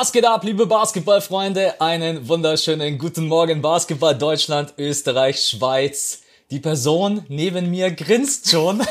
Was 0.00 0.12
geht 0.12 0.24
ab, 0.24 0.44
liebe 0.44 0.64
Basketballfreunde? 0.64 1.78
Einen 1.78 2.26
wunderschönen 2.26 2.96
guten 2.96 3.26
Morgen, 3.26 3.60
Basketball 3.60 4.16
Deutschland, 4.16 4.72
Österreich, 4.78 5.42
Schweiz. 5.42 6.22
Die 6.50 6.58
Person 6.58 7.26
neben 7.28 7.68
mir 7.68 7.90
grinst 7.90 8.50
schon. 8.50 8.82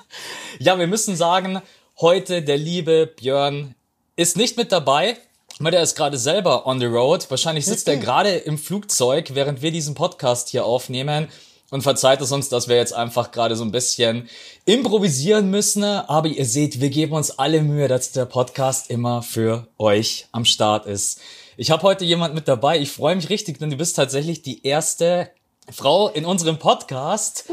ja, 0.58 0.78
wir 0.78 0.86
müssen 0.86 1.14
sagen, 1.14 1.60
heute 2.00 2.40
der 2.40 2.56
liebe 2.56 3.06
Björn 3.06 3.74
ist 4.16 4.38
nicht 4.38 4.56
mit 4.56 4.72
dabei, 4.72 5.18
weil 5.58 5.72
der 5.72 5.82
ist 5.82 5.94
gerade 5.94 6.16
selber 6.16 6.66
on 6.66 6.80
the 6.80 6.86
road. 6.86 7.30
Wahrscheinlich 7.30 7.66
sitzt 7.66 7.86
er 7.86 7.98
gerade 7.98 8.30
im 8.30 8.56
Flugzeug, 8.56 9.34
während 9.34 9.60
wir 9.60 9.72
diesen 9.72 9.94
Podcast 9.94 10.48
hier 10.48 10.64
aufnehmen. 10.64 11.28
Und 11.70 11.82
verzeiht 11.82 12.20
es 12.20 12.30
uns, 12.30 12.48
dass 12.48 12.68
wir 12.68 12.76
jetzt 12.76 12.92
einfach 12.92 13.32
gerade 13.32 13.56
so 13.56 13.64
ein 13.64 13.72
bisschen 13.72 14.28
improvisieren 14.66 15.50
müssen. 15.50 15.82
Aber 15.82 16.28
ihr 16.28 16.44
seht, 16.44 16.80
wir 16.80 16.90
geben 16.90 17.14
uns 17.14 17.38
alle 17.38 17.60
Mühe, 17.62 17.88
dass 17.88 18.12
der 18.12 18.24
Podcast 18.24 18.90
immer 18.90 19.22
für 19.22 19.66
euch 19.78 20.28
am 20.30 20.44
Start 20.44 20.86
ist. 20.86 21.20
Ich 21.56 21.70
habe 21.70 21.82
heute 21.82 22.04
jemand 22.04 22.34
mit 22.34 22.48
dabei. 22.48 22.78
Ich 22.78 22.92
freue 22.92 23.16
mich 23.16 23.30
richtig, 23.30 23.58
denn 23.58 23.70
du 23.70 23.76
bist 23.76 23.96
tatsächlich 23.96 24.42
die 24.42 24.64
erste 24.64 25.30
Frau 25.72 26.08
in 26.08 26.24
unserem 26.24 26.58
Podcast. 26.58 27.44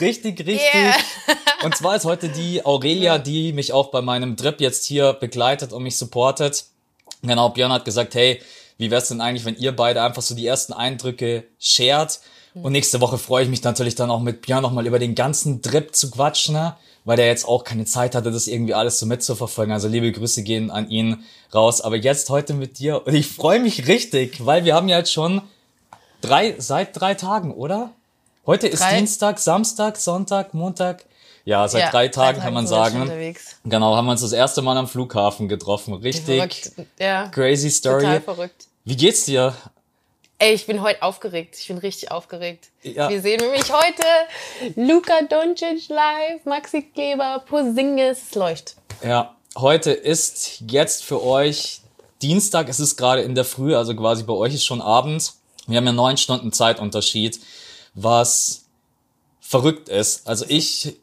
Richtig, 0.00 0.40
richtig. 0.40 0.60
Yeah. 0.74 0.94
Und 1.64 1.76
zwar 1.76 1.96
ist 1.96 2.04
heute 2.04 2.28
die 2.28 2.64
Aurelia, 2.64 3.18
die 3.18 3.52
mich 3.52 3.72
auch 3.72 3.90
bei 3.90 4.02
meinem 4.02 4.36
Trip 4.36 4.60
jetzt 4.60 4.84
hier 4.84 5.14
begleitet 5.14 5.72
und 5.72 5.82
mich 5.82 5.96
supportet. 5.96 6.66
Genau, 7.22 7.48
Björn 7.48 7.72
hat 7.72 7.84
gesagt, 7.84 8.14
hey, 8.14 8.40
wie 8.76 8.90
wär's 8.90 9.08
denn 9.08 9.20
eigentlich, 9.20 9.44
wenn 9.44 9.56
ihr 9.56 9.74
beide 9.74 10.02
einfach 10.02 10.22
so 10.22 10.34
die 10.34 10.46
ersten 10.46 10.72
Eindrücke 10.72 11.44
shared? 11.58 12.20
Und 12.54 12.72
nächste 12.72 13.00
Woche 13.00 13.18
freue 13.18 13.44
ich 13.44 13.48
mich 13.50 13.62
natürlich 13.62 13.94
dann 13.94 14.10
auch 14.10 14.20
mit 14.20 14.42
Björn 14.42 14.62
nochmal 14.62 14.86
über 14.86 14.98
den 14.98 15.14
ganzen 15.14 15.62
Trip 15.62 15.94
zu 15.94 16.10
quatschen, 16.10 16.54
ne? 16.54 16.76
weil 17.04 17.16
der 17.16 17.26
jetzt 17.26 17.46
auch 17.46 17.64
keine 17.64 17.84
Zeit 17.84 18.14
hatte, 18.14 18.30
das 18.30 18.46
irgendwie 18.48 18.74
alles 18.74 18.98
so 18.98 19.06
mitzuverfolgen. 19.06 19.72
Also 19.72 19.88
liebe 19.88 20.10
Grüße 20.12 20.42
gehen 20.42 20.70
an 20.70 20.90
ihn 20.90 21.24
raus. 21.54 21.80
Aber 21.80 21.96
jetzt 21.96 22.30
heute 22.30 22.54
mit 22.54 22.78
dir 22.78 23.06
und 23.06 23.14
ich 23.14 23.28
freue 23.28 23.60
mich 23.60 23.86
richtig, 23.86 24.44
weil 24.44 24.64
wir 24.64 24.74
haben 24.74 24.88
ja 24.88 24.98
jetzt 24.98 25.12
schon 25.12 25.42
drei, 26.20 26.54
seit 26.58 26.98
drei 27.00 27.14
Tagen, 27.14 27.52
oder? 27.52 27.90
Heute 28.46 28.66
ist 28.66 28.80
Drei. 28.80 28.96
Dienstag, 28.96 29.38
Samstag, 29.38 29.98
Sonntag, 29.98 30.54
Montag. 30.54 31.04
Ja, 31.44 31.68
seit 31.68 31.82
Ja, 31.82 31.90
drei 31.90 32.08
Tagen 32.08 32.40
kann 32.40 32.54
man 32.54 32.66
sagen. 32.66 33.00
unterwegs. 33.02 33.56
Genau, 33.64 33.94
haben 33.94 34.06
wir 34.06 34.12
uns 34.12 34.22
das 34.22 34.32
erste 34.32 34.62
Mal 34.62 34.76
am 34.76 34.88
Flughafen 34.88 35.48
getroffen. 35.48 35.94
Richtig 35.94 36.36
Verrückt. 36.36 36.72
Ja, 36.98 37.28
crazy 37.28 37.70
Story. 37.70 38.02
total 38.02 38.20
verrückt. 38.20 38.66
Wie 38.84 38.96
geht's 38.96 39.24
dir? 39.24 39.54
Ey, 40.40 40.54
ich 40.54 40.66
bin 40.66 40.82
heute 40.82 41.02
aufgeregt. 41.02 41.56
Ich 41.58 41.66
bin 41.66 41.78
richtig 41.78 42.12
aufgeregt. 42.12 42.68
Ja. 42.82 43.08
Wir 43.08 43.20
sehen 43.20 43.40
nämlich 43.40 43.72
heute 43.72 44.02
Luka 44.76 45.22
Doncic 45.22 45.88
live, 45.88 46.44
Maxi 46.44 46.82
Kleber, 46.82 47.42
Posingis. 47.48 48.18
Es 48.28 48.34
läuft. 48.36 48.76
Ja, 49.02 49.34
heute 49.56 49.90
ist 49.90 50.62
jetzt 50.70 51.02
für 51.04 51.24
euch 51.24 51.80
Dienstag. 52.22 52.68
Es 52.68 52.78
ist 52.78 52.96
gerade 52.96 53.22
in 53.22 53.34
der 53.34 53.44
Früh, 53.44 53.74
also 53.74 53.96
quasi 53.96 54.22
bei 54.22 54.32
euch 54.32 54.54
ist 54.54 54.64
schon 54.64 54.80
Abend. 54.80 55.32
Wir 55.66 55.78
haben 55.78 55.86
ja 55.86 55.92
neun 55.92 56.16
Stunden 56.16 56.52
Zeitunterschied, 56.52 57.40
was 57.94 58.64
verrückt 59.40 59.88
ist. 59.88 60.26
Also 60.28 60.44
ich 60.48 60.96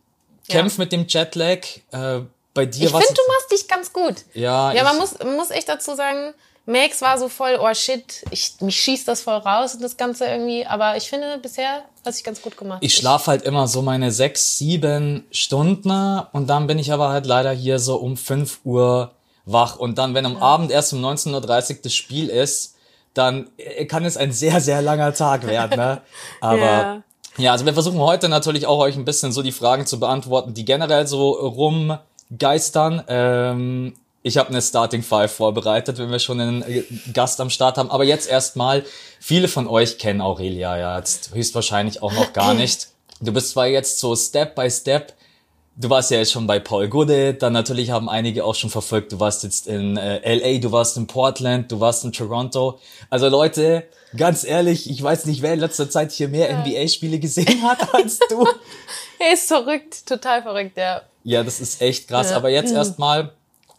kämpfe 0.48 0.80
mit 0.80 0.94
dem 0.94 1.08
Jetlag. 1.08 1.60
Äh, 1.92 2.22
bei 2.54 2.66
dir 2.66 2.86
Ich 2.88 2.94
was? 2.94 3.04
finde, 3.06 3.22
du 3.22 3.34
machst 3.34 3.52
dich 3.52 3.68
ganz 3.68 3.92
gut. 3.92 4.16
Ja, 4.34 4.72
Ja, 4.72 4.78
ich- 4.78 4.84
man 4.84 4.98
muss, 4.98 5.20
man 5.20 5.36
muss 5.36 5.50
echt 5.52 5.68
dazu 5.68 5.94
sagen, 5.94 6.34
Max 6.66 7.02
war 7.02 7.20
so 7.20 7.30
voll, 7.30 7.60
oh 7.62 7.74
shit, 7.74 8.26
ich, 8.32 8.56
mich 8.60 8.80
schießt 8.80 9.08
das 9.08 9.22
voll 9.22 9.36
raus 9.36 9.76
und 9.76 9.84
das 9.84 9.98
Ganze 9.98 10.26
irgendwie. 10.26 10.66
Aber 10.66 10.98
ich 10.98 11.10
finde, 11.10 11.38
bisher 11.38 11.84
hast 12.04 12.06
du 12.06 12.12
dich 12.12 12.24
ganz 12.24 12.42
gut 12.42 12.58
gemacht. 12.58 12.80
Ich 12.82 12.96
schlafe 12.96 13.32
halt 13.32 13.44
immer 13.44 13.68
so 13.68 13.84
meine 13.84 14.12
sechs, 14.12 14.58
sieben 14.58 15.26
Stunden 15.32 16.22
und 16.32 16.48
dann 16.48 16.66
bin 16.66 16.80
ich 16.80 16.92
aber 16.92 17.10
halt 17.10 17.28
leider 17.28 17.52
hier 17.52 17.78
so 17.78 17.98
um 17.98 18.18
5 18.18 18.62
Uhr 18.64 19.12
wach. 19.46 19.78
Und 19.78 20.00
dann, 20.00 20.16
wenn 20.16 20.26
am 20.26 20.38
Abend 20.38 20.72
erst 20.72 20.94
um 20.94 21.06
19.30 21.06 21.34
Uhr 21.70 21.80
das 21.84 21.94
Spiel 21.94 22.30
ist, 22.30 22.76
dann 23.14 23.50
äh, 23.58 23.86
kann 23.86 24.04
es 24.04 24.18
ein 24.18 24.32
sehr, 24.32 24.60
sehr 24.60 24.82
langer 24.82 25.14
Tag 25.14 25.46
werden. 25.46 25.78
Ne? 25.78 26.02
Aber 26.42 26.58
ja. 26.58 27.04
Ja. 27.38 27.52
also 27.52 27.66
wir 27.66 27.74
versuchen 27.74 28.00
heute 28.00 28.28
natürlich 28.28 28.66
auch 28.66 28.80
euch 28.80 28.96
ein 28.96 29.06
bisschen 29.06 29.32
so 29.32 29.44
die 29.44 29.52
Fragen 29.52 29.86
zu 29.86 30.00
beantworten, 30.00 30.54
die 30.56 30.66
generell 30.66 31.06
so 31.06 31.32
rumgeistern. 31.32 33.04
Ähm, 33.08 33.94
ich 34.26 34.38
habe 34.38 34.50
eine 34.50 34.62
Starting 34.62 35.04
Five 35.04 35.32
vorbereitet, 35.32 36.00
wenn 36.00 36.10
wir 36.10 36.18
schon 36.18 36.42
einen 36.42 36.64
äh, 36.64 36.84
Gast 37.14 37.40
am 37.40 37.52
Start 37.52 37.78
haben. 37.78 37.92
Aber 37.92 38.04
jetzt 38.04 38.28
erstmal, 38.28 38.84
viele 39.20 39.48
von 39.48 39.68
euch 39.68 40.00
kennen 40.00 40.20
Aurelia 40.20 40.80
ja 40.80 40.98
jetzt 40.98 41.36
höchstwahrscheinlich 41.36 42.02
auch 42.02 42.12
noch 42.12 42.34
gar 42.34 42.54
nicht. 42.56 42.88
Du 43.22 43.32
bist 43.32 43.52
zwar 43.52 43.68
jetzt 43.68 44.00
so 44.00 44.16
Step 44.16 44.56
by 44.56 44.70
Step, 44.72 45.14
du 45.76 45.92
warst 45.92 46.10
ja 46.10 46.18
jetzt 46.18 46.32
schon 46.32 46.48
bei 46.48 46.58
Paul 46.58 46.90
Gude, 46.90 47.36
dann 47.36 47.54
natürlich 47.54 47.92
haben 47.92 48.10
einige 48.10 48.46
auch 48.46 48.56
schon 48.56 48.72
verfolgt, 48.72 49.12
du 49.12 49.20
warst 49.20 49.44
jetzt 49.44 49.68
in 49.68 49.96
äh, 49.96 50.36
LA, 50.36 50.58
du 50.58 50.72
warst 50.72 50.98
in 50.98 51.06
Portland, 51.06 51.72
du 51.72 51.80
warst 51.80 52.04
in 52.04 52.12
Toronto. 52.12 52.80
Also 53.12 53.30
Leute, 53.30 53.84
ganz 54.18 54.44
ehrlich, 54.44 54.90
ich 54.90 55.04
weiß 55.04 55.28
nicht, 55.28 55.44
wer 55.44 55.54
in 55.54 55.60
letzter 55.60 55.88
Zeit 55.88 56.12
hier 56.12 56.30
mehr 56.30 56.52
NBA-Spiele 56.52 57.20
gesehen 57.20 57.62
hat 57.62 57.94
als 57.94 58.18
du. 58.28 58.48
Er 59.18 59.34
ist 59.34 59.48
verrückt, 59.48 60.06
total 60.08 60.42
verrückt, 60.42 60.78
ja. 60.78 61.04
Ja, 61.24 61.44
das 61.44 61.62
ist 61.62 61.82
echt 61.82 62.08
krass. 62.10 62.32
Ja. 62.32 62.36
Aber 62.36 62.50
jetzt 62.50 62.74
erstmal 62.74 63.32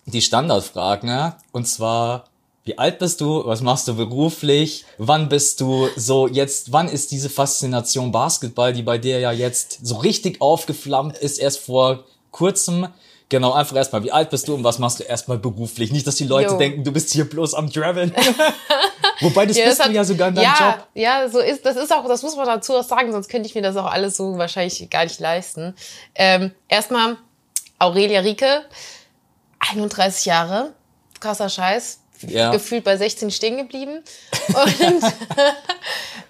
die 0.06 0.22
Standardfragen, 0.22 1.08
ne? 1.08 1.34
Und 1.52 1.66
zwar, 1.66 2.24
wie 2.64 2.78
alt 2.78 2.98
bist 2.98 3.20
du? 3.20 3.44
Was 3.46 3.60
machst 3.60 3.86
du 3.88 3.94
beruflich? 3.96 4.84
Wann 4.98 5.28
bist 5.28 5.60
du 5.60 5.88
so 5.96 6.26
jetzt, 6.28 6.72
wann 6.72 6.88
ist 6.88 7.10
diese 7.12 7.28
Faszination 7.30 8.12
Basketball, 8.12 8.72
die 8.72 8.82
bei 8.82 8.98
dir 8.98 9.18
ja 9.20 9.32
jetzt 9.32 9.84
so 9.86 9.96
richtig 9.96 10.40
aufgeflammt 10.40 11.16
ist, 11.18 11.38
erst 11.38 11.58
vor 11.60 12.04
kurzem? 12.30 12.88
Genau, 13.28 13.52
einfach 13.52 13.74
erstmal, 13.74 14.04
wie 14.04 14.12
alt 14.12 14.30
bist 14.30 14.46
du 14.46 14.54
und 14.54 14.62
was 14.62 14.78
machst 14.78 15.00
du 15.00 15.02
erstmal 15.02 15.38
beruflich? 15.38 15.90
Nicht, 15.90 16.06
dass 16.06 16.14
die 16.14 16.26
Leute 16.26 16.52
Jo. 16.52 16.58
denken, 16.58 16.84
du 16.84 16.92
bist 16.92 17.12
hier 17.12 17.28
bloß 17.28 17.54
am 17.54 17.72
Traveln. 17.72 18.14
Wobei, 19.20 19.46
das 19.46 19.56
Ja, 19.56 19.64
bist 19.64 19.80
das 19.80 19.84
du 19.86 19.90
hat- 19.90 19.96
ja 19.96 20.04
sogar 20.04 20.28
in 20.28 20.34
deinem 20.36 20.44
ja, 20.44 20.56
Job. 20.76 20.86
Ja, 20.94 21.28
so 21.28 21.40
ist, 21.40 21.66
das 21.66 21.76
ist 21.76 21.92
auch, 21.92 22.06
das 22.06 22.22
muss 22.22 22.36
man 22.36 22.46
dazu 22.46 22.74
auch 22.74 22.84
sagen, 22.84 23.10
sonst 23.10 23.28
könnte 23.28 23.48
ich 23.48 23.54
mir 23.56 23.62
das 23.62 23.76
auch 23.76 23.86
alles 23.90 24.16
so 24.16 24.38
wahrscheinlich 24.38 24.88
gar 24.90 25.02
nicht 25.04 25.18
leisten. 25.18 25.74
Ähm, 26.14 26.52
erstmal 26.68 27.16
Aurelia 27.80 28.20
Rieke, 28.20 28.62
31 29.58 30.26
Jahre, 30.26 30.72
krasser 31.20 31.48
Scheiß. 31.48 32.00
Ja. 32.22 32.50
Gefühlt 32.50 32.82
bei 32.84 32.96
16 32.96 33.30
stehen 33.30 33.58
geblieben. 33.58 34.02
Und 34.48 35.02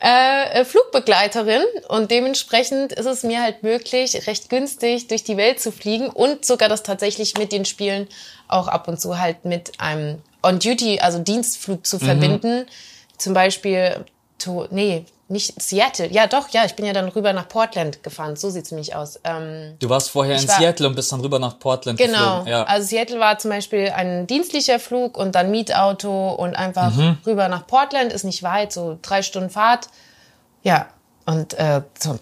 äh, 0.01 0.65
Flugbegleiterin. 0.65 1.63
Und 1.89 2.11
dementsprechend 2.11 2.93
ist 2.93 3.07
es 3.07 3.23
mir 3.23 3.41
halt 3.41 3.63
möglich, 3.63 4.27
recht 4.27 4.49
günstig 4.49 5.07
durch 5.07 5.23
die 5.23 5.37
Welt 5.37 5.61
zu 5.61 5.71
fliegen 5.71 6.09
und 6.09 6.45
sogar 6.45 6.69
das 6.69 6.83
tatsächlich 6.83 7.39
mit 7.39 7.53
den 7.53 7.65
Spielen 7.65 8.09
auch 8.49 8.67
ab 8.67 8.89
und 8.89 9.01
zu 9.01 9.21
halt 9.21 9.45
mit 9.45 9.79
einem 9.79 10.23
On-Duty, 10.43 11.01
also 11.01 11.21
Dienstflug 11.21 11.87
zu 11.87 11.99
verbinden. 11.99 12.67
Zum 13.17 13.33
Beispiel, 13.35 14.05
to, 14.39 14.67
nee, 14.71 15.05
nicht 15.29 15.61
Seattle. 15.61 16.07
Ja, 16.13 16.27
doch, 16.29 16.49
ja, 16.51 16.65
ich 16.65 16.75
bin 16.75 16.87
ja 16.87 16.93
dann 16.93 17.09
rüber 17.09 17.33
nach 17.33 17.49
Portland 17.49 18.03
gefahren. 18.05 18.37
So 18.37 18.49
sieht's 18.51 18.71
nämlich 18.71 18.95
aus. 18.95 19.19
Ähm, 19.25 19.75
Du 19.81 19.89
warst 19.89 20.11
vorher 20.11 20.37
in 20.41 20.47
war- 20.47 20.57
Seattle 20.59 20.87
und 20.87 20.95
bist 20.95 21.11
dann 21.11 21.21
rüber 21.21 21.39
nach 21.41 21.59
Portland 21.59 21.99
Genau. 21.99 22.19
geflogen. 22.41 22.47
Ja. 22.49 22.63
Also 22.65 22.87
Seattle 22.87 23.19
war 23.19 23.37
zum 23.39 23.51
Beispiel 23.51 23.91
ein 23.95 24.27
dienstlicher 24.29 24.79
Flug 24.79 25.19
und 25.19 25.35
dann 25.35 25.51
Mietauto 25.51 26.31
und 26.33 26.55
einfach 26.55 26.95
Mhm. 26.95 27.19
rüber 27.27 27.49
nach 27.49 27.67
Portland, 27.67 28.13
ist 28.13 28.23
nicht 28.25 28.43
weit, 28.45 28.73
so 28.73 28.99
drei 29.03 29.23
Stunden 29.23 29.51
Fahrt. 29.51 29.89
Ja, 30.63 30.87
und 31.25 31.55
äh, 31.55 31.83
so, 31.99 32.19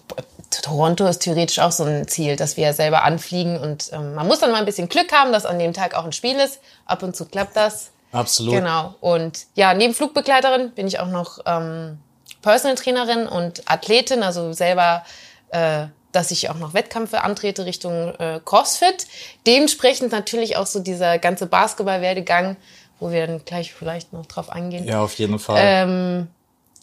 Toronto 0.61 1.05
ist 1.05 1.19
theoretisch 1.19 1.59
auch 1.59 1.71
so 1.71 1.83
ein 1.83 2.07
Ziel, 2.07 2.35
dass 2.37 2.57
wir 2.57 2.73
selber 2.73 3.03
anfliegen 3.03 3.59
und 3.59 3.89
ähm, 3.91 4.15
man 4.15 4.25
muss 4.27 4.39
dann 4.39 4.51
mal 4.51 4.57
ein 4.59 4.65
bisschen 4.65 4.89
Glück 4.89 5.11
haben, 5.11 5.31
dass 5.31 5.45
an 5.45 5.59
dem 5.59 5.73
Tag 5.73 5.93
auch 5.95 6.05
ein 6.05 6.13
Spiel 6.13 6.37
ist. 6.39 6.59
Ab 6.85 7.03
und 7.03 7.15
zu 7.15 7.25
klappt 7.25 7.55
das. 7.55 7.91
Absolut. 8.11 8.53
Genau. 8.55 8.95
Und 9.01 9.45
ja, 9.55 9.73
neben 9.73 9.93
Flugbegleiterin 9.93 10.71
bin 10.71 10.87
ich 10.87 10.99
auch 10.99 11.07
noch 11.09 11.39
ähm, 11.45 11.99
Personal 12.45 12.75
Trainerin 12.75 13.27
und 13.27 13.63
Athletin, 13.65 14.21
also 14.21 14.53
selber, 14.53 15.03
äh, 15.49 15.87
dass 16.11 16.29
ich 16.29 16.51
auch 16.51 16.59
noch 16.59 16.75
Wettkämpfe 16.75 17.23
antrete 17.23 17.65
Richtung 17.65 18.13
äh, 18.19 18.39
CrossFit. 18.45 19.07
Dementsprechend 19.47 20.11
natürlich 20.11 20.55
auch 20.55 20.67
so 20.67 20.79
dieser 20.79 21.17
ganze 21.17 21.47
Basketball-Werdegang, 21.47 22.55
wo 22.99 23.09
wir 23.09 23.25
dann 23.25 23.43
gleich 23.45 23.73
vielleicht 23.73 24.13
noch 24.13 24.27
drauf 24.27 24.51
eingehen. 24.51 24.85
Ja, 24.85 25.01
auf 25.01 25.15
jeden 25.15 25.39
Fall. 25.39 25.57
Ähm, 25.59 26.27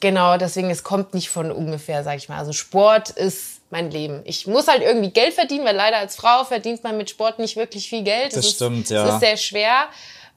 genau, 0.00 0.36
deswegen, 0.36 0.68
es 0.68 0.82
kommt 0.82 1.14
nicht 1.14 1.30
von 1.30 1.52
ungefähr, 1.52 2.02
sag 2.02 2.16
ich 2.16 2.28
mal. 2.28 2.38
Also 2.38 2.52
Sport 2.52 3.10
ist 3.10 3.60
mein 3.70 3.88
Leben. 3.92 4.22
Ich 4.24 4.48
muss 4.48 4.66
halt 4.66 4.82
irgendwie 4.82 5.10
Geld 5.10 5.32
verdienen, 5.32 5.64
weil 5.64 5.76
leider 5.76 5.98
als 5.98 6.16
Frau 6.16 6.42
verdient 6.42 6.82
man 6.82 6.96
mit 6.96 7.08
Sport 7.08 7.38
nicht 7.38 7.54
wirklich 7.54 7.88
viel 7.88 8.02
Geld. 8.02 8.32
Das 8.32 8.46
Es 8.46 8.50
stimmt, 8.50 8.86
ist, 8.86 8.90
ja. 8.90 9.06
Es 9.06 9.14
ist 9.14 9.20
sehr 9.20 9.36
schwer. 9.36 9.84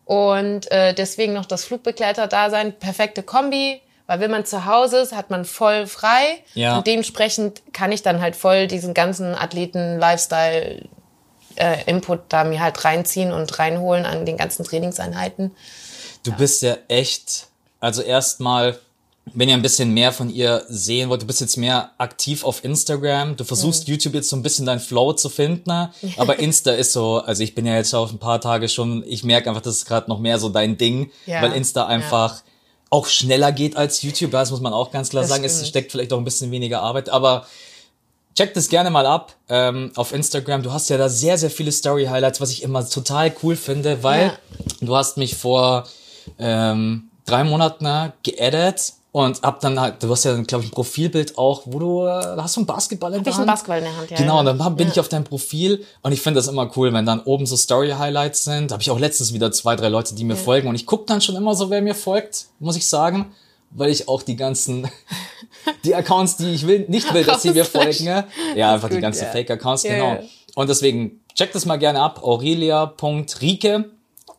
Und 0.06 0.72
äh, 0.72 0.94
deswegen 0.94 1.34
noch 1.34 1.48
das 1.48 1.66
Flugbegleiter-Dasein, 1.66 2.74
perfekte 2.74 3.24
Kombi. 3.24 3.82
Weil 4.08 4.20
wenn 4.20 4.32
man 4.32 4.46
zu 4.46 4.66
Hause 4.66 4.98
ist, 5.00 5.14
hat 5.14 5.30
man 5.30 5.46
voll 5.46 5.88
frei. 5.88 6.44
Ja. 6.54 6.78
Und 6.78 6.88
dementsprechend 6.88 7.62
kann 7.74 7.92
ich 7.92 8.04
dann 8.04 8.22
halt 8.22 8.36
voll 8.36 8.68
diesen 8.68 8.94
ganzen 8.94 9.34
Athleten-Lifestyle 9.34 10.88
äh, 11.56 12.02
da 12.30 12.44
mir 12.44 12.60
halt 12.62 12.84
reinziehen 12.86 13.32
und 13.32 13.58
reinholen 13.58 14.06
an 14.06 14.26
den 14.26 14.38
ganzen 14.38 14.64
Trainingseinheiten. 14.64 15.52
Du 16.24 16.32
bist 16.34 16.62
ja 16.62 16.78
echt, 16.88 17.48
also 17.80 18.02
erstmal 18.02 18.78
wenn 19.34 19.50
ihr 19.50 19.56
ein 19.56 19.62
bisschen 19.62 19.92
mehr 19.94 20.12
von 20.12 20.30
ihr 20.30 20.64
sehen 20.68 21.10
wollt, 21.10 21.24
du 21.24 21.26
bist 21.26 21.42
jetzt 21.42 21.58
mehr 21.58 21.92
aktiv 21.98 22.44
auf 22.44 22.64
Instagram, 22.64 23.36
du 23.36 23.44
versuchst 23.44 23.88
mhm. 23.88 23.94
YouTube 23.94 24.14
jetzt 24.14 24.30
so 24.30 24.36
ein 24.36 24.44
bisschen 24.44 24.66
dein 24.66 24.80
Flow 24.80 25.14
zu 25.14 25.30
finden, 25.30 25.64
ne? 25.68 25.92
aber 26.18 26.40
Insta 26.40 26.72
ist 26.72 26.94
so, 26.94 27.18
also 27.18 27.42
ich 27.44 27.56
bin 27.56 27.66
ja 27.66 27.76
jetzt 27.76 27.94
auf 27.94 28.12
ein 28.12 28.20
paar 28.20 28.40
Tage 28.40 28.70
schon, 28.70 29.04
ich 29.08 29.24
merke 29.24 29.50
einfach, 29.50 29.64
das 29.64 29.78
ist 29.78 29.86
gerade 29.86 30.10
noch 30.10 30.20
mehr 30.20 30.38
so 30.38 30.50
dein 30.50 30.78
Ding, 30.78 31.12
ja. 31.26 31.42
weil 31.42 31.54
Insta 31.54 31.88
einfach 31.88 32.38
ja. 32.38 32.44
Auch 32.96 33.08
schneller 33.08 33.52
geht 33.52 33.76
als 33.76 34.02
YouTube, 34.02 34.32
das 34.32 34.52
muss 34.52 34.62
man 34.62 34.72
auch 34.72 34.90
ganz 34.90 35.10
klar 35.10 35.24
das 35.24 35.30
sagen, 35.30 35.44
stimmt. 35.44 35.62
es 35.62 35.68
steckt 35.68 35.92
vielleicht 35.92 36.14
auch 36.14 36.18
ein 36.18 36.24
bisschen 36.24 36.50
weniger 36.50 36.82
Arbeit, 36.82 37.10
aber 37.10 37.46
check 38.36 38.54
das 38.54 38.70
gerne 38.70 38.90
mal 38.90 39.06
ab 39.06 39.36
ähm, 39.50 39.92
auf 39.96 40.14
Instagram. 40.14 40.64
Du 40.64 40.72
hast 40.72 40.90
ja 40.90 40.98
da 40.98 41.10
sehr, 41.10 41.38
sehr 41.38 41.50
viele 41.50 41.74
Story-Highlights, 41.74 42.40
was 42.40 42.52
ich 42.52 42.64
immer 42.64 42.88
total 42.88 43.36
cool 43.44 43.58
finde, 43.58 44.02
weil 44.02 44.28
ja. 44.28 44.34
du 44.80 44.96
hast 44.96 45.18
mich 45.18 45.36
vor 45.36 45.88
ähm, 46.40 47.10
drei 47.26 47.44
Monaten 47.44 47.84
ne, 47.84 48.14
geaddet 48.24 48.94
und 49.16 49.44
hab 49.44 49.62
dann 49.62 49.80
halt, 49.80 50.04
du 50.04 50.10
hast 50.10 50.26
ja, 50.26 50.36
glaube 50.42 50.66
ich, 50.66 50.72
ein 50.72 50.74
Profilbild 50.74 51.38
auch, 51.38 51.62
wo 51.64 51.80
du, 51.80 52.06
äh, 52.06 52.36
hast 52.36 52.58
du 52.58 52.60
einen 52.60 52.68
Basketball 52.68 53.14
in 53.14 53.24
der 53.24 53.34
Hand? 53.34 53.34
Hab 53.34 53.34
ich 53.34 53.38
einen 53.38 53.48
Basketball 53.48 53.78
in 53.78 53.84
der 53.86 53.96
Hand, 53.96 54.12
ja. 54.12 54.18
Genau, 54.18 54.40
und 54.42 54.46
dann 54.46 54.76
bin 54.76 54.88
ja. 54.88 54.92
ich 54.92 55.00
auf 55.00 55.08
deinem 55.08 55.24
Profil 55.24 55.86
und 56.02 56.12
ich 56.12 56.20
finde 56.20 56.40
das 56.40 56.50
immer 56.50 56.70
cool, 56.76 56.92
wenn 56.92 57.06
dann 57.06 57.22
oben 57.22 57.46
so 57.46 57.56
Story-Highlights 57.56 58.44
sind. 58.44 58.74
Habe 58.74 58.82
ich 58.82 58.92
auch 58.92 59.00
letztens 59.00 59.32
wieder 59.32 59.54
zwei, 59.54 59.78
drei 59.78 59.88
Leute, 59.88 60.16
die 60.16 60.26
mir 60.26 60.34
ja. 60.34 60.40
folgen 60.42 60.68
und 60.68 60.76
ich 60.76 60.86
guck 60.86 61.08
dann 61.08 61.22
schon 61.22 61.38
immer 61.38 61.56
so, 61.56 61.70
wer 61.70 61.82
mir 61.82 61.96
folgt, 61.96 62.48
muss 62.60 62.76
ich 62.76 62.86
sagen, 62.88 63.34
weil 63.70 63.90
ich 63.90 64.10
auch 64.10 64.22
die 64.22 64.36
ganzen, 64.36 64.90
die 65.86 65.96
Accounts, 65.96 66.36
die 66.36 66.54
ich 66.54 66.68
will, 66.68 66.84
nicht 66.90 67.14
will, 67.14 67.24
dass 67.24 67.44
sie 67.44 67.52
mir 67.52 67.64
folgen. 67.64 68.26
Ja, 68.54 68.74
einfach 68.74 68.90
gut, 68.90 68.98
die 68.98 69.02
ganzen 69.02 69.24
ja. 69.24 69.32
Fake-Accounts, 69.32 69.84
genau. 69.84 70.20
Und 70.56 70.70
deswegen, 70.70 71.22
check 71.36 71.54
das 71.54 71.66
mal 71.66 71.78
gerne 71.78 72.02
ab, 72.02 72.22
aurelia.rike 72.22 73.86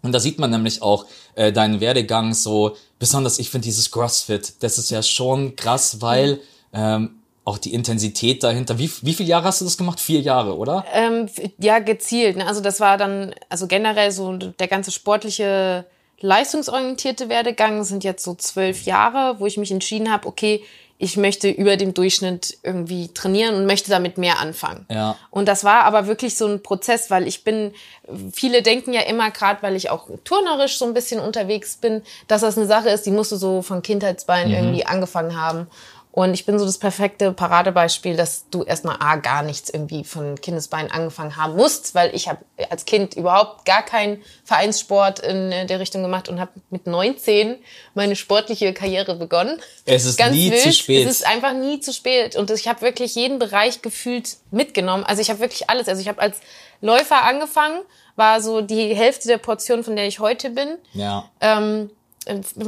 und 0.02 0.12
da 0.12 0.20
sieht 0.20 0.38
man 0.38 0.50
nämlich 0.50 0.82
auch 0.82 1.06
äh, 1.34 1.50
deinen 1.50 1.80
Werdegang 1.80 2.34
so, 2.34 2.76
besonders 2.98 3.38
ich 3.38 3.50
finde 3.50 3.64
dieses 3.64 3.90
CrossFit, 3.90 4.62
das 4.62 4.78
ist 4.78 4.90
ja 4.90 5.02
schon 5.02 5.56
krass, 5.56 6.00
weil 6.00 6.40
ähm, 6.72 7.20
auch 7.44 7.58
die 7.58 7.72
Intensität 7.72 8.42
dahinter. 8.42 8.78
Wie, 8.78 8.90
wie 9.02 9.14
viele 9.14 9.28
Jahre 9.28 9.44
hast 9.44 9.60
du 9.60 9.64
das 9.64 9.78
gemacht? 9.78 10.00
Vier 10.00 10.20
Jahre, 10.20 10.56
oder? 10.56 10.84
Ähm, 10.92 11.28
ja, 11.58 11.78
gezielt. 11.78 12.36
Ne? 12.36 12.46
Also 12.46 12.60
das 12.60 12.80
war 12.80 12.98
dann, 12.98 13.34
also 13.48 13.68
generell 13.68 14.10
so 14.10 14.36
der 14.36 14.66
ganze 14.66 14.90
sportliche, 14.90 15.86
leistungsorientierte 16.20 17.28
Werdegang 17.28 17.84
sind 17.84 18.02
jetzt 18.02 18.24
so 18.24 18.34
zwölf 18.34 18.82
Jahre, 18.82 19.38
wo 19.38 19.46
ich 19.46 19.58
mich 19.58 19.70
entschieden 19.70 20.10
habe, 20.10 20.26
okay, 20.26 20.62
ich 20.98 21.16
möchte 21.16 21.50
über 21.50 21.76
dem 21.76 21.92
Durchschnitt 21.92 22.56
irgendwie 22.62 23.08
trainieren 23.08 23.54
und 23.54 23.66
möchte 23.66 23.90
damit 23.90 24.16
mehr 24.16 24.40
anfangen. 24.40 24.86
Ja. 24.90 25.16
Und 25.30 25.46
das 25.46 25.62
war 25.62 25.84
aber 25.84 26.06
wirklich 26.06 26.36
so 26.36 26.46
ein 26.46 26.62
Prozess, 26.62 27.10
weil 27.10 27.26
ich 27.26 27.44
bin, 27.44 27.72
viele 28.32 28.62
denken 28.62 28.94
ja 28.94 29.02
immer, 29.02 29.30
gerade 29.30 29.62
weil 29.62 29.76
ich 29.76 29.90
auch 29.90 30.08
turnerisch 30.24 30.78
so 30.78 30.86
ein 30.86 30.94
bisschen 30.94 31.20
unterwegs 31.20 31.76
bin, 31.76 32.02
dass 32.28 32.40
das 32.40 32.56
eine 32.56 32.66
Sache 32.66 32.88
ist, 32.88 33.04
die 33.04 33.10
musst 33.10 33.32
du 33.32 33.36
so 33.36 33.60
von 33.60 33.82
Kindheitsbeinen 33.82 34.48
mhm. 34.48 34.54
irgendwie 34.54 34.86
angefangen 34.86 35.38
haben. 35.38 35.66
Und 36.16 36.32
ich 36.32 36.46
bin 36.46 36.58
so 36.58 36.64
das 36.64 36.78
perfekte 36.78 37.30
Paradebeispiel, 37.30 38.16
dass 38.16 38.48
du 38.48 38.62
erstmal 38.62 38.96
A, 39.00 39.16
gar 39.16 39.42
nichts 39.42 39.68
irgendwie 39.68 40.02
von 40.02 40.40
Kindesbeinen 40.40 40.90
angefangen 40.90 41.36
haben 41.36 41.56
musst, 41.56 41.94
weil 41.94 42.14
ich 42.14 42.26
habe 42.26 42.38
als 42.70 42.86
Kind 42.86 43.12
überhaupt 43.12 43.66
gar 43.66 43.82
keinen 43.82 44.22
Vereinssport 44.42 45.18
in 45.18 45.50
der 45.50 45.78
Richtung 45.78 46.00
gemacht 46.00 46.30
und 46.30 46.40
habe 46.40 46.52
mit 46.70 46.86
19 46.86 47.58
meine 47.92 48.16
sportliche 48.16 48.72
Karriere 48.72 49.16
begonnen. 49.16 49.60
Es 49.84 50.06
ist 50.06 50.16
Ganz 50.16 50.34
nie 50.34 50.50
wild. 50.50 50.62
zu 50.62 50.72
spät. 50.72 51.06
Es 51.06 51.16
ist 51.16 51.26
einfach 51.26 51.52
nie 51.52 51.80
zu 51.80 51.92
spät. 51.92 52.34
Und 52.34 52.50
ich 52.50 52.66
habe 52.66 52.80
wirklich 52.80 53.14
jeden 53.14 53.38
Bereich 53.38 53.82
gefühlt 53.82 54.38
mitgenommen. 54.50 55.04
Also 55.04 55.20
ich 55.20 55.28
habe 55.28 55.40
wirklich 55.40 55.68
alles. 55.68 55.86
Also 55.86 56.00
ich 56.00 56.08
habe 56.08 56.22
als 56.22 56.40
Läufer 56.80 57.24
angefangen, 57.24 57.82
war 58.14 58.40
so 58.40 58.62
die 58.62 58.94
Hälfte 58.94 59.28
der 59.28 59.36
Portion, 59.36 59.84
von 59.84 59.96
der 59.96 60.06
ich 60.06 60.18
heute 60.18 60.48
bin. 60.48 60.78
Ja. 60.94 61.28
Ähm, 61.42 61.90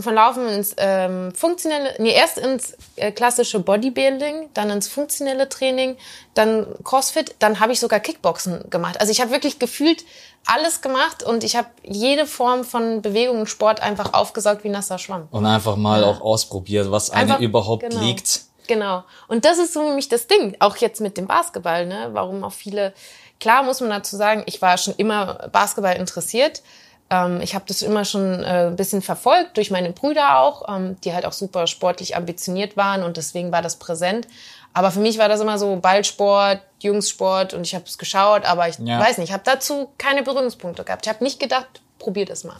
von 0.01 0.15
Laufen 0.15 0.49
ins 0.49 0.75
ähm, 0.77 1.33
funktionelle, 1.35 1.95
nee, 1.99 2.13
erst 2.13 2.39
ins 2.39 2.77
äh, 2.97 3.11
klassische 3.11 3.59
Bodybuilding, 3.59 4.51
dann 4.55 4.71
ins 4.71 4.87
funktionelle 4.89 5.49
Training, 5.49 5.97
dann 6.35 6.67
Crossfit, 6.85 7.35
dann 7.41 7.59
habe 7.59 7.73
ich 7.73 7.81
sogar 7.81 7.99
Kickboxen 7.99 8.71
gemacht. 8.71 9.01
Also 9.01 9.11
ich 9.11 9.21
habe 9.21 9.33
wirklich 9.33 9.59
gefühlt 9.59 10.05
alles 10.47 10.81
gemacht 10.81 11.25
und 11.25 11.43
ich 11.43 11.57
habe 11.57 11.69
jede 11.83 12.27
Form 12.27 12.63
von 12.63 13.03
Bewegung 13.03 13.41
und 13.41 13.49
Sport 13.49 13.81
einfach 13.81 14.15
aufgesaugt 14.15 14.63
wie 14.63 14.69
nasser 14.69 14.99
Schwamm. 14.99 15.27
Und 15.33 15.45
einfach 15.45 15.77
mal 15.77 16.03
ja. 16.03 16.07
auch 16.07 16.21
ausprobiert, 16.21 16.91
was 16.91 17.11
einem 17.11 17.39
überhaupt 17.43 17.83
genau, 17.83 18.01
liegt. 18.01 18.43
Genau. 18.69 19.03
Und 19.27 19.45
das 19.45 19.59
ist 19.59 19.73
so 19.73 19.89
für 19.89 19.95
mich 19.95 20.09
das 20.09 20.29
Ding, 20.29 20.57
auch 20.61 20.77
jetzt 20.77 21.01
mit 21.01 21.17
dem 21.17 21.27
Basketball, 21.27 21.87
ne? 21.87 22.11
Warum 22.13 22.45
auch 22.45 22.53
viele, 22.53 22.95
klar 23.41 23.65
muss 23.65 23.81
man 23.81 23.91
dazu 23.91 24.17
sagen, 24.17 24.45
ich 24.47 24.63
war 24.63 24.79
schon 24.79 24.95
immer 24.97 25.49
Basketball 25.51 25.97
interessiert 25.97 26.63
ähm, 27.11 27.41
ich 27.41 27.55
habe 27.55 27.65
das 27.67 27.83
immer 27.83 28.05
schon 28.05 28.43
äh, 28.43 28.67
ein 28.67 28.77
bisschen 28.77 29.03
verfolgt, 29.03 29.57
durch 29.57 29.71
meine 29.71 29.93
Brüder 29.93 30.41
auch, 30.41 30.69
ähm, 30.69 30.97
die 31.03 31.15
halt 31.15 31.25
auch 31.25 31.33
super 31.33 31.67
sportlich 31.67 32.17
ambitioniert 32.17 32.77
waren 32.77 33.03
und 33.03 33.17
deswegen 33.17 33.51
war 33.53 33.63
das 33.63 33.77
präsent. 33.77 34.27
Aber 34.75 34.91
für 34.91 35.01
mich 35.01 35.19
war 35.19 35.29
das 35.29 35.41
immer 35.41 35.59
so 35.59 35.77
Ballsport, 35.77 36.61
Jungssport 36.81 37.55
und 37.55 37.67
ich 37.67 37.75
habe 37.75 37.85
es 37.87 37.99
geschaut, 37.99 38.45
aber 38.45 38.69
ich 38.69 38.79
ja. 38.79 39.01
weiß 39.01 39.19
nicht, 39.19 39.29
ich 39.29 39.33
habe 39.33 39.43
dazu 39.45 39.89
keine 39.97 40.23
Berührungspunkte 40.23 40.85
gehabt. 40.85 41.07
Ich 41.07 41.13
habe 41.13 41.25
nicht 41.25 41.41
gedacht, 41.41 41.81
probier 41.99 42.27
das 42.27 42.45
mal. 42.45 42.57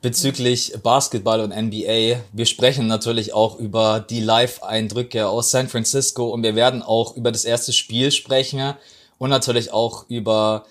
Bezüglich 0.00 0.74
Basketball 0.82 1.40
und 1.40 1.50
NBA, 1.50 2.20
wir 2.32 2.46
sprechen 2.46 2.86
natürlich 2.86 3.32
auch 3.32 3.58
über 3.58 4.00
die 4.00 4.20
Live-Eindrücke 4.20 5.28
aus 5.28 5.50
San 5.50 5.68
Francisco 5.68 6.28
und 6.28 6.42
wir 6.42 6.54
werden 6.54 6.82
auch 6.82 7.16
über 7.16 7.32
das 7.32 7.44
erste 7.44 7.72
Spiel 7.72 8.10
sprechen 8.10 8.74
und 9.18 9.30
natürlich 9.30 9.72
auch 9.72 10.04
über 10.08 10.64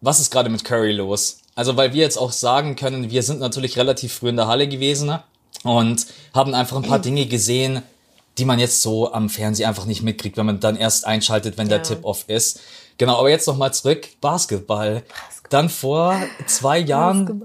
was 0.00 0.20
ist 0.20 0.30
gerade 0.30 0.50
mit 0.50 0.64
Curry 0.64 0.92
los? 0.92 1.38
Also 1.54 1.76
weil 1.76 1.92
wir 1.92 2.02
jetzt 2.02 2.16
auch 2.16 2.32
sagen 2.32 2.76
können, 2.76 3.10
wir 3.10 3.22
sind 3.22 3.40
natürlich 3.40 3.76
relativ 3.78 4.14
früh 4.14 4.28
in 4.28 4.36
der 4.36 4.48
Halle 4.48 4.68
gewesen 4.68 5.06
ne? 5.06 5.22
und 5.62 6.06
haben 6.32 6.54
einfach 6.54 6.76
ein 6.76 6.82
paar 6.82 6.98
Dinge 6.98 7.26
gesehen, 7.26 7.82
die 8.38 8.44
man 8.44 8.58
jetzt 8.58 8.82
so 8.82 9.12
am 9.12 9.28
Fernsehen 9.28 9.68
einfach 9.68 9.86
nicht 9.86 10.02
mitkriegt, 10.02 10.36
wenn 10.36 10.46
man 10.46 10.60
dann 10.60 10.76
erst 10.76 11.06
einschaltet, 11.06 11.56
wenn 11.56 11.68
ja. 11.68 11.76
der 11.76 11.82
Tip-Off 11.84 12.24
ist. 12.26 12.60
Genau, 12.98 13.18
aber 13.18 13.30
jetzt 13.30 13.46
nochmal 13.46 13.72
zurück. 13.72 14.08
Basketball. 14.20 15.02
Basketball. 15.02 15.50
Dann 15.50 15.68
vor 15.68 16.20
zwei 16.46 16.78
Jahren, 16.80 17.44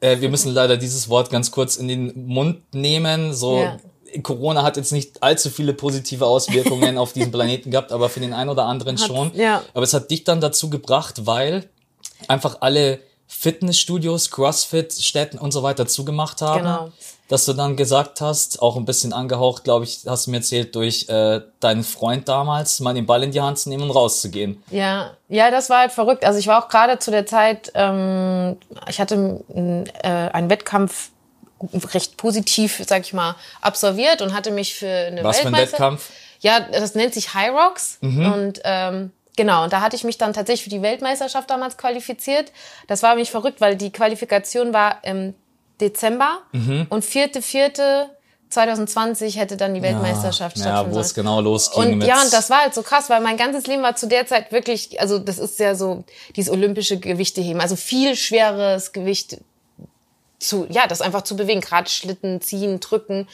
äh, 0.00 0.20
wir 0.20 0.28
müssen 0.28 0.52
leider 0.52 0.76
dieses 0.76 1.08
Wort 1.08 1.30
ganz 1.30 1.50
kurz 1.50 1.76
in 1.76 1.88
den 1.88 2.26
Mund 2.26 2.62
nehmen, 2.72 3.34
so 3.34 3.62
ja. 3.62 3.78
Corona 4.22 4.62
hat 4.62 4.76
jetzt 4.76 4.92
nicht 4.92 5.22
allzu 5.22 5.50
viele 5.50 5.74
positive 5.74 6.24
Auswirkungen 6.24 6.98
auf 6.98 7.12
diesen 7.12 7.32
Planeten 7.32 7.70
gehabt, 7.70 7.92
aber 7.92 8.08
für 8.08 8.20
den 8.20 8.32
einen 8.32 8.50
oder 8.50 8.64
anderen 8.64 8.98
hat, 8.98 9.06
schon. 9.06 9.32
Ja. 9.34 9.62
Aber 9.74 9.82
es 9.82 9.92
hat 9.92 10.10
dich 10.10 10.24
dann 10.24 10.40
dazu 10.40 10.70
gebracht, 10.70 11.26
weil 11.26 11.68
einfach 12.26 12.58
alle 12.60 13.00
Fitnessstudios, 13.28 14.30
Crossfit-Städten 14.30 15.38
und 15.38 15.52
so 15.52 15.62
weiter 15.62 15.86
zugemacht 15.86 16.40
haben. 16.40 16.64
Genau. 16.64 16.92
Dass 17.28 17.44
du 17.44 17.52
dann 17.52 17.76
gesagt 17.76 18.22
hast, 18.22 18.62
auch 18.62 18.76
ein 18.78 18.86
bisschen 18.86 19.12
angehaucht, 19.12 19.62
glaube 19.62 19.84
ich, 19.84 20.00
hast 20.06 20.26
du 20.26 20.30
mir 20.30 20.38
erzählt, 20.38 20.74
durch 20.74 21.10
äh, 21.10 21.42
deinen 21.60 21.84
Freund 21.84 22.26
damals, 22.26 22.80
mal 22.80 22.94
den 22.94 23.04
Ball 23.04 23.22
in 23.22 23.32
die 23.32 23.40
Hand 23.42 23.58
zu 23.58 23.68
nehmen 23.68 23.82
und 23.82 23.90
rauszugehen. 23.90 24.62
Ja, 24.70 25.10
ja, 25.28 25.50
das 25.50 25.68
war 25.68 25.80
halt 25.80 25.92
verrückt. 25.92 26.24
Also 26.24 26.38
ich 26.38 26.46
war 26.46 26.64
auch 26.64 26.70
gerade 26.70 26.98
zu 26.98 27.10
der 27.10 27.26
Zeit, 27.26 27.70
ähm, 27.74 28.56
ich 28.88 28.98
hatte 28.98 29.44
äh, 29.54 30.08
einen 30.08 30.48
Wettkampf 30.48 31.10
recht 31.92 32.16
positiv, 32.16 32.82
sag 32.86 33.02
ich 33.02 33.12
mal, 33.12 33.36
absolviert 33.60 34.22
und 34.22 34.34
hatte 34.34 34.50
mich 34.50 34.74
für 34.74 34.88
eine 34.88 35.22
Was 35.22 35.40
für 35.40 35.48
ein 35.48 35.56
Wettkampf? 35.56 36.10
Ja, 36.40 36.60
das 36.60 36.94
nennt 36.94 37.14
sich 37.14 37.34
High 37.34 37.50
Rocks 37.50 37.98
mhm. 38.00 38.32
und 38.32 38.60
ähm, 38.64 39.10
Genau, 39.38 39.62
und 39.62 39.72
da 39.72 39.80
hatte 39.82 39.94
ich 39.94 40.02
mich 40.02 40.18
dann 40.18 40.32
tatsächlich 40.32 40.64
für 40.64 40.70
die 40.70 40.82
Weltmeisterschaft 40.82 41.48
damals 41.48 41.76
qualifiziert. 41.76 42.50
Das 42.88 43.04
war 43.04 43.14
mich 43.14 43.30
verrückt, 43.30 43.60
weil 43.60 43.76
die 43.76 43.92
Qualifikation 43.92 44.72
war 44.72 44.98
im 45.04 45.32
Dezember 45.80 46.38
mhm. 46.50 46.88
und 46.90 47.04
vierte, 47.04 47.40
vierte 47.40 48.10
2020 48.48 49.36
hätte 49.36 49.56
dann 49.56 49.74
die 49.74 49.82
Weltmeisterschaft 49.82 50.56
ja, 50.56 50.62
stattfinden 50.64 50.88
Ja, 50.90 50.92
wo 50.92 50.98
es 50.98 51.14
genau 51.14 51.40
losging. 51.40 51.92
Und 51.92 52.00
ja, 52.00 52.20
und 52.20 52.32
das 52.32 52.50
war 52.50 52.62
halt 52.62 52.74
so 52.74 52.82
krass, 52.82 53.10
weil 53.10 53.20
mein 53.20 53.36
ganzes 53.36 53.68
Leben 53.68 53.84
war 53.84 53.94
zu 53.94 54.08
der 54.08 54.26
Zeit 54.26 54.50
wirklich, 54.50 55.00
also 55.00 55.20
das 55.20 55.38
ist 55.38 55.60
ja 55.60 55.76
so 55.76 56.02
dieses 56.34 56.50
olympische 56.50 56.98
Gewichte 56.98 57.40
heben, 57.40 57.60
also 57.60 57.76
viel 57.76 58.16
schweres 58.16 58.92
Gewicht 58.92 59.38
zu, 60.40 60.66
ja, 60.68 60.88
das 60.88 61.00
einfach 61.00 61.22
zu 61.22 61.36
bewegen, 61.36 61.60
gerade 61.60 61.88
Schlitten, 61.88 62.40
ziehen, 62.40 62.80
drücken. 62.80 63.28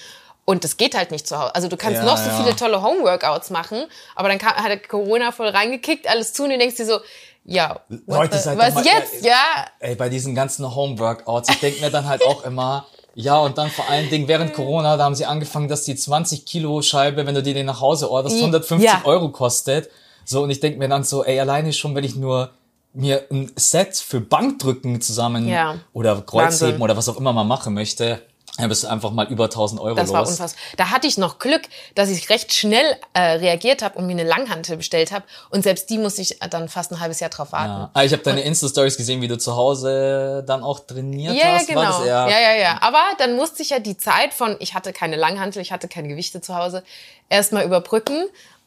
Und 0.44 0.64
das 0.64 0.76
geht 0.76 0.94
halt 0.94 1.10
nicht 1.10 1.26
zu 1.26 1.38
Hause. 1.38 1.54
Also 1.54 1.68
du 1.68 1.76
kannst 1.76 2.00
ja, 2.00 2.04
noch 2.04 2.18
so 2.18 2.28
ja. 2.28 2.36
viele 2.36 2.54
tolle 2.54 2.82
Homeworkouts 2.82 3.50
machen, 3.50 3.84
aber 4.14 4.28
dann 4.28 4.38
kam, 4.38 4.52
hat 4.54 4.88
Corona 4.88 5.32
voll 5.32 5.48
reingekickt, 5.48 6.06
alles 6.08 6.32
zu 6.32 6.44
und 6.44 6.50
du 6.50 6.58
denkst 6.58 6.76
dir 6.76 6.86
so, 6.86 7.00
ja, 7.46 7.80
Leute, 8.06 8.38
the, 8.38 8.50
was 8.56 8.74
mal, 8.74 8.84
jetzt, 8.84 9.24
ja. 9.24 9.66
Ey, 9.80 9.94
bei 9.94 10.08
diesen 10.08 10.34
ganzen 10.34 10.74
Homeworkouts, 10.74 11.50
ich 11.50 11.60
denk 11.60 11.80
mir 11.80 11.90
dann 11.90 12.06
halt 12.06 12.24
auch 12.24 12.44
immer, 12.44 12.86
ja, 13.14 13.38
und 13.38 13.58
dann 13.58 13.70
vor 13.70 13.88
allen 13.88 14.10
Dingen 14.10 14.28
während 14.28 14.54
Corona, 14.54 14.96
da 14.96 15.04
haben 15.04 15.14
sie 15.14 15.26
angefangen, 15.26 15.68
dass 15.68 15.84
die 15.84 15.94
20 15.94 16.46
Kilo 16.46 16.82
Scheibe, 16.82 17.26
wenn 17.26 17.34
du 17.34 17.42
dir 17.42 17.54
den 17.54 17.66
nach 17.66 17.80
Hause 17.80 18.10
orderst, 18.10 18.36
150 18.36 18.84
ja. 18.84 19.02
Euro 19.04 19.30
kostet. 19.30 19.88
So, 20.24 20.42
und 20.42 20.50
ich 20.50 20.60
denk 20.60 20.78
mir 20.78 20.88
dann 20.88 21.04
so, 21.04 21.22
ey, 21.22 21.38
alleine 21.38 21.72
schon, 21.72 21.94
wenn 21.94 22.04
ich 22.04 22.16
nur 22.16 22.50
mir 22.92 23.26
ein 23.30 23.52
Set 23.56 23.96
für 23.96 24.20
Bankdrücken 24.20 25.00
zusammen 25.00 25.48
ja. 25.48 25.76
oder 25.92 26.22
Kreuzheben 26.22 26.74
Wahnsinn. 26.74 26.82
oder 26.82 26.96
was 26.96 27.08
auch 27.08 27.18
immer 27.18 27.32
man 27.32 27.46
machen 27.46 27.74
möchte, 27.74 28.22
Ja, 28.56 28.68
bist 28.68 28.84
du 28.84 28.88
einfach 28.88 29.10
mal 29.10 29.26
über 29.26 29.44
1000 29.44 29.80
Euro 29.80 29.96
Das 29.96 30.06
los. 30.08 30.14
war 30.14 30.20
unfassbar. 30.28 30.62
Da 30.76 30.90
hatte 30.90 31.08
ich 31.08 31.18
noch 31.18 31.40
Glück, 31.40 31.62
dass 31.96 32.08
ich 32.08 32.30
recht 32.30 32.52
schnell 32.52 32.84
äh, 33.12 33.20
reagiert 33.20 33.82
habe 33.82 33.98
und 33.98 34.06
mir 34.06 34.12
eine 34.12 34.22
Langhantel 34.22 34.76
bestellt 34.76 35.10
habe. 35.10 35.24
Und 35.50 35.64
selbst 35.64 35.90
die 35.90 35.98
musste 35.98 36.22
ich 36.22 36.38
dann 36.50 36.68
fast 36.68 36.92
ein 36.92 37.00
halbes 37.00 37.18
Jahr 37.18 37.30
drauf 37.30 37.50
warten. 37.50 37.68
Ja. 37.72 37.90
Ah, 37.94 38.04
ich 38.04 38.12
habe 38.12 38.22
deine 38.22 38.42
Insta-Stories 38.42 38.96
gesehen, 38.96 39.20
wie 39.22 39.28
du 39.28 39.38
zu 39.38 39.56
Hause 39.56 40.44
dann 40.46 40.62
auch 40.62 40.78
trainiert 40.86 41.34
Ja, 41.34 41.54
hast. 41.54 41.68
War 41.74 41.82
genau. 41.82 41.98
das 41.98 42.06
eher 42.06 42.28
Ja, 42.28 42.40
ja, 42.40 42.54
ja. 42.54 42.78
Aber 42.80 43.02
dann 43.18 43.34
musste 43.34 43.60
ich 43.62 43.70
ja 43.70 43.80
die 43.80 43.96
Zeit 43.96 44.32
von, 44.32 44.54
ich 44.60 44.74
hatte 44.74 44.92
keine 44.92 45.16
Langhantel, 45.16 45.60
ich 45.60 45.72
hatte 45.72 45.88
keine 45.88 46.06
Gewichte 46.06 46.40
zu 46.40 46.54
Hause, 46.54 46.84
erstmal 47.28 47.64
überbrücken. 47.64 48.24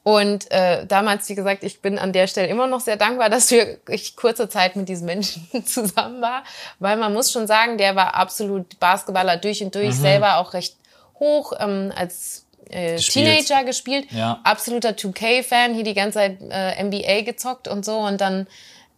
Und 0.08 0.50
äh, 0.52 0.86
damals, 0.86 1.28
wie 1.28 1.36
gesagt, 1.36 1.66
ich 1.66 1.82
bin 1.82 2.00
an 2.00 2.14
der 2.14 2.28
Stelle 2.28 2.48
immer 2.48 2.66
noch 2.66 2.80
sehr 2.80 2.96
dankbar, 2.96 3.30
dass 3.30 3.52
wir 3.52 3.78
ich 3.90 4.16
kurze 4.16 4.48
Zeit 4.48 4.78
mit 4.78 4.88
diesen 4.88 5.06
Menschen 5.06 5.50
zusammen 5.66 6.22
war, 6.22 6.46
weil 6.80 6.96
man 6.96 7.14
muss 7.14 7.30
schon 7.30 7.46
sagen, 7.46 7.78
der 7.78 7.98
war 7.98 8.16
absolut 8.16 8.80
Basketballer 8.80 9.36
durch 9.36 9.62
und 9.62 9.76
durch, 9.76 9.96
selber 9.96 10.38
auch 10.38 10.54
recht 10.54 10.78
hoch 11.20 11.52
ähm, 11.60 11.92
als 11.94 12.46
äh, 12.70 12.96
Gespielt. 12.96 13.48
Teenager 13.48 13.66
gespielt, 13.66 14.08
Ja. 14.12 14.40
absoluter 14.46 14.92
2K-Fan, 14.92 15.74
hier 15.74 15.84
die 15.84 15.94
ganze 15.94 16.20
Zeit 16.20 16.38
äh, 16.52 16.82
NBA 16.82 17.24
gezockt 17.24 17.68
und 17.68 17.84
so 17.84 17.98
und 17.98 18.22
dann 18.22 18.48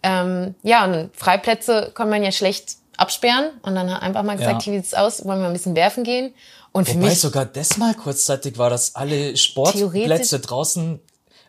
ähm, 0.03 0.53
ja, 0.61 0.85
und 0.85 1.09
Freiplätze 1.15 1.91
kann 1.95 2.11
man 2.11 2.23
ja 2.23 2.31
schlecht 2.31 2.75
absperren. 2.99 3.51
Und 3.61 3.75
dann 3.75 3.89
einfach 3.89 4.23
mal 4.23 4.37
gesagt, 4.37 4.65
Ja. 4.65 4.71
wie 4.73 4.77
sieht's 4.77 4.93
aus? 4.93 5.25
Wollen 5.25 5.39
wir 5.41 5.47
ein 5.47 5.53
bisschen 5.53 5.75
werfen 5.75 6.03
gehen? 6.03 6.33
Und 6.71 6.87
für 6.87 6.95
Wobei 6.95 7.07
mich, 7.09 7.19
sogar 7.19 7.45
das 7.45 7.77
mal 7.77 7.93
kurzzeitig 7.95 8.57
war, 8.57 8.69
dass 8.69 8.95
alle 8.95 9.35
Sportplätze 9.35 10.39
draußen, 10.39 10.99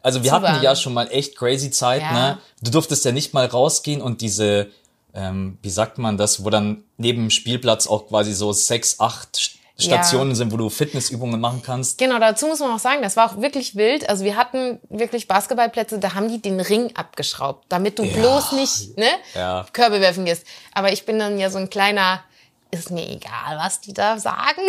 also 0.02 0.23
wir 0.23 0.30
Zu 0.30 0.37
hatten 0.40 0.62
ja 0.62 0.75
schon 0.75 0.95
mal 0.95 1.09
echt 1.11 1.37
crazy 1.37 1.71
Zeit, 1.71 2.00
Ja. 2.02 2.12
ne? 2.12 2.38
Du 2.62 2.71
durftest 2.71 3.04
ja 3.04 3.12
nicht 3.12 3.35
mal 3.35 3.45
rausgehen 3.47 4.00
und 4.00 4.23
diese, 4.23 4.69
ähm, 5.14 5.59
wie 5.62 5.69
sagt 5.71 5.99
man 5.99 6.16
das, 6.16 6.42
wo 6.45 6.49
dann 6.50 6.85
neben 6.97 7.25
dem 7.25 7.30
Spielplatz 7.30 7.87
auch 7.87 8.09
quasi 8.09 8.33
so 8.33 8.52
sechs, 8.52 8.99
acht 8.99 9.60
St- 9.80 9.84
Stationen 9.87 10.34
sind, 10.34 10.52
wo 10.52 10.56
du 10.56 10.68
Fitnessübungen 10.70 11.40
machen 11.40 11.62
kannst. 11.64 11.99
genau, 11.99 12.18
dazu 12.18 12.46
muss 12.46 12.60
man 12.60 12.70
auch 12.72 12.78
sagen, 12.78 13.02
das 13.02 13.16
war 13.16 13.30
auch 13.32 13.40
wirklich 13.40 13.75
wild. 13.76 14.08
Also 14.08 14.25
wir 14.25 14.37
hatten 14.37 14.78
wirklich 14.88 15.26
Basketballplätze, 15.28 15.99
da 15.99 16.14
haben 16.14 16.28
die 16.28 16.40
den 16.40 16.60
Ring 16.60 16.90
abgeschraubt, 16.94 17.64
damit 17.68 17.99
du 17.99 18.04
bloß 18.04 18.52
nicht 18.52 18.96
ne, 18.96 19.08
Ja. 19.34 19.66
Körbe 19.72 20.00
werfen 20.00 20.25
gehst. 20.25 20.46
Aber 20.72 20.92
ich 20.92 21.04
bin 21.06 21.18
dann 21.18 21.38
ja 21.38 21.50
so 21.50 21.58
ein 21.58 21.70
kleiner, 21.70 22.22
ist 22.70 22.90
mir 22.90 23.08
egal, 23.08 23.56
was 23.58 23.80
die 23.80 23.92
da 23.92 24.18
sagen. 24.18 24.62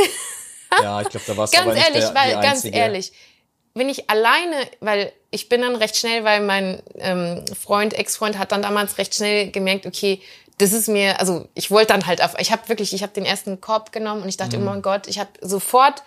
Ja, 0.81 1.01
ich 1.01 1.09
glaube, 1.09 1.25
da 1.27 1.37
warst 1.37 1.53
du 1.53 1.57
Ganz 1.57 1.67
aber 1.67 1.75
nicht 1.75 1.87
ehrlich, 1.89 2.05
der, 2.05 2.15
weil 2.15 2.41
ganz 2.41 2.65
ehrlich, 2.65 3.11
wenn 3.73 3.89
ich 3.89 4.09
alleine, 4.09 4.55
weil 4.81 5.11
ich 5.29 5.47
bin 5.49 5.61
dann 5.61 5.75
recht 5.75 5.95
schnell, 5.95 6.23
weil 6.23 6.41
mein 6.41 6.81
ähm, 6.97 7.43
Freund, 7.59 7.93
Ex-Freund 7.93 8.37
hat 8.37 8.51
dann 8.51 8.61
damals 8.61 8.97
recht 8.97 9.15
schnell 9.15 9.49
gemerkt, 9.51 9.85
okay, 9.85 10.21
das 10.57 10.73
ist 10.73 10.87
mir, 10.87 11.19
also 11.19 11.47
ich 11.55 11.71
wollte 11.71 11.93
dann 11.93 12.05
halt 12.07 12.23
auf, 12.23 12.35
ich 12.39 12.51
habe 12.51 12.67
wirklich, 12.69 12.93
ich 12.93 13.01
habe 13.03 13.13
den 13.13 13.25
ersten 13.25 13.61
Korb 13.61 13.91
genommen 13.91 14.21
und 14.23 14.29
ich 14.29 14.37
dachte, 14.37 14.57
Mhm. 14.57 14.67
oh 14.67 14.69
mein 14.71 14.81
Gott, 14.81 15.07
ich 15.07 15.19
habe 15.19 15.29
sofort, 15.41 16.03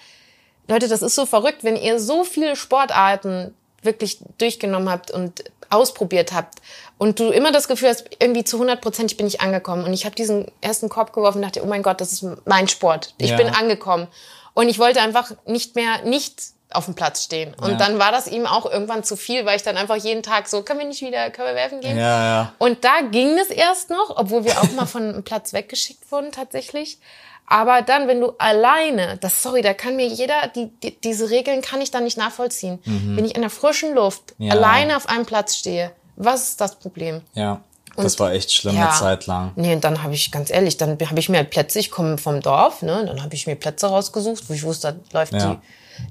Leute, 0.68 0.88
das 0.88 1.02
ist 1.02 1.14
so 1.14 1.26
verrückt, 1.26 1.64
wenn 1.64 1.76
ihr 1.76 1.98
so 2.00 2.24
viele 2.24 2.56
Sportarten 2.56 3.54
wirklich 3.82 4.18
durchgenommen 4.38 4.88
habt 4.88 5.10
und 5.10 5.44
ausprobiert 5.70 6.32
habt 6.32 6.54
und 6.98 7.18
du 7.20 7.30
immer 7.30 7.52
das 7.52 7.68
Gefühl 7.68 7.88
hast, 7.88 8.04
irgendwie 8.18 8.44
zu 8.44 8.56
100 8.56 8.80
Prozent, 8.80 9.10
ich 9.10 9.16
bin 9.16 9.26
nicht 9.26 9.40
angekommen 9.40 9.84
und 9.84 9.92
ich 9.92 10.04
habe 10.06 10.14
diesen 10.14 10.46
ersten 10.60 10.88
Korb 10.88 11.12
geworfen 11.12 11.38
und 11.38 11.42
dachte, 11.42 11.62
oh 11.62 11.66
mein 11.66 11.82
Gott, 11.82 12.00
das 12.00 12.12
ist 12.12 12.24
mein 12.46 12.68
Sport, 12.68 13.14
ich 13.18 13.30
Ja. 13.30 13.36
bin 13.36 13.48
angekommen 13.48 14.06
und 14.54 14.68
ich 14.68 14.78
wollte 14.78 15.00
einfach 15.00 15.32
nicht 15.46 15.74
mehr 15.74 16.02
nicht 16.04 16.42
auf 16.74 16.84
dem 16.86 16.94
Platz 16.94 17.22
stehen 17.24 17.54
und 17.54 17.70
Ja. 17.72 17.76
dann 17.76 17.98
war 17.98 18.12
das 18.12 18.26
ihm 18.26 18.46
auch 18.46 18.66
irgendwann 18.70 19.04
zu 19.04 19.16
viel, 19.16 19.46
weil 19.46 19.56
ich 19.56 19.62
dann 19.62 19.76
einfach 19.76 19.96
jeden 19.96 20.22
Tag 20.22 20.48
so, 20.48 20.62
können 20.62 20.80
wir 20.80 20.86
nicht 20.86 21.02
wieder 21.02 21.30
Körbe 21.30 21.54
werfen 21.54 21.80
gehen? 21.80 21.96
Ja, 21.96 22.24
ja. 22.24 22.52
Und 22.58 22.84
da 22.84 23.00
ging 23.10 23.38
es 23.38 23.48
erst 23.50 23.90
noch, 23.90 24.12
obwohl 24.16 24.44
wir 24.44 24.60
auch 24.60 24.70
mal 24.72 24.86
von 24.86 25.02
einem 25.08 25.22
Platz 25.24 25.52
weggeschickt 25.52 26.10
wurden 26.10 26.32
tatsächlich. 26.32 26.98
Aber 27.46 27.82
dann, 27.82 28.08
wenn 28.08 28.20
du 28.20 28.32
alleine, 28.38 29.18
das 29.20 29.42
sorry, 29.42 29.60
da 29.60 29.74
kann 29.74 29.96
mir 29.96 30.06
jeder, 30.06 30.48
die, 30.48 30.68
die, 30.82 30.98
diese 31.00 31.28
Regeln 31.28 31.60
kann 31.60 31.80
ich 31.82 31.90
dann 31.90 32.04
nicht 32.04 32.16
nachvollziehen. 32.16 32.78
Wenn 32.84 33.24
ich 33.24 33.34
in 33.34 33.42
der 33.42 33.50
frischen 33.50 33.94
Luft 33.94 34.34
Mhm. 34.38 34.46
Ja. 34.46 34.52
alleine 34.54 34.96
auf 34.96 35.08
einem 35.08 35.26
Platz 35.26 35.56
stehe, 35.56 35.92
was 36.16 36.48
ist 36.50 36.60
das 36.62 36.76
Problem? 36.76 37.20
Ja, 37.34 37.60
das 37.96 38.18
war 38.18 38.32
echt 38.32 38.50
schlimm 38.52 38.76
Ja. 38.76 38.88
eine 38.88 38.98
Zeit 38.98 39.26
lang. 39.26 39.52
Nee, 39.56 39.74
und 39.74 39.84
dann 39.84 40.02
habe 40.02 40.14
ich, 40.14 40.30
ganz 40.32 40.48
ehrlich, 40.50 40.78
dann 40.78 40.98
habe 40.98 41.20
ich 41.20 41.28
mir 41.28 41.36
halt 41.36 41.50
Plätze, 41.50 41.78
ich 41.78 41.90
komme 41.90 42.16
vom 42.16 42.40
Dorf, 42.40 42.80
ne, 42.82 43.04
dann 43.06 43.22
habe 43.22 43.34
ich 43.34 43.46
mir 43.46 43.56
Plätze 43.56 43.88
rausgesucht, 43.88 44.48
wo 44.48 44.54
ich 44.54 44.62
wusste, 44.62 44.96
da 45.12 45.18
läuft 45.18 45.34
Ja. 45.34 45.38
die. 45.38 45.58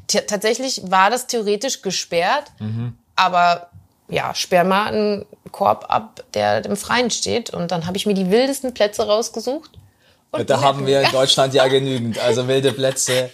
Tatsächlich 0.08 0.82
war 0.86 1.10
das 1.10 1.28
theoretisch 1.28 1.82
gesperrt, 1.82 2.46
Mhm. 2.60 2.98
aber 3.16 3.70
ja, 4.10 4.36
sperr 4.36 4.64
mal 4.64 4.88
einen 4.88 5.26
Korb 5.52 5.86
ab, 5.90 6.24
der 6.34 6.66
im 6.66 6.76
Freien 6.76 7.10
steht. 7.10 7.50
Und 7.52 7.72
dann 7.72 7.88
habe 7.88 7.98
ich 7.98 8.06
mir 8.06 8.14
die 8.14 8.30
wildesten 8.30 8.74
Plätze 8.74 9.08
rausgesucht. 9.08 9.72
Und 10.32 10.50
Da 10.50 10.62
haben 10.62 10.86
wir 10.86 11.02
in 11.02 11.12
Deutschland 11.12 11.54
ja 11.54 11.68
genügend, 11.68 12.20
also 12.20 12.48
wilde 12.48 12.72
Plätze. 12.74 13.30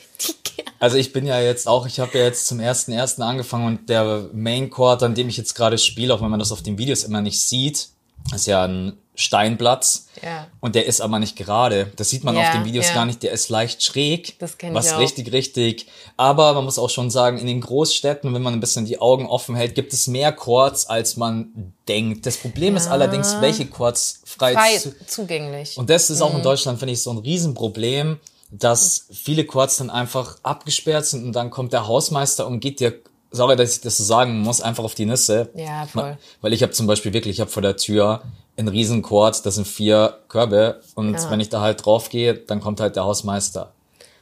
Also 0.79 0.97
ich 0.97 1.11
bin 1.11 1.25
ja 1.25 1.39
jetzt 1.39 1.67
auch, 1.67 1.85
ich 1.87 1.99
habe 1.99 2.17
ja 2.17 2.23
jetzt 2.25 2.47
zum 2.47 2.59
ersten 2.59 2.91
ersten 2.91 3.21
angefangen 3.21 3.65
und 3.65 3.89
der 3.89 4.29
Main 4.33 4.69
Court, 4.69 5.01
an 5.03 5.15
dem 5.15 5.27
ich 5.29 5.37
jetzt 5.37 5.53
gerade 5.55 5.77
spiele, 5.77 6.13
auch 6.13 6.21
wenn 6.21 6.29
man 6.29 6.39
das 6.39 6.51
auf 6.51 6.61
den 6.61 6.77
Videos 6.77 7.03
immer 7.03 7.21
nicht 7.21 7.41
sieht, 7.41 7.89
ist 8.33 8.47
ja 8.47 8.63
ein 8.63 8.97
Steinplatz. 9.19 10.07
Ja. 10.23 10.47
Und 10.59 10.75
der 10.75 10.85
ist 10.85 11.01
aber 11.01 11.19
nicht 11.19 11.35
gerade. 11.35 11.91
Das 11.95 12.09
sieht 12.09 12.23
man 12.23 12.35
Ja, 12.35 12.41
auf 12.47 12.51
den 12.51 12.65
Videos 12.65 12.87
ja. 12.87 12.93
gar 12.93 13.05
nicht. 13.05 13.21
Der 13.23 13.31
ist 13.31 13.49
leicht 13.49 13.83
schräg. 13.83 14.39
Das 14.39 14.57
kenn 14.57 14.69
ich 14.69 14.75
Was 14.75 14.97
richtig, 14.97 15.31
richtig. 15.31 15.87
Aber 16.17 16.53
man 16.53 16.63
muss 16.65 16.79
auch 16.79 16.89
schon 16.89 17.09
sagen, 17.09 17.37
in 17.37 17.47
den 17.47 17.61
Großstädten, 17.61 18.33
wenn 18.33 18.41
man 18.41 18.53
ein 18.53 18.59
bisschen 18.59 18.85
die 18.85 18.99
Augen 18.99 19.25
offen 19.27 19.55
hält, 19.55 19.75
gibt 19.75 19.93
es 19.93 20.07
mehr 20.07 20.31
Courts, 20.31 20.85
als 20.87 21.17
man 21.17 21.73
denkt. 21.87 22.25
Das 22.25 22.37
Problem 22.37 22.75
ist 22.77 22.87
allerdings, 22.87 23.35
welche 23.41 23.65
Courts 23.65 24.21
frei, 24.25 24.53
frei 24.53 24.77
zu, 24.77 24.95
zugänglich. 25.05 25.77
und 25.77 25.89
das 25.89 26.09
ist 26.09 26.21
auch 26.21 26.31
Mhm. 26.31 26.37
in 26.37 26.43
Deutschland, 26.43 26.79
finde 26.79 26.93
ich, 26.93 27.01
so 27.03 27.11
ein 27.11 27.17
Riesenproblem, 27.19 28.19
dass 28.51 29.05
viele 29.11 29.45
Courts 29.45 29.77
dann 29.77 29.89
einfach 29.89 30.37
abgesperrt 30.43 31.05
sind 31.05 31.23
und 31.25 31.33
dann 31.33 31.49
kommt 31.49 31.71
der 31.73 31.87
Hausmeister 31.87 32.47
und 32.47 32.59
geht 32.61 32.79
dir, 32.79 32.95
sorry, 33.31 33.55
dass 33.55 33.75
ich 33.75 33.81
das 33.81 33.97
so 33.97 34.03
sagen 34.03 34.39
muss, 34.39 34.59
einfach 34.61 34.83
auf 34.83 34.95
die 34.95 35.05
Nüsse. 35.05 35.49
Ja, 35.55 35.85
voll. 35.85 36.17
Weil 36.41 36.53
ich 36.53 36.63
habe 36.63 36.71
zum 36.71 36.87
Beispiel 36.87 37.13
wirklich, 37.13 37.35
ich 37.35 37.41
habe 37.41 37.51
vor 37.51 37.61
der 37.61 37.77
Tür 37.77 38.23
einen 38.59 38.67
riesen 38.67 39.01
Court, 39.01 39.45
das 39.45 39.55
sind 39.55 39.67
vier 39.67 40.19
Körbe 40.27 40.81
und 40.95 41.13
Ja. 41.13 41.31
wenn 41.31 41.39
ich 41.39 41.49
da 41.49 41.61
halt 41.61 41.83
drauf 41.85 42.09
gehe, 42.09 42.33
dann 42.35 42.59
kommt 42.61 42.79
halt 42.79 42.95
der 42.95 43.05
Hausmeister. 43.05 43.71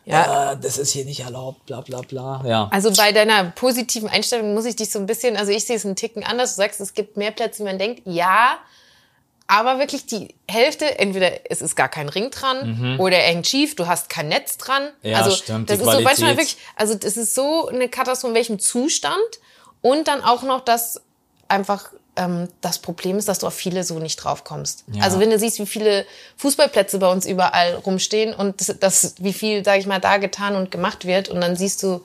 Ja. 0.06 0.54
Äh, 0.54 0.58
das 0.62 0.78
ist 0.78 0.92
hier 0.92 1.04
nicht 1.04 1.20
erlaubt, 1.20 1.66
bla 1.66 1.82
bla 1.82 2.00
bla. 2.02 2.42
Ja. 2.46 2.70
Also 2.72 2.94
bei 2.94 3.12
deiner 3.12 3.46
positiven 3.52 4.08
Einstellung 4.08 4.54
muss 4.54 4.64
ich 4.66 4.78
dich 4.78 4.90
so 4.90 5.00
ein 5.00 5.06
bisschen, 5.06 5.36
also 5.36 5.52
ich 5.52 5.66
sehe 5.66 5.76
es 5.76 5.86
einen 5.86 5.98
Ticken 5.98 6.24
anders. 6.24 6.56
Du 6.56 6.62
sagst, 6.62 6.80
es 6.80 6.94
gibt 6.94 7.18
mehr 7.18 7.32
Plätze, 7.32 7.60
wie 7.60 7.64
man 7.68 7.78
denkt. 7.78 8.04
Ja, 8.06 8.58
aber 9.48 9.80
wirklich 9.80 10.06
die 10.06 10.36
Hälfte, 10.50 10.98
entweder 11.00 11.32
es 11.52 11.62
ist 11.62 11.76
gar 11.76 11.90
kein 11.90 12.08
Ring 12.10 12.32
dran 12.32 12.98
oder 13.00 13.18
er 13.18 13.30
hängt 13.30 13.48
schief, 13.48 13.76
du 13.76 13.88
hast 13.88 14.10
kein 14.10 14.28
Netz 14.30 14.58
dran. 14.58 14.84
Mhm. 15.04 15.10
Ja, 15.10 15.18
also 15.20 15.32
stimmt, 15.36 15.70
das 15.70 15.78
ist 15.80 15.86
so 15.86 15.92
manchmal 15.92 16.16
Qualität. 16.16 16.38
wirklich, 16.38 16.58
also 16.76 16.96
das 16.96 17.18
ist 17.18 17.34
so 17.36 17.68
eine 17.68 17.90
Katastrophe, 17.90 18.32
in 18.32 18.36
welchem 18.36 18.60
Zustand 18.60 19.18
und 19.82 20.08
dann 20.08 20.22
auch 20.22 20.44
noch, 20.44 20.62
dass 20.62 21.02
einfach 21.50 21.92
ähm, 22.18 22.50
das 22.62 22.80
Problem 22.80 23.18
ist, 23.18 23.28
dass 23.28 23.40
du 23.40 23.48
auf 23.48 23.54
viele 23.54 23.84
so 23.84 24.00
nicht 24.00 24.18
drauf 24.18 24.44
kommst. 24.44 24.84
Ja. 24.92 25.04
Also 25.04 25.20
wenn 25.20 25.30
du 25.30 25.40
siehst, 25.40 25.60
wie 25.60 25.66
viele 25.66 26.06
Fußballplätze 26.38 27.00
bei 27.00 27.12
uns 27.12 27.26
überall 27.26 27.76
rumstehen 27.76 28.34
und 28.34 28.60
das, 28.60 28.76
das 28.80 29.16
wie 29.20 29.34
viel, 29.34 29.64
sage 29.64 29.80
ich 29.80 29.86
mal, 29.86 30.00
da 30.00 30.18
getan 30.18 30.56
und 30.56 30.72
gemacht 30.72 31.06
wird 31.06 31.30
und 31.30 31.42
dann 31.42 31.56
siehst 31.56 31.84
du 31.84 32.02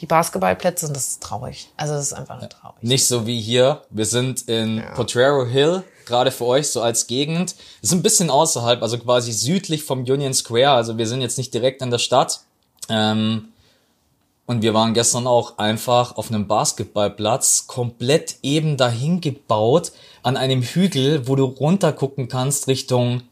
die 0.00 0.06
Basketballplätze 0.06 0.86
und 0.86 0.96
das 0.96 1.08
ist 1.08 1.22
traurig. 1.22 1.68
Also 1.76 1.94
das 1.94 2.06
ist 2.06 2.12
einfach 2.12 2.40
nur 2.40 2.48
traurig. 2.48 2.82
Nicht 2.82 3.06
so 3.06 3.26
wie 3.26 3.40
hier. 3.40 3.82
Wir 3.90 4.06
sind 4.06 4.48
in 4.48 4.82
Potrero 4.94 5.46
Hill, 5.46 5.84
gerade 6.04 6.30
für 6.30 6.44
euch, 6.46 6.68
so 6.68 6.82
als 6.82 7.06
Gegend. 7.06 7.54
Das 7.80 7.90
ist 7.90 7.92
ein 7.92 8.02
bisschen 8.02 8.28
außerhalb, 8.30 8.82
also 8.82 8.98
quasi 8.98 9.32
südlich 9.32 9.84
vom 9.84 10.00
Union 10.00 10.34
Square. 10.34 10.72
Also 10.72 10.98
wir 10.98 11.06
sind 11.06 11.20
jetzt 11.20 11.38
nicht 11.38 11.54
direkt 11.54 11.80
in 11.80 11.90
der 11.90 11.98
Stadt. 11.98 12.40
Ähm, 12.88 13.48
und 14.46 14.62
wir 14.62 14.74
waren 14.74 14.92
gestern 14.94 15.26
auch 15.26 15.58
einfach 15.58 16.16
auf 16.16 16.30
einem 16.30 16.46
Basketballplatz, 16.46 17.66
komplett 17.66 18.36
eben 18.42 18.76
dahin 18.76 19.20
gebaut, 19.20 19.92
an 20.22 20.36
einem 20.36 20.62
Hügel, 20.62 21.26
wo 21.28 21.36
du 21.36 21.44
runter 21.44 21.92
gucken 21.92 22.28
kannst 22.28 22.68
Richtung 22.68 23.22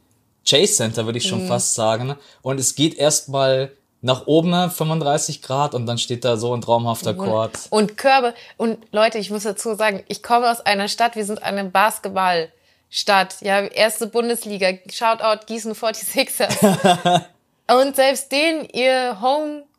Chase 0.48 0.74
Center, 0.74 1.04
würde 1.04 1.18
ich 1.18 1.28
schon 1.28 1.46
fast 1.46 1.74
sagen. 1.74 2.16
Und 2.40 2.58
es 2.58 2.74
geht 2.74 2.94
erstmal 2.94 3.72
nach 4.00 4.26
oben 4.26 4.70
35 4.70 5.42
Grad 5.42 5.74
und 5.74 5.86
dann 5.86 5.98
steht 5.98 6.24
da 6.24 6.36
so 6.36 6.54
ein 6.54 6.60
traumhafter 6.60 7.14
Court. 7.14 7.56
Und 7.70 7.96
Körbe. 7.96 8.34
Und 8.56 8.78
Leute, 8.90 9.18
ich 9.18 9.30
muss 9.30 9.44
dazu 9.44 9.74
sagen, 9.74 10.02
ich 10.08 10.22
komme 10.22 10.50
aus 10.50 10.60
einer 10.60 10.88
Stadt, 10.88 11.14
wir 11.14 11.24
sind 11.24 11.42
eine 11.42 11.64
Basketballstadt. 11.64 13.36
Ja, 13.40 13.60
erste 13.60 14.08
Bundesliga. 14.08 14.72
Shoutout 14.90 15.46
Gießen 15.46 15.74
46ers. 15.74 17.22
und 17.70 17.94
selbst 17.94 18.32
den, 18.32 18.64
ihr 18.72 19.20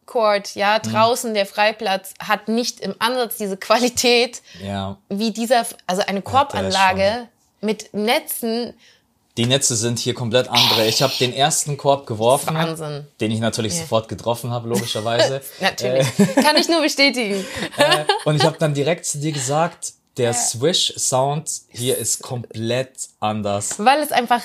Homecourt, 0.07 0.55
ja, 0.55 0.79
Mhm. 0.83 0.91
draußen 0.91 1.33
der 1.33 1.45
Freiplatz, 1.45 2.13
hat 2.19 2.47
nicht 2.47 2.79
im 2.79 2.95
Ansatz 2.99 3.37
diese 3.37 3.57
Qualität 3.57 4.41
Ja. 4.63 4.97
wie 5.09 5.31
dieser, 5.31 5.65
also 5.87 6.01
eine 6.05 6.21
Korbanlage 6.21 7.27
mit 7.61 7.93
Netzen. 7.93 8.73
Die 9.37 9.47
Netze 9.47 9.75
sind 9.75 9.97
hier 9.97 10.13
komplett 10.13 10.47
andere. 10.47 10.85
Ich 10.85 11.01
habe 11.01 11.13
den 11.19 11.33
ersten 11.33 11.75
Korb 11.75 12.05
geworfen, 12.05 12.53
Wahnsinn. 12.53 13.07
den 13.19 13.31
ich 13.31 13.39
natürlich 13.39 13.75
sofort 13.75 14.07
getroffen 14.07 14.51
habe, 14.51 14.69
logischerweise. 14.69 15.41
Natürlich. 15.59 16.07
Kann 16.35 16.55
ich 16.55 16.69
nur 16.69 16.81
bestätigen. 16.83 17.43
äh, 17.77 18.05
und 18.25 18.35
ich 18.35 18.43
habe 18.43 18.57
dann 18.59 18.75
direkt 18.75 19.05
zu 19.07 19.17
dir 19.17 19.31
gesagt, 19.31 19.93
der 20.17 20.33
Swish-Sound 20.35 21.49
hier 21.69 21.97
ist 21.97 22.21
komplett 22.21 22.91
anders. 23.19 23.79
Weil 23.79 24.01
es 24.03 24.11
einfach 24.11 24.43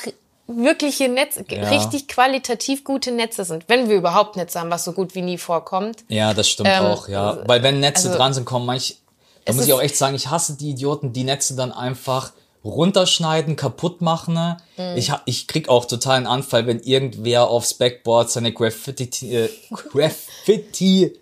wirkliche 0.48 1.08
Netze, 1.08 1.44
Ja. 1.50 1.68
richtig 1.68 2.08
qualitativ 2.08 2.82
gute 2.82 3.12
Netze 3.12 3.44
sind. 3.44 3.64
Wenn 3.68 3.88
wir 3.88 3.96
überhaupt 3.96 4.34
Netze 4.36 4.58
haben, 4.58 4.70
was 4.70 4.84
so 4.84 4.92
gut 4.92 5.14
wie 5.14 5.22
nie 5.22 5.38
vorkommt. 5.38 6.04
Ja, 6.08 6.34
das 6.34 6.48
stimmt 6.48 6.70
Ähm, 6.72 6.84
auch, 6.86 7.06
ja. 7.08 7.38
Weil 7.46 7.62
wenn 7.62 7.78
Netze 7.80 8.08
also- 8.08 8.18
dran 8.18 8.32
sind, 8.34 8.44
kommen 8.46 8.66
manch, 8.66 8.96
da 9.44 9.52
muss 9.52 9.66
ich 9.66 9.72
auch 9.72 9.80
echt 9.82 9.96
sagen, 9.96 10.14
ich 10.16 10.28
hasse 10.28 10.56
die 10.56 10.70
Idioten, 10.70 11.12
die 11.12 11.24
Netze 11.24 11.54
dann 11.54 11.70
einfach 11.72 12.32
runterschneiden, 12.64 13.56
kaputt 13.56 14.00
machen. 14.02 14.34
Ne? 14.34 14.56
Mhm. 14.76 14.96
Ich, 14.96 15.12
ich 15.26 15.46
krieg 15.46 15.68
auch 15.68 15.84
total 15.84 16.16
einen 16.16 16.26
Anfall, 16.26 16.66
wenn 16.66 16.80
irgendwer 16.80 17.48
aufs 17.48 17.74
Backboard 17.74 18.30
seine 18.30 18.52
Graffiti, 18.52 19.34
äh, 19.34 19.48
Graffiti, 19.92 21.12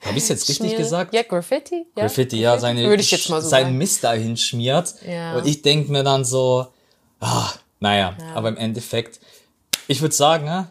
habe 0.00 0.16
ich 0.18 0.28
jetzt 0.28 0.48
richtig 0.48 0.72
Schmier- 0.72 0.76
gesagt? 0.76 1.12
Ja, 1.14 1.22
Graffiti. 1.22 1.86
Ja, 1.96 2.02
Graffiti, 2.02 2.40
ja, 2.40 2.58
seine, 2.58 2.84
Würde 2.88 3.02
ich 3.02 3.10
jetzt 3.10 3.28
mal 3.28 3.42
so 3.42 3.48
seinen 3.48 3.64
sagen. 3.66 3.78
Mist 3.78 4.04
dahin 4.04 4.36
schmiert. 4.36 4.94
Ja. 5.06 5.36
Und 5.36 5.46
ich 5.46 5.62
denk 5.62 5.88
mir 5.88 6.04
dann 6.04 6.24
so, 6.24 6.66
ah, 7.20 7.50
naja, 7.80 8.16
aber 8.34 8.48
im 8.48 8.56
Endeffekt, 8.56 9.20
ich 9.86 10.00
würde 10.00 10.14
sagen, 10.14 10.44
ne? 10.44 10.70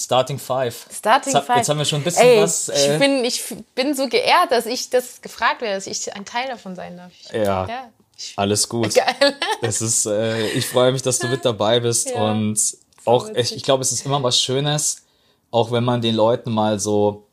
Starting 0.00 0.38
Five. 0.38 0.86
Starting 0.92 1.34
jetzt, 1.34 1.46
Five. 1.46 1.56
Jetzt 1.56 1.68
haben 1.68 1.78
wir 1.78 1.84
schon 1.84 2.00
ein 2.00 2.04
bisschen 2.04 2.22
Ey, 2.22 2.40
was. 2.40 2.68
Äh, 2.68 2.94
ich, 2.94 2.98
bin, 3.00 3.24
ich 3.24 3.42
bin 3.74 3.94
so 3.94 4.08
geehrt, 4.08 4.52
dass 4.52 4.66
ich 4.66 4.90
das 4.90 5.20
gefragt 5.20 5.60
werde, 5.60 5.74
dass 5.74 5.88
ich 5.88 6.14
ein 6.14 6.24
Teil 6.24 6.46
davon 6.46 6.76
sein 6.76 6.96
darf. 6.96 7.10
Ich, 7.20 7.32
Ja. 7.32 7.66
ja. 7.66 7.88
Ich, 8.16 8.32
Alles 8.36 8.68
gut. 8.68 8.94
geil. 8.94 9.14
Das 9.60 9.80
ist, 9.80 10.06
äh, 10.06 10.48
ich 10.50 10.66
freue 10.66 10.92
mich, 10.92 11.02
dass 11.02 11.18
du 11.18 11.28
mit 11.28 11.44
dabei 11.44 11.80
bist 11.80 12.10
Ja, 12.10 12.30
und 12.30 12.58
auch, 13.04 13.28
ich, 13.30 13.54
ich 13.54 13.62
glaube, 13.62 13.82
es 13.82 13.92
ist 13.92 14.04
immer 14.06 14.22
was 14.22 14.40
Schönes, 14.40 15.02
auch 15.50 15.70
wenn 15.70 15.84
man 15.84 16.00
den 16.00 16.14
Leuten 16.14 16.52
mal 16.52 16.78
so 16.78 17.26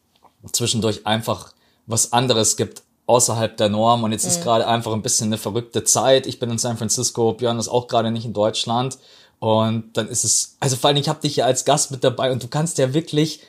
zwischendurch 0.51 1.05
einfach 1.05 1.53
was 1.87 2.13
anderes 2.13 2.55
gibt 2.55 2.81
außerhalb 3.07 3.55
der 3.57 3.69
Norm 3.69 4.03
und 4.03 4.11
jetzt 4.11 4.25
ist 4.25 4.43
gerade 4.43 4.67
einfach 4.67 4.93
ein 4.93 5.01
bisschen 5.01 5.27
eine 5.27 5.37
verrückte 5.37 5.83
Zeit. 5.83 6.25
Ich 6.25 6.39
bin 6.39 6.49
in 6.49 6.57
San 6.57 6.77
Francisco, 6.77 7.33
Björn 7.33 7.59
ist 7.59 7.67
auch 7.67 7.87
gerade 7.87 8.11
nicht 8.11 8.25
in 8.25 8.33
Deutschland 8.33 8.97
und 9.39 9.91
dann 9.93 10.07
ist 10.07 10.23
es, 10.23 10.57
also 10.59 10.75
vor 10.75 10.89
allem 10.89 10.97
ich 10.97 11.09
habe 11.09 11.21
dich 11.21 11.35
ja 11.35 11.45
als 11.45 11.65
Gast 11.65 11.91
mit 11.91 12.03
dabei 12.03 12.31
und 12.31 12.41
du 12.41 12.47
kannst 12.47 12.77
ja 12.77 12.93
wirklich 12.93 13.41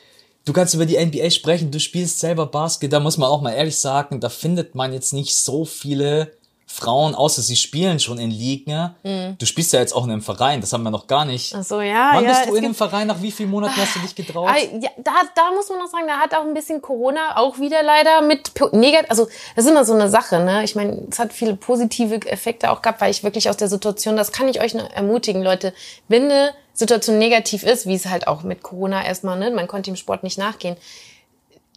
Du 0.47 0.53
kannst 0.53 0.73
über 0.73 0.85
die 0.85 0.97
NBA 0.97 1.29
sprechen, 1.29 1.71
du 1.71 1.79
spielst 1.81 2.21
selber 2.21 2.45
Basket, 2.45 2.93
da 2.93 3.01
muss 3.01 3.17
man 3.17 3.27
auch 3.27 3.41
mal 3.41 3.51
ehrlich 3.51 3.75
sagen, 3.75 4.21
da 4.21 4.29
findet 4.29 4.75
man 4.75 4.93
jetzt 4.93 5.11
nicht 5.11 5.35
so 5.35 5.65
viele 5.65 6.31
Frauen, 6.69 7.15
außer 7.15 7.41
sie 7.41 7.55
spielen 7.55 7.99
schon 7.99 8.19
in 8.19 8.29
Ligen. 8.29 8.93
Du 9.37 9.45
spielst 9.45 9.71
ja 9.73 9.79
jetzt 9.79 9.93
auch 9.93 10.03
in 10.03 10.11
einem 10.11 10.21
Verein, 10.21 10.59
das 10.61 10.73
haben 10.73 10.83
wir 10.83 10.91
noch 10.91 11.07
gar 11.07 11.23
nicht. 11.25 11.55
Ach 11.55 11.63
so, 11.63 11.79
ja, 11.81 12.11
Wann 12.13 12.25
ja. 12.25 12.31
bist 12.31 12.49
du 12.49 12.55
in 12.55 12.65
einem 12.65 12.75
Verein? 12.75 13.07
Nach 13.07 13.21
wie 13.21 13.31
vielen 13.31 13.49
Monaten 13.49 13.77
hast 13.77 13.95
du 13.95 13.99
dich 13.99 14.13
getraut? 14.13 14.49
Ah, 14.49 14.57
ja, 14.57 14.89
da, 14.97 15.11
da 15.33 15.51
muss 15.55 15.69
man 15.69 15.79
noch 15.79 15.87
sagen, 15.87 16.05
da 16.07 16.17
hat 16.17 16.35
auch 16.35 16.45
ein 16.45 16.53
bisschen 16.53 16.81
Corona 16.81 17.37
auch 17.37 17.57
wieder 17.59 17.83
leider 17.83 18.21
mit 18.21 18.51
negativ, 18.73 19.09
also 19.09 19.27
das 19.55 19.65
ist 19.65 19.71
immer 19.71 19.85
so 19.85 19.93
eine 19.93 20.09
Sache, 20.09 20.39
ne? 20.39 20.63
Ich 20.63 20.75
meine, 20.75 21.07
es 21.09 21.19
hat 21.19 21.31
viele 21.31 21.55
positive 21.55 22.15
Effekte 22.27 22.69
auch 22.69 22.81
gehabt, 22.81 22.99
weil 23.01 23.11
ich 23.11 23.23
wirklich 23.23 23.49
aus 23.49 23.57
der 23.57 23.69
Situation, 23.69 24.17
das 24.17 24.31
kann 24.31 24.47
ich 24.49 24.61
euch 24.61 24.73
nur 24.73 24.85
ermutigen, 24.91 25.41
Leute, 25.41 25.73
wenn 26.09 26.25
eine 26.25 26.53
Situation 26.73 27.17
negativ 27.17 27.63
ist, 27.63 27.87
wie 27.87 27.95
es 27.95 28.05
halt 28.07 28.27
auch 28.27 28.43
mit 28.43 28.61
Corona 28.61 29.05
erstmal, 29.05 29.39
ne? 29.39 29.51
Man 29.51 29.67
konnte 29.67 29.89
dem 29.89 29.95
Sport 29.95 30.23
nicht 30.23 30.37
nachgehen. 30.37 30.75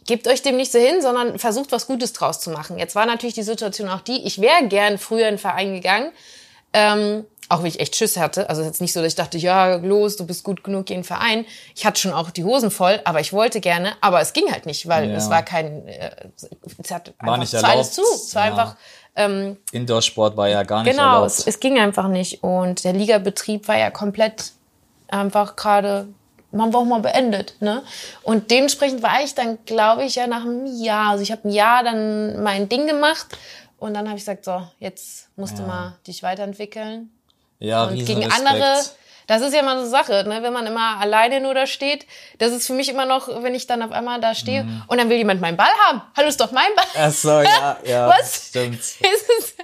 Gebt 0.07 0.27
euch 0.27 0.41
dem 0.41 0.57
nicht 0.57 0.71
so 0.71 0.79
hin, 0.79 1.01
sondern 1.01 1.37
versucht 1.37 1.71
was 1.71 1.85
Gutes 1.87 2.11
draus 2.13 2.39
zu 2.39 2.49
machen. 2.49 2.77
Jetzt 2.79 2.95
war 2.95 3.05
natürlich 3.05 3.35
die 3.35 3.43
Situation 3.43 3.87
auch 3.89 4.01
die, 4.01 4.25
ich 4.25 4.41
wäre 4.41 4.67
gern 4.67 4.97
früher 4.97 5.27
in 5.27 5.33
den 5.35 5.37
Verein 5.39 5.73
gegangen, 5.73 6.11
ähm, 6.73 7.25
auch 7.49 7.59
wenn 7.59 7.67
ich 7.67 7.79
echt 7.79 7.95
Schiss 7.95 8.17
hatte. 8.17 8.49
Also 8.49 8.63
jetzt 8.63 8.81
nicht 8.81 8.93
so, 8.93 8.99
dass 9.01 9.09
ich 9.09 9.15
dachte, 9.15 9.37
ja, 9.37 9.75
los, 9.75 10.15
du 10.15 10.25
bist 10.25 10.43
gut 10.43 10.63
genug, 10.63 10.85
geh 10.87 10.93
in 10.95 10.99
den 11.01 11.05
Verein. 11.05 11.45
Ich 11.75 11.85
hatte 11.85 11.99
schon 11.99 12.13
auch 12.13 12.31
die 12.31 12.43
Hosen 12.45 12.71
voll, 12.71 12.99
aber 13.03 13.19
ich 13.19 13.31
wollte 13.33 13.59
gerne, 13.59 13.91
aber 14.01 14.21
es 14.21 14.33
ging 14.33 14.49
halt 14.51 14.65
nicht, 14.65 14.87
weil 14.87 15.09
Ja. 15.09 15.17
es 15.17 15.29
war 15.29 15.43
kein, 15.43 15.87
äh, 15.87 16.09
es 16.81 16.91
hat 16.91 17.13
War 17.19 17.33
einfach, 17.33 17.37
nicht 17.39 17.53
es 17.53 17.61
war 17.63 17.69
alles 17.71 17.91
zu. 17.91 18.01
Es 18.01 18.33
war 18.33 18.45
Ja. 18.45 18.51
einfach, 18.51 18.75
ähm, 19.17 19.57
Indoor-Sport 19.73 20.35
war 20.37 20.47
ja 20.47 20.63
gar 20.63 20.83
nicht 20.83 20.93
genau, 20.95 21.25
es, 21.25 21.33
erlaubt. 21.39 21.47
es 21.47 21.59
ging 21.59 21.77
einfach 21.77 22.07
nicht. 22.07 22.41
Und 22.41 22.83
der 22.85 22.93
Ligabetrieb 22.93 23.67
war 23.67 23.77
ja 23.77 23.91
komplett 23.91 24.53
einfach 25.09 25.57
gerade, 25.57 26.07
man 26.51 26.73
war 26.73 26.81
auch 26.81 26.85
mal 26.85 26.99
beendet. 26.99 27.55
Ne? 27.59 27.83
Und 28.23 28.51
dementsprechend 28.51 29.01
war 29.03 29.23
ich 29.23 29.33
dann, 29.35 29.59
glaube 29.65 30.03
ich, 30.03 30.15
ja 30.15 30.27
nach 30.27 30.41
einem 30.43 30.65
Jahr, 30.81 31.11
also 31.11 31.23
ich 31.23 31.31
habe 31.31 31.47
ein 31.47 31.51
Jahr 31.51 31.83
dann 31.83 32.41
mein 32.43 32.67
Ding 32.69 32.87
gemacht 32.87 33.27
und 33.77 33.93
dann 33.93 34.07
habe 34.07 34.17
ich 34.17 34.23
gesagt, 34.23 34.45
so, 34.45 34.61
jetzt 34.79 35.29
musst 35.35 35.57
du 35.57 35.63
Ja. 35.63 35.67
mal 35.67 35.93
dich 36.07 36.23
weiterentwickeln. 36.23 37.09
ja, 37.59 37.83
Und 37.85 37.95
gegen 38.05 38.23
Respekt. 38.23 38.47
andere, 38.47 38.83
das 39.31 39.41
ist 39.41 39.53
ja 39.53 39.61
mal 39.63 39.75
so 39.77 39.81
eine 39.83 39.89
Sache, 39.89 40.25
ne? 40.27 40.43
wenn 40.43 40.51
man 40.51 40.67
immer 40.67 40.99
alleine 40.99 41.39
nur 41.39 41.53
da 41.53 41.65
steht. 41.65 42.05
Das 42.37 42.51
ist 42.51 42.67
für 42.67 42.73
mich 42.73 42.89
immer 42.89 43.05
noch, 43.05 43.29
wenn 43.43 43.55
ich 43.55 43.65
dann 43.65 43.81
auf 43.81 43.91
einmal 43.93 44.19
da 44.19 44.35
stehe 44.35 44.65
Mhm. 44.65 44.83
und 44.87 44.97
dann 44.99 45.09
will 45.09 45.15
jemand 45.15 45.39
meinen 45.39 45.55
Ball 45.55 45.71
haben. 45.87 46.01
Hallo, 46.17 46.27
ist 46.27 46.41
doch 46.41 46.51
mein 46.51 46.67
Ball. 46.75 46.85
Ach 46.97 47.11
so, 47.11 47.29
ja, 47.41 47.77
ja. 47.85 48.09
Was? 48.09 48.47
Stimmt. 48.49 48.79
Es 48.81 48.97
ist, 48.99 49.55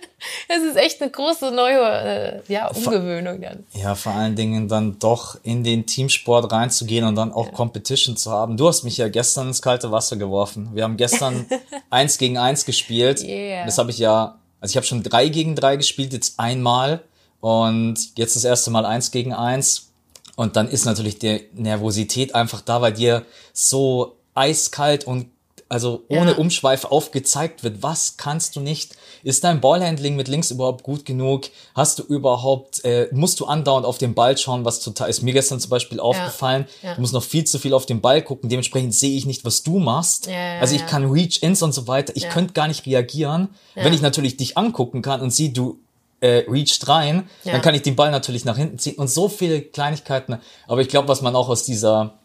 es 0.47 0.63
ist 0.63 0.77
echt 0.77 1.01
eine 1.01 1.11
große 1.11 1.51
neue 1.51 1.81
äh, 1.81 2.41
ja, 2.47 2.67
Umgewöhnung 2.69 3.41
dann. 3.41 3.65
Ja, 3.73 3.93
vor 3.95 4.13
allen 4.13 4.37
Dingen 4.37 4.69
dann 4.69 4.99
doch 4.99 5.37
in 5.43 5.65
den 5.65 5.85
Teamsport 5.85 6.49
reinzugehen 6.49 7.03
und 7.03 7.15
dann 7.15 7.33
auch 7.33 7.51
Competition 7.51 8.15
zu 8.15 8.31
haben. 8.31 8.55
Du 8.55 8.69
hast 8.69 8.83
mich 8.85 8.95
ja 8.97 9.09
gestern 9.09 9.49
ins 9.49 9.61
kalte 9.61 9.91
Wasser 9.91 10.15
geworfen. 10.15 10.69
Wir 10.73 10.83
haben 10.83 10.95
gestern 10.95 11.45
eins 11.89 12.17
gegen 12.17 12.37
eins 12.37 12.63
gespielt. 12.63 13.21
Yeah. 13.21 13.65
Das 13.65 13.77
habe 13.77 13.91
ich 13.91 13.97
ja, 13.97 14.37
also 14.61 14.71
ich 14.71 14.77
habe 14.77 14.87
schon 14.87 15.03
drei 15.03 15.27
gegen 15.27 15.55
drei 15.57 15.75
gespielt, 15.75 16.13
jetzt 16.13 16.39
einmal 16.39 17.01
und 17.39 17.95
jetzt 18.17 18.35
das 18.35 18.43
erste 18.43 18.71
Mal 18.71 18.85
eins 18.85 19.11
gegen 19.11 19.33
eins. 19.33 19.91
Und 20.35 20.55
dann 20.55 20.67
ist 20.69 20.85
natürlich 20.85 21.17
die 21.19 21.47
Nervosität 21.53 22.35
einfach 22.35 22.61
da, 22.61 22.81
weil 22.81 22.93
dir 22.93 23.25
so 23.53 24.17
eiskalt 24.35 25.05
und 25.05 25.27
also 25.69 26.03
ohne 26.07 26.31
Ja. 26.31 26.37
Umschweife 26.37 26.89
aufgezeigt 26.91 27.61
wird, 27.61 27.83
was 27.83 28.15
kannst 28.15 28.55
du 28.55 28.61
nicht? 28.61 28.95
Ist 29.23 29.43
dein 29.43 29.59
Ballhandling 29.59 30.15
mit 30.15 30.29
links 30.29 30.49
überhaupt 30.49 30.81
gut 30.83 31.03
genug? 31.03 31.49
Hast 31.75 31.99
du 31.99 32.03
überhaupt, 32.03 32.85
äh, 32.85 33.09
musst 33.11 33.41
du 33.41 33.45
andauernd 33.47 33.85
auf 33.85 33.97
den 33.97 34.13
Ball 34.13 34.37
schauen, 34.37 34.63
was 34.63 34.79
total 34.79 35.09
ist 35.09 35.23
mir 35.23 35.33
gestern 35.33 35.59
zum 35.59 35.69
Beispiel 35.69 35.99
aufgefallen. 35.99 36.67
Ja. 36.83 36.95
Du 36.95 37.01
musst 37.01 37.11
noch 37.11 37.23
viel 37.23 37.43
zu 37.43 37.59
viel 37.59 37.73
auf 37.73 37.85
den 37.85 37.99
Ball 37.99 38.21
gucken, 38.21 38.47
dementsprechend 38.49 38.93
sehe 38.95 39.17
ich 39.17 39.25
nicht, 39.25 39.43
was 39.43 39.61
du 39.63 39.79
machst. 39.79 40.27
Ja, 40.27 40.53
ja, 40.55 40.59
also 40.61 40.73
ich 40.73 40.81
ja. 40.81 40.87
kann 40.87 41.11
Reach-Ins 41.11 41.61
und 41.61 41.73
so 41.73 41.85
weiter. 41.87 42.13
Ich 42.15 42.23
Ja. 42.23 42.29
könnte 42.29 42.53
gar 42.53 42.69
nicht 42.69 42.85
reagieren. 42.85 43.49
Wenn 43.75 43.91
ich 43.93 44.01
natürlich 44.01 44.37
dich 44.37 44.57
angucken 44.57 45.01
kann 45.01 45.19
und 45.19 45.31
sieh, 45.31 45.51
du 45.51 45.79
äh, 46.21 46.43
reached 46.47 46.87
rein, 46.87 47.29
Ja. 47.43 47.53
dann 47.53 47.61
kann 47.61 47.75
ich 47.75 47.81
den 47.83 47.95
Ball 47.95 48.11
natürlich 48.11 48.43
nach 48.45 48.57
hinten 48.57 48.79
ziehen 48.79 48.95
und 48.95 49.07
so 49.09 49.29
viele 49.29 49.61
Kleinigkeiten. 49.61 50.37
Aber 50.67 50.81
ich 50.81 50.87
glaube, 50.89 51.07
was 51.07 51.21
man 51.21 51.35
auch 51.35 51.49
aus 51.49 51.63
dieser, 51.63 52.15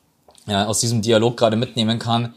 ja, 0.46 0.66
aus 0.66 0.80
diesem 0.80 1.02
Dialog 1.02 1.36
gerade 1.36 1.56
mitnehmen 1.56 1.98
kann, 1.98 2.34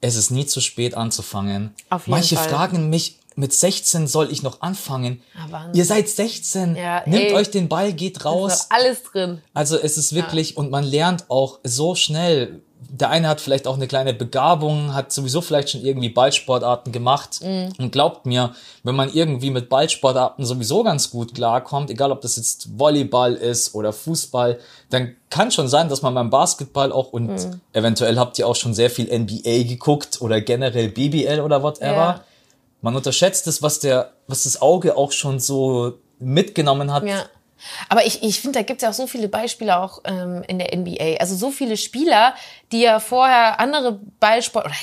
es 0.00 0.16
ist 0.16 0.30
nie 0.30 0.46
zu 0.46 0.60
spät 0.60 0.94
anzufangen. 0.96 1.74
Auf 1.90 2.06
jeden 2.06 2.10
Manche 2.12 2.36
Fall. 2.36 2.48
fragen 2.48 2.90
mich, 2.90 3.18
mit 3.36 3.52
16 3.52 4.06
soll 4.06 4.30
ich 4.30 4.42
noch 4.42 4.60
anfangen. 4.60 5.20
Aber- 5.44 5.68
Ihr 5.74 5.84
seid 5.84 6.08
16. 6.08 6.76
Ja, 6.76 7.02
Nehmt 7.06 7.30
ey. 7.30 7.34
euch 7.34 7.50
den 7.50 7.68
Ball, 7.68 7.92
geht 7.92 8.24
raus. 8.24 8.52
Ist 8.54 8.66
alles 8.72 9.02
drin. 9.02 9.40
Also 9.54 9.76
es 9.76 9.98
ist 9.98 10.14
wirklich, 10.14 10.56
und 10.56 10.70
man 10.70 10.84
lernt 10.84 11.28
auch 11.30 11.58
so 11.64 11.94
schnell. 11.96 12.62
Der 12.90 13.10
eine 13.10 13.28
hat 13.28 13.40
vielleicht 13.40 13.66
auch 13.66 13.74
eine 13.74 13.86
kleine 13.86 14.14
Begabung, 14.14 14.94
hat 14.94 15.12
sowieso 15.12 15.40
vielleicht 15.40 15.70
schon 15.70 15.84
irgendwie 15.84 16.08
Ballsportarten 16.08 16.92
gemacht. 16.92 17.40
Mhm. 17.42 17.72
Und 17.78 17.92
glaubt 17.92 18.26
mir, 18.26 18.54
wenn 18.82 18.94
man 18.94 19.12
irgendwie 19.12 19.50
mit 19.50 19.68
Ballsportarten 19.68 20.44
sowieso 20.44 20.82
ganz 20.82 21.10
gut 21.10 21.34
klarkommt, 21.34 21.90
egal 21.90 22.12
ob 22.12 22.20
das 22.20 22.36
jetzt 22.36 22.78
Volleyball 22.78 23.34
ist 23.34 23.74
oder 23.74 23.92
Fußball, 23.92 24.58
dann 24.90 25.16
kann 25.30 25.50
schon 25.50 25.68
sein, 25.68 25.88
dass 25.88 26.02
man 26.02 26.14
beim 26.14 26.30
Basketball 26.30 26.92
auch 26.92 27.12
und 27.12 27.28
Mhm. 27.28 27.60
eventuell 27.72 28.18
habt 28.18 28.38
ihr 28.38 28.46
auch 28.46 28.56
schon 28.56 28.74
sehr 28.74 28.90
viel 28.90 29.08
NBA 29.10 29.64
geguckt 29.64 30.20
oder 30.20 30.40
generell 30.40 30.88
BBL 30.88 31.40
oder 31.40 31.62
whatever. 31.62 31.94
Ja. 31.94 32.20
Man 32.80 32.94
unterschätzt 32.94 33.46
es, 33.46 33.62
was 33.62 33.80
der, 33.80 34.12
was 34.28 34.44
das 34.44 34.60
Auge 34.60 34.96
auch 34.96 35.10
schon 35.12 35.40
so 35.40 35.94
mitgenommen 36.18 36.92
hat. 36.92 37.04
Ja. 37.04 37.24
Aber 37.88 38.04
ich, 38.06 38.22
ich 38.22 38.40
finde, 38.40 38.58
da 38.58 38.62
gibt 38.62 38.80
es 38.80 38.82
ja 38.84 38.90
auch 38.90 38.94
so 38.94 39.06
viele 39.06 39.28
Beispiele 39.28 39.78
auch 39.78 40.00
ähm, 40.04 40.42
in 40.48 40.58
der 40.58 40.76
NBA. 40.76 41.16
Also 41.20 41.34
so 41.36 41.50
viele 41.50 41.76
Spieler, 41.76 42.34
die 42.72 42.80
ja 42.80 43.00
vorher 43.00 43.60
andere 43.60 44.00
Ballsport 44.20 44.64
oder 44.66 44.74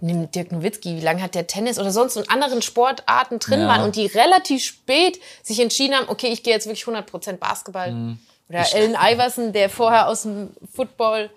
nimm 0.00 0.30
Dirk 0.30 0.52
Nowitzki, 0.52 0.96
wie 0.96 1.00
lange 1.00 1.22
hat 1.22 1.34
der 1.34 1.46
Tennis 1.46 1.78
oder 1.78 1.90
sonst 1.90 2.16
in 2.16 2.28
anderen 2.28 2.62
Sportarten 2.62 3.38
drin 3.38 3.60
Ja. 3.60 3.68
waren 3.68 3.82
und 3.82 3.96
die 3.96 4.06
relativ 4.06 4.64
spät 4.64 5.20
sich 5.42 5.60
entschieden 5.60 5.94
haben, 5.94 6.08
okay, 6.08 6.28
ich 6.28 6.42
gehe 6.42 6.52
jetzt 6.52 6.66
wirklich 6.66 6.84
100% 6.84 7.36
Basketball. 7.36 7.92
Mhm. 7.92 8.18
Oder 8.48 8.64
Allen 8.74 8.96
Iverson, 9.00 9.52
der 9.52 9.68
vorher 9.68 10.08
aus 10.08 10.22
dem 10.22 10.50
Football 10.72 11.30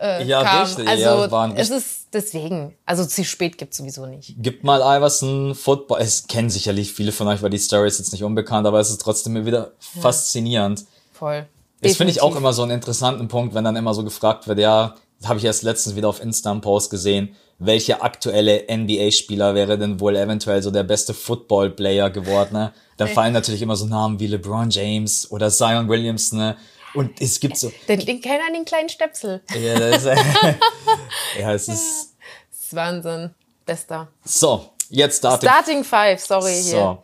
äh, 0.00 0.24
Ja, 0.24 0.42
kam. 0.42 0.64
richtig, 0.64 0.88
Also 0.88 1.02
ja, 1.02 1.30
waren 1.30 1.56
es 1.56 1.70
ist 1.70 2.08
deswegen, 2.12 2.74
also 2.84 3.04
zu 3.04 3.24
spät 3.24 3.58
gibt's 3.58 3.76
sowieso 3.76 4.06
nicht. 4.06 4.34
Gibt 4.38 4.64
mal 4.64 4.80
Iverson 4.98 5.54
Football. 5.54 6.00
Es 6.00 6.26
kennen 6.26 6.50
sicherlich 6.50 6.92
viele 6.92 7.12
von 7.12 7.28
euch, 7.28 7.42
weil 7.42 7.50
die 7.50 7.58
Story 7.58 7.88
ist 7.88 7.98
jetzt 7.98 8.12
nicht 8.12 8.24
unbekannt, 8.24 8.66
aber 8.66 8.80
es 8.80 8.90
ist 8.90 9.00
trotzdem 9.00 9.36
immer 9.36 9.46
wieder 9.46 9.72
faszinierend. 9.78 10.84
Voll. 11.12 11.46
Das 11.82 11.96
finde 11.96 12.10
ich 12.10 12.22
auch 12.22 12.34
immer 12.36 12.52
so 12.52 12.62
einen 12.62 12.72
interessanten 12.72 13.28
Punkt, 13.28 13.54
wenn 13.54 13.64
dann 13.64 13.76
immer 13.76 13.94
so 13.94 14.02
gefragt 14.02 14.48
wird, 14.48 14.58
ja, 14.58 14.94
habe 15.24 15.38
ich 15.38 15.44
erst 15.44 15.62
letztens 15.62 15.96
wieder 15.96 16.08
auf 16.08 16.22
Insta 16.22 16.50
einen 16.50 16.60
Post 16.60 16.90
gesehen, 16.90 17.34
welcher 17.58 18.02
aktuelle 18.04 18.64
NBA-Spieler 18.70 19.54
wäre 19.54 19.78
denn 19.78 19.98
wohl 19.98 20.16
eventuell 20.16 20.62
so 20.62 20.70
der 20.70 20.82
beste 20.82 21.14
Football-Player 21.14 22.10
geworden? 22.10 22.52
Ne? 22.52 22.72
Da 22.98 23.06
fallen 23.06 23.32
natürlich 23.32 23.62
immer 23.62 23.76
so 23.76 23.86
Namen 23.86 24.20
wie 24.20 24.26
LeBron 24.26 24.68
James 24.70 25.30
oder 25.30 25.50
Zion 25.50 25.88
Williams, 25.88 26.32
ne? 26.32 26.56
Und 26.96 27.20
es 27.20 27.38
gibt 27.40 27.56
so, 27.56 27.70
Den, 27.88 28.00
den 28.00 28.20
kennt 28.20 28.40
an 28.46 28.54
den 28.54 28.64
kleinen 28.64 28.88
Stöpsel. 28.88 29.42
ja, 29.54 29.78
das 29.78 30.04
ist, 30.04 30.06
ja, 31.40 31.52
es 31.52 31.68
ist, 31.68 32.14
Das 32.50 32.60
ist 32.60 32.74
Wahnsinn. 32.74 33.34
Bester. 33.64 34.08
so, 34.24 34.70
jetzt 34.90 35.18
Starting 35.18 35.48
Starting 35.48 35.84
Five, 35.84 36.20
sorry 36.24 36.54
hier. 36.62 36.98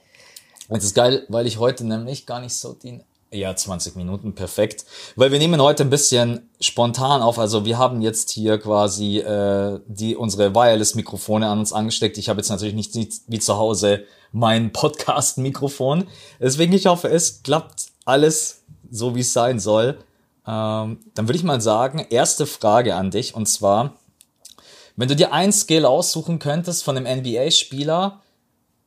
So. 0.69 0.75
Jetzt 0.75 0.85
ist 0.85 0.95
geil, 0.95 1.27
weil 1.29 1.47
ich 1.47 1.59
heute 1.59 1.85
nämlich 1.85 2.25
gar 2.25 2.41
nicht 2.41 2.55
so 2.55 2.73
den 2.73 3.03
Ja, 3.33 3.55
20 3.57 3.97
Minuten, 3.97 4.35
perfekt. 4.35 4.85
Weil 5.17 5.33
wir 5.33 5.39
nehmen 5.41 5.61
heute 5.61 5.83
ein 5.83 5.91
bisschen 5.91 6.49
spontan 6.61 7.21
auf. 7.21 7.39
Also 7.39 7.65
wir 7.65 7.79
haben 7.79 8.01
jetzt 8.01 8.31
hier 8.31 8.59
quasi 8.59 9.19
äh, 9.19 9.81
die 9.87 10.15
unsere 10.17 10.55
Wireless-Mikrofone 10.55 11.49
an 11.49 11.59
uns 11.59 11.73
angesteckt. 11.73 12.17
Ich 12.17 12.29
habe 12.29 12.39
jetzt 12.41 12.49
natürlich 12.51 12.75
nicht 12.75 12.95
wie 13.27 13.39
zu 13.41 13.57
Hause 13.57 14.05
mein 14.31 14.73
Podcast-Mikrofon. 14.73 16.07
Deswegen 16.41 16.73
ich 16.73 16.87
hoffe, 16.87 17.09
es 17.09 17.43
klappt 17.43 17.87
alles 18.05 18.62
so, 18.93 19.15
wie 19.17 19.21
es 19.21 19.33
sein 19.33 19.59
soll. 19.59 19.99
Ähm, 20.47 20.99
dann 21.15 21.29
würde 21.29 21.37
ich 21.37 21.45
mal 21.45 21.61
sagen, 21.61 22.07
erste 22.11 22.47
Frage 22.47 22.95
an 22.95 23.11
dich. 23.11 23.35
Und 23.35 23.47
zwar, 23.47 23.95
wenn 24.97 25.09
du 25.09 25.17
dir 25.17 25.33
ein 25.33 25.53
Skill 25.53 25.87
aussuchen 25.87 26.39
könntest 26.39 26.85
von 26.85 26.97
einem 26.97 27.21
NBA-Spieler, 27.21 28.21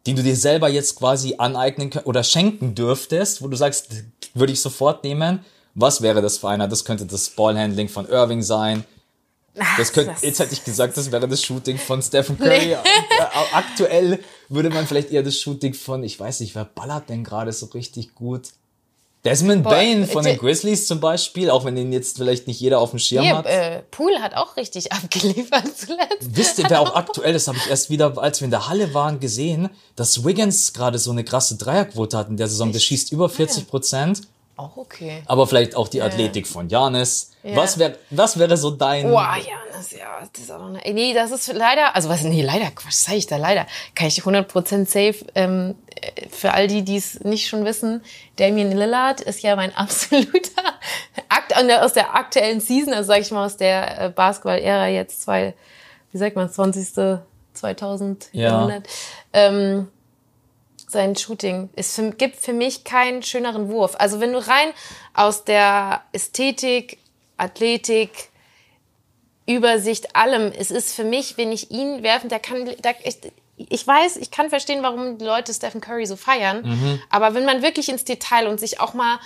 den 0.06 0.16
du 0.16 0.24
dir 0.24 0.36
selber 0.36 0.70
jetzt 0.70 0.98
quasi 0.98 1.36
aneignen 1.38 1.92
oder 2.04 2.24
schenken 2.24 2.76
dürftest, 2.76 3.42
wo 3.42 3.48
du 3.48 3.58
sagst, 3.58 3.90
würde 4.36 4.54
ich 4.54 4.62
sofort 4.62 5.04
nehmen. 5.04 5.44
Was 5.74 6.02
wäre 6.02 6.22
das 6.22 6.38
für 6.38 6.50
einer? 6.50 6.68
Das 6.68 6.86
könnte 6.86 7.06
das 7.06 7.30
Ballhandling 7.30 7.90
von 7.90 8.08
Irving 8.08 8.44
sein. 8.44 8.86
Das 9.78 9.94
könnte, 9.94 10.14
jetzt 10.22 10.40
hätte 10.40 10.54
ich 10.54 10.64
gesagt, 10.64 10.98
das 10.98 11.12
wäre 11.12 11.28
das 11.28 11.42
Shooting 11.42 11.78
von 11.78 12.02
Stephen 12.02 12.38
Curry. 12.38 12.68
Nee. 12.68 12.78
Aktuell 13.54 14.20
würde 14.50 14.70
man 14.70 14.86
vielleicht 14.86 15.12
eher 15.12 15.24
das 15.24 15.40
Shooting 15.40 15.74
von, 15.74 16.04
ich 16.04 16.20
weiß 16.20 16.42
nicht, 16.42 16.56
wer 16.56 16.66
ballert 16.66 17.10
denn 17.10 17.24
gerade 17.24 17.52
so 17.54 17.68
richtig 17.68 18.16
gut? 18.16 18.50
Desmond 19.26 19.64
Boah, 19.64 19.72
Bain 19.72 20.06
von 20.06 20.24
den 20.24 20.38
Grizzlies 20.38 20.86
zum 20.86 21.00
Beispiel, 21.00 21.50
auch 21.50 21.66
wenn 21.66 21.76
den 21.76 21.92
jetzt 21.92 22.18
vielleicht 22.18 22.46
nicht 22.48 22.60
jeder 22.60 22.80
auf 22.80 22.92
dem 22.92 23.00
Schirm 23.00 23.24
hier, 23.24 23.38
hat. 23.38 23.48
Äh, 23.48 23.82
Pool 23.90 24.20
hat 24.22 24.36
auch 24.36 24.56
richtig 24.56 24.92
abgeliefert 24.94 25.66
zuletzt. 25.76 26.20
Wisst 26.22 26.60
ihr, 26.60 26.70
wer 26.70 26.80
auch 26.80 26.96
aktuell, 26.96 27.34
das 27.34 27.48
habe 27.48 27.58
ich 27.58 27.68
erst 27.68 27.90
wieder, 27.90 28.18
als 28.20 28.40
wir 28.40 28.46
in 28.46 28.52
der 28.52 28.70
Halle 28.70 28.94
waren, 28.94 29.20
gesehen, 29.20 29.70
dass 29.96 30.24
Wiggins 30.24 30.74
gerade 30.74 31.00
so 31.00 31.10
eine 31.10 31.24
krasse 31.24 31.58
Dreierquote 31.58 32.18
hat 32.18 32.30
in 32.30 32.38
der 32.38 32.48
Saison. 32.48 32.72
Der 32.72 32.80
schießt 32.80 33.12
über 33.12 33.28
40 33.28 33.68
Prozent. 33.68 34.22
Auch 34.58 34.78
okay. 34.78 35.22
Aber 35.26 35.48
vielleicht 35.48 35.76
auch 35.76 35.88
die 35.88 36.02
Athletik 36.02 36.46
ja. 36.46 36.52
von 36.52 36.70
Janis. 36.70 37.32
Ja. 37.44 37.58
Was, 37.58 37.78
wär, 37.78 37.98
was 38.10 38.40
wäre 38.40 38.56
so 38.56 38.72
dein... 38.72 39.10
Boah, 39.10 39.36
Janis, 39.36 39.92
ja. 39.92 40.20
Das 40.22 40.42
ist 40.42 40.52
auch 40.52 40.60
noch 40.60 40.82
eine, 40.82 40.94
nee, 40.94 41.14
das 41.14 41.32
ist 41.32 41.52
leider... 41.54 41.96
Also 41.96 42.10
was, 42.10 42.22
nee, 42.24 42.42
leider, 42.42 42.72
was 42.86 43.04
sage 43.04 43.18
ich 43.18 43.28
da 43.28 43.38
leider? 43.38 43.66
Kann 43.94 44.08
ich 44.08 44.22
100% 44.22 44.86
safe... 44.86 45.26
Ähm, 45.36 45.76
für 46.30 46.54
all 46.54 46.68
die, 46.68 46.84
die 46.84 46.98
es 46.98 47.22
nicht 47.22 47.48
schon 47.48 47.66
wissen, 47.66 48.04
Damien 48.36 48.72
Lillard 48.78 49.22
ist 49.22 49.42
ja 49.42 49.56
mein 49.56 49.76
absoluter 49.76 50.64
Akt 51.30 51.56
aus 51.56 51.94
der 51.94 52.16
aktuellen 52.16 52.60
Season, 52.60 52.94
also 52.94 53.08
sage 53.08 53.22
ich 53.22 53.32
mal 53.32 53.46
aus 53.46 53.58
der 53.58 54.02
äh, 54.02 54.10
Basketball-Ära 54.10 54.88
jetzt 54.88 55.22
zwei, 55.22 55.54
wie 56.12 56.18
sagt 56.18 56.36
man, 56.36 56.50
20. 56.50 57.22
2000 57.56 58.30
ja. 58.34 58.50
Jahrhundert. 58.50 58.88
Ähm, 59.34 59.88
sein 60.96 61.16
Shooting. 61.16 61.70
Es 61.76 62.02
gibt 62.18 62.38
für 62.38 62.54
mich 62.54 62.84
keinen 62.84 63.22
schöneren 63.22 63.70
Wurf. 63.70 63.96
Also 64.00 64.20
wenn 64.20 64.34
du 64.34 64.40
rein 64.40 64.70
aus 65.14 65.44
der 65.44 66.02
Ästhetik, 66.14 66.98
Athletik, 67.38 68.30
Übersicht, 69.46 70.16
allem, 70.16 70.52
es 70.58 70.72
ist 70.72 70.96
für 70.96 71.04
mich, 71.04 71.38
wenn 71.38 71.52
ich 71.52 71.70
ihn 71.70 72.02
werfen, 72.02 72.30
der 72.30 72.40
kann, 72.40 72.66
der, 72.66 72.96
ich, 73.04 73.18
ich 73.58 73.86
weiß, 73.86 74.18
ich 74.18 74.32
kann 74.32 74.50
verstehen, 74.50 74.82
warum 74.82 75.18
die 75.18 75.26
Leute 75.26 75.54
Stephen 75.54 75.82
Curry 75.82 76.06
so 76.06 76.16
feiern, 76.16 76.64
mhm. 76.64 77.02
aber 77.10 77.36
wenn 77.36 77.46
man 77.46 77.62
wirklich 77.62 77.90
ins 77.90 78.06
Detail 78.06 78.48
und 78.48 78.60
sich 78.60 78.80
auch 78.80 78.94
mal 78.94 79.20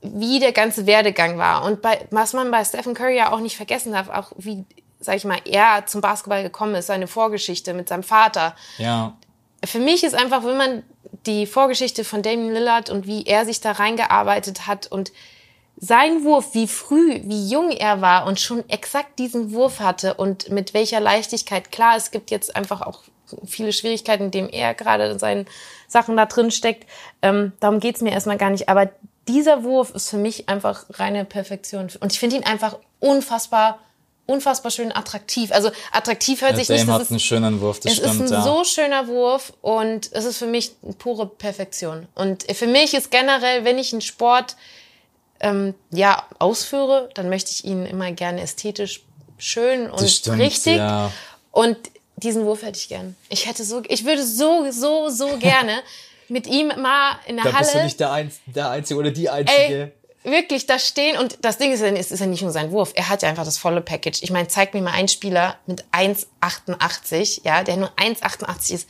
wie 0.00 0.38
der 0.38 0.52
ganze 0.52 0.86
Werdegang 0.86 1.36
war 1.36 1.64
und 1.64 1.82
bei, 1.82 2.06
was 2.10 2.32
man 2.32 2.50
bei 2.50 2.64
Stephen 2.64 2.94
Curry 2.94 3.16
ja 3.16 3.32
auch 3.32 3.40
nicht 3.40 3.56
vergessen 3.56 3.92
darf, 3.92 4.08
auch 4.08 4.32
wie, 4.36 4.64
sag 5.00 5.16
ich 5.16 5.24
mal, 5.24 5.40
er 5.44 5.84
zum 5.86 6.00
Basketball 6.00 6.42
gekommen 6.42 6.74
ist, 6.76 6.86
seine 6.86 7.08
Vorgeschichte 7.08 7.74
mit 7.74 7.88
seinem 7.88 8.04
Vater. 8.04 8.54
Ja. 8.78 9.16
Für 9.66 9.78
mich 9.78 10.04
ist 10.04 10.14
einfach, 10.14 10.44
wenn 10.44 10.56
man 10.56 10.82
die 11.26 11.46
Vorgeschichte 11.46 12.04
von 12.04 12.22
Damien 12.22 12.52
Lillard 12.52 12.90
und 12.90 13.06
wie 13.06 13.24
er 13.26 13.44
sich 13.44 13.60
da 13.60 13.72
reingearbeitet 13.72 14.66
hat 14.66 14.86
und 14.86 15.12
sein 15.78 16.24
Wurf, 16.24 16.54
wie 16.54 16.68
früh, 16.68 17.20
wie 17.24 17.48
jung 17.50 17.70
er 17.70 18.00
war 18.00 18.26
und 18.26 18.40
schon 18.40 18.66
exakt 18.68 19.18
diesen 19.18 19.52
Wurf 19.52 19.80
hatte 19.80 20.14
und 20.14 20.50
mit 20.50 20.72
welcher 20.72 21.00
Leichtigkeit. 21.00 21.70
Klar, 21.70 21.96
es 21.96 22.10
gibt 22.10 22.30
jetzt 22.30 22.56
einfach 22.56 22.80
auch 22.80 23.02
viele 23.44 23.72
Schwierigkeiten, 23.72 24.24
in 24.24 24.30
dem 24.30 24.48
er 24.48 24.74
gerade 24.74 25.06
in 25.06 25.18
seinen 25.18 25.46
Sachen 25.88 26.16
da 26.16 26.26
drin 26.26 26.50
steckt. 26.50 26.88
Ähm, 27.22 27.52
darum 27.60 27.80
geht's 27.80 28.00
mir 28.00 28.12
erstmal 28.12 28.38
gar 28.38 28.50
nicht. 28.50 28.68
Aber 28.68 28.90
dieser 29.28 29.64
Wurf 29.64 29.90
ist 29.90 30.08
für 30.08 30.16
mich 30.16 30.48
einfach 30.48 30.86
reine 30.90 31.24
Perfektion. 31.24 31.88
Und 32.00 32.12
ich 32.12 32.20
finde 32.20 32.36
ihn 32.36 32.44
einfach 32.44 32.78
unfassbar, 33.00 33.78
unfassbar 34.26 34.70
schön 34.70 34.94
attraktiv. 34.94 35.52
Also 35.52 35.70
attraktiv 35.92 36.42
hört 36.42 36.52
ja, 36.52 36.56
sich 36.58 36.66
Dame 36.66 36.78
nicht. 36.78 36.88
Das 36.88 36.94
hat 36.94 37.02
ist, 37.02 37.10
einen 37.10 37.20
schönen 37.20 37.60
Wurf, 37.60 37.80
das 37.80 37.92
es 37.92 37.98
stimmt. 37.98 38.14
Es 38.14 38.20
ist 38.20 38.32
ein 38.32 38.38
ja. 38.38 38.42
so 38.42 38.64
schöner 38.64 39.08
Wurf 39.08 39.52
und 39.62 40.10
es 40.12 40.24
ist 40.24 40.38
für 40.38 40.46
mich 40.46 40.72
pure 40.98 41.26
Perfektion. 41.26 42.06
Und 42.14 42.44
für 42.52 42.66
mich 42.66 42.94
ist 42.94 43.10
generell, 43.10 43.64
wenn 43.64 43.78
ich 43.78 43.92
einen 43.92 44.02
Sport 44.02 44.56
ähm, 45.40 45.74
ja 45.90 46.24
ausführe, 46.38 47.08
dann 47.14 47.28
möchte 47.28 47.50
ich 47.52 47.64
ihn 47.64 47.86
immer 47.86 48.10
gerne 48.12 48.42
ästhetisch 48.42 49.02
schön 49.38 49.90
und 49.90 50.08
stimmt, 50.08 50.40
richtig. 50.40 50.76
Ja. 50.76 51.12
Und 51.52 51.76
diesen 52.16 52.44
Wurf 52.44 52.62
hätte 52.62 52.78
ich 52.78 52.88
gern. 52.88 53.14
Ich 53.28 53.46
hätte 53.46 53.64
so, 53.64 53.82
ich 53.88 54.04
würde 54.04 54.24
so, 54.24 54.70
so, 54.70 55.08
so 55.08 55.36
gerne 55.38 55.80
mit 56.28 56.46
ihm 56.46 56.68
mal 56.68 57.18
in 57.26 57.36
der 57.36 57.44
da 57.44 57.52
Halle. 57.52 57.58
Da 57.58 57.58
bist 57.60 57.74
du 57.74 57.84
nicht 57.84 58.00
der, 58.00 58.12
Einz 58.12 58.40
der 58.46 58.70
Einzige 58.70 58.98
oder 58.98 59.10
die 59.10 59.28
Einzige. 59.28 59.62
Ey, 59.62 59.92
wirklich 60.26 60.66
da 60.66 60.78
stehen 60.78 61.18
und 61.18 61.38
das 61.42 61.58
Ding 61.58 61.72
ist, 61.72 61.80
es 61.80 62.10
ist 62.10 62.20
ja 62.20 62.26
nicht 62.26 62.42
nur 62.42 62.50
sein 62.50 62.70
Wurf. 62.72 62.92
Er 62.94 63.08
hat 63.08 63.22
ja 63.22 63.28
einfach 63.28 63.44
das 63.44 63.58
volle 63.58 63.80
Package. 63.80 64.22
Ich 64.22 64.30
meine, 64.30 64.48
zeig 64.48 64.74
mir 64.74 64.82
mal 64.82 64.92
einen 64.92 65.08
Spieler 65.08 65.56
mit 65.66 65.84
1,88, 65.92 67.42
ja, 67.44 67.62
der 67.62 67.76
nur 67.76 67.90
1,88 67.96 68.74
ist, 68.74 68.88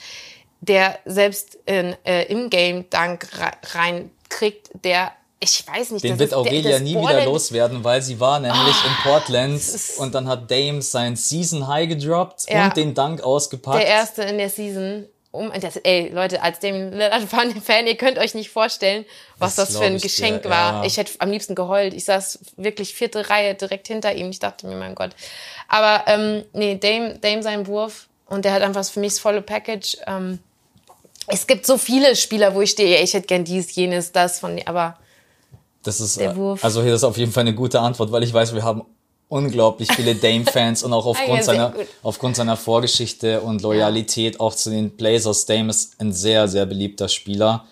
der 0.60 0.98
selbst 1.04 1.58
in, 1.66 1.94
äh, 2.04 2.24
im 2.24 2.50
Game 2.50 2.88
Dank 2.90 3.28
reinkriegt, 3.74 4.70
der 4.84 5.12
ich 5.38 5.64
weiß 5.66 5.90
nicht. 5.90 6.02
Den 6.02 6.18
wird 6.18 6.32
Aurelia 6.32 6.78
nie 6.78 6.96
wieder 6.96 7.26
loswerden, 7.26 7.84
weil 7.84 8.00
sie 8.00 8.18
war 8.18 8.40
nämlich 8.40 8.74
oh, 8.84 8.88
in 8.88 8.94
Portland 9.02 9.60
und 9.98 10.14
dann 10.14 10.26
hat 10.28 10.50
Dame 10.50 10.80
sein 10.80 11.14
Season 11.14 11.68
High 11.68 11.88
gedroppt 11.90 12.46
ja, 12.48 12.64
und 12.64 12.76
den 12.76 12.94
Dank 12.94 13.20
ausgepackt. 13.20 13.78
Der 13.78 13.86
erste 13.86 14.22
in 14.22 14.38
der 14.38 14.48
Season. 14.48 15.06
Um, 15.32 15.52
das, 15.60 15.76
ey, 15.76 16.08
Leute, 16.08 16.42
als 16.42 16.60
Dame 16.60 16.90
Lillard-Fan, 16.90 17.86
ihr 17.86 17.96
könnt 17.96 18.18
euch 18.18 18.34
nicht 18.34 18.50
vorstellen, 18.50 19.04
was 19.38 19.56
das, 19.56 19.68
das 19.68 19.78
für 19.78 19.84
ein 19.84 19.98
Geschenk 19.98 20.44
dir, 20.44 20.50
war. 20.50 20.72
Ja. 20.80 20.84
Ich 20.84 20.96
hätte 20.96 21.12
am 21.18 21.30
liebsten 21.30 21.54
geheult. 21.54 21.92
Ich 21.92 22.04
saß 22.04 22.38
wirklich 22.56 22.94
vierte 22.94 23.28
Reihe 23.28 23.54
direkt 23.54 23.88
hinter 23.88 24.14
ihm. 24.14 24.30
Ich 24.30 24.38
dachte 24.38 24.66
mir, 24.66 24.76
mein 24.76 24.94
Gott. 24.94 25.10
Aber 25.68 26.04
ähm, 26.06 26.44
nee, 26.52 26.76
Dame, 26.76 27.18
Dame 27.18 27.42
sein 27.42 27.66
Wurf 27.66 28.08
und 28.26 28.44
der 28.44 28.52
hat 28.52 28.62
einfach 28.62 28.84
für 28.84 29.00
mich 29.00 29.12
das 29.12 29.20
volle 29.20 29.42
Package. 29.42 29.98
Ähm, 30.06 30.38
es 31.26 31.46
gibt 31.46 31.66
so 31.66 31.76
viele 31.76 32.14
Spieler, 32.16 32.54
wo 32.54 32.62
ich 32.62 32.70
stehe, 32.70 33.02
ich 33.02 33.14
hätte 33.14 33.26
gern 33.26 33.44
dies, 33.44 33.74
jenes, 33.74 34.12
das 34.12 34.38
von, 34.38 34.60
aber 34.64 34.96
das 35.82 36.00
ist, 36.00 36.18
der 36.18 36.36
Wurf. 36.36 36.64
also 36.64 36.82
hier 36.82 36.94
ist 36.94 37.04
auf 37.04 37.16
jeden 37.16 37.32
Fall 37.32 37.42
eine 37.42 37.54
gute 37.54 37.80
Antwort, 37.80 38.10
weil 38.12 38.22
ich 38.22 38.32
weiß, 38.32 38.54
wir 38.54 38.62
haben 38.62 38.84
unglaublich 39.28 39.90
viele 39.92 40.14
Dame-Fans 40.16 40.82
und 40.82 40.92
auch 40.92 41.06
aufgrund, 41.06 41.40
ah, 41.40 41.42
seiner, 41.42 41.74
aufgrund 42.02 42.36
seiner 42.36 42.56
Vorgeschichte 42.56 43.40
und 43.40 43.62
Loyalität 43.62 44.40
auch 44.40 44.54
zu 44.54 44.70
den 44.70 44.90
Blazers. 44.90 45.46
Dame 45.46 45.70
ist 45.70 46.00
ein 46.00 46.12
sehr, 46.12 46.48
sehr 46.48 46.66
beliebter 46.66 47.08
Spieler. 47.08 47.66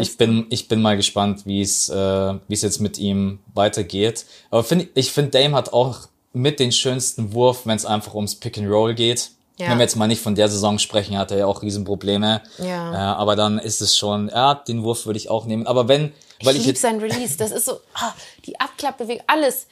Ich 0.00 0.16
bin, 0.16 0.46
ich 0.48 0.68
bin 0.68 0.80
mal 0.80 0.96
gespannt, 0.96 1.44
wie 1.44 1.60
es, 1.60 1.88
äh, 1.88 1.94
wie 1.94 2.54
es 2.54 2.62
jetzt 2.62 2.80
mit 2.80 2.98
ihm 2.98 3.40
weitergeht. 3.54 4.24
Aber 4.50 4.64
find, 4.64 4.88
ich 4.94 5.12
finde, 5.12 5.30
Dame 5.32 5.54
hat 5.54 5.72
auch 5.72 6.08
mit 6.32 6.60
den 6.60 6.72
schönsten 6.72 7.32
Wurf, 7.32 7.66
wenn 7.66 7.76
es 7.76 7.84
einfach 7.84 8.14
ums 8.14 8.34
Pick 8.34 8.58
and 8.58 8.68
Roll 8.68 8.94
geht. 8.94 9.30
Ja. 9.58 9.70
Wenn 9.70 9.78
wir 9.78 9.84
jetzt 9.84 9.96
mal 9.96 10.06
nicht 10.06 10.20
von 10.20 10.34
der 10.34 10.48
Saison 10.48 10.78
sprechen, 10.78 11.16
hat 11.16 11.30
er 11.30 11.38
ja 11.38 11.46
auch 11.46 11.62
Riesenprobleme. 11.62 12.42
Ja. 12.58 12.92
Äh, 12.92 12.96
aber 12.96 13.36
dann 13.36 13.58
ist 13.58 13.80
es 13.80 13.96
schon, 13.96 14.28
ja, 14.28 14.54
den 14.54 14.82
Wurf 14.82 15.06
würde 15.06 15.18
ich 15.18 15.30
auch 15.30 15.46
nehmen. 15.46 15.66
Aber 15.66 15.88
wenn, 15.88 16.12
weil 16.42 16.54
ich, 16.54 16.60
ich 16.60 16.66
liebe 16.66 16.78
sein 16.78 16.98
Release. 16.98 17.36
Das 17.38 17.52
ist 17.52 17.64
so, 17.64 17.80
ah, 17.94 18.12
die 18.44 18.58
Abklappbewegung, 18.60 19.24
alles. 19.26 19.66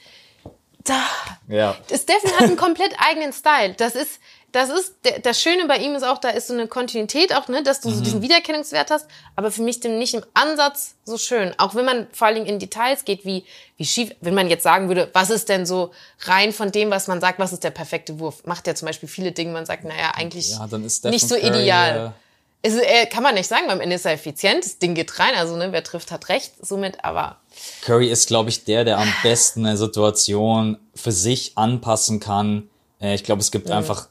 Da. 0.85 1.01
Ja. 1.47 1.75
Steffen 1.87 2.31
hat 2.31 2.43
einen 2.43 2.57
komplett 2.57 2.95
eigenen 2.97 3.33
Style. 3.33 3.73
Das 3.73 3.95
ist, 3.95 4.19
das 4.51 4.69
ist, 4.69 4.93
das 5.23 5.41
Schöne 5.41 5.67
bei 5.67 5.77
ihm 5.77 5.95
ist 5.95 6.03
auch, 6.03 6.17
da 6.17 6.29
ist 6.29 6.47
so 6.47 6.53
eine 6.53 6.67
Kontinuität 6.67 7.35
auch, 7.35 7.49
ne, 7.49 7.61
dass 7.61 7.81
du 7.81 7.89
so 7.89 7.97
mhm. 7.97 8.03
diesen 8.03 8.21
Wiedererkennungswert 8.21 8.89
hast, 8.89 9.07
aber 9.35 9.51
für 9.51 9.63
mich 9.63 9.81
dem 9.81 9.97
nicht 9.97 10.13
im 10.13 10.23
Ansatz 10.33 10.95
so 11.03 11.17
schön. 11.17 11.53
Auch 11.57 11.75
wenn 11.75 11.83
man 11.83 12.07
vor 12.13 12.27
allen 12.27 12.35
Dingen 12.35 12.47
in 12.47 12.59
Details 12.59 13.03
geht, 13.03 13.25
wie, 13.25 13.43
wie 13.75 13.85
schief, 13.85 14.15
wenn 14.21 14.33
man 14.33 14.47
jetzt 14.47 14.63
sagen 14.63 14.87
würde, 14.87 15.09
was 15.11 15.29
ist 15.29 15.49
denn 15.49 15.65
so 15.65 15.91
rein 16.21 16.53
von 16.53 16.71
dem, 16.71 16.89
was 16.89 17.07
man 17.07 17.19
sagt, 17.19 17.37
was 17.37 17.51
ist 17.51 17.65
der 17.65 17.71
perfekte 17.71 18.19
Wurf? 18.19 18.45
Macht 18.45 18.65
ja 18.67 18.75
zum 18.75 18.85
Beispiel 18.85 19.09
viele 19.09 19.33
Dinge, 19.33 19.51
man 19.51 19.65
sagt, 19.65 19.83
naja, 19.83 20.11
eigentlich 20.15 20.51
ja, 20.51 20.67
nicht 21.09 21.27
so 21.27 21.35
Curry, 21.35 21.47
ideal. 21.47 22.13
Äh 22.13 22.25
ist, 22.65 22.81
äh, 22.81 23.05
kann 23.05 23.21
man 23.21 23.35
nicht 23.35 23.47
sagen, 23.47 23.67
beim 23.67 23.79
Ende 23.79 23.95
ist 23.95 24.05
er 24.05 24.13
effizient, 24.13 24.65
das 24.65 24.79
Ding 24.79 24.95
geht 24.95 25.19
rein, 25.19 25.35
also 25.35 25.55
ne, 25.55 25.71
wer 25.71 25.83
trifft, 25.83 26.11
hat 26.11 26.29
recht, 26.29 26.53
somit, 26.61 27.03
aber. 27.03 27.37
Curry 27.81 28.09
ist, 28.09 28.27
glaube 28.27 28.49
ich, 28.49 28.63
der, 28.63 28.83
der 28.83 28.97
am 28.97 29.11
besten 29.23 29.65
eine 29.65 29.77
Situation 29.77 30.77
für 30.95 31.11
sich 31.11 31.57
anpassen 31.57 32.19
kann. 32.19 32.69
Äh, 32.99 33.15
ich 33.15 33.23
glaube, 33.23 33.41
es 33.41 33.51
gibt 33.51 33.67
mhm. 33.67 33.73
einfach, 33.73 34.07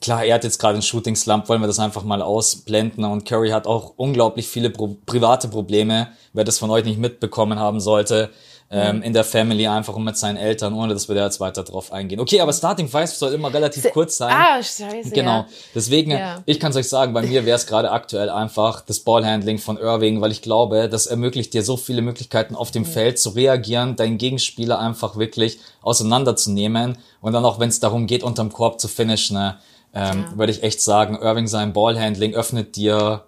klar, 0.00 0.24
er 0.24 0.36
hat 0.36 0.44
jetzt 0.44 0.58
gerade 0.58 0.74
einen 0.74 0.82
Shooting 0.82 1.16
Slump, 1.16 1.48
wollen 1.48 1.60
wir 1.60 1.66
das 1.66 1.78
einfach 1.78 2.02
mal 2.02 2.22
ausblenden 2.22 3.04
und 3.04 3.26
Curry 3.26 3.50
hat 3.50 3.66
auch 3.66 3.94
unglaublich 3.96 4.48
viele 4.48 4.70
Pro 4.70 4.96
private 5.06 5.48
Probleme, 5.48 6.08
wer 6.32 6.44
das 6.44 6.58
von 6.58 6.70
euch 6.70 6.84
nicht 6.84 6.98
mitbekommen 6.98 7.58
haben 7.58 7.80
sollte. 7.80 8.30
Ähm, 8.72 9.02
in 9.02 9.12
der 9.12 9.24
Family 9.24 9.66
einfach 9.66 9.96
und 9.96 10.04
mit 10.04 10.16
seinen 10.16 10.36
Eltern, 10.36 10.74
ohne 10.74 10.94
dass 10.94 11.08
wir 11.08 11.16
da 11.16 11.24
jetzt 11.24 11.40
weiter 11.40 11.64
drauf 11.64 11.92
eingehen. 11.92 12.20
Okay, 12.20 12.40
aber 12.40 12.52
Starting 12.52 12.88
Five 12.88 13.10
soll 13.12 13.32
immer 13.34 13.52
relativ 13.52 13.90
kurz 13.92 14.16
sein. 14.16 14.32
Ah, 14.32 14.62
scheiße. 14.62 15.10
Genau. 15.10 15.38
Ja. 15.38 15.46
Deswegen, 15.74 16.12
Ja. 16.12 16.42
ich 16.46 16.60
kann 16.60 16.70
es 16.70 16.76
euch 16.76 16.88
sagen, 16.88 17.12
bei 17.12 17.22
mir 17.22 17.44
wäre 17.44 17.56
es 17.56 17.66
gerade 17.66 17.90
aktuell 17.90 18.30
einfach 18.30 18.82
das 18.82 19.00
Ballhandling 19.00 19.58
von 19.58 19.76
Irving, 19.76 20.20
weil 20.20 20.30
ich 20.30 20.40
glaube, 20.40 20.88
das 20.88 21.06
ermöglicht 21.06 21.52
dir 21.52 21.64
so 21.64 21.76
viele 21.76 22.00
Möglichkeiten 22.00 22.54
auf 22.54 22.70
dem 22.70 22.84
Feld 22.84 23.18
zu 23.18 23.30
reagieren, 23.30 23.96
deinen 23.96 24.18
Gegenspieler 24.18 24.78
einfach 24.78 25.16
wirklich 25.16 25.58
auseinanderzunehmen 25.82 26.98
und 27.20 27.32
dann 27.32 27.44
auch, 27.44 27.58
wenn 27.58 27.68
es 27.68 27.80
darum 27.80 28.06
geht, 28.06 28.22
unterm 28.22 28.52
Korb 28.52 28.80
zu 28.80 28.88
finishen, 28.88 29.36
ne, 29.36 29.58
ähm, 29.94 30.24
würde 30.36 30.52
ich 30.52 30.62
echt 30.62 30.80
sagen, 30.80 31.16
Irving 31.20 31.48
sein 31.48 31.72
Ballhandling 31.72 32.34
öffnet 32.34 32.76
dir 32.76 33.24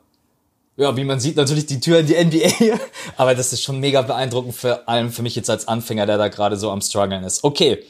ja, 0.83 0.97
wie 0.97 1.05
man 1.05 1.21
sieht, 1.21 1.37
natürlich 1.37 1.67
die 1.67 1.81
Tür 1.81 2.01
in 2.01 2.07
die 2.07 2.25
NBA. 2.25 2.79
Aber 3.17 3.35
das 3.35 3.53
ist 3.53 3.63
schon 3.63 3.81
mega 3.81 4.03
beeindruckend, 4.03 4.55
vor 4.55 4.89
allem 4.89 5.11
für 5.11 5.23
mich 5.23 5.37
jetzt 5.37 5.51
als 5.51 5.69
Anfänger, 5.69 6.07
der 6.07 6.19
da 6.19 6.29
gerade 6.29 6.57
so 6.57 6.71
am 6.71 6.81
struggeln 6.81 7.25
ist. 7.25 7.45
Okay, 7.45 7.85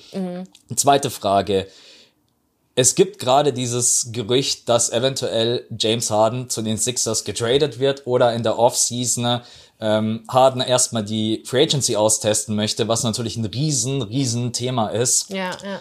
zweite 0.76 1.10
Frage. 1.10 1.66
Es 2.74 2.94
gibt 2.94 3.18
gerade 3.18 3.52
dieses 3.52 4.08
Gerücht, 4.12 4.68
dass 4.68 4.90
eventuell 4.90 5.66
James 5.78 6.10
Harden 6.10 6.48
zu 6.48 6.62
den 6.62 6.78
Sixers 6.78 7.24
getradet 7.24 7.78
wird 7.78 8.06
oder 8.06 8.32
in 8.32 8.42
der 8.42 8.58
Offseason 8.58 9.42
ähm, 9.78 10.24
Harden 10.28 10.62
erstmal 10.62 11.04
die 11.04 11.42
Free 11.44 11.64
Agency 11.64 11.96
austesten 11.96 12.54
möchte, 12.54 12.88
was 12.88 13.02
natürlich 13.02 13.36
ein 13.36 13.44
riesen, 13.44 14.00
riesen 14.00 14.52
Thema 14.52 14.88
ist. 14.88 15.28
Ja, 15.28 15.50
ja. 15.62 15.80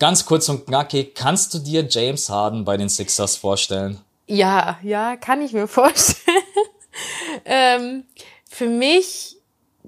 Ganz 0.00 0.26
kurz 0.26 0.48
und 0.48 0.66
knackig, 0.66 1.14
kannst 1.14 1.54
du 1.54 1.58
dir 1.58 1.86
James 1.88 2.28
Harden 2.28 2.64
bei 2.64 2.76
den 2.76 2.88
Sixers 2.88 3.36
vorstellen? 3.36 4.00
Ja, 4.26 4.78
ja, 4.82 5.16
kann 5.16 5.42
ich 5.42 5.52
mir 5.52 5.66
vorstellen. 5.68 6.38
ähm, 7.44 8.04
für 8.48 8.66
mich 8.66 9.36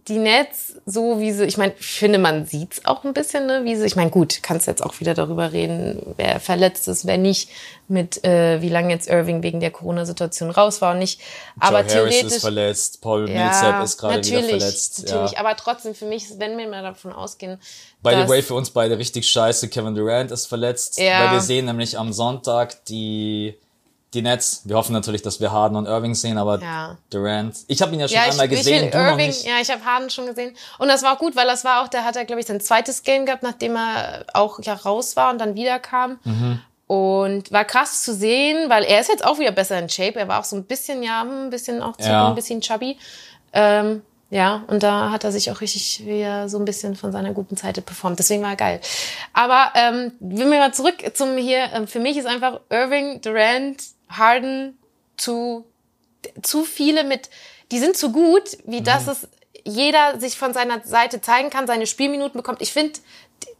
die 0.09 0.18
Nets, 0.18 0.75
so 0.87 1.18
wie 1.18 1.33
sie, 1.33 1.46
ich 1.46 1.57
meine, 1.57 1.75
ich 1.81 1.87
finde, 1.87 2.20
man 2.20 2.46
sieht's 2.46 2.85
auch 2.85 3.03
ein 3.03 3.12
bisschen, 3.12 3.46
ne, 3.46 3.64
wie 3.64 3.75
sie, 3.75 3.87
ich 3.87 3.96
meine, 3.96 4.11
gut, 4.11 4.40
kannst 4.40 4.68
jetzt 4.68 4.85
auch 4.85 5.01
wieder 5.01 5.14
darüber 5.14 5.51
reden, 5.53 6.14
wer 6.16 6.38
verletzt 6.38 6.87
ist, 6.87 7.07
wer 7.07 7.18
nicht, 7.18 7.51
mit 7.88 8.22
äh, 8.25 8.62
wie 8.62 8.68
lange 8.68 8.90
jetzt 8.90 9.09
Irving 9.09 9.42
wegen 9.42 9.59
der 9.59 9.72
Corona-Situation 9.72 10.51
raus 10.51 10.81
war 10.81 10.92
und 10.92 11.01
nicht. 11.01 11.20
Aber 11.59 11.81
Joe 11.81 11.87
Harris 11.88 11.92
theoretisch. 11.92 12.22
ist 12.37 12.40
verletzt, 12.40 13.01
Paul 13.01 13.29
ja, 13.29 13.44
Millsap 13.46 13.83
ist 13.85 13.99
gerade 13.99 14.25
wieder 14.25 14.42
verletzt. 14.44 15.03
Natürlich, 15.07 15.33
Ja. 15.33 15.40
aber 15.40 15.57
trotzdem 15.57 15.94
für 15.96 16.07
mich, 16.07 16.38
wenn 16.38 16.57
wir 16.57 16.68
mal 16.68 16.83
davon 16.83 17.12
ausgehen, 17.12 17.59
By 18.05 18.11
the 18.22 18.29
way, 18.29 18.42
für 18.42 18.55
uns 18.55 18.70
beide 18.70 18.99
richtig 18.99 19.29
scheiße. 19.29 19.66
Kevin 19.68 19.96
Durant 19.96 20.31
ist 20.31 20.46
verletzt. 20.46 20.99
Ja. 21.01 21.25
Weil 21.25 21.33
wir 21.33 21.40
sehen 21.40 21.64
nämlich 21.64 21.99
am 21.99 22.12
Sonntag 22.12 22.85
die, 22.85 23.59
die 24.16 24.22
Nets. 24.22 24.62
Wir 24.64 24.76
hoffen 24.76 24.92
natürlich, 24.92 25.22
dass 25.22 25.40
wir 25.40 25.52
Harden 25.52 25.76
und 25.76 25.87
Irving 25.87 26.14
sehen, 26.14 26.38
aber 26.38 26.61
Ja. 26.61 26.96
Durant. 27.11 27.55
Ich 27.68 27.81
habe 27.83 27.92
ihn 27.94 28.00
ja 28.00 28.09
schon 28.09 28.16
Ja, 28.16 28.24
ich, 28.24 28.31
einmal 28.33 28.46
ich 28.52 28.59
gesehen, 28.59 28.92
will 28.92 29.00
noch 29.00 29.11
Irving, 29.12 29.33
ja, 29.44 29.61
ich 29.62 29.70
habe 29.70 29.85
Harden 29.85 30.11
schon 30.11 30.26
gesehen. 30.26 30.57
Und 30.79 30.88
das 30.88 31.02
war 31.02 31.14
auch 31.14 31.18
gut, 31.18 31.37
weil 31.37 31.46
das 31.46 31.64
war 31.64 31.83
auch, 31.85 31.88
der 31.88 32.05
hat 32.05 32.16
ja, 32.16 32.24
glaube 32.24 32.40
ich, 32.40 32.46
sein 32.46 32.61
zweites 32.61 33.02
Game 33.05 33.26
gehabt, 33.26 33.42
nachdem 33.42 33.76
er 33.76 34.24
auch 34.35 34.59
ja 34.62 34.74
raus 34.74 35.14
war 35.16 35.31
und 35.31 35.38
dann 35.38 35.55
wieder 35.55 35.79
kam. 35.79 36.18
Mhm. 36.24 36.61
Und 36.88 37.50
war 37.50 37.64
krass 37.64 38.02
zu 38.05 38.14
sehen, 38.14 38.70
weil 38.70 38.85
er 38.85 39.00
ist 39.00 39.09
jetzt 39.09 39.24
auch 39.24 39.38
wieder 39.40 39.50
besser 39.52 39.79
in 39.79 39.88
Shape. 39.88 40.18
Er 40.20 40.29
war 40.29 40.40
auch 40.40 40.44
so 40.44 40.55
ein 40.57 40.64
bisschen, 40.64 41.02
ja, 41.02 41.22
ein 41.22 41.50
bisschen 41.50 41.83
auch 41.83 41.96
zu, 41.96 42.09
Ja. 42.09 42.29
ein 42.29 42.35
bisschen 42.37 42.61
chubby. 42.61 42.96
Ähm, 43.52 44.02
ja, 44.31 44.64
und 44.66 44.83
da 44.83 45.11
hat 45.11 45.22
er 45.24 45.31
sich 45.33 45.50
auch 45.52 45.61
richtig 45.61 46.05
wieder 46.05 46.48
so 46.48 46.59
ein 46.59 46.64
bisschen 46.64 46.96
von 46.96 47.12
seiner 47.12 47.33
guten 47.33 47.57
Seite 47.57 47.81
performt. 47.81 48.18
Deswegen 48.18 48.42
war 48.42 48.50
er 48.50 48.57
geil. 48.57 48.81
Aber 49.33 49.70
ähm, 49.74 50.12
wenn 50.20 50.50
wir 50.50 50.59
mal 50.59 50.74
zurück 50.74 50.96
zum 51.14 51.37
hier, 51.37 51.70
ähm, 51.72 51.87
für 51.87 52.00
mich 52.00 52.16
ist 52.16 52.26
einfach 52.26 52.61
Irving, 52.70 53.20
Durant, 53.20 53.76
Harden 54.09 54.79
zu 55.16 55.64
zu 56.42 56.64
viele 56.64 57.05
mit, 57.05 57.31
die 57.71 57.79
sind 57.79 57.97
zu 57.97 58.12
gut, 58.12 58.59
wie 58.64 58.83
dass 58.83 59.07
es 59.07 59.29
jeder 59.64 60.21
sich 60.21 60.37
von 60.37 60.53
seiner 60.53 60.83
Seite 60.85 61.21
zeigen 61.21 61.51
kann, 61.51 61.66
seine 61.66 61.87
Spielminuten 61.87 62.38
bekommt. 62.38 62.62
Ich 62.62 62.73
finde, 62.73 63.01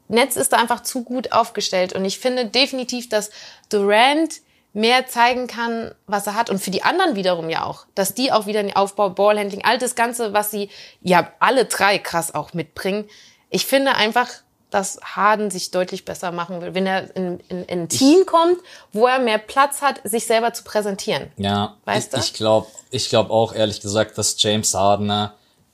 Netz 0.09 0.37
ist 0.37 0.53
da 0.53 0.59
einfach 0.59 0.83
zu 0.83 1.03
gut 1.03 1.33
aufgestellt. 1.33 1.93
Und 1.93 2.05
ich 2.05 2.19
finde 2.19 2.47
definitiv, 2.47 3.09
dass 3.09 3.31
Durant 3.71 4.41
mehr 4.73 5.07
zeigen 5.07 5.47
kann, 5.49 5.95
was 6.07 6.27
er 6.27 6.35
hat. 6.35 6.51
Und 6.51 6.61
für 6.61 6.71
die 6.71 6.85
anderen 6.85 7.17
wiederum 7.17 7.51
ja 7.51 7.65
auch, 7.65 7.87
dass 7.95 8.15
die 8.15 8.31
auch 8.31 8.47
wieder 8.47 8.63
den 8.63 8.77
Aufbau, 8.77 9.11
Ballhandling, 9.11 9.65
all 9.65 9.79
das 9.79 9.95
Ganze, 9.97 10.33
was 10.33 10.51
sie 10.51 10.71
ja 11.01 11.33
alle 11.41 11.65
drei 11.65 11.99
krass 11.99 12.35
auch 12.35 12.53
mitbringen. 12.53 13.09
Ich 13.51 13.67
finde 13.67 13.95
einfach, 13.97 14.29
dass 14.71 14.99
Harden 15.03 15.51
sich 15.51 15.71
deutlich 15.71 16.05
besser 16.05 16.33
machen 16.33 16.61
will, 16.61 16.75
wenn 16.75 16.87
er 16.87 17.15
in, 17.17 17.41
in, 17.49 17.65
in 17.65 17.81
ein 17.83 17.89
Team 17.89 18.27
kommt, 18.27 18.59
wo 18.93 19.07
er 19.07 19.19
mehr 19.21 19.39
Platz 19.39 19.81
hat, 19.81 20.01
sich 20.05 20.27
selber 20.27 20.53
zu 20.53 20.65
präsentieren. 20.65 21.31
Ja, 21.37 21.77
Weißt 21.85 22.13
du? 22.13 22.19
ich, 22.19 22.25
ich 22.27 22.33
glaube 22.35 22.67
ich 22.91 23.09
glaub 23.09 23.31
auch 23.31 23.55
ehrlich 23.55 23.81
gesagt, 23.81 24.19
dass 24.19 24.35
James 24.43 24.75
Harden, 24.75 25.09
äh, 25.11 25.29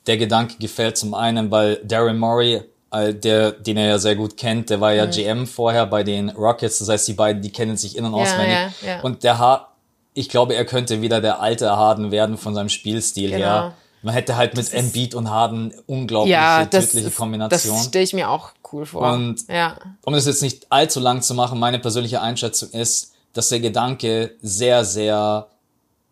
der 0.07 0.17
Gedanke 0.19 0.57
gefällt 0.59 0.97
zum 0.99 1.15
einen, 1.15 1.51
weil 1.51 1.77
Darren 1.85 2.19
Murray, 2.19 2.63
äh, 2.93 3.15
der, 3.15 3.53
den 3.53 3.77
er 3.77 3.87
ja 3.87 3.99
sehr 3.99 4.17
gut 4.17 4.37
kennt, 4.37 4.69
der 4.69 4.81
war 4.81 4.93
ja 4.93 5.07
GM 5.07 5.47
vorher 5.47 5.87
bei 5.87 6.03
den 6.03 6.29
Rockets, 6.31 6.79
das 6.81 6.89
heißt, 6.89 7.09
die 7.09 7.15
beiden, 7.15 7.41
die 7.41 7.51
kennen 7.53 7.77
sich 7.77 7.97
in- 7.97 8.05
und 8.05 8.11
Mhm. 8.13 8.17
Ja, 8.19 8.23
auswendig. 8.25 8.57
ja, 8.83 8.89
ja. 8.89 9.01
Und 9.01 9.23
der 9.25 9.39
Har 9.39 9.69
ich 10.15 10.29
glaube, 10.29 10.55
er 10.55 10.67
könnte 10.67 11.01
wieder 11.01 11.23
der 11.23 11.41
alte 11.41 11.71
Harden 11.75 12.11
werden 12.11 12.37
von 12.37 12.55
seinem 12.55 12.69
Spielstil 12.69 13.31
Genau. 13.31 13.39
her. 13.47 13.75
Man 14.03 14.15
hätte 14.15 14.37
halt 14.37 14.57
mit 14.57 14.73
Embiid 14.73 15.15
und 15.15 15.31
Harden 15.31 15.73
unglaubliche 15.87 16.33
Ja, 16.35 16.65
tödliche 16.67 17.09
ist- 17.09 17.17
Kombination. 17.17 17.77
das 17.77 17.87
stelle 17.87 18.05
ich 18.05 18.13
mir 18.13 18.29
auch 18.31 18.51
cool 18.73 18.85
vor. 18.87 19.13
Und- 19.13 19.47
ja. 19.49 19.77
um 20.05 20.13
das 20.13 20.27
jetzt 20.27 20.43
nicht 20.43 20.67
allzu 20.71 20.99
lang 21.01 21.23
zu 21.23 21.35
machen, 21.35 21.59
meine 21.59 21.79
persönliche 21.79 22.21
Einschätzung 22.21 22.71
ist, 22.71 23.13
dass 23.33 23.49
der 23.49 23.61
Gedanke 23.61 24.33
sehr, 24.43 24.85
sehr 24.85 25.47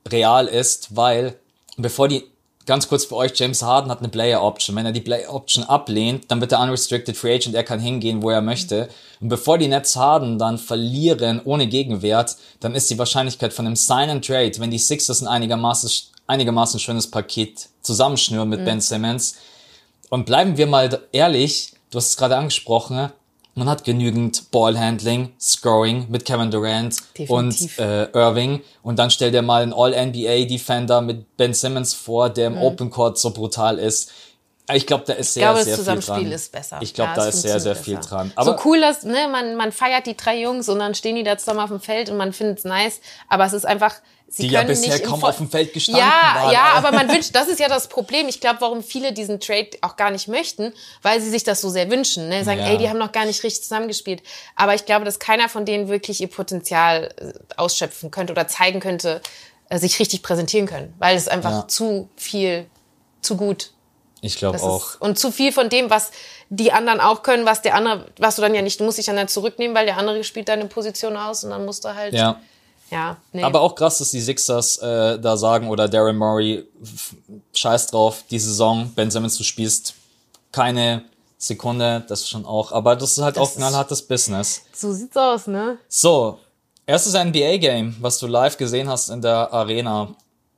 real 0.09 0.47
ist, 0.47 0.95
weil 0.97 1.37
bevor 1.77 2.09
die, 2.09 2.25
ganz 2.67 2.89
kurz 2.89 3.05
für 3.07 3.17
euch, 3.17 3.33
James 3.35 3.63
Harden 3.63 3.91
hat 3.91 3.99
eine 3.99 4.09
Player 4.09 4.43
Option. 4.43 4.77
Wenn 4.77 4.87
er 4.87 4.93
die 4.93 5.01
Player 5.01 5.33
Option 5.35 5.65
ablehnt, 5.65 6.31
dann 6.31 6.41
wird 6.41 6.53
er 6.53 6.61
unrestricted 6.61 7.17
free 7.17 7.35
agent, 7.35 7.55
er 7.57 7.65
kann 7.65 7.81
hingehen, 7.81 8.23
wo 8.23 8.31
er 8.31 8.41
möchte. 8.41 8.89
Und 9.21 9.29
bevor 9.29 9.59
die 9.59 9.67
Nets 9.69 9.97
Harden 9.97 10.39
dann 10.39 10.57
verlieren 10.59 11.41
ohne 11.45 11.67
Gegenwert, 11.67 12.37
dann 12.61 12.75
ist 12.75 12.89
die 12.91 12.99
Wahrscheinlichkeit 12.99 13.53
von 13.53 13.67
einem 13.67 13.77
Sign 13.77 14.11
and 14.11 14.25
Trade, 14.25 14.53
wenn 14.59 14.71
die 14.71 14.79
Sixers 14.79 15.21
ein 15.23 15.27
einigermaßen, 15.29 15.91
einigermaßen 16.29 16.79
schönes 16.79 17.11
Paket 17.11 17.69
zusammenschnüren 17.83 18.49
mit 18.49 18.65
Ben 18.65 18.81
Simmons, 18.81 19.37
und 20.11 20.27
bleiben 20.27 20.57
wir 20.57 20.67
mal 20.67 21.01
ehrlich, 21.13 21.73
du 21.91 21.99
hast 21.99 22.09
es 22.09 22.17
gerade 22.17 22.37
angesprochen, 22.37 23.11
man 23.55 23.69
hat 23.69 23.85
genügend 23.85 24.51
Ballhandling, 24.51 25.33
Scoring 25.41 26.07
mit 26.09 26.25
Kevin 26.25 26.51
Durant 26.51 26.97
Definitiv. 27.17 27.79
und 27.79 27.79
äh, 27.79 28.05
Irving 28.13 28.63
und 28.83 28.99
dann 28.99 29.11
stell 29.11 29.31
dir 29.31 29.43
mal 29.43 29.63
einen 29.63 29.73
All-NBA-Defender 29.73 31.01
mit 31.01 31.37
Ben 31.37 31.55
Simmons 31.55 31.95
vor, 31.95 32.31
der 32.31 32.49
im 32.49 32.59
Open 32.59 32.91
Court 32.91 33.19
so 33.19 33.31
brutal 33.33 33.79
ist. 33.79 34.11
Ich 34.73 34.87
glaube, 34.87 35.03
da 35.05 35.15
ist 35.15 35.35
sehr, 35.35 35.43
Ich 35.43 35.49
glaube, 35.53 35.65
sehr 35.65 35.77
viel 35.77 35.85
dran. 35.85 36.01
Zusammenspiel 36.01 36.33
ist 36.33 36.53
besser. 36.53 36.79
Ich 36.81 36.95
glaube, 36.95 37.11
Ja, 37.11 37.17
da 37.17 37.27
ist 37.27 37.43
sehr, 37.43 37.59
sehr 37.59 37.75
viel 37.75 37.97
besser. 37.97 38.09
dran. 38.09 38.33
Aber 38.37 38.57
so 38.57 38.65
cool, 38.65 38.81
dass 38.81 39.03
ne, 39.03 39.27
man, 39.31 39.57
man 39.57 39.73
feiert 39.73 40.07
die 40.07 40.17
drei 40.17 40.41
Jungs 40.41 40.69
und 40.69 40.79
dann 40.79 40.95
stehen 40.95 41.17
die 41.17 41.25
da 41.25 41.37
zusammen 41.37 41.61
auf 41.61 41.71
dem 41.71 41.81
Feld 41.81 42.09
und 42.09 42.17
man 42.17 42.33
findet 42.33 42.59
es 42.59 42.65
nice. 42.65 43.01
Aber 43.29 43.45
es 43.45 43.53
ist 43.53 43.67
einfach, 43.67 43.97
sie 44.33 44.43
die 44.47 44.55
ja 44.55 44.63
bisher 44.63 44.99
kaum 45.01 45.23
auf 45.25 45.37
dem 45.39 45.51
Feld 45.51 45.73
gestanden 45.73 46.03
ja, 46.05 46.35
waren. 46.43 46.53
ja, 46.53 46.63
aber 46.75 46.93
man 46.93 47.09
wünscht, 47.11 47.35
das 47.35 47.49
ist 47.49 47.59
ja 47.59 47.69
das 47.69 47.89
Problem. 47.89 48.29
Ich 48.29 48.41
glaube, 48.41 48.61
warum 48.61 48.83
viele 48.83 49.13
diesen 49.13 49.41
Trade 49.41 49.71
auch 49.81 49.97
gar 49.97 50.11
nicht 50.13 50.29
möchten, 50.29 50.73
weil 51.03 51.21
sie 51.21 51.29
sich 51.31 51.43
das 51.43 51.61
so 51.61 51.69
sehr 51.69 51.91
wünschen. 51.91 52.29
Ne? 52.29 52.45
Sagen, 52.45 52.61
Ja. 52.61 52.67
ey, 52.69 52.79
die 52.79 52.89
haben 52.89 52.99
noch 52.99 53.11
gar 53.13 53.25
nicht 53.27 53.43
richtig 53.43 53.65
zusammengespielt. 53.65 54.23
Aber 54.55 54.75
ich 54.75 54.87
glaube, 54.87 55.05
dass 55.05 55.19
keiner 55.19 55.49
von 55.49 55.65
denen 55.67 55.89
wirklich 55.89 56.21
ihr 56.21 56.29
Potenzial 56.29 57.13
äh, 57.19 57.33
ausschöpfen 57.57 58.11
könnte 58.13 58.33
oder 58.33 58.47
zeigen 58.47 58.79
könnte, 58.79 59.21
äh, 59.69 59.79
sich 59.79 59.99
richtig 59.99 60.23
präsentieren 60.23 60.67
können, 60.67 60.95
weil 61.01 61.17
es 61.17 61.27
einfach 61.27 61.51
Ja. 61.51 61.69
zu 61.69 62.09
viel, 62.17 62.67
zu 63.23 63.37
gut 63.37 63.73
Ich 64.21 64.37
glaube 64.37 64.63
auch. 64.63 64.91
Ist, 64.95 65.01
und 65.01 65.19
zu 65.19 65.33
viel 65.33 65.51
von 65.51 65.69
dem, 65.69 65.91
was 65.91 66.13
die 66.51 66.71
anderen 66.73 67.01
auch 67.01 67.23
können, 67.25 67.47
was 67.47 67.63
der 67.63 67.75
andere, 67.75 68.07
was 68.19 68.37
du 68.37 68.43
dann 68.43 68.55
ja 68.55 68.63
nicht, 68.63 68.79
du 68.79 68.85
musst 68.85 68.99
dich 68.99 69.07
dann, 69.07 69.17
dann 69.17 69.29
zurücknehmen, 69.29 69.75
weil 69.77 69.87
der 69.87 69.97
andere 69.97 70.23
spielt 70.25 70.49
deine 70.49 70.67
Position 70.67 71.17
aus 71.17 71.43
und 71.43 71.51
dann 71.51 71.65
musst 71.65 71.85
du 71.85 71.95
halt, 71.95 72.15
Ja. 72.15 72.41
Ja, 72.91 73.17
nee. 73.33 73.43
Aber 73.43 73.61
auch 73.61 73.75
krass, 73.75 73.99
dass 73.99 74.11
die 74.11 74.21
Sixers 74.21 74.79
äh, 74.79 75.19
da 75.19 75.37
sagen 75.37 75.69
oder 75.69 75.89
Darren 75.89 76.17
Murray, 76.17 76.65
scheiß 77.55 77.89
drauf, 77.89 78.25
die 78.31 78.39
Saison, 78.39 78.93
Ben 78.95 79.11
Simmons, 79.11 79.37
du 79.37 79.45
spielst 79.45 79.95
keine 80.53 81.05
Sekunde, 81.39 82.05
das 82.09 82.29
schon 82.29 82.45
auch. 82.45 82.73
Aber 82.73 82.97
das 82.97 83.13
ist 83.13 83.23
halt 83.23 83.37
Das 83.37 83.43
auch 83.53 83.55
knallhartes 83.57 84.03
Business. 84.03 84.63
so 84.73 84.93
sieht's 84.93 85.17
aus, 85.17 85.47
ne? 85.47 85.79
So, 85.89 86.39
erstes 86.87 87.15
NBA-Game, 87.15 87.97
was 88.01 88.19
du 88.19 88.27
live 88.27 88.57
gesehen 88.57 88.89
hast 88.89 89.09
in 89.11 89.23
der 89.23 89.53
Arena. 89.53 90.09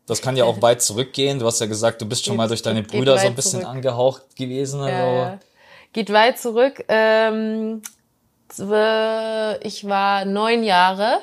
Das 0.06 0.20
kann 0.20 0.36
ja 0.36 0.44
auch 0.44 0.60
weit 0.60 0.82
zurückgehen. 0.82 1.38
Du 1.38 1.46
hast 1.46 1.60
ja 1.60 1.66
gesagt, 1.66 2.00
du 2.02 2.06
bist 2.06 2.24
schon 2.24 2.32
Geht- 2.32 2.38
mal 2.38 2.48
durch 2.48 2.62
deine 2.62 2.82
geht 2.82 2.90
Brüder 2.90 3.16
so 3.18 3.26
ein 3.28 3.34
bisschen 3.36 3.60
zurück. 3.60 3.66
angehaucht 3.68 4.34
gewesen. 4.36 4.80
Also. 4.80 4.90
Ja. 4.96 5.38
Geht 5.92 6.12
weit 6.12 6.38
zurück. 6.40 6.84
Ähm, 6.88 7.82
ich 9.62 9.86
war 9.88 10.24
neun 10.24 10.64
Jahre. 10.64 11.18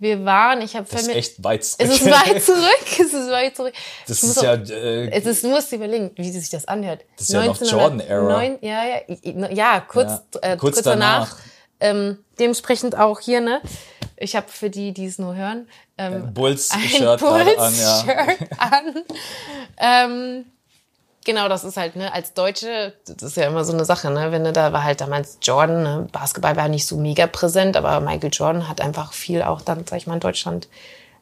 Wir 0.00 0.24
waren, 0.24 0.60
ich 0.62 0.76
habe 0.76 0.86
Das 0.90 1.02
ist 1.02 1.08
echt 1.08 1.42
weit 1.44 1.64
zurück. 1.64 1.88
Es 1.90 2.00
ist 2.00 2.06
weit 2.06 2.44
zurück. 2.44 2.60
Es 3.00 3.12
ist 3.14 3.30
weit 3.30 3.56
zurück. 3.56 3.74
Das 4.06 4.22
muss 4.22 4.36
ist 4.36 4.42
ja, 4.42 4.54
auch- 4.54 4.68
äh, 4.70 5.08
Es 5.10 5.26
ist, 5.26 5.42
dir 5.70 5.76
überlegen, 5.76 6.12
wie 6.16 6.30
sich 6.30 6.50
das 6.50 6.66
anhört. 6.68 7.00
Das 7.16 7.28
ist 7.28 7.32
ja 7.34 7.44
noch 7.44 7.60
Jordan-Era. 7.60 8.42
Ja, 8.60 8.84
ja, 8.84 9.48
ja, 9.50 9.80
kurz, 9.80 10.10
Ja, 10.34 10.40
äh, 10.42 10.56
kurz 10.56 10.76
kurz, 10.76 10.84
danach. 10.84 11.30
danach. 11.30 11.36
Ähm, 11.80 12.18
dementsprechend 12.38 12.96
auch 12.96 13.20
hier, 13.20 13.40
ne? 13.40 13.60
Ich 14.16 14.34
habe 14.34 14.48
für 14.48 14.68
die, 14.70 14.92
die 14.92 15.06
es 15.06 15.18
nur 15.18 15.34
hören, 15.36 15.68
ähm, 15.96 16.32
Bulls 16.34 16.70
ein 16.72 16.80
Shirt 16.80 17.20
gerade 17.20 17.58
an, 17.58 17.74
ja. 17.78 18.02
Bulls-Shirt 18.02 18.48
an. 18.58 19.04
Ähm, 19.80 20.44
genau, 21.28 21.46
das 21.46 21.62
ist 21.62 21.76
halt, 21.76 21.94
ne, 21.94 22.10
als 22.10 22.32
Deutsche, 22.32 22.94
das 23.06 23.22
ist 23.22 23.36
ja 23.36 23.46
immer 23.46 23.62
so 23.62 23.74
eine 23.74 23.84
Sache, 23.84 24.10
ne, 24.10 24.32
wenn 24.32 24.44
du 24.44 24.52
da 24.52 24.72
war 24.72 24.82
halt 24.82 25.02
damals 25.02 25.38
Jordan, 25.42 25.82
ne, 25.82 26.08
Basketball 26.10 26.56
war 26.56 26.68
nicht 26.68 26.86
so 26.86 26.96
mega 26.96 27.26
präsent, 27.26 27.76
aber 27.76 28.00
Michael 28.00 28.30
Jordan 28.32 28.66
hat 28.66 28.80
einfach 28.80 29.12
viel 29.12 29.42
auch 29.42 29.60
dann, 29.60 29.86
sag 29.86 29.98
ich 29.98 30.06
mal, 30.06 30.14
in 30.14 30.20
Deutschland 30.20 30.68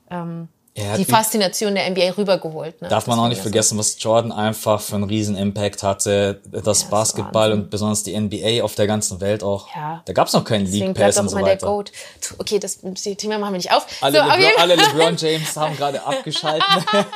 ähm, 0.09 0.47
die 0.77 1.05
Faszination 1.05 1.75
der 1.75 1.91
NBA 1.91 2.11
rübergeholt. 2.19 2.83
Ne? 2.83 2.89
Darf 2.89 3.07
man 3.07 3.17
Das 3.17 3.25
auch 3.25 3.29
nicht 3.29 3.39
war 3.39 3.45
vergessen, 3.45 3.79
was 3.79 3.97
Jordan 3.99 4.31
einfach 4.31 4.81
für 4.81 4.97
einen 4.97 5.05
riesen 5.05 5.37
Impact 5.37 5.83
hatte. 5.83 6.43
Das 6.45 6.79
ist 6.79 6.91
Basketball 6.91 7.51
Wahnsinn. 7.51 7.65
und 7.65 7.71
besonders 7.71 8.03
die 8.03 8.19
NBA 8.19 8.63
auf 8.63 8.75
der 8.75 8.87
ganzen 8.87 9.21
Welt 9.21 9.43
auch. 9.43 9.75
Ja. 9.75 10.03
Da 10.05 10.13
gab's 10.13 10.35
noch 10.35 10.45
keinen 10.45 10.67
Deswegen 10.67 10.89
League 10.89 10.97
Pass 10.97 11.17
und 11.19 11.29
so 11.31 11.37
immer 11.37 11.47
der 11.47 11.55
weiter. 11.55 11.67
Goat. 11.67 11.93
Okay, 12.39 12.59
das, 12.59 12.81
das 12.83 13.03
Thema 13.03 13.39
machen 13.39 13.55
wir 13.55 13.59
nicht 13.59 13.73
auf. 13.73 13.87
Alle, 14.01 14.19
so, 14.19 14.25
LeBron, 14.25 14.53
alle 14.59 14.75
LeBron 14.77 15.17
James 15.17 15.57
haben 15.57 15.77
gerade 15.77 16.05
abgeschaltet. 16.05 16.65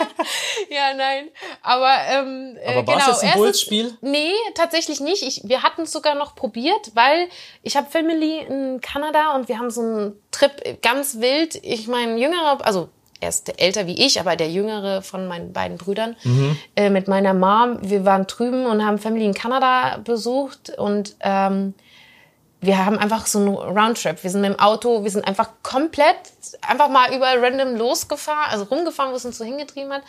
Ja, 0.71 0.95
nein. 0.95 1.29
Aber, 1.63 1.97
ähm, 2.09 2.57
äh, 2.63 2.77
Aber 2.77 2.87
war's 2.87 3.05
genau. 3.05 3.17
jetzt 3.17 3.25
ein 3.25 3.39
Bulls-Spiel? 3.39 3.97
Nee, 4.03 4.33
tatsächlich 4.55 5.01
nicht. 5.01 5.23
Ich, 5.23 5.43
wir 5.45 5.63
hatten 5.63 5.83
es 5.83 5.93
sogar 5.93 6.15
noch 6.15 6.35
probiert, 6.37 6.93
weil 6.95 7.29
ich 7.63 7.77
habe 7.77 7.91
Family 7.91 8.39
in 8.39 8.81
Kanada 8.81 9.35
und 9.35 9.49
wir 9.49 9.59
haben 9.59 9.71
so 9.71 9.81
einen 9.81 10.23
Trip 10.31 10.81
ganz 10.83 11.19
wild. 11.19 11.57
Ich 11.63 11.89
mein 11.89 12.19
jüngerer, 12.19 12.59
also 12.65 12.89
er 13.21 13.29
ist 13.29 13.61
älter 13.61 13.87
wie 13.87 14.05
ich, 14.05 14.19
aber 14.21 14.37
der 14.37 14.51
jüngere 14.51 15.03
von 15.03 15.27
meinen 15.29 15.53
beiden 15.53 15.77
Brüdern, 15.79 16.17
Mhm. 16.25 16.57
äh, 16.77 16.91
mit 16.91 17.07
meiner 17.09 17.35
Mom. 17.35 17.79
Wir 17.83 18.05
waren 18.05 18.27
drüben 18.27 18.67
und 18.67 18.85
haben 18.85 18.99
Family 18.99 19.25
in 19.27 19.35
Kanada 19.35 19.99
besucht 20.03 20.71
und 20.79 21.17
ähm, 21.21 21.75
wir 22.63 22.85
haben 22.85 22.99
einfach 22.99 23.27
so 23.27 23.39
einen 23.39 23.55
Roundtrip. 23.55 24.23
Wir 24.23 24.31
sind 24.31 24.43
mit 24.43 24.51
dem 24.53 24.59
Auto, 24.59 25.03
wir 25.03 25.11
sind 25.11 25.27
einfach 25.27 25.49
komplett, 25.63 26.17
einfach 26.67 26.89
mal 26.91 27.15
überall 27.15 27.39
random 27.43 27.77
losgefahren, 27.77 28.51
also 28.51 28.65
rumgefahren, 28.65 29.13
wo 29.13 29.17
es 29.17 29.25
uns 29.25 29.39
so 29.39 29.45
hingetrieben 29.45 29.93
hat. 29.93 30.03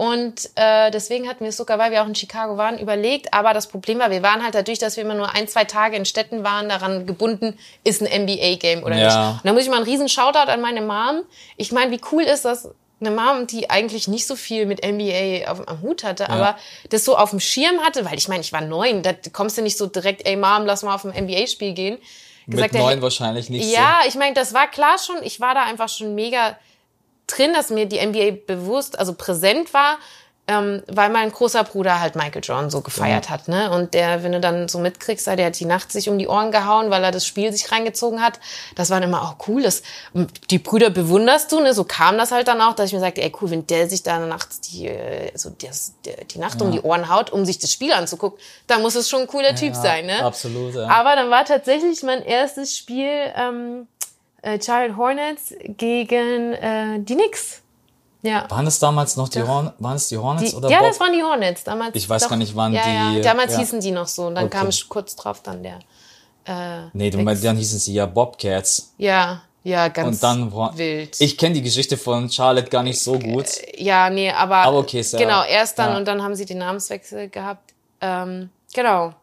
Und 0.00 0.48
äh, 0.54 0.90
deswegen 0.90 1.28
hatten 1.28 1.40
wir 1.40 1.50
es 1.50 1.58
sogar, 1.58 1.78
weil 1.78 1.90
wir 1.92 2.02
auch 2.02 2.06
in 2.06 2.14
Chicago 2.14 2.56
waren, 2.56 2.78
überlegt. 2.78 3.34
Aber 3.34 3.52
das 3.52 3.66
Problem 3.66 3.98
war, 3.98 4.10
wir 4.10 4.22
waren 4.22 4.42
halt 4.42 4.54
dadurch, 4.54 4.78
dass 4.78 4.96
wir 4.96 5.04
immer 5.04 5.12
nur 5.14 5.34
ein, 5.34 5.46
zwei 5.46 5.64
Tage 5.64 5.94
in 5.94 6.06
Städten 6.06 6.42
waren, 6.42 6.70
daran 6.70 7.04
gebunden, 7.04 7.58
ist 7.84 8.00
ein 8.00 8.06
NBA-Game 8.24 8.82
oder 8.82 8.96
Ja. 8.96 9.04
nicht. 9.32 9.42
Und 9.42 9.46
da 9.46 9.52
muss 9.52 9.62
ich 9.64 9.68
mal 9.68 9.76
einen 9.76 9.84
riesen 9.84 10.08
Shoutout 10.08 10.50
an 10.50 10.62
meine 10.62 10.80
Mom. 10.80 11.20
Ich 11.58 11.70
meine, 11.70 11.90
wie 11.90 12.00
cool 12.12 12.22
ist 12.22 12.46
das, 12.46 12.70
eine 12.98 13.10
Mom, 13.10 13.46
die 13.46 13.68
eigentlich 13.68 14.08
nicht 14.08 14.26
so 14.26 14.36
viel 14.36 14.64
mit 14.64 14.82
NBA 14.82 15.50
auf, 15.50 15.68
am 15.68 15.82
Hut 15.82 16.02
hatte, 16.02 16.30
aber 16.30 16.56
das 16.88 17.04
so 17.04 17.14
auf 17.18 17.28
dem 17.30 17.40
Schirm 17.40 17.80
hatte, 17.84 18.06
weil 18.06 18.16
ich 18.16 18.26
meine, 18.28 18.40
ich 18.40 18.54
war 18.54 18.62
neun, 18.62 19.02
da 19.02 19.12
kommst 19.34 19.58
du 19.58 19.62
nicht 19.62 19.76
so 19.76 19.86
direkt, 19.86 20.26
ey 20.26 20.36
Mom, 20.36 20.64
lass 20.64 20.82
mal 20.82 20.94
auf 20.94 21.04
ein 21.04 21.12
NBA-Spiel 21.24 21.74
gehen. 21.74 21.98
Mit 22.46 22.72
der- 22.72 22.80
neun 22.80 23.02
wahrscheinlich 23.02 23.50
nicht 23.50 23.70
ja, 23.70 23.98
ich 24.08 24.14
meine, 24.14 24.32
das 24.34 24.54
war 24.54 24.66
klar 24.66 24.96
schon. 24.98 25.16
Ich 25.22 25.40
war 25.40 25.54
da 25.54 25.64
einfach 25.64 25.90
schon 25.90 26.14
mega 26.14 26.56
drin, 27.36 27.52
dass 27.54 27.70
mir 27.70 27.86
die 27.86 28.04
NBA 28.04 28.38
bewusst, 28.46 28.98
also 28.98 29.14
präsent 29.14 29.72
war, 29.74 29.98
ähm, 30.48 30.82
weil 30.88 31.10
mein 31.10 31.30
großer 31.30 31.62
Bruder 31.62 32.00
halt 32.00 32.16
Michael 32.16 32.42
Jordan 32.42 32.70
so 32.70 32.80
gefeiert 32.80 33.30
hat, 33.30 33.46
ne? 33.46 33.70
Und 33.70 33.94
der, 33.94 34.24
wenn 34.24 34.32
du 34.32 34.40
dann 34.40 34.66
so 34.66 34.80
mitkriegst, 34.80 35.28
der 35.28 35.46
hat 35.46 35.60
die 35.60 35.64
Nacht 35.64 35.92
sich 35.92 36.08
um 36.08 36.18
die 36.18 36.26
Ohren 36.26 36.50
gehauen, 36.50 36.90
weil 36.90 37.04
er 37.04 37.12
das 37.12 37.24
Spiel 37.24 37.52
sich 37.52 37.70
reingezogen 37.70 38.20
hat. 38.20 38.40
Das 38.74 38.90
war 38.90 38.98
dann 38.98 39.10
immer 39.10 39.22
auch 39.22 39.46
cool. 39.46 39.62
Das, 39.62 39.82
die 40.50 40.58
Brüder 40.58 40.90
bewunderst 40.90 41.52
du, 41.52 41.60
ne? 41.60 41.72
So 41.72 41.84
kam 41.84 42.18
das 42.18 42.32
halt 42.32 42.48
dann 42.48 42.60
auch, 42.62 42.74
dass 42.74 42.86
ich 42.86 42.94
mir 42.94 43.00
sagte, 43.00 43.22
ey 43.22 43.32
cool, 43.40 43.50
wenn 43.50 43.66
der 43.68 43.88
sich 43.88 44.02
da 44.02 44.18
nachts 44.18 44.60
die, 44.60 44.88
äh, 44.88 45.30
so 45.36 45.50
das, 45.50 45.94
die 46.34 46.38
Nacht 46.38 46.60
um 46.62 46.72
die 46.72 46.80
Ohren 46.80 47.08
haut, 47.14 47.30
um 47.30 47.44
sich 47.44 47.60
das 47.60 47.70
Spiel 47.70 47.92
anzugucken, 47.92 48.40
dann 48.66 48.82
muss 48.82 48.96
es 48.96 49.08
schon 49.08 49.20
ein 49.20 49.26
cooler 49.28 49.54
Typ 49.54 49.74
Ja, 49.74 49.80
sein, 49.80 50.06
ne? 50.06 50.24
absolut, 50.24 50.74
ja. 50.74 50.88
Aber 50.88 51.14
dann 51.14 51.30
war 51.30 51.44
tatsächlich 51.44 52.02
mein 52.02 52.24
erstes 52.24 52.76
Spiel 52.76 53.12
ähm, 53.36 53.86
äh, 54.42 54.60
Charlotte 54.60 54.96
Hornets 54.96 55.54
gegen 55.76 56.52
äh, 56.54 56.98
die 57.00 57.14
Knicks. 57.14 57.62
Ja. 58.22 58.44
Waren 58.50 58.66
es 58.66 58.78
damals 58.78 59.16
noch 59.16 59.28
die, 59.30 59.42
Horn 59.42 59.72
waren 59.78 59.96
es 59.96 60.08
die 60.08 60.18
Hornets 60.18 60.50
Die, 60.50 60.56
oder 60.56 60.68
ja, 60.68 60.80
Bob? 60.80 60.88
das 60.88 61.00
waren 61.00 61.12
die 61.14 61.22
Hornets. 61.22 61.64
Damals 61.64 61.94
Ich 61.96 62.06
weiß 62.08 62.28
gar 62.28 62.36
nicht, 62.36 62.54
wann 62.54 62.72
ja, 62.74 62.82
die- 63.12 63.16
Ja, 63.16 63.22
damals 63.22 63.52
ja. 63.54 63.60
hießen 63.60 63.80
die 63.80 63.90
noch 63.92 64.06
so. 64.08 64.26
Und 64.26 64.34
dann 64.34 64.44
Okay. 64.46 64.58
kam 64.58 64.68
ich 64.68 64.86
kurz 64.88 65.16
drauf 65.16 65.40
dann 65.42 65.62
der. 65.62 65.78
nee, 66.92 67.10
du 67.10 67.18
meinst, 67.18 67.44
dann 67.44 67.56
hießen 67.56 67.78
sie 67.78 67.94
ja 67.94 68.04
Bobcats. 68.06 68.92
Ja, 68.98 69.42
ja, 69.62 69.88
ganz 69.88 70.16
Und 70.16 70.22
dann 70.22 70.52
wild. 70.76 71.18
ich 71.20 71.36
kenne 71.38 71.54
die 71.54 71.62
Geschichte 71.62 71.96
von 71.96 72.30
Charlotte 72.30 72.68
gar 72.68 72.82
nicht 72.82 73.00
so 73.00 73.18
gut. 73.18 73.46
ja, 73.78 74.10
nee, 74.10 74.30
aber, 74.30 74.56
Aber 74.56 74.78
okay, 74.78 75.00
ja- 75.00 75.18
genau, 75.18 75.42
erst 75.44 75.78
dann 75.78 75.90
ja. 75.92 75.96
und 75.96 76.04
dann 76.06 76.22
haben 76.22 76.34
sie 76.34 76.44
den 76.44 76.58
Namenswechsel 76.58 77.28
gehabt. 77.30 77.72
Ähm, 78.02 78.50
genau. 78.74 79.14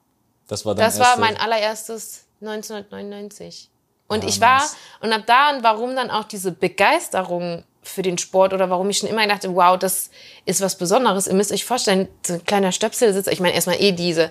Das 0.48 0.66
war 0.66 0.74
dann 0.74 0.86
Das 0.86 1.00
war 1.00 1.18
mein 1.20 1.36
allererstes 1.38 2.26
1999. 2.42 3.70
Und 4.08 4.24
Ja, 4.24 4.30
ich 4.30 4.42
war, 4.42 4.60
nice. 4.60 4.76
und 5.02 5.12
ab 5.14 5.24
da 5.26 5.50
und 5.52 5.64
warum 5.64 5.96
dann 5.96 6.10
auch 6.12 6.24
diese 6.26 6.52
Begeisterung 6.52 7.64
für 7.84 8.02
den 8.02 8.18
Sport 8.18 8.54
oder 8.54 8.70
warum 8.70 8.90
ich 8.90 8.98
schon 9.00 9.10
immer 9.10 9.26
dachte, 9.28 9.54
wow, 9.56 9.78
das 9.78 10.10
ist 10.46 10.62
was 10.62 10.78
Besonderes. 10.78 11.28
Ihr 11.28 11.34
müsst 11.34 11.52
euch 11.52 11.66
vorstellen, 11.66 12.08
so 12.26 12.34
ein 12.34 12.46
kleiner 12.46 12.72
Stöpsel 12.72 13.14
sitzt, 13.14 13.28
ich 13.30 13.40
meine 13.40 13.54
erstmal 13.56 13.82
eh 13.82 13.92
diese 13.94 14.30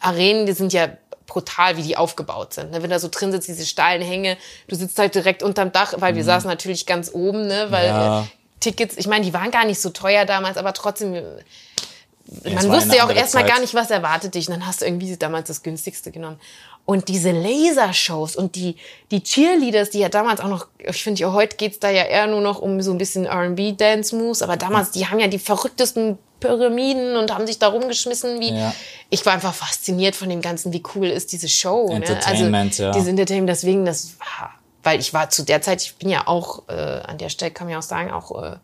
Arenen, 0.00 0.46
die 0.46 0.52
sind 0.52 0.72
ja 0.72 0.88
brutal, 1.26 1.76
wie 1.76 1.82
die 1.82 1.96
aufgebaut 1.96 2.54
sind. 2.54 2.70
ne? 2.70 2.82
Wenn 2.82 2.88
da 2.90 2.98
so 2.98 3.08
drin 3.10 3.32
sitzt, 3.32 3.48
diese 3.48 3.66
steilen 3.66 4.00
Hänge, 4.02 4.36
du 4.68 4.76
sitzt 4.76 4.98
halt 4.98 5.14
direkt 5.14 5.42
unterm 5.42 5.72
Dach, 5.72 5.94
weil 5.98 6.14
wir 6.14 6.24
saßen 6.24 6.48
natürlich 6.48 6.86
ganz 6.86 7.10
oben, 7.12 7.46
ne, 7.46 7.66
weil 7.70 7.92
Mhm. 7.92 7.98
Ja. 7.98 8.22
äh, 8.22 8.24
Tickets, 8.60 8.96
ich 8.96 9.06
meine, 9.06 9.24
die 9.24 9.34
waren 9.34 9.50
gar 9.50 9.64
nicht 9.66 9.80
so 9.80 9.90
teuer 9.90 10.24
damals, 10.24 10.56
aber 10.56 10.72
trotzdem, 10.72 11.14
es 11.14 12.54
man 12.54 12.68
wusste 12.72 12.96
ja 12.96 13.04
auch 13.04 13.10
erstmal 13.10 13.44
Zeit. 13.44 13.52
gar 13.52 13.60
nicht, 13.60 13.74
was 13.74 13.90
erwartet 13.90 14.34
dich. 14.34 14.48
Und 14.48 14.54
dann 14.54 14.66
hast 14.66 14.80
du 14.80 14.86
irgendwie 14.86 15.16
damals 15.16 15.48
das 15.48 15.62
günstigste 15.62 16.10
genommen. 16.10 16.40
Und 16.86 17.08
diese 17.08 17.32
Lasershows 17.32 18.36
und 18.36 18.54
die, 18.54 18.76
die 19.10 19.20
Cheerleaders, 19.20 19.90
die 19.90 19.98
ja 19.98 20.08
damals 20.08 20.40
auch 20.40 20.48
noch, 20.48 20.68
ich 20.78 21.02
finde 21.02 21.20
ja 21.20 21.32
heute 21.32 21.56
geht's 21.56 21.80
da 21.80 21.90
ja 21.90 22.04
eher 22.04 22.28
nur 22.28 22.40
noch 22.40 22.60
um 22.60 22.80
so 22.80 22.92
ein 22.92 22.98
bisschen 22.98 23.26
R&B-Dance-Moves, 23.26 24.40
aber 24.42 24.56
damals, 24.56 24.92
die 24.92 25.06
haben 25.08 25.18
ja 25.18 25.26
die 25.26 25.40
verrücktesten 25.40 26.16
Pyramiden 26.38 27.16
und 27.16 27.34
haben 27.34 27.46
sich 27.46 27.58
da 27.58 27.68
rumgeschmissen, 27.68 28.40
wie, 28.40 28.52
Ja. 28.52 28.72
ich 29.10 29.26
war 29.26 29.32
einfach 29.32 29.52
fasziniert 29.54 30.14
von 30.14 30.28
dem 30.28 30.40
Ganzen, 30.40 30.72
wie 30.72 30.82
cool 30.94 31.08
ist 31.08 31.32
diese 31.32 31.48
Show. 31.48 31.90
Entertainment, 31.90 32.52
ne? 32.52 32.60
also, 32.60 32.82
ja. 32.84 32.90
Dieses 32.92 33.08
Entertainment, 33.08 33.48
deswegen, 33.48 33.84
das 33.84 34.16
war, 34.20 34.54
weil 34.84 35.00
ich 35.00 35.12
war 35.12 35.28
zu 35.28 35.42
der 35.42 35.62
Zeit, 35.62 35.82
ich 35.82 35.96
bin 35.96 36.08
ja 36.08 36.28
auch, 36.28 36.68
äh, 36.68 36.72
an 36.72 37.18
der 37.18 37.30
Stelle 37.30 37.50
kann 37.50 37.66
man 37.66 37.72
ja 37.72 37.78
auch 37.78 37.82
sagen, 37.82 38.12
auch 38.12 38.42
äh, 38.44 38.56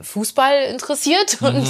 Fußball 0.00 0.64
interessiert 0.64 1.38
und 1.42 1.66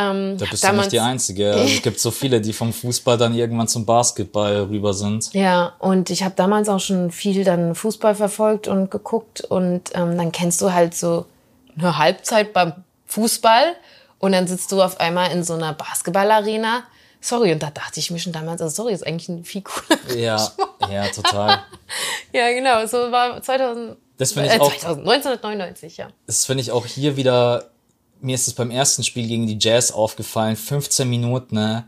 ähm, 0.00 0.36
Da 0.38 0.46
bist 0.50 0.64
du 0.64 0.72
nicht 0.72 0.92
die 0.92 1.00
Einzige. 1.00 1.52
Also 1.52 1.64
es 1.74 1.82
gibt 1.82 2.00
so 2.00 2.10
viele, 2.10 2.40
die 2.40 2.52
vom 2.52 2.72
Fußball 2.72 3.18
dann 3.18 3.34
irgendwann 3.34 3.68
zum 3.68 3.84
Basketball 3.84 4.62
rüber 4.70 4.94
sind. 4.94 5.32
Ja, 5.34 5.74
und 5.78 6.10
ich 6.10 6.22
habe 6.22 6.34
damals 6.36 6.68
auch 6.68 6.80
schon 6.80 7.10
viel 7.10 7.44
dann 7.44 7.74
Fußball 7.74 8.14
verfolgt 8.14 8.66
und 8.68 8.90
geguckt 8.90 9.42
und 9.42 9.90
ähm, 9.94 10.16
dann 10.16 10.32
kennst 10.32 10.60
du 10.62 10.72
halt 10.72 10.94
so 10.94 11.26
eine 11.78 11.98
Halbzeit 11.98 12.52
beim 12.52 12.72
Fußball 13.06 13.74
und 14.18 14.32
dann 14.32 14.46
sitzt 14.46 14.70
du 14.72 14.82
auf 14.82 14.98
einmal 15.00 15.30
in 15.32 15.44
so 15.44 15.54
einer 15.54 15.72
Basketballarena. 15.72 16.84
Sorry, 17.22 17.52
und 17.52 17.62
da 17.62 17.70
dachte 17.70 18.00
ich 18.00 18.10
mir 18.10 18.18
schon 18.18 18.32
damals, 18.32 18.62
also 18.62 18.82
sorry, 18.82 18.94
ist 18.94 19.06
eigentlich 19.06 19.28
ein 19.28 19.44
viel 19.44 19.60
cooler. 19.62 20.16
Ja, 20.16 20.50
ja, 20.90 21.06
total. 21.08 21.58
Ja, 22.32 22.48
genau, 22.52 22.86
so 22.86 23.10
war 23.12 23.42
2000, 23.42 23.96
Das 24.16 24.30
ich 24.30 24.36
äh, 24.38 24.58
auch- 24.58 24.70
2000, 24.74 25.06
1999, 25.06 25.96
ja. 25.96 26.08
Das 26.26 26.46
finde 26.46 26.62
ich 26.62 26.70
auch 26.70 26.86
hier 26.86 27.16
wieder, 27.16 27.64
mir 28.20 28.34
ist 28.34 28.48
es 28.48 28.54
beim 28.54 28.70
ersten 28.70 29.02
Spiel 29.04 29.26
gegen 29.26 29.46
die 29.46 29.58
Jazz 29.60 29.90
aufgefallen, 29.92 30.56
15 30.56 31.08
Minuten, 31.08 31.54
ne? 31.54 31.84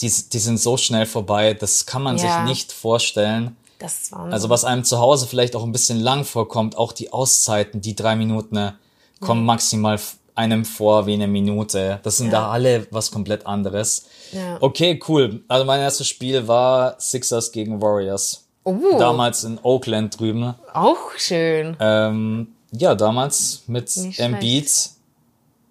Die, 0.00 0.10
die 0.32 0.38
sind 0.38 0.58
so 0.58 0.76
schnell 0.78 1.04
vorbei, 1.06 1.52
das 1.54 1.84
kann 1.84 2.02
man 2.02 2.16
Ja. 2.16 2.22
sich 2.22 2.48
nicht 2.48 2.72
vorstellen. 2.72 3.56
Das 3.78 4.02
ist 4.02 4.12
Wahnsinn. 4.12 4.32
Also 4.32 4.48
was 4.48 4.64
einem 4.64 4.84
zu 4.84 4.98
Hause 4.98 5.26
vielleicht 5.26 5.54
auch 5.54 5.62
ein 5.64 5.72
bisschen 5.72 6.00
lang 6.00 6.24
vorkommt, 6.24 6.78
auch 6.78 6.92
die 6.92 7.12
Auszeiten, 7.12 7.82
die 7.82 7.94
drei 7.94 8.16
Minuten, 8.16 8.54
ne, 8.54 8.74
kommen 9.20 9.44
maximal 9.44 9.96
f- 9.96 10.16
einem 10.34 10.64
vor 10.64 11.06
wie 11.06 11.12
eine 11.14 11.28
Minute. 11.28 12.00
Das 12.02 12.16
sind 12.18 12.30
da 12.32 12.50
alle 12.50 12.86
was 12.90 13.10
komplett 13.10 13.46
anderes. 13.46 14.04
Ja. 14.32 14.56
Okay, 14.60 14.98
cool. 15.08 15.42
Also 15.48 15.64
mein 15.66 15.80
erstes 15.80 16.08
Spiel 16.08 16.46
war 16.48 16.98
Sixers 17.00 17.52
gegen 17.52 17.80
Warriors. 17.82 18.44
Oh. 18.64 18.74
Damals 18.98 19.44
in 19.44 19.58
Oakland 19.62 20.18
drüben. 20.18 20.54
Auch 20.74 21.12
schön. 21.18 21.76
Ähm, 21.80 22.48
ja, 22.72 22.94
damals 22.94 23.62
mit 23.66 23.90
Embiid, 24.18 24.70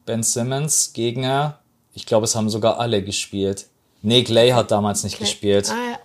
Ben 0.06 0.24
Simmons, 0.24 0.94
Gegner. 0.94 1.60
Ich 1.94 2.06
glaube, 2.06 2.26
es 2.26 2.36
haben 2.36 2.50
sogar 2.50 2.80
alle 2.80 3.04
gespielt. 3.04 3.68
Nee, 4.02 4.24
Clay 4.24 4.52
hat 4.52 4.72
damals 4.72 5.04
nicht 5.04 5.18
gespielt. 5.18 5.70
Ah, 5.72 5.92
ja. 5.92 6.00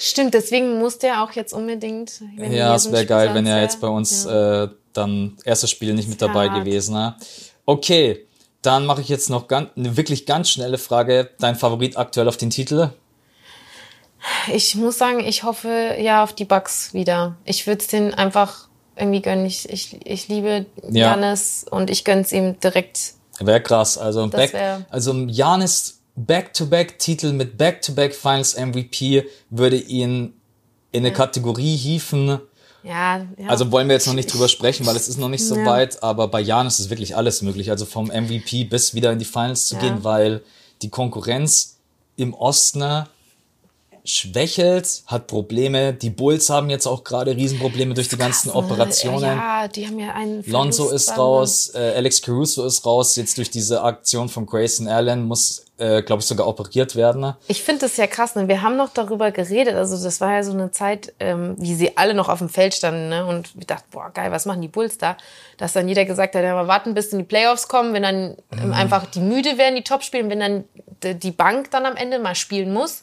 Stimmt, 0.00 0.34
deswegen 0.34 0.78
musste 0.78 1.06
er 1.06 1.22
auch 1.22 1.32
jetzt 1.32 1.52
unbedingt. 1.52 2.20
Ja, 2.36 2.74
es 2.74 2.90
wäre 2.90 3.06
geil, 3.06 3.34
wenn 3.34 3.46
er 3.46 3.62
jetzt 3.62 3.80
bei 3.80 3.88
uns 3.88 4.24
ja. 4.24 4.64
äh, 4.64 4.68
dann 4.92 5.36
erstes 5.44 5.70
Spiel 5.70 5.94
nicht 5.94 6.08
mit 6.08 6.20
dabei 6.20 6.50
hart. 6.50 6.64
gewesen. 6.64 6.94
Ne? 6.94 7.14
Okay, 7.66 8.26
dann 8.62 8.86
mache 8.86 9.02
ich 9.02 9.08
jetzt 9.08 9.30
noch 9.30 9.46
ganz, 9.46 9.70
eine 9.76 9.96
wirklich 9.96 10.26
ganz 10.26 10.50
schnelle 10.50 10.78
Frage. 10.78 11.30
Dein 11.38 11.54
Favorit 11.54 11.96
aktuell 11.96 12.28
auf 12.28 12.36
den 12.36 12.50
Titel? 12.50 12.90
Ich 14.52 14.74
muss 14.74 14.98
sagen, 14.98 15.20
ich 15.20 15.42
hoffe 15.42 15.96
ja 16.00 16.24
auf 16.24 16.32
die 16.32 16.44
Bugs 16.46 16.94
wieder. 16.94 17.36
Ich 17.44 17.66
würde 17.66 17.80
es 17.80 17.88
denen 17.88 18.14
einfach 18.14 18.68
irgendwie 18.96 19.20
gönnen. 19.20 19.44
Ich, 19.44 19.68
ich, 19.68 20.04
ich 20.06 20.28
liebe 20.28 20.66
Ja. 20.88 21.10
Janis 21.10 21.66
und 21.70 21.90
ich 21.90 22.04
gönn's 22.04 22.32
ihm 22.32 22.58
direkt. 22.60 23.14
Wäre 23.40 23.60
krass. 23.62 23.98
Also, 23.98 24.26
Das 24.26 24.52
back, 24.52 24.84
also 24.90 25.12
Janis 25.26 26.00
Back-to-Back-Titel 26.16 27.32
mit 27.32 27.58
Back-to-Back 27.58 28.14
Finals 28.14 28.54
MVP 28.56 29.24
würde 29.50 29.76
ihn 29.76 30.34
in 30.92 31.04
eine 31.04 31.12
Kategorie 31.12 31.74
hieven. 31.76 32.38
Ja, 32.84 33.26
ja. 33.38 33.48
Also 33.48 33.72
wollen 33.72 33.88
wir 33.88 33.94
jetzt 33.94 34.06
noch 34.06 34.14
nicht 34.14 34.32
drüber 34.32 34.46
sprechen, 34.48 34.86
weil 34.86 34.94
es 34.94 35.08
ist 35.08 35.18
noch 35.18 35.28
nicht 35.30 35.44
so 35.44 35.56
Ja. 35.56 35.64
weit, 35.66 36.02
aber 36.02 36.28
bei 36.28 36.40
Janis 36.40 36.78
ist 36.78 36.90
wirklich 36.90 37.16
alles 37.16 37.42
möglich. 37.42 37.70
Also 37.70 37.86
vom 37.86 38.10
MVP 38.10 38.64
bis 38.64 38.94
wieder 38.94 39.10
in 39.10 39.18
die 39.18 39.24
Finals 39.24 39.66
zu 39.66 39.74
Ja. 39.76 39.80
gehen, 39.80 40.04
weil 40.04 40.42
die 40.82 40.90
Konkurrenz 40.90 41.78
im 42.16 42.34
Osten 42.34 43.06
schwächelt, 44.04 45.02
hat 45.06 45.26
Probleme. 45.26 45.94
Die 45.94 46.10
Bulls 46.10 46.50
haben 46.50 46.68
jetzt 46.68 46.86
auch 46.86 47.04
gerade 47.04 47.34
Riesenprobleme 47.34 47.94
durch 47.94 48.08
die 48.08 48.18
ganzen 48.18 48.50
Krass, 48.50 48.60
ne? 48.62 48.66
Operationen. 48.66 49.22
Ja, 49.38 49.66
die 49.68 49.86
haben 49.86 49.98
ja 49.98 50.12
einen 50.12 50.44
Lonzo 50.46 50.84
Verlust 50.84 50.94
ist 50.94 51.08
beim- 51.10 51.18
raus, 51.20 51.72
äh, 51.74 51.92
Alex 51.96 52.20
Caruso 52.22 52.66
ist 52.66 52.84
raus. 52.84 53.16
Jetzt 53.16 53.38
durch 53.38 53.50
diese 53.50 53.82
Aktion 53.82 54.28
von 54.28 54.44
Grayson 54.44 54.88
Allen 54.88 55.26
muss, 55.26 55.64
äh, 55.78 56.02
glaube 56.02 56.20
ich, 56.20 56.26
sogar 56.26 56.46
operiert 56.46 56.94
werden. 56.96 57.34
Ich 57.48 57.62
finde 57.62 57.80
das 57.86 57.96
ja 57.96 58.06
krass, 58.06 58.34
ne? 58.34 58.46
Wir 58.46 58.60
haben 58.60 58.76
noch 58.76 58.90
darüber 58.92 59.30
geredet. 59.30 59.74
Also 59.74 60.02
das 60.02 60.20
war 60.20 60.34
ja 60.34 60.42
so 60.42 60.52
eine 60.52 60.70
Zeit, 60.70 61.14
ähm, 61.18 61.54
wie 61.58 61.74
sie 61.74 61.96
alle 61.96 62.12
noch 62.12 62.28
auf 62.28 62.40
dem 62.40 62.50
Feld 62.50 62.74
standen, 62.74 63.08
ne? 63.08 63.24
Und 63.24 63.56
wir 63.56 63.66
dachten, 63.66 63.86
boah, 63.90 64.10
geil, 64.12 64.30
was 64.30 64.44
machen 64.44 64.60
die 64.60 64.68
Bulls 64.68 64.98
da? 64.98 65.16
Dass 65.56 65.72
dann 65.72 65.88
jeder 65.88 66.04
gesagt 66.04 66.34
hat, 66.34 66.42
ja, 66.42 66.54
mal 66.54 66.68
warten, 66.68 66.92
bis 66.92 67.06
in 67.12 67.18
die 67.20 67.24
Playoffs 67.24 67.68
kommen, 67.68 67.94
wenn 67.94 68.02
dann 68.02 68.36
ähm, 68.52 68.72
einfach 68.74 69.06
die 69.06 69.20
müde 69.20 69.56
werden, 69.56 69.76
die 69.76 69.82
Top 69.84 70.02
spielen, 70.02 70.28
wenn 70.28 70.40
dann 70.40 70.64
die 71.02 71.30
Bank 71.32 71.70
dann 71.70 71.86
am 71.86 71.96
Ende 71.96 72.18
mal 72.18 72.34
spielen 72.34 72.72
muss. 72.72 73.02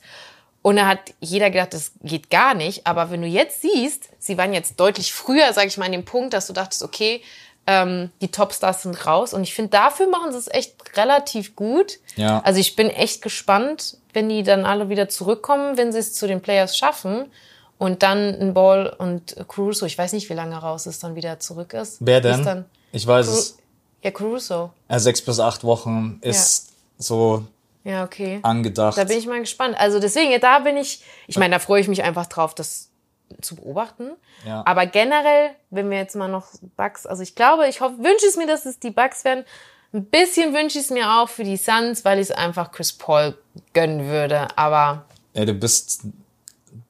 Und 0.62 0.76
da 0.76 0.88
hat 0.88 1.00
jeder 1.20 1.50
gedacht, 1.50 1.74
das 1.74 1.92
geht 2.04 2.30
gar 2.30 2.54
nicht. 2.54 2.86
Aber 2.86 3.10
wenn 3.10 3.22
du 3.22 3.28
jetzt 3.28 3.62
siehst, 3.62 4.10
sie 4.20 4.38
waren 4.38 4.54
jetzt 4.54 4.80
deutlich 4.80 5.12
früher, 5.12 5.54
sage 5.54 5.68
ich 5.68 5.78
mal, 5.78 5.86
an 5.86 5.92
dem 5.92 6.06
Punkt, 6.06 6.34
dass 6.34 6.48
du 6.48 6.54
dachtest, 6.54 6.84
okay, 6.84 7.22
ähm, 7.68 8.12
die 8.22 8.30
Topstars 8.30 8.84
sind 8.84 9.06
raus. 9.08 9.34
Und 9.34 9.44
ich 9.44 9.54
finde, 9.56 9.72
dafür 9.72 10.08
machen 10.08 10.32
sie 10.32 10.38
es 10.38 10.48
echt 10.48 10.76
relativ 10.98 11.56
gut. 11.56 12.00
Ja. 12.16 12.42
Also 12.42 12.60
ich 12.60 12.76
bin 12.76 12.90
echt 12.90 13.22
gespannt, 13.22 13.98
wenn 14.14 14.30
die 14.30 14.44
dann 14.44 14.66
alle 14.66 14.90
wieder 14.90 15.10
zurückkommen, 15.10 15.78
wenn 15.78 15.92
sie 15.92 16.00
es 16.00 16.14
zu 16.14 16.28
den 16.28 16.42
Playoffs 16.42 16.78
schaffen. 16.78 17.26
Und 17.80 18.04
dann 18.04 18.36
ein 18.40 18.54
Ball 18.54 18.96
und 18.96 19.36
Caruso, 19.48 19.88
ich 19.88 19.98
weiß 19.98 20.14
nicht, 20.14 20.30
wie 20.30 20.36
lange 20.36 20.56
raus 20.56 20.86
es 20.86 21.00
dann 21.00 21.16
wieder 21.16 21.40
zurück 21.40 21.74
ist. 21.74 21.98
Wer 22.00 22.24
Ist 22.24 22.38
denn? 22.38 22.46
Dann, 22.46 22.66
ich 22.92 23.08
weiß 23.08 23.28
es. 23.28 23.58
ja, 24.04 24.12
Caruso. 24.12 24.72
Äh, 24.88 25.00
sechs 25.00 25.24
bis 25.24 25.40
acht 25.40 25.64
Wochen 25.64 26.20
ist 26.22 26.74
so 27.00 27.44
Ja, 27.84 28.04
okay. 28.04 28.40
angedacht. 28.44 28.98
Da 28.98 29.04
bin 29.04 29.18
ich 29.18 29.28
mal 29.28 29.40
gespannt. 29.40 29.76
Also 29.78 30.00
deswegen, 30.00 30.40
da 30.40 30.60
bin 30.60 30.78
ich, 30.78 31.04
ich 31.28 31.38
meine, 31.38 31.56
da 31.56 31.60
freue 31.60 31.82
ich 31.82 31.88
mich 31.88 32.04
einfach 32.04 32.28
drauf, 32.28 32.54
das 32.54 32.90
zu 33.42 33.56
beobachten. 33.56 34.12
Ja. 34.46 34.64
Aber 34.66 34.86
generell, 34.86 35.52
wenn 35.70 35.90
wir 35.90 35.98
jetzt 35.98 36.16
mal 36.16 36.28
noch 36.28 36.48
Bugs, 36.76 37.06
also 37.06 37.24
ich 37.24 37.36
glaube, 37.36 37.68
ich 37.68 37.82
hoffe, 37.82 37.98
wünsche 38.00 38.26
es 38.26 38.36
mir, 38.36 38.48
dass 38.48 38.66
es 38.66 38.80
die 38.80 38.92
Bugs 38.92 39.24
werden. 39.24 39.46
Ein 39.94 40.06
bisschen 40.06 40.54
wünsche 40.54 40.78
ich 40.78 40.86
es 40.86 40.90
mir 40.90 41.10
auch 41.10 41.30
für 41.30 41.44
die 41.44 41.58
Suns, 41.58 42.06
weil 42.06 42.20
ich 42.20 42.30
es 42.30 42.32
einfach 42.32 42.72
Chris 42.72 42.94
Paul 42.94 43.38
gönnen 43.74 44.08
würde. 44.08 44.48
Aber 44.58 45.06
Ja, 45.34 45.46
du 45.46 45.54
bist 45.54 46.04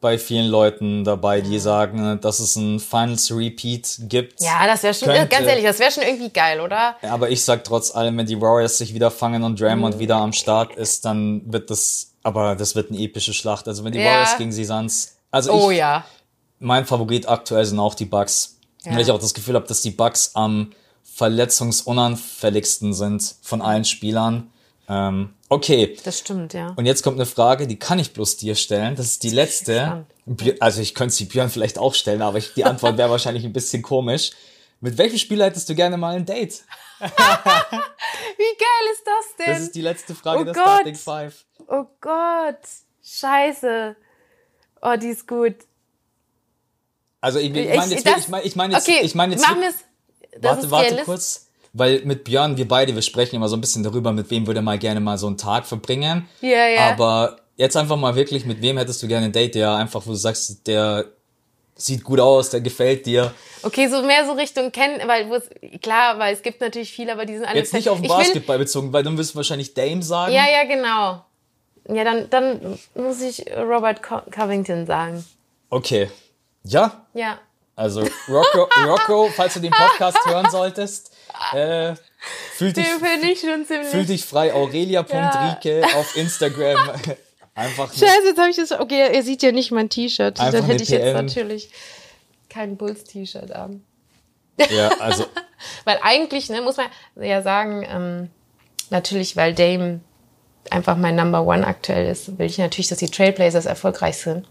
bei 0.01 0.17
vielen 0.17 0.47
Leuten 0.47 1.03
dabei, 1.03 1.41
die 1.41 1.59
sagen, 1.59 2.19
dass 2.21 2.39
es 2.39 2.55
ein 2.55 2.79
Finals 2.79 3.31
Repeat 3.31 3.99
gibt. 4.09 4.41
ja, 4.41 4.65
das 4.65 4.81
wäre 4.83 4.93
schon, 4.93 5.07
Könnte. 5.09 5.27
ganz 5.27 5.47
ehrlich, 5.47 5.63
das 5.63 5.77
wäre 5.79 5.91
schon 5.91 6.03
irgendwie 6.03 6.29
geil, 6.31 6.59
oder? 6.59 6.95
Aber 7.03 7.29
ich 7.29 7.43
sag 7.43 7.63
trotz 7.63 7.95
allem, 7.95 8.17
wenn 8.17 8.25
die 8.25 8.41
Warriors 8.41 8.77
sich 8.79 8.93
wieder 8.93 9.11
fangen 9.11 9.43
und 9.43 9.53
Mhm. 9.53 9.57
Draymond 9.63 9.99
wieder 9.99 10.15
am 10.17 10.33
Start 10.33 10.75
ist, 10.75 11.05
dann 11.05 11.41
wird 11.53 11.69
das, 11.69 12.13
aber 12.23 12.55
das 12.55 12.75
wird 12.75 12.89
eine 12.91 12.99
epische 12.99 13.33
Schlacht. 13.33 13.67
Also 13.67 13.83
wenn 13.83 13.91
die 13.93 13.99
Ja. 13.99 14.05
Warriors 14.11 14.37
gegen 14.37 14.49
die 14.51 14.65
Suns, 14.65 15.17
also 15.29 15.53
Oh 15.53 15.69
ich, 15.71 15.77
ja. 15.77 16.03
mein 16.59 16.85
Favorit 16.85 17.29
aktuell 17.29 17.63
sind 17.65 17.79
auch 17.79 17.93
die 17.95 18.05
Bucks. 18.05 18.57
Ja. 18.83 18.93
Weil 18.93 19.01
ich 19.01 19.11
auch 19.11 19.19
das 19.19 19.35
Gefühl 19.35 19.53
habe, 19.55 19.67
dass 19.67 19.81
die 19.83 19.91
Bucks 19.91 20.31
am 20.33 20.71
verletzungsunanfälligsten 21.03 22.93
sind 22.93 23.35
von 23.41 23.61
allen 23.61 23.85
Spielern. 23.85 24.49
Ähm, 24.89 25.33
okay. 25.51 25.97
Das 26.03 26.17
stimmt, 26.19 26.53
ja. 26.53 26.73
Und 26.75 26.85
jetzt 26.87 27.03
kommt 27.03 27.17
eine 27.17 27.25
Frage, 27.27 27.67
die 27.67 27.77
kann 27.77 27.99
ich 27.99 28.13
bloß 28.13 28.37
dir 28.37 28.55
stellen. 28.55 28.95
Das 28.95 29.05
ist 29.05 29.23
die 29.23 29.29
letzte. 29.29 30.05
Also 30.59 30.81
ich 30.81 30.95
könnte 30.95 31.13
sie 31.13 31.25
Björn 31.25 31.49
vielleicht 31.49 31.77
auch 31.77 31.93
stellen, 31.93 32.21
aber 32.21 32.37
ich, 32.39 32.53
die 32.53 32.65
Antwort 32.65 32.97
wäre 32.97 33.09
wahrscheinlich 33.15 33.43
ein 33.45 33.53
bisschen 33.53 33.81
komisch. 33.83 34.31
Mit 34.79 34.97
welchem 34.97 35.19
Spieler 35.19 35.45
hättest 35.45 35.69
du 35.69 35.75
gerne 35.75 35.95
mal 35.97 36.15
ein 36.15 36.25
Date? 36.25 36.63
Wie 36.99 37.05
geil 38.57 38.85
ist 38.93 39.03
das 39.05 39.35
denn? 39.37 39.53
Das 39.53 39.61
ist 39.61 39.75
die 39.75 39.81
letzte 39.81 40.15
Frage 40.15 40.41
Oh 40.41 40.43
der 40.45 40.53
Gott. 40.53 40.63
Starting 40.63 40.95
Five. 40.95 41.45
oh 41.67 41.85
Gott. 41.99 42.57
Scheiße. 43.03 43.95
Oh, 44.81 44.95
die 44.99 45.07
ist 45.07 45.27
gut. 45.27 45.55
Also 47.19 47.37
ich, 47.39 47.51
ich 47.51 47.57
Ich- 47.69 47.75
meine 47.75 47.93
jetzt, 47.93 48.07
das- 48.07 48.17
ich 48.19 48.27
meine 48.29 48.43
ich 48.45 48.55
meine 48.55 48.73
jetzt, 48.73 48.87
okay, 48.87 48.99
ich 49.03 49.13
meine 49.15 49.33
jetzt, 49.35 49.47
machen 49.47 49.61
wir 49.61 49.69
es. 49.69 49.75
Das 50.39 50.57
warte, 50.57 50.71
warte 50.71 51.03
kurz, 51.03 51.47
weil 51.73 52.01
mit 52.03 52.23
Björn, 52.23 52.57
wir 52.57 52.67
beide, 52.67 52.93
wir 52.95 53.01
sprechen 53.01 53.35
immer 53.35 53.47
so 53.49 53.55
ein 53.55 53.61
bisschen 53.61 53.83
darüber, 53.83 54.11
mit 54.11 54.29
wem 54.29 54.47
würde 54.47 54.61
mal 54.61 54.77
gerne 54.77 54.99
mal 54.99 55.17
so 55.17 55.27
einen 55.27 55.37
Tag 55.37 55.65
verbringen. 55.65 56.27
Ja, 56.41 56.67
ja. 56.67 56.89
Aber 56.91 57.37
jetzt 57.57 57.77
einfach 57.77 57.97
mal 57.97 58.15
wirklich, 58.15 58.45
mit 58.45 58.61
wem 58.61 58.77
hättest 58.77 59.01
du 59.03 59.07
gerne 59.07 59.27
ein 59.27 59.31
Date, 59.31 59.55
der 59.55 59.75
einfach, 59.75 60.05
wo 60.05 60.11
du 60.11 60.15
sagst, 60.17 60.67
der 60.67 61.05
sieht 61.75 62.03
gut 62.03 62.19
aus, 62.19 62.49
der 62.49 62.61
gefällt 62.61 63.05
dir. 63.05 63.33
Okay, 63.63 63.87
so 63.87 64.03
mehr 64.03 64.25
so 64.25 64.33
Richtung 64.33 64.71
kennen, 64.71 65.01
weil 65.07 65.41
klar, 65.81 66.19
weil 66.19 66.33
es 66.33 66.41
gibt 66.41 66.61
natürlich 66.61 66.91
viele, 66.91 67.13
aber 67.13 67.25
die 67.25 67.35
sind 67.37 67.45
alle. 67.45 67.57
Jetzt 67.57 67.73
nicht 67.73 67.89
auf 67.89 67.97
den 67.97 68.05
Ich 68.05 68.11
will- 68.11 68.17
Basketball 68.17 68.57
bezogen, 68.59 68.91
weil 68.93 69.03
dann 69.03 69.17
wirst 69.17 69.31
du 69.33 69.37
wahrscheinlich 69.37 69.73
Dame 69.73 70.03
sagen. 70.03 70.33
Ja, 70.33 70.43
ja, 70.47 70.63
genau. 70.65 71.23
Ja, 71.89 72.03
dann, 72.03 72.29
dann 72.29 72.77
muss 72.93 73.21
ich 73.21 73.43
Robert 73.57 74.03
Co 74.03 74.21
Covington 74.29 74.85
sagen. 74.85 75.25
Okay. 75.69 76.11
Ja, 76.63 77.05
Ja. 77.13 77.39
also 77.75 78.01
Rocco, 78.27 78.67
Rocco, 78.85 79.29
falls 79.35 79.55
du 79.55 79.61
den 79.61 79.71
Podcast 79.71 80.17
hören 80.27 80.47
solltest, 80.51 81.10
äh, 81.53 81.95
fühl 82.53 82.73
dich, 82.73 82.87
fühl 83.89 84.05
dich 84.05 84.25
frei, 84.25 84.53
aurelia.rieke 84.53 85.83
auf 85.95 86.15
Instagram. 86.15 86.77
Einfach 87.53 87.91
Scheiße, 87.91 88.27
jetzt 88.27 88.39
habe 88.39 88.49
ich 88.49 88.55
das. 88.55 88.71
Okay, 88.71 89.13
ihr 89.13 89.23
seht 89.23 89.43
ja 89.43 89.51
nicht 89.51 89.71
mein 89.71 89.89
T-Shirt. 89.89 90.39
Dann 90.39 90.65
hätte 90.65 90.83
ich 90.83 90.89
jetzt 90.89 91.13
natürlich 91.13 91.69
kein 92.49 92.77
Bulls-T-Shirt 92.77 93.51
an. 93.51 93.83
Ja, 94.69 94.89
also 94.99 95.25
Weil 95.83 95.99
eigentlich, 96.01 96.49
ne, 96.49 96.61
muss 96.61 96.77
man 96.77 96.87
ja 97.15 97.41
sagen, 97.41 97.85
ähm, 97.87 98.29
natürlich, 98.89 99.35
weil 99.35 99.53
Dame 99.53 99.99
einfach 100.69 100.97
mein 100.97 101.15
Number 101.15 101.45
One 101.45 101.65
aktuell 101.65 102.09
ist, 102.09 102.37
will 102.37 102.45
ich 102.45 102.57
natürlich, 102.57 102.87
dass 102.87 102.99
die 102.99 103.09
Trailblazers 103.09 103.65
erfolgreich 103.65 104.17
sind. 104.17 104.47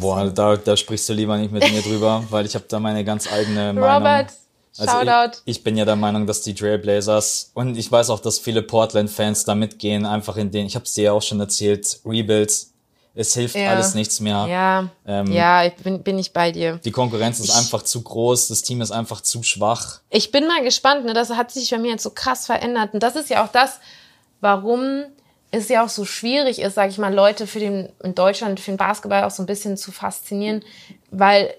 Boah, 0.00 0.30
da, 0.30 0.56
da 0.56 0.76
sprichst 0.76 1.08
du 1.08 1.12
lieber 1.12 1.36
nicht 1.36 1.52
mit 1.52 1.70
mir 1.70 1.82
drüber, 1.82 2.24
weil 2.30 2.46
ich 2.46 2.54
habe 2.54 2.64
da 2.68 2.80
meine 2.80 3.04
ganz 3.04 3.30
eigene 3.30 3.72
Meinung. 3.72 3.84
Robert, 3.84 4.32
Shoutout. 4.76 5.08
Also 5.08 5.30
ich, 5.44 5.58
ich 5.58 5.64
bin 5.64 5.76
ja 5.76 5.84
der 5.84 5.96
Meinung, 5.96 6.26
dass 6.26 6.42
die 6.42 6.54
Trailblazers 6.54 7.52
und 7.54 7.76
ich 7.76 7.90
weiß 7.90 8.10
auch, 8.10 8.20
dass 8.20 8.38
viele 8.38 8.62
Portland-Fans 8.62 9.44
da 9.44 9.54
mitgehen, 9.54 10.04
einfach 10.04 10.36
in 10.36 10.50
den, 10.50 10.66
ich 10.66 10.74
habe 10.74 10.84
es 10.84 10.92
dir 10.94 11.04
ja 11.04 11.12
auch 11.12 11.22
schon 11.22 11.40
erzählt, 11.40 12.00
Rebuilds, 12.04 12.72
es 13.14 13.32
hilft 13.34 13.54
Ja. 13.54 13.70
alles 13.70 13.94
nichts 13.94 14.18
mehr. 14.18 14.46
Ja, 14.48 14.88
Ähm, 15.06 15.30
ja, 15.30 15.64
ich 15.64 15.74
bin, 15.74 16.02
bin 16.02 16.18
ich 16.18 16.32
bei 16.32 16.50
dir. 16.50 16.80
Die 16.84 16.90
Konkurrenz 16.90 17.38
ist 17.38 17.50
einfach 17.50 17.82
zu 17.82 18.02
groß, 18.02 18.48
das 18.48 18.62
Team 18.62 18.80
ist 18.80 18.90
einfach 18.90 19.20
zu 19.20 19.44
schwach. 19.44 20.00
Ich 20.10 20.32
bin 20.32 20.48
mal 20.48 20.64
gespannt, 20.64 21.04
ne? 21.04 21.14
Das 21.14 21.30
hat 21.30 21.52
sich 21.52 21.70
bei 21.70 21.78
mir 21.78 21.92
jetzt 21.92 22.02
so 22.02 22.10
krass 22.10 22.46
verändert. 22.46 22.92
Und 22.92 23.02
das 23.04 23.14
ist 23.14 23.30
ja 23.30 23.44
auch 23.44 23.52
das, 23.52 23.78
warum 24.40 25.04
es 25.52 25.68
ja 25.68 25.84
auch 25.84 25.88
so 25.88 26.04
schwierig 26.04 26.58
ist, 26.58 26.74
sage 26.74 26.90
ich 26.90 26.98
mal, 26.98 27.14
Leute 27.14 27.46
für 27.46 27.60
den 27.60 27.88
in 28.02 28.16
Deutschland 28.16 28.58
für 28.58 28.72
den 28.72 28.76
Basketball 28.78 29.22
auch 29.22 29.30
so 29.30 29.44
ein 29.44 29.46
bisschen 29.46 29.76
zu 29.76 29.92
faszinieren, 29.92 30.64
weil 31.12 31.54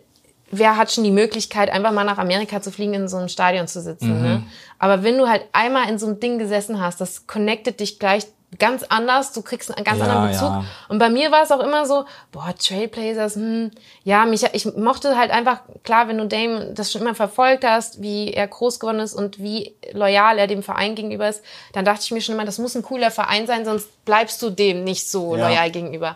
wer 0.52 0.78
hat 0.78 0.92
schon 0.92 1.04
die 1.04 1.12
Möglichkeit, 1.12 1.70
einfach 1.70 1.92
mal 1.92 2.04
nach 2.04 2.18
Amerika 2.18 2.62
zu 2.62 2.72
fliegen, 2.72 2.94
in 2.94 3.08
so 3.08 3.18
einem 3.18 3.30
Stadion 3.30 3.68
zu 3.68 3.82
sitzen. 3.82 4.22
Ne? 4.22 4.44
Aber 4.80 5.04
wenn 5.04 5.18
du 5.18 5.28
halt 5.28 5.44
einmal 5.52 5.90
in 5.90 5.98
so 6.00 6.06
einem 6.08 6.20
Ding 6.20 6.38
gesessen 6.40 6.80
hast, 6.82 7.02
das 7.02 7.28
connectet 7.28 7.80
dich 7.80 8.00
gleich 8.00 8.26
ganz 8.58 8.84
anders, 8.84 9.34
du 9.34 9.42
kriegst 9.42 9.76
einen 9.76 9.84
ganz 9.84 10.00
Ja, 10.00 10.06
anderen 10.06 10.30
Bezug. 10.30 10.48
ja. 10.50 10.64
Und 10.88 10.98
bei 11.00 11.10
mir 11.10 11.30
war 11.32 11.44
es 11.44 11.52
auch 11.52 11.60
immer 11.60 11.86
so, 11.86 12.06
boah, 12.32 12.54
Trailblazers, 12.58 13.36
hm, 13.36 13.72
ja, 14.06 14.26
mich, 14.26 14.44
ich 14.54 14.66
mochte 14.78 15.18
halt 15.18 15.32
einfach, 15.32 15.60
klar, 15.84 16.08
wenn 16.08 16.18
du 16.20 16.26
Dame 16.28 16.72
das 16.74 16.90
schon 16.92 17.02
immer 17.02 17.16
verfolgt 17.16 17.66
hast, 17.66 18.02
wie 18.02 18.32
er 18.32 18.48
groß 18.48 18.80
geworden 18.80 19.00
ist 19.00 19.14
und 19.14 19.40
wie 19.40 19.76
loyal 19.92 20.38
er 20.38 20.48
dem 20.48 20.64
Verein 20.64 20.96
gegenüber 20.96 21.28
ist, 21.28 21.42
dann 21.74 21.84
dachte 21.84 22.02
ich 22.04 22.12
mir 22.12 22.22
schon 22.22 22.36
immer, 22.36 22.46
das 22.46 22.60
muss 22.60 22.76
ein 22.76 22.84
cooler 22.84 23.12
Verein 23.12 23.46
sein, 23.46 23.66
sonst 23.66 24.06
bleibst 24.06 24.42
du 24.42 24.50
dem 24.52 24.86
nicht 24.86 25.10
so 25.10 25.36
Ja. 25.36 25.50
loyal 25.50 25.70
gegenüber. 25.72 26.16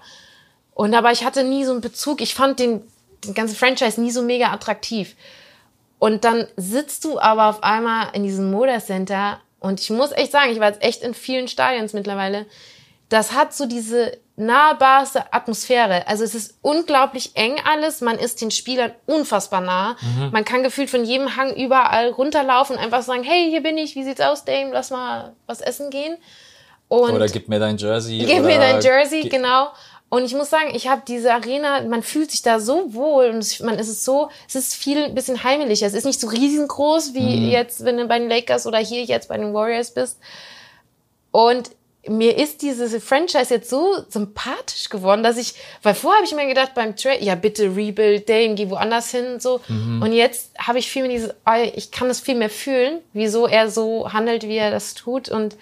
Und 0.74 0.94
aber 0.94 1.12
ich 1.12 1.26
hatte 1.26 1.44
nie 1.44 1.66
so 1.66 1.72
einen 1.74 1.82
Bezug, 1.82 2.22
ich 2.22 2.36
fand 2.36 2.60
den, 2.60 2.84
den 3.26 3.34
ganzen 3.34 3.56
Franchise 3.56 4.00
nie 4.02 4.12
so 4.12 4.22
mega 4.22 4.52
attraktiv. 4.52 5.16
Und 6.00 6.24
dann 6.24 6.48
sitzt 6.56 7.04
du 7.04 7.20
aber 7.20 7.48
auf 7.48 7.64
einmal 7.64 8.08
in 8.14 8.24
diesem 8.24 8.52
Moda 8.52 8.80
Center 8.80 9.40
und 9.60 9.82
ich 9.82 9.90
muss 9.90 10.12
echt 10.14 10.32
sagen, 10.32 10.52
ich 10.52 10.60
war 10.60 10.68
jetzt 10.70 10.82
echt 10.82 11.02
in 11.04 11.14
vielen 11.14 11.48
Stadions 11.50 11.92
mittlerweile. 11.94 12.46
Das 13.10 13.34
hat 13.34 13.54
so 13.54 13.66
diese 13.66 14.18
nahbarste 14.38 15.34
Atmosphäre. 15.34 16.08
Also 16.08 16.24
es 16.24 16.34
ist 16.36 16.58
unglaublich 16.62 17.32
eng 17.36 17.58
alles. 17.66 18.00
Man 18.02 18.18
ist 18.18 18.40
den 18.42 18.52
Spielern 18.52 18.92
unfassbar 19.06 19.60
nah. 19.62 19.98
Man 20.32 20.46
kann 20.46 20.64
gefühlt 20.64 20.90
von 20.90 21.04
jedem 21.04 21.36
Hang 21.36 21.54
überall 21.56 22.10
runterlaufen 22.12 22.78
und 22.78 22.82
einfach 22.82 23.02
sagen, 23.02 23.24
hey, 23.24 23.50
hier 23.50 23.62
bin 23.62 23.78
ich, 23.78 23.96
wie 23.96 24.04
sieht's 24.06 24.22
aus, 24.22 24.46
Dame? 24.46 24.72
Lass 24.72 24.92
mal 24.92 25.34
was 25.48 25.60
essen 25.60 25.90
gehen. 25.90 26.18
Und 26.88 27.12
Oder 27.14 27.28
gib 27.28 27.50
mir 27.50 27.60
dein 27.60 27.78
Jersey. 27.78 28.20
Gib 28.20 28.44
mir 28.44 28.58
dein 28.60 28.80
Jersey, 28.82 29.22
ge- 29.22 29.30
genau. 29.30 29.70
Und 30.10 30.26
ich 30.26 30.34
muss 30.34 30.50
sagen, 30.50 30.72
ich 30.74 30.88
habe 30.88 31.04
diese 31.08 31.32
Arena, 31.34 31.82
man 31.84 32.02
fühlt 32.02 32.32
sich 32.32 32.42
da 32.42 32.60
so 32.60 32.94
wohl 32.96 33.26
und 33.30 33.38
es, 33.38 33.60
man 33.60 33.78
ist 33.78 33.90
es 33.90 34.04
so, 34.04 34.30
es 34.48 34.56
ist 34.56 34.74
viel 34.76 35.04
ein 35.04 35.14
bisschen 35.14 35.44
heimelicher. 35.44 35.86
Es 35.86 35.94
ist 35.94 36.06
nicht 36.06 36.20
so 36.20 36.28
riesengroß 36.28 37.14
wie 37.14 37.42
Mhm. 37.42 37.50
jetzt, 37.50 37.86
wenn 37.86 37.98
du 37.98 38.06
bei 38.08 38.18
den 38.18 38.28
Lakers 38.30 38.66
oder 38.66 38.80
hier 38.80 39.04
jetzt 39.04 39.30
bei 39.30 39.38
den 39.38 39.54
Warriors 39.54 39.92
bist. 39.92 40.18
Und 41.32 41.70
mir 42.08 42.38
ist 42.38 42.62
diese 42.64 43.00
Franchise 43.00 43.54
jetzt 43.54 43.70
so 43.70 43.98
sympathisch 44.08 44.90
geworden, 44.90 45.22
dass 45.22 45.38
ich, 45.38 45.54
weil 45.84 45.94
vorher 45.94 46.20
habe 46.22 46.28
ich 46.28 46.34
mir 46.36 46.48
gedacht 46.48 46.74
beim 46.74 46.96
Trade, 46.96 47.24
ja 47.24 47.36
bitte 47.36 47.76
rebuild 47.76 48.28
Dame, 48.28 48.56
geh 48.56 48.70
woanders 48.70 49.12
hin 49.12 49.34
und 49.34 49.42
so. 49.42 49.60
Mhm. 49.68 50.02
Und 50.02 50.14
jetzt 50.14 50.52
habe 50.58 50.80
ich 50.80 50.90
viel 50.90 51.04
mehr 51.04 51.12
dieses, 51.12 51.36
ah, 51.46 51.60
ich 51.62 51.92
kann 51.92 52.08
das 52.08 52.20
viel 52.20 52.36
mehr 52.36 52.50
fühlen, 52.50 53.00
wieso 53.14 53.46
er 53.46 53.70
so 53.70 54.12
handelt, 54.12 54.44
wie 54.44 54.58
er 54.58 54.72
das 54.72 54.96
tut 54.96 55.30
und 55.30 55.56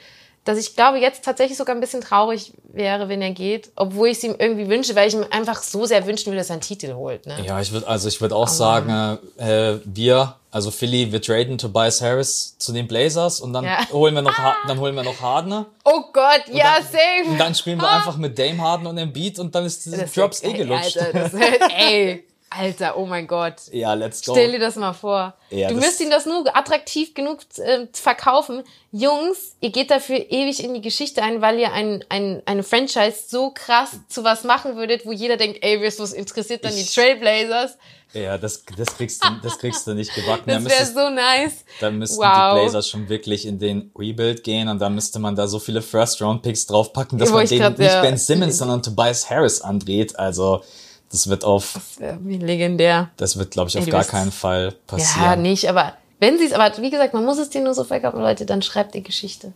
dass 0.47 0.57
ich 0.57 0.75
glaube, 0.75 0.97
jetzt 0.99 1.23
tatsächlich 1.25 1.57
sogar 1.57 1.75
ein 1.75 1.79
bisschen 1.81 2.01
traurig 2.01 2.53
wäre, 2.71 3.09
wenn 3.09 3.21
er 3.21 3.31
geht, 3.31 3.71
obwohl 3.75 4.07
ich 4.09 4.17
es 4.17 4.23
ihm 4.23 4.35
irgendwie 4.37 4.67
wünsche, 4.69 4.95
weil 4.95 5.07
ich 5.07 5.13
ihm 5.13 5.25
einfach 5.31 5.61
so 5.61 5.85
sehr 5.85 6.05
wünschen 6.05 6.27
würde, 6.27 6.37
dass 6.37 6.49
er 6.49 6.53
einen 6.53 6.61
Titel 6.61 6.93
holt. 6.93 7.25
Ne? 7.25 7.37
Ja, 7.45 7.59
ich 7.59 7.71
würde 7.71 7.87
also 7.87 8.07
ich 8.07 8.19
würde 8.21 8.35
auch 8.35 8.47
sagen, 8.47 9.17
äh, 9.37 9.75
wir, 9.85 10.35
also 10.51 10.71
Philly, 10.71 11.11
wir 11.11 11.21
traden 11.21 11.57
Tobias 11.57 12.01
Harris 12.01 12.55
zu 12.57 12.71
den 12.71 12.87
Blazers 12.87 13.41
und 13.41 13.53
dann 13.53 13.65
Ja. 13.65 13.79
holen 13.91 14.13
wir 14.15 14.21
noch 14.21 14.37
Ha- 14.37 14.55
dann 14.67 14.79
holen 14.79 14.95
wir 14.95 15.03
noch 15.03 15.19
Harden. 15.21 15.65
Oh 15.83 16.01
Gott, 16.13 16.43
ja, 16.51 16.75
dann, 16.77 16.83
same. 16.83 17.31
Und 17.31 17.37
dann 17.39 17.55
spielen 17.55 17.79
wir 17.79 17.89
einfach 17.89 18.17
mit 18.17 18.37
Dame 18.37 18.61
Harden 18.61 18.87
und 18.87 18.97
Embiid 18.97 19.39
und 19.39 19.53
dann 19.53 19.65
ist 19.65 19.85
diese 19.85 20.05
Drops 20.05 20.43
eh 20.43 20.53
gelutscht. 20.53 20.97
Alter, 20.97 21.13
das, 21.19 21.33
ey, 21.77 22.23
Alter, 22.49 22.97
oh 22.97 23.05
mein 23.05 23.27
Gott. 23.27 23.55
ja, 23.71 23.93
let's 23.93 24.23
go. 24.23 24.31
Stell 24.31 24.53
dir 24.53 24.59
das 24.59 24.75
mal 24.77 24.93
vor. 24.93 25.33
Ja, 25.49 25.67
du 25.67 25.75
müsst 25.75 25.99
ihm 25.99 26.09
das 26.09 26.25
nur 26.25 26.45
attraktiv 26.55 27.13
genug 27.13 27.39
äh, 27.57 27.87
verkaufen. 27.91 28.63
Jungs, 28.91 29.55
ihr 29.59 29.71
geht 29.71 29.91
dafür 29.91 30.17
ewig 30.29 30.63
in 30.63 30.73
die 30.73 30.81
Geschichte 30.81 31.21
ein, 31.21 31.41
weil 31.41 31.59
ihr 31.59 31.73
ein, 31.73 32.03
ein, 32.09 32.41
eine 32.45 32.63
Franchise 32.63 33.25
so 33.27 33.51
krass 33.51 33.99
zu 34.07 34.23
was 34.23 34.43
machen 34.45 34.77
würdet, 34.77 35.05
wo 35.05 35.11
jeder 35.11 35.35
denkt, 35.37 35.59
ey, 35.61 35.81
wirst 35.81 35.99
du 35.99 36.03
was 36.03 36.13
interessiert 36.13 36.63
dann 36.63 36.73
die 36.75 36.85
Trailblazers. 36.85 37.77
Ja, 38.13 38.37
das, 38.37 38.63
das 38.77 38.95
kriegst 38.95 39.23
du, 39.23 39.27
das 39.43 39.59
kriegst 39.59 39.85
du 39.85 39.93
nicht 39.93 40.15
gebacken. 40.15 40.43
Da 40.47 40.59
Das 40.59 40.65
wäre 40.65 40.85
so 40.85 41.09
nice. 41.13 41.65
Dann 41.81 41.97
müssten 41.99 42.17
Wow. 42.17 42.55
die 42.55 42.61
Blazers 42.61 42.87
schon 42.87 43.09
wirklich 43.09 43.45
in 43.45 43.59
den 43.59 43.91
Rebuild 43.97 44.45
gehen 44.45 44.69
und 44.69 44.79
dann 44.79 44.95
müsste 44.95 45.19
man 45.19 45.35
da 45.35 45.47
so 45.47 45.59
viele 45.59 45.81
First-Round-Picks 45.81 46.67
draufpacken, 46.67 47.19
dass 47.19 47.29
Wo 47.29 47.35
man 47.35 47.43
ich 47.43 47.49
den 47.49 47.59
grad, 47.59 47.77
nicht 47.77 47.91
ja. 47.91 48.01
Ben 48.01 48.17
Simmons, 48.17 48.57
sondern 48.57 48.81
Tobias 48.81 49.29
Harris 49.29 49.59
andreht. 49.61 50.17
Also 50.17 50.63
das 51.11 51.27
wird 51.29 51.43
auf, 51.45 51.79
Das 51.99 52.17
legendär. 52.21 53.09
das 53.17 53.37
wird, 53.37 53.51
glaube 53.51 53.69
ich, 53.69 53.77
auf 53.77 53.85
gar 53.87 53.99
bist- 53.99 54.11
keinen 54.11 54.31
Fall 54.31 54.73
passieren. 54.87 55.23
Ja, 55.23 55.35
nicht, 55.35 55.69
aber 55.69 55.93
wenn 56.19 56.37
sie 56.37 56.45
es, 56.45 56.53
aber 56.53 56.71
wie 56.81 56.89
gesagt, 56.89 57.13
man 57.13 57.23
muss 57.25 57.37
es 57.37 57.49
dir 57.49 57.61
nur 57.61 57.73
so 57.73 57.83
verkaufen, 57.83 58.19
Leute, 58.21 58.45
dann 58.45 58.61
schreibt 58.61 58.95
ihr 58.95 59.01
Geschichte. 59.01 59.53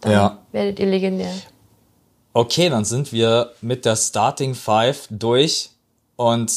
Dann 0.00 0.12
Ja. 0.12 0.38
werdet 0.52 0.78
ihr 0.78 0.86
legendär. 0.86 1.32
Okay, 2.32 2.68
dann 2.70 2.84
sind 2.84 3.12
wir 3.12 3.52
mit 3.60 3.84
der 3.84 3.96
Starting 3.96 4.54
Five 4.54 5.06
durch 5.10 5.70
und 6.16 6.52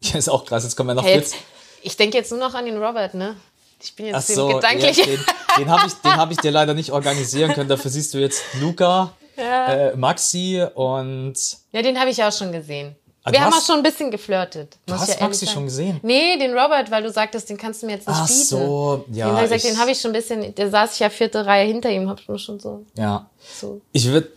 hier 0.00 0.18
ist 0.18 0.28
auch 0.28 0.44
krass, 0.44 0.64
jetzt 0.64 0.76
kommen 0.76 0.90
wir 0.90 0.94
noch 0.94 1.04
Hey, 1.04 1.16
jetzt. 1.16 1.32
jetzt, 1.34 1.44
ich 1.82 1.96
denke 1.96 2.18
jetzt 2.18 2.30
nur 2.30 2.40
noch 2.40 2.54
an 2.54 2.64
den 2.66 2.76
Robert, 2.82 3.14
ne? 3.14 3.36
Ich 3.82 3.96
bin 3.96 4.06
Ach 4.14 4.18
jetzt 4.20 4.34
so, 4.34 4.46
gedanklich. 4.48 4.96
ja, 4.98 5.04
den, 5.06 5.20
den 5.58 5.70
habe 5.70 5.86
ich, 5.88 5.94
den 5.94 6.16
hab 6.16 6.30
ich 6.30 6.38
dir 6.38 6.52
leider 6.52 6.72
nicht 6.74 6.92
organisieren 6.92 7.52
können. 7.52 7.68
Dafür 7.68 7.90
siehst 7.90 8.14
du 8.14 8.18
jetzt 8.18 8.42
Luca, 8.60 9.12
äh, 9.36 9.96
Maxi 9.96 10.64
und 10.74 11.34
Ja, 11.72 11.82
den 11.82 11.98
habe 11.98 12.10
ich 12.10 12.22
auch 12.22 12.30
schon 12.32 12.52
gesehen. 12.52 12.94
Ah, 13.24 13.30
Wir 13.30 13.40
haben 13.40 13.52
hast- 13.54 13.62
auch 13.62 13.66
schon 13.66 13.76
ein 13.76 13.82
bisschen 13.84 14.10
geflirtet. 14.10 14.78
Du 14.86 14.94
hast 14.94 15.08
ich 15.08 15.20
ja 15.20 15.24
Maxi 15.26 15.46
schon 15.46 15.64
gesehen? 15.66 16.00
Nee, 16.02 16.36
den 16.38 16.52
Robert, 16.58 16.90
weil 16.90 17.02
du 17.04 17.10
sagtest, 17.12 17.48
den 17.50 17.56
kannst 17.56 17.82
du 17.82 17.86
mir 17.86 17.92
jetzt 17.92 18.08
nicht 18.08 18.18
Ach 18.20 18.26
bieten. 18.26 18.42
so, 18.44 19.04
ja, 19.12 19.26
Den 19.26 19.34
habe 19.36 19.44
ich 19.44 19.50
gesagt, 19.52 19.64
ich- 19.64 19.70
den 19.70 19.78
habe 19.80 19.90
ich 19.92 20.00
schon 20.00 20.10
ein 20.10 20.14
bisschen, 20.14 20.54
der 20.56 20.70
saß 20.70 20.94
ich 20.94 20.98
ja 21.00 21.08
vierte 21.10 21.46
Reihe 21.46 21.66
hinter 21.66 21.90
ihm, 21.90 22.08
hab 22.08 22.18
schon 22.20 22.38
schon 22.38 22.58
so, 22.58 22.84
ja. 22.96 23.30
so. 23.60 23.80
Ich 23.92 24.06
würde 24.08 24.28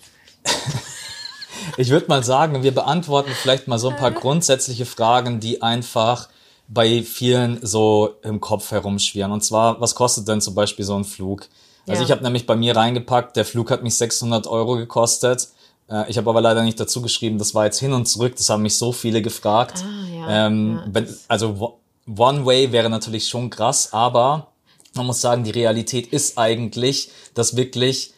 ich 1.77 1.89
würd 1.89 2.07
mal 2.09 2.23
sagen, 2.23 2.63
wir 2.63 2.73
beantworten 2.73 3.31
vielleicht 3.41 3.67
mal 3.67 3.79
so 3.79 3.89
ein 3.89 3.95
paar 3.95 4.11
grundsätzliche 4.11 4.85
Fragen, 4.85 5.39
die 5.39 5.61
einfach 5.61 6.29
bei 6.67 7.03
vielen 7.03 7.59
so 7.65 8.15
im 8.23 8.39
Kopf 8.41 8.71
herumschwirren. 8.71 9.31
Und 9.31 9.43
zwar, 9.43 9.79
was 9.81 9.95
kostet 9.95 10.27
denn 10.27 10.41
zum 10.41 10.55
Beispiel 10.55 10.85
so 10.85 10.95
ein 10.95 11.03
Flug? 11.05 11.47
Also 11.87 12.01
Ja. 12.01 12.05
ich 12.05 12.11
habe 12.11 12.23
nämlich 12.23 12.45
bei 12.47 12.55
mir 12.55 12.75
reingepackt, 12.75 13.35
der 13.35 13.45
Flug 13.45 13.69
hat 13.71 13.83
mich 13.83 13.95
600 13.97 14.47
Euro 14.47 14.75
gekostet. 14.75 15.49
Äh, 15.89 16.09
Ich 16.09 16.17
habe 16.17 16.29
aber 16.29 16.41
leider 16.41 16.63
nicht 16.63 16.79
dazu 16.79 17.01
geschrieben, 17.01 17.37
das 17.37 17.53
war 17.53 17.65
jetzt 17.65 17.79
hin 17.79 17.93
und 17.93 18.05
zurück. 18.05 18.35
Das 18.37 18.49
haben 18.49 18.63
mich 18.63 18.77
so 18.77 18.91
viele 18.91 19.21
gefragt. 19.21 19.83
Ah, 19.83 20.15
ja. 20.15 20.47
ähm, 20.47 20.75
Ja, 20.77 20.85
wenn, 20.93 21.17
also 21.27 21.79
One 22.07 22.45
Way 22.45 22.71
wäre 22.71 22.89
natürlich 22.89 23.27
schon 23.27 23.49
krass, 23.49 23.93
aber 23.93 24.47
man 24.93 25.05
muss 25.07 25.21
sagen, 25.21 25.43
die 25.43 25.51
Realität 25.51 26.07
ist 26.13 26.37
eigentlich, 26.37 27.09
dass 27.33 27.55
wirklich 27.57 28.13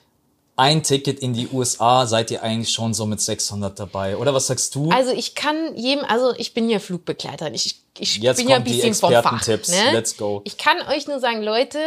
ein 0.58 0.82
Ticket 0.82 1.20
in 1.20 1.34
die 1.34 1.48
USA 1.54 2.08
seid 2.08 2.32
ihr 2.32 2.42
eigentlich 2.42 2.72
schon 2.72 2.94
so 2.94 3.06
mit 3.06 3.22
600 3.22 3.80
dabei. 3.80 4.18
Oder 4.18 4.34
was 4.34 4.48
sagst 4.48 4.74
du? 4.74 4.90
Also 4.90 5.12
ich 5.12 5.36
kann 5.36 5.76
jedem, 5.76 6.04
also 6.06 6.34
ich 6.36 6.54
bin 6.56 6.68
ja 6.70 6.80
Flugbegleiterin, 6.80 7.54
ich, 7.54 7.80
ich 8.00 8.18
Jetzt 8.18 8.38
bin 8.38 8.50
ja 8.50 8.56
ein 8.58 8.64
bisschen 8.64 8.94
vom 8.96 9.12
Fach. 9.12 9.34
Expertentipps. 9.34 9.70
Ne? 9.70 9.92
Let's 9.94 10.18
go. 10.18 10.42
Ich 10.46 10.58
kann 10.58 10.78
euch 10.90 11.08
nur 11.08 11.20
sagen, 11.20 11.44
Leute, 11.44 11.78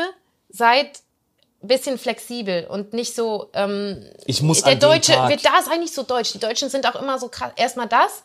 seid 0.49 1.01
bisschen 1.63 1.99
flexibel 1.99 2.67
und 2.69 2.93
nicht 2.93 3.15
so, 3.15 3.51
ähm, 3.55 4.03
ich 4.27 4.43
muss 4.43 4.63
der 4.63 4.77
Deutsche, 4.77 5.13
wird 5.29 5.45
da 5.45 5.59
ist 5.59 5.71
eigentlich 5.71 5.93
so 5.93 6.03
deutsch. 6.03 6.33
Die 6.33 6.39
Deutschen 6.41 6.69
sind 6.71 6.87
auch 6.87 7.01
immer 7.01 7.19
so 7.19 7.29
krass. 7.29 7.53
Erstmal 7.57 7.87
das, 7.89 8.23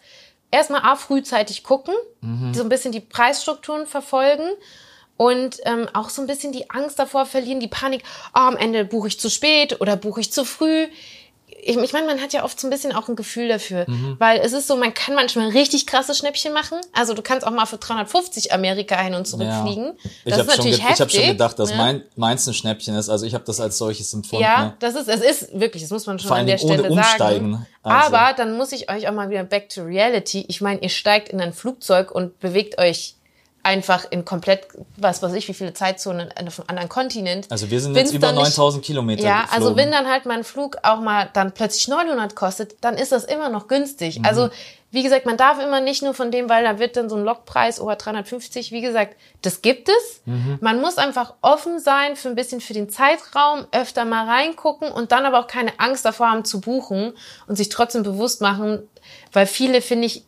erstmal 0.52 0.82
A, 0.84 0.96
frühzeitig 0.96 1.64
gucken, 1.64 1.94
Mhm. 2.22 2.54
so 2.54 2.64
ein 2.64 2.70
bisschen 2.70 2.92
die 2.92 3.02
Preisstrukturen 3.02 3.88
verfolgen 3.88 4.48
und 5.18 5.58
ähm, 5.66 5.88
auch 5.94 6.10
so 6.10 6.22
ein 6.22 6.28
bisschen 6.28 6.52
die 6.52 6.70
Angst 6.70 6.98
davor 7.00 7.26
verlieren, 7.26 7.60
die 7.60 7.68
Panik, 7.68 8.04
ah, 8.34 8.48
am 8.48 8.58
Ende 8.58 8.86
buche 8.86 9.08
ich 9.10 9.20
zu 9.20 9.30
spät 9.30 9.82
oder 9.82 9.96
buche 9.96 10.22
ich 10.22 10.32
zu 10.32 10.46
früh. 10.46 10.88
Ich, 11.68 11.76
ich 11.76 11.94
meine, 11.94 12.06
man 12.06 12.22
hat 12.22 12.32
ja 12.32 12.44
oft 12.44 12.60
so 12.60 12.68
ein 12.68 12.70
bisschen 12.70 12.94
auch 12.94 13.10
ein 13.10 13.16
Gefühl 13.16 13.48
dafür, 13.48 13.86
Mhm. 13.88 14.18
weil 14.20 14.40
es 14.40 14.54
ist 14.54 14.68
so, 14.68 14.76
man 14.76 14.94
kann 14.94 15.16
manchmal 15.16 15.50
richtig 15.50 15.88
krasse 15.88 16.14
Schnäppchen 16.14 16.54
machen. 16.54 16.78
Also 16.94 17.16
du 17.16 17.22
kannst 17.24 17.46
auch 17.46 17.52
mal 17.52 17.66
für 17.66 17.78
350 17.78 18.54
Amerika 18.54 18.96
hin 19.02 19.16
und 19.16 19.26
zurück 19.28 19.48
Ja. 19.48 19.64
fliegen. 19.64 19.94
ich 20.24 20.32
Das 20.34 20.46
ist 20.46 20.56
schon, 20.56 20.66
ge- 20.66 20.74
ich 20.76 20.84
hab 20.84 20.96
schon 20.98 21.08
heftig, 21.08 21.28
gedacht, 21.28 21.58
dass 21.58 21.72
ne? 21.72 21.78
mein, 21.78 22.04
meins 22.16 22.46
ein 22.48 22.54
Schnäppchen 22.54 22.96
ist. 22.96 23.10
Also 23.10 23.26
ich 23.26 23.34
habe 23.34 23.44
das 23.46 23.60
als 23.60 23.78
solches 23.80 24.14
empfunden. 24.14 24.44
Ja, 24.44 24.66
ne? 24.66 24.74
das 24.80 24.94
ist, 24.96 25.08
es 25.10 25.22
ist 25.22 25.60
wirklich, 25.60 25.82
das 25.82 25.90
muss 25.92 26.06
man 26.06 26.20
schon 26.20 26.28
Vor 26.28 26.38
an 26.38 26.46
der 26.46 26.58
Dingen 26.58 26.70
ohne 26.70 26.80
Stelle 26.80 26.94
Umsteigen, 26.94 27.52
sagen. 27.54 27.68
also. 27.82 28.16
Aber 28.16 28.34
dann 28.38 28.58
muss 28.58 28.72
ich 28.72 28.90
euch 28.92 29.08
auch 29.10 29.14
mal 29.14 29.30
wieder 29.32 29.44
back 29.44 29.70
to 29.70 29.82
reality. 29.82 30.46
Ich 30.48 30.62
meine, 30.62 30.82
ihr 30.82 30.90
steigt 30.90 31.30
in 31.30 31.42
ein 31.42 31.52
Flugzeug 31.54 32.12
und 32.12 32.40
bewegt 32.40 32.78
euch 32.80 33.16
einfach 33.66 34.06
in 34.12 34.24
komplett, 34.26 34.68
was 34.96 35.22
weiß 35.24 35.34
ich, 35.34 35.48
wie 35.48 35.54
viele 35.54 35.74
Zeitzonen 35.74 36.30
an 36.32 36.38
einem 36.38 36.52
anderen 36.68 36.88
Kontinent. 36.90 37.48
Also 37.52 37.70
wir 37.72 37.80
sind 37.82 37.96
Wenn's 37.96 38.12
jetzt 38.12 38.18
über 38.18 38.28
dann 38.28 38.36
nicht- 38.36 38.46
9000 38.58 38.86
Kilometer 38.86 39.24
Ja, 39.24 39.42
geflogen. 39.42 39.64
also 39.64 39.76
wenn 39.76 39.92
dann 39.92 40.08
halt 40.08 40.26
mein 40.26 40.44
Flug 40.44 40.78
auch 40.84 41.00
mal 41.02 41.30
dann 41.34 41.52
plötzlich 41.52 41.88
900 41.88 42.36
kostet, 42.36 42.76
dann 42.82 42.96
ist 42.96 43.12
das 43.12 43.26
immer 43.26 43.50
noch 43.50 43.68
günstig. 43.68 44.20
Mhm. 44.20 44.26
Also 44.26 44.50
wie 44.92 45.04
gesagt, 45.04 45.26
man 45.26 45.36
darf 45.36 45.60
immer 45.62 45.82
nicht 45.82 46.04
nur 46.04 46.14
von 46.14 46.32
dem, 46.32 46.48
weil 46.48 46.64
da 46.64 46.80
wird 46.80 46.96
dann 46.96 47.10
so 47.10 47.18
ein 47.18 47.24
Lokpreis 47.26 47.80
über 47.80 47.96
350. 47.98 48.72
Wie 48.72 48.80
gesagt, 48.82 49.18
das 49.42 49.62
gibt 49.62 49.90
es. 49.90 50.22
Mhm. 50.26 50.58
Man 50.62 50.80
muss 50.80 50.98
einfach 50.98 51.34
offen 51.42 51.80
sein 51.80 52.16
für 52.16 52.30
ein 52.30 52.36
bisschen 52.36 52.62
für 52.62 52.74
den 52.74 52.90
Zeitraum, 52.90 53.66
öfter 53.74 54.06
mal 54.06 54.26
reingucken 54.26 54.90
und 54.92 55.12
dann 55.12 55.26
aber 55.26 55.40
auch 55.40 55.48
keine 55.48 55.78
Angst 55.80 56.06
davor 56.06 56.30
haben 56.30 56.46
zu 56.46 56.62
buchen 56.62 57.14
und 57.48 57.56
sich 57.58 57.68
trotzdem 57.70 58.04
bewusst 58.04 58.40
machen, 58.42 58.88
weil 59.34 59.48
viele 59.48 59.82
finde 59.82 60.06
ich 60.06 60.24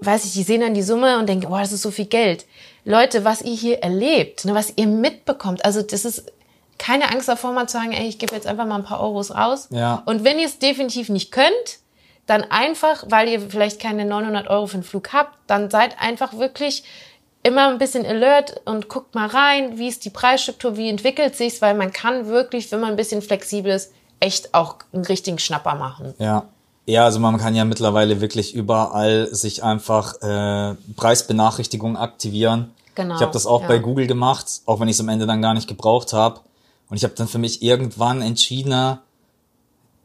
weiß 0.00 0.24
ich, 0.24 0.32
die 0.32 0.42
sehen 0.42 0.60
dann 0.60 0.74
die 0.74 0.82
Summe 0.82 1.18
und 1.18 1.28
denken, 1.28 1.48
boah, 1.48 1.60
das 1.60 1.72
ist 1.72 1.82
so 1.82 1.90
viel 1.90 2.06
Geld. 2.06 2.46
Leute, 2.84 3.24
was 3.24 3.42
ihr 3.42 3.54
hier 3.54 3.82
erlebt, 3.82 4.44
ne, 4.44 4.54
was 4.54 4.72
ihr 4.76 4.86
mitbekommt, 4.86 5.64
also 5.64 5.82
das 5.82 6.04
ist 6.04 6.32
keine 6.78 7.10
Angst 7.12 7.28
davor, 7.28 7.52
mal 7.52 7.68
zu 7.68 7.74
sagen, 7.74 7.92
ey, 7.92 8.08
ich 8.08 8.18
gebe 8.18 8.34
jetzt 8.34 8.46
einfach 8.46 8.66
mal 8.66 8.76
ein 8.76 8.84
paar 8.84 9.00
Euros 9.00 9.34
raus. 9.34 9.68
Ja. 9.70 10.02
Und 10.06 10.24
wenn 10.24 10.38
ihr 10.38 10.46
es 10.46 10.58
definitiv 10.58 11.10
nicht 11.10 11.30
könnt, 11.30 11.78
dann 12.26 12.44
einfach, 12.44 13.04
weil 13.08 13.28
ihr 13.28 13.40
vielleicht 13.40 13.80
keine 13.80 14.06
900 14.06 14.48
Euro 14.48 14.66
für 14.66 14.78
den 14.78 14.82
Flug 14.82 15.12
habt, 15.12 15.36
dann 15.46 15.68
seid 15.68 16.00
einfach 16.00 16.38
wirklich 16.38 16.84
immer 17.42 17.68
ein 17.68 17.78
bisschen 17.78 18.06
alert 18.06 18.62
und 18.64 18.88
guckt 18.88 19.14
mal 19.14 19.26
rein, 19.26 19.78
wie 19.78 19.88
ist 19.88 20.04
die 20.04 20.10
Preisstruktur, 20.10 20.76
wie 20.76 20.88
entwickelt 20.88 21.36
sich's, 21.36 21.60
weil 21.60 21.74
man 21.74 21.92
kann 21.92 22.26
wirklich, 22.26 22.70
wenn 22.72 22.80
man 22.80 22.90
ein 22.90 22.96
bisschen 22.96 23.22
flexibel 23.22 23.72
ist, 23.72 23.92
echt 24.20 24.54
auch 24.54 24.76
einen 24.92 25.04
richtigen 25.04 25.38
Schnapper 25.38 25.74
machen. 25.74 26.14
Ja. 26.18 26.44
Ja, 26.86 27.04
also 27.04 27.20
man 27.20 27.38
kann 27.38 27.54
ja 27.54 27.64
mittlerweile 27.64 28.20
wirklich 28.20 28.54
überall 28.54 29.28
sich 29.32 29.62
einfach 29.62 30.20
äh, 30.22 30.74
Preisbenachrichtigungen 30.96 31.96
aktivieren. 31.96 32.72
Genau, 32.94 33.14
Ich 33.14 33.20
habe 33.20 33.32
das 33.32 33.46
auch 33.46 33.62
ja. 33.62 33.68
bei 33.68 33.78
Google 33.78 34.06
gemacht, 34.06 34.62
auch 34.66 34.80
wenn 34.80 34.88
ich 34.88 34.96
es 34.96 35.00
am 35.00 35.08
Ende 35.08 35.26
dann 35.26 35.40
gar 35.40 35.54
nicht 35.54 35.68
gebraucht 35.68 36.12
habe. 36.12 36.40
Und 36.88 36.96
ich 36.96 37.04
habe 37.04 37.14
dann 37.14 37.28
für 37.28 37.38
mich 37.38 37.62
irgendwann 37.62 38.22
entschieden, 38.22 38.98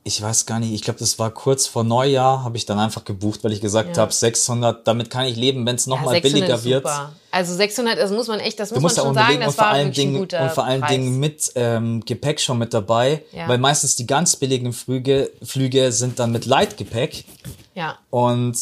ich 0.08 0.22
weiß 0.22 0.46
gar 0.46 0.60
nicht, 0.60 0.72
ich 0.72 0.84
glaube, 0.84 1.00
das 1.00 1.18
war 1.18 1.32
kurz 1.32 1.66
vor 1.66 1.84
Neujahr, 1.84 2.44
habe 2.44 2.58
ich 2.58 2.68
dann 2.68 2.78
einfach 2.78 3.04
gebucht, 3.06 3.44
weil 3.44 3.52
ich 3.52 3.60
gesagt 3.60 3.98
Ja. 3.98 4.04
habe, 4.04 4.14
600, 4.14 4.88
damit 4.88 5.10
kann 5.10 5.26
ich 5.26 5.36
leben, 5.36 5.66
wenn 5.66 5.76
es 5.78 5.88
Ja, 5.88 5.96
nochmal 5.96 6.14
600 6.22 6.32
billiger 6.62 6.64
wird. 6.64 6.86
Also 7.32 7.56
600, 7.56 7.98
das 7.98 8.12
muss 8.12 8.28
man 8.28 8.40
echt, 8.40 8.60
das 8.60 8.70
Du 8.70 8.80
muss 8.80 8.96
ja 8.96 9.04
man 9.04 9.08
schon 9.08 9.16
sagen, 9.16 9.26
überlegen 9.26 9.42
und 9.42 9.48
das 9.48 9.56
vor 9.56 9.66
war 9.66 9.72
allen 9.72 9.92
Dingen 9.92 10.18
guter 10.20 10.44
und 10.44 10.52
vor 10.52 10.64
allen 10.64 10.82
Preis. 10.82 10.92
Dingen 10.92 11.20
mit 11.20 11.52
ähm, 11.56 12.06
Gepäck 12.06 12.40
schon 12.40 12.60
mit 12.60 12.72
dabei, 12.76 13.24
Ja. 13.32 13.48
weil 13.48 13.58
meistens 13.58 13.96
die 13.96 14.06
ganz 14.06 14.36
billigen 14.36 14.74
Flüge, 14.74 15.32
Flüge 15.42 15.92
sind 15.92 16.20
dann 16.20 16.32
mit 16.32 16.46
Leitgepäck 16.46 17.26
Ja. 17.74 17.98
und 18.12 18.56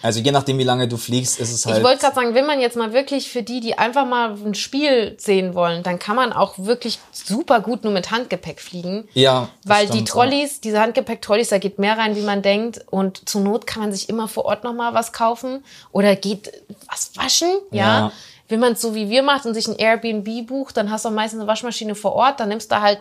also 0.00 0.20
je 0.20 0.30
nachdem 0.30 0.58
wie 0.58 0.64
lange 0.64 0.86
du 0.86 0.96
fliegst, 0.96 1.40
ist 1.40 1.52
es 1.52 1.66
halt 1.66 1.78
Ich 1.78 1.84
wollte 1.84 2.00
gerade 2.00 2.14
sagen, 2.14 2.34
wenn 2.34 2.46
man 2.46 2.60
jetzt 2.60 2.76
mal 2.76 2.92
wirklich 2.92 3.30
für 3.30 3.42
die, 3.42 3.60
die 3.60 3.76
einfach 3.76 4.06
mal 4.06 4.36
ein 4.44 4.54
Spiel 4.54 5.16
sehen 5.18 5.54
wollen, 5.54 5.82
dann 5.82 5.98
kann 5.98 6.14
man 6.14 6.32
auch 6.32 6.54
wirklich 6.56 6.98
super 7.12 7.60
gut 7.60 7.82
nur 7.82 7.92
mit 7.92 8.10
Handgepäck 8.10 8.60
fliegen. 8.60 9.08
ja, 9.14 9.48
Weil 9.64 9.86
die 9.86 9.92
stimmt, 9.92 10.08
Trolleys, 10.08 10.60
diese 10.60 10.80
Handgepäck-Trolleys, 10.80 11.48
da 11.48 11.58
geht 11.58 11.78
mehr 11.78 11.98
rein, 11.98 12.14
wie 12.14 12.22
man 12.22 12.42
denkt. 12.42 12.84
Und 12.90 13.28
zur 13.28 13.40
Not 13.40 13.66
kann 13.66 13.82
man 13.82 13.92
sich 13.92 14.08
immer 14.08 14.28
vor 14.28 14.44
Ort 14.44 14.62
nochmal 14.62 14.94
was 14.94 15.12
kaufen. 15.12 15.64
Oder 15.90 16.14
geht 16.14 16.52
was 16.88 17.16
waschen, 17.16 17.50
ja. 17.70 17.98
Ja. 17.98 18.12
Wenn 18.48 18.60
man 18.60 18.72
es 18.74 18.80
so 18.80 18.94
wie 18.94 19.10
wir 19.10 19.22
macht 19.22 19.44
und 19.44 19.52
sich 19.52 19.66
ein 19.68 19.76
Airbnb 19.76 20.46
bucht, 20.46 20.76
dann 20.76 20.90
hast 20.90 21.04
du 21.04 21.10
meistens 21.10 21.40
eine 21.40 21.48
Waschmaschine 21.48 21.94
vor 21.94 22.14
Ort. 22.14 22.40
Dann 22.40 22.48
nimmst 22.48 22.72
du 22.72 22.80
halt 22.80 23.00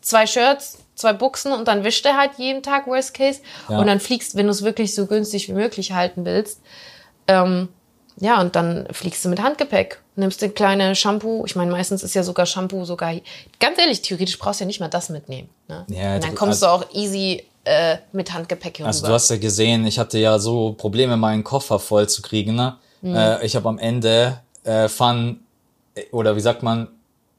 zwei 0.00 0.26
Shirts, 0.26 0.78
zwei 0.98 1.12
Buchsen 1.12 1.52
und 1.52 1.68
dann 1.68 1.84
wischt 1.84 2.04
er 2.04 2.16
halt 2.16 2.32
jeden 2.38 2.62
Tag, 2.62 2.86
worst 2.86 3.14
case. 3.14 3.40
Ja. 3.68 3.78
Und 3.78 3.86
dann 3.86 4.00
fliegst, 4.00 4.34
wenn 4.34 4.46
du 4.46 4.52
es 4.52 4.62
wirklich 4.62 4.94
so 4.94 5.06
günstig 5.06 5.48
wie 5.48 5.52
möglich 5.52 5.92
halten 5.92 6.24
willst. 6.24 6.60
Ähm, 7.28 7.68
ja, 8.20 8.40
und 8.40 8.56
dann 8.56 8.88
fliegst 8.90 9.24
du 9.24 9.28
mit 9.28 9.40
Handgepäck, 9.40 10.00
nimmst 10.16 10.42
ein 10.42 10.52
kleine 10.52 10.96
Shampoo. 10.96 11.44
Ich 11.46 11.54
meine, 11.54 11.70
meistens 11.70 12.02
ist 12.02 12.14
ja 12.14 12.24
sogar 12.24 12.46
Shampoo 12.46 12.84
sogar, 12.84 13.14
ganz 13.60 13.78
ehrlich, 13.78 14.02
theoretisch 14.02 14.38
brauchst 14.38 14.58
du 14.58 14.64
ja 14.64 14.66
nicht 14.66 14.80
mal 14.80 14.88
das 14.88 15.08
mitnehmen. 15.08 15.48
Ne? 15.68 15.86
Ja, 15.88 16.16
und 16.16 16.24
dann 16.24 16.34
kommst 16.34 16.62
du 16.62 16.66
auch 16.66 16.84
easy 16.92 17.44
äh, 17.62 17.98
mit 18.12 18.32
Handgepäck 18.32 18.78
hier 18.78 18.86
Also 18.86 19.06
du 19.06 19.12
hast 19.12 19.30
ja 19.30 19.36
gesehen, 19.36 19.86
ich 19.86 20.00
hatte 20.00 20.18
ja 20.18 20.38
so 20.40 20.72
Probleme, 20.72 21.16
meinen 21.16 21.44
Koffer 21.44 21.78
voll 21.78 22.08
zu 22.08 22.22
kriegen. 22.22 22.56
Ne? 22.56 22.76
Mhm. 23.02 23.14
Äh, 23.14 23.46
ich 23.46 23.54
habe 23.54 23.68
am 23.68 23.78
Ende 23.78 24.40
äh, 24.64 24.88
Fun, 24.88 25.40
äh, 25.94 26.02
oder 26.10 26.34
wie 26.34 26.40
sagt 26.40 26.64
man, 26.64 26.88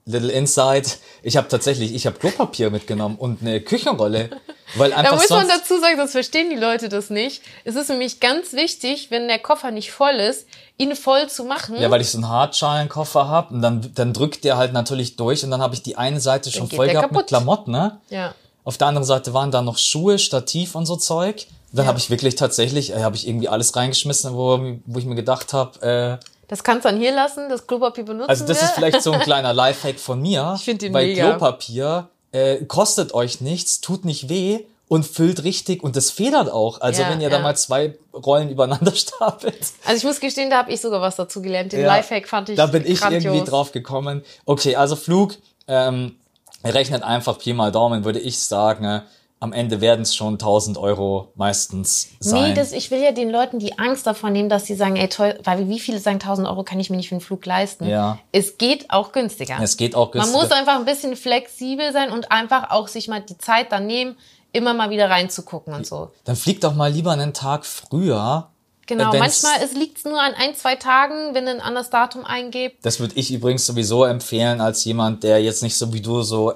Little 0.10 0.32
Insight, 0.32 0.98
ich 1.24 1.38
habe 1.38 1.48
tatsächlich, 1.48 1.94
ich 1.94 2.06
habe 2.06 2.18
Klopapier 2.18 2.70
mitgenommen 2.72 3.16
und 3.18 3.42
eine 3.42 3.62
Küchenrolle. 3.62 4.30
Weil 4.76 4.94
einfach 4.94 5.12
Da 5.12 5.18
muss 5.18 5.30
man 5.30 5.48
dazu 5.48 5.80
sagen, 5.80 5.98
sonst 5.98 6.12
verstehen 6.12 6.50
die 6.52 6.56
Leute 6.56 6.90
das 6.90 7.10
nicht. 7.10 7.42
Es 7.64 7.76
ist 7.76 7.90
nämlich 7.90 8.20
ganz 8.20 8.54
wichtig, 8.54 9.10
wenn 9.10 9.28
der 9.28 9.40
Koffer 9.40 9.72
nicht 9.72 9.92
voll 9.92 10.14
ist, 10.16 10.46
ihn 10.78 10.96
voll 10.96 11.28
zu 11.28 11.44
machen. 11.44 11.80
Ja, 11.80 11.90
weil 11.90 12.02
ich 12.02 12.10
so 12.12 12.20
einen 12.20 12.30
Hartschalenkoffer 12.30 13.28
hab 13.28 13.52
und 13.52 13.62
dann, 13.62 13.92
dann 13.96 14.14
drückt 14.14 14.44
der 14.44 14.58
halt 14.58 14.74
natürlich 14.74 15.16
durch 15.16 15.44
und 15.44 15.50
dann 15.52 15.62
habe 15.62 15.74
ich 15.74 15.82
die 15.82 15.98
eine 15.98 16.20
Seite 16.20 16.52
schon 16.52 16.70
voll 16.70 16.88
gehabt 16.88 17.12
mit 17.12 17.18
kaputt. 17.18 17.28
Klamotten, 17.28 17.72
ne? 17.72 18.00
ja. 18.10 18.36
Auf 18.64 18.78
der 18.78 18.88
anderen 18.88 19.06
Seite 19.06 19.34
waren 19.34 19.50
da 19.50 19.64
noch 19.64 19.80
Schuhe, 19.80 20.20
Stativ 20.20 20.76
und 20.76 20.86
so 20.86 20.96
Zeug. 20.96 21.48
Dann 21.72 21.86
Ja. 21.86 21.90
habe 21.90 21.98
ich 21.98 22.12
wirklich 22.12 22.36
tatsächlich, 22.36 22.92
äh, 22.92 23.02
habe 23.02 23.16
ich 23.16 23.28
irgendwie 23.28 23.48
alles 23.50 23.76
reingeschmissen, 23.76 24.36
wo, 24.36 24.60
wo 24.86 25.00
ich 25.00 25.06
mir 25.06 25.16
gedacht 25.16 25.54
habe, 25.54 26.20
äh, 26.22 26.26
Das 26.50 26.64
kannst 26.64 26.84
du 26.84 26.90
dann 26.90 27.00
hier 27.00 27.14
lassen, 27.14 27.48
das 27.48 27.66
Klopapier 27.68 28.04
benutzen 28.04 28.30
also 28.30 28.46
das 28.46 28.58
wir. 28.60 28.66
ist 28.68 28.72
vielleicht 28.74 29.02
so 29.02 29.12
ein 29.14 29.20
kleiner 29.22 29.54
Lifehack 29.54 30.00
von 30.00 30.22
mir. 30.22 30.56
Ich 30.58 30.66
find 30.66 30.82
den 30.82 30.94
Weil 30.94 31.08
mega. 31.08 31.30
Klopapier 31.30 32.10
äh, 32.32 32.58
kostet 32.66 33.14
euch 33.14 33.40
nichts, 33.40 33.80
tut 33.82 34.04
nicht 34.04 34.28
weh 34.30 34.66
und 34.88 35.06
füllt 35.06 35.44
richtig 35.44 35.84
und 35.84 35.96
das 35.96 36.10
federt 36.10 36.52
auch. 36.52 36.82
Also 36.82 37.04
Ja, 37.04 37.10
wenn 37.12 37.22
ihr 37.22 37.30
da 37.30 37.38
ja. 37.38 37.44
mal 37.44 37.56
zwei 37.56 37.96
Rollen 38.14 38.50
übereinander 38.50 38.92
stapelt. 38.96 39.56
Also 39.86 39.98
ich 39.98 40.04
muss 40.04 40.20
gestehen, 40.20 40.50
da 40.50 40.58
habe 40.58 40.72
ich 40.72 40.82
sogar 40.82 41.00
was 41.02 41.16
dazu 41.16 41.42
gelernt. 41.42 41.72
Den 41.72 41.82
Ja, 41.82 41.88
Lifehack 41.96 42.28
fand 42.28 42.50
ich 42.50 42.58
Da 42.58 42.66
bin 42.66 42.84
ich 42.86 43.00
grandios. 43.00 43.24
irgendwie 43.26 43.50
drauf 43.50 43.72
gekommen. 43.72 44.24
Okay, 44.46 44.76
also 44.76 44.96
Flug, 44.96 45.36
ähm, 45.68 46.16
rechnet 46.64 47.04
einfach 47.04 47.38
Pi 47.38 47.54
mal 47.54 47.72
Daumen, 47.72 48.04
würde 48.04 48.20
ich 48.20 48.40
sagen. 48.40 49.04
Am 49.42 49.54
Ende 49.54 49.80
werden 49.80 50.02
es 50.02 50.16
schon 50.16 50.34
1000 50.34 50.78
Euro 50.78 51.32
meistens 51.36 52.10
sein. 52.20 52.50
Nee, 52.50 52.54
das, 52.56 52.74
ich 52.74 52.92
will 52.92 53.02
ja 53.02 53.14
den 53.14 53.30
Leuten 53.30 53.58
die 53.60 53.80
Angst 53.80 54.06
davon 54.06 54.34
nehmen, 54.34 54.50
dass 54.50 54.66
sie 54.66 54.76
sagen, 54.76 54.98
ey, 54.98 55.08
toll, 55.08 55.40
weil 55.46 55.70
wie 55.70 55.80
viele 55.80 56.00
sagen, 56.00 56.16
1000 56.18 56.46
Euro 56.46 56.64
kann 56.64 56.78
ich 56.80 56.90
mir 56.90 56.98
nicht 56.98 57.08
für 57.08 57.16
einen 57.16 57.22
Flug 57.22 57.46
leisten. 57.46 57.88
Ja. 57.88 58.20
Es 58.34 58.58
geht 58.58 58.92
auch 58.92 59.14
günstiger. 59.14 59.58
es 59.62 59.78
geht 59.78 59.96
auch 59.96 60.14
Man 60.14 60.24
günstiger. 60.24 60.42
muss 60.44 60.52
einfach 60.52 60.76
ein 60.76 60.84
bisschen 60.86 61.16
flexibel 61.16 61.94
sein 61.94 62.12
und 62.12 62.32
einfach 62.34 62.70
auch 62.72 62.90
sich 62.90 63.08
mal 63.08 63.22
die 63.22 63.38
Zeit 63.38 63.72
dann 63.72 63.88
nehmen, 63.88 64.18
immer 64.52 64.74
mal 64.74 64.90
wieder 64.90 65.10
reinzugucken 65.10 65.74
und 65.74 65.88
so. 65.88 66.12
Dann 66.26 66.36
fliegt 66.36 66.64
doch 66.66 66.74
mal 66.76 66.92
lieber 66.92 67.12
einen 67.12 67.34
Tag 67.34 67.66
früher. 67.66 68.50
Genau, 68.88 69.12
Äh, 69.14 69.22
wenn's- 69.22 69.42
manchmal 69.44 69.64
es 69.66 69.74
liegt 69.74 70.04
nur 70.04 70.20
an 70.22 70.34
ein, 70.34 70.54
zwei 70.56 70.76
Tagen, 70.76 71.34
wenn 71.34 71.46
ihr 71.46 71.52
ein 71.52 71.62
anderes 71.62 71.90
Datum 71.90 72.26
eingebt. 72.26 72.84
Das 72.84 73.00
würde 73.00 73.16
ich 73.16 73.32
übrigens 73.32 73.66
sowieso 73.66 74.04
empfehlen 74.04 74.60
als 74.60 74.84
jemand, 74.84 75.24
der 75.24 75.42
jetzt 75.42 75.64
nicht 75.64 75.78
so 75.78 75.94
wie 75.94 76.02
du 76.02 76.24
so 76.24 76.54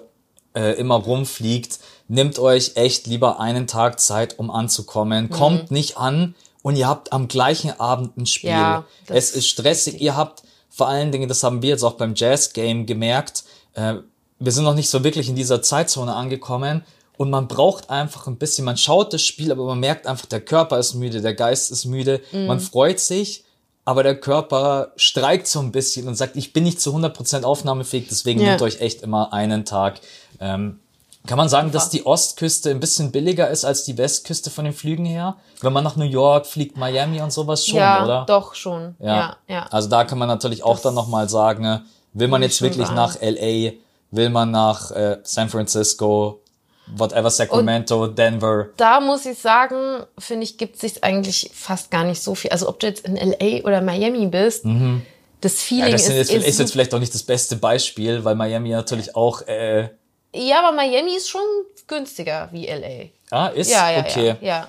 äh, 0.55 0.73
immer 0.73 0.95
rumfliegt. 0.95 1.79
Nehmt 2.07 2.37
euch 2.39 2.73
echt 2.75 3.07
lieber 3.07 3.39
einen 3.39 3.67
Tag 3.67 3.99
Zeit, 3.99 4.37
um 4.39 4.47
Mhm. 4.47 4.51
anzukommen. 4.51 5.29
Kommt 5.29 5.71
nicht 5.71 5.97
an 5.97 6.35
und 6.61 6.75
ihr 6.75 6.87
habt 6.87 7.13
am 7.13 7.27
gleichen 7.27 7.79
Abend 7.79 8.17
ein 8.17 8.25
Spiel. 8.25 8.49
Ja, 8.51 8.85
es 9.07 9.31
ist 9.31 9.47
stressig. 9.47 10.01
Ihr 10.01 10.15
habt 10.15 10.43
vor 10.69 10.87
allen 10.87 11.11
Dingen, 11.11 11.29
das 11.29 11.43
haben 11.43 11.61
wir 11.61 11.69
jetzt 11.69 11.83
auch 11.83 11.93
beim 11.93 12.13
Jazz 12.15 12.53
Game 12.53 12.85
gemerkt, 12.85 13.43
äh, 13.75 13.95
wir 14.39 14.51
sind 14.51 14.63
noch 14.65 14.73
nicht 14.75 14.89
so 14.89 15.03
wirklich 15.03 15.29
in 15.29 15.35
dieser 15.35 15.61
Zeitzone 15.61 16.13
angekommen. 16.13 16.83
Und 17.15 17.29
man 17.29 17.47
braucht 17.47 17.89
einfach 17.91 18.25
ein 18.27 18.37
bisschen, 18.37 18.65
man 18.65 18.75
schaut 18.75 19.13
das 19.13 19.21
Spiel, 19.21 19.51
aber 19.51 19.65
man 19.65 19.79
merkt 19.79 20.07
einfach, 20.07 20.25
der 20.25 20.41
Körper 20.41 20.79
ist 20.79 20.95
müde, 20.95 21.21
der 21.21 21.35
Geist 21.35 21.69
ist 21.71 21.85
müde, 21.85 22.19
Mhm. 22.31 22.47
man 22.47 22.59
freut 22.59 22.99
sich, 22.99 23.43
aber 23.85 24.01
der 24.01 24.19
Körper 24.19 24.91
streikt 24.95 25.45
so 25.47 25.59
ein 25.59 25.71
bisschen 25.71 26.07
und 26.07 26.15
sagt, 26.15 26.35
ich 26.35 26.53
bin 26.53 26.63
nicht 26.63 26.81
zu 26.81 26.91
100% 26.91 27.43
aufnahmefähig, 27.45 28.07
deswegen 28.09 28.41
Ja. 28.41 28.49
nehmt 28.49 28.63
euch 28.63 28.81
echt 28.81 29.03
immer 29.03 29.31
einen 29.31 29.63
Tag. 29.63 30.01
Ähm, 30.39 30.79
kann 31.25 31.37
man 31.37 31.47
sagen, 31.47 31.71
dass 31.71 31.89
die 31.89 32.05
Ostküste 32.05 32.69
ein 32.69 32.79
bisschen 32.81 33.11
billiger 33.11 33.49
ist 33.49 33.63
als 33.63 33.85
die 33.85 33.97
Westküste 33.97 34.49
von 34.49 34.65
den 34.65 34.73
Flügen 34.73 35.05
her? 35.05 35.37
Wenn 35.61 35.71
man 35.71 35.83
nach 35.83 35.95
New 35.95 36.05
York 36.05 36.45
fliegt, 36.45 36.77
Miami 36.77 37.21
und 37.21 37.31
sowas 37.31 37.65
schon, 37.65 37.79
ja, 37.79 38.03
oder? 38.03 38.25
doch 38.27 38.55
schon. 38.55 38.95
Ja, 38.99 39.37
ja. 39.47 39.65
Also 39.71 39.89
da 39.89 40.03
kann 40.03 40.17
man 40.17 40.27
natürlich 40.27 40.63
auch 40.63 40.79
dann 40.79 40.93
nochmal 40.93 41.29
sagen, 41.29 41.63
äh, 41.63 41.79
will 42.13 42.27
man 42.27 42.41
jetzt 42.41 42.61
wirklich 42.61 42.87
sagen. 42.87 42.95
nach 42.95 43.15
LA, 43.21 43.71
will 44.11 44.29
man 44.29 44.51
nach 44.51 44.91
äh, 44.91 45.19
San 45.23 45.47
Francisco, 45.47 46.41
whatever, 46.87 47.29
Sacramento, 47.29 48.07
Denver. 48.07 48.67
Da 48.75 48.99
muss 48.99 49.25
ich 49.25 49.39
sagen, 49.39 50.03
finde 50.17 50.43
ich, 50.43 50.57
gibt 50.57 50.75
es 50.75 50.81
sich 50.81 51.03
eigentlich 51.03 51.51
fast 51.53 51.89
gar 51.89 52.03
nicht 52.03 52.21
so 52.21 52.35
viel. 52.35 52.51
Also 52.51 52.67
ob 52.67 52.81
du 52.81 52.87
jetzt 52.87 53.07
in 53.07 53.15
LA 53.15 53.63
oder 53.63 53.79
Miami 53.81 54.27
bist, 54.27 54.65
das 55.39 55.61
Feeling 55.61 55.85
Mhm. 55.85 55.89
Ja, 55.89 55.91
das 55.91 56.07
ist, 56.09 56.31
ist, 56.31 56.47
ist 56.47 56.59
jetzt 56.59 56.71
vielleicht 56.71 56.93
auch 56.93 56.99
nicht 56.99 57.13
das 57.13 57.23
beste 57.23 57.55
Beispiel, 57.55 58.23
weil 58.25 58.35
Miami 58.35 58.69
natürlich 58.69 59.15
auch, 59.15 59.41
äh, 59.43 59.89
Ja, 60.33 60.59
aber 60.65 60.75
Miami 60.75 61.15
ist 61.15 61.29
schon 61.29 61.41
günstiger 61.87 62.49
wie 62.51 62.65
LA. 62.67 63.09
ah, 63.31 63.47
ist, 63.47 63.69
Ja, 63.71 63.91
ja, 63.91 63.99
okay. 63.99 64.27
ja, 64.27 64.37
ja. 64.41 64.67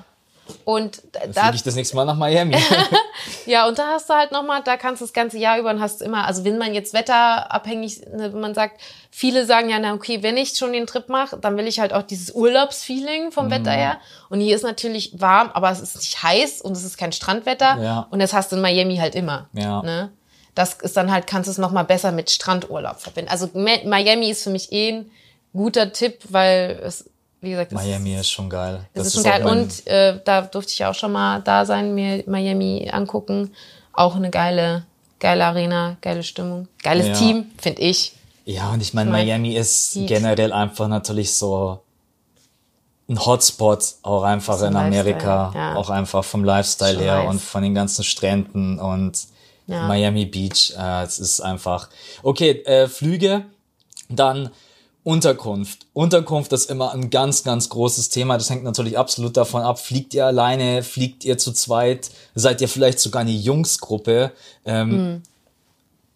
Und 0.66 1.00
da, 1.32 1.44
Fliege 1.44 1.56
ich 1.56 1.62
das 1.62 1.74
nächste 1.74 1.96
Mal 1.96 2.04
nach 2.04 2.16
Miami. 2.16 2.54
ja, 3.46 3.66
und 3.66 3.78
da 3.78 3.86
hast 3.94 4.10
du 4.10 4.14
halt 4.14 4.30
nochmal, 4.30 4.60
da 4.62 4.76
kannst 4.76 5.00
du 5.00 5.06
das 5.06 5.14
ganze 5.14 5.38
Jahr 5.38 5.58
über 5.58 5.70
und 5.70 5.80
hast 5.80 6.02
immer, 6.02 6.26
also 6.26 6.44
wenn 6.44 6.58
man 6.58 6.74
jetzt 6.74 6.92
wetterabhängig, 6.92 8.00
ne, 8.12 8.30
wenn 8.32 8.40
man 8.40 8.54
sagt, 8.54 8.78
viele 9.10 9.46
sagen 9.46 9.70
ja, 9.70 9.78
na 9.78 9.94
okay, 9.94 10.22
wenn 10.22 10.36
ich 10.36 10.50
schon 10.56 10.74
den 10.74 10.86
Trip 10.86 11.08
mache, 11.08 11.38
dann 11.38 11.56
will 11.56 11.66
ich 11.66 11.80
halt 11.80 11.94
auch 11.94 12.02
dieses 12.02 12.30
Urlaubsfeeling 12.34 13.32
vom 13.32 13.50
Wetter 13.50 13.70
Mhm. 13.72 13.76
her. 13.78 13.96
Und 14.28 14.40
hier 14.40 14.54
ist 14.54 14.62
natürlich 14.64 15.18
warm, 15.18 15.50
aber 15.54 15.70
es 15.70 15.80
ist 15.80 15.96
nicht 15.96 16.22
heiß 16.22 16.60
und 16.60 16.72
es 16.72 16.84
ist 16.84 16.98
kein 16.98 17.12
Strandwetter. 17.12 17.78
Ja. 17.82 18.06
Und 18.10 18.18
das 18.18 18.34
hast 18.34 18.52
du 18.52 18.56
in 18.56 18.62
Miami 18.62 18.96
halt 18.98 19.14
immer. 19.14 19.48
Ja. 19.54 19.80
Ne? 19.82 20.12
Das 20.54 20.74
ist 20.74 20.96
dann 20.96 21.10
halt, 21.10 21.26
kannst 21.26 21.46
du 21.48 21.52
es 21.52 21.58
nochmal 21.58 21.84
besser 21.84 22.12
mit 22.12 22.30
Strandurlaub 22.30 23.00
verbinden. 23.00 23.30
Also 23.30 23.46
Mi- 23.54 23.86
Miami 23.88 24.28
ist 24.30 24.44
für 24.44 24.50
mich 24.50 24.70
eh 24.72 24.90
ein 24.92 25.10
guter 25.54 25.92
Tipp, 25.92 26.18
weil 26.28 26.78
es, 26.82 27.08
wie 27.40 27.50
gesagt, 27.50 27.72
es 27.72 27.78
Miami 27.78 28.16
ist 28.16 28.30
schon 28.30 28.50
geil. 28.50 28.86
das, 28.92 29.06
ist 29.08 29.18
auch 29.18 29.22
schon 29.22 29.30
geil. 29.30 29.46
Und 29.46 29.86
äh, 29.86 30.20
da 30.24 30.42
durfte 30.42 30.72
ich 30.72 30.78
ja 30.80 30.90
auch 30.90 30.94
schon 30.94 31.12
mal 31.12 31.40
da 31.40 31.64
sein, 31.64 31.94
mir 31.94 32.22
Miami 32.26 32.90
angucken. 32.92 33.52
Auch 33.92 34.16
eine 34.16 34.30
geile, 34.30 34.84
geile 35.20 35.44
Arena, 35.46 35.96
geile 36.00 36.22
Stimmung. 36.22 36.68
Geiles 36.82 37.06
Ja. 37.06 37.14
Team, 37.14 37.46
finde 37.58 37.80
ich. 37.82 38.14
Ja, 38.44 38.72
und 38.72 38.82
ich 38.82 38.92
meine, 38.92 39.10
mein 39.10 39.26
Miami 39.26 39.54
ist 39.56 39.94
Heat. 39.94 40.08
generell 40.08 40.52
einfach 40.52 40.88
natürlich 40.88 41.34
so 41.34 41.80
ein 43.08 43.24
Hotspot, 43.24 43.84
auch 44.02 44.22
einfach 44.22 44.58
Vom 44.58 44.68
in 44.68 44.76
Amerika, 44.76 45.52
ja. 45.54 45.76
auch 45.76 45.90
einfach 45.90 46.24
vom 46.24 46.42
Lifestyle 46.44 46.94
Schon 46.94 47.02
her 47.02 47.18
nice. 47.18 47.30
und 47.30 47.40
von 47.40 47.62
den 47.62 47.74
ganzen 47.74 48.02
Stränden 48.04 48.78
und 48.78 49.18
Ja. 49.66 49.86
Miami 49.86 50.26
Beach. 50.26 50.74
Äh, 50.78 51.04
es 51.04 51.18
ist 51.18 51.40
einfach. 51.40 51.88
Okay, 52.22 52.62
äh, 52.66 52.86
Flüge, 52.88 53.44
dann 54.10 54.50
Unterkunft. 55.04 55.86
Unterkunft 55.92 56.52
ist 56.54 56.70
immer 56.70 56.92
ein 56.92 57.10
ganz, 57.10 57.44
ganz 57.44 57.68
großes 57.68 58.08
Thema. 58.08 58.38
Das 58.38 58.48
hängt 58.48 58.64
natürlich 58.64 58.98
absolut 58.98 59.36
davon 59.36 59.60
ab, 59.62 59.78
fliegt 59.78 60.14
ihr 60.14 60.24
alleine, 60.24 60.82
fliegt 60.82 61.24
ihr 61.26 61.36
zu 61.36 61.52
zweit, 61.52 62.10
seid 62.34 62.62
ihr 62.62 62.68
vielleicht 62.68 62.98
sogar 62.98 63.20
eine 63.20 63.30
Jungsgruppe. 63.30 64.32
Ähm, 64.64 65.22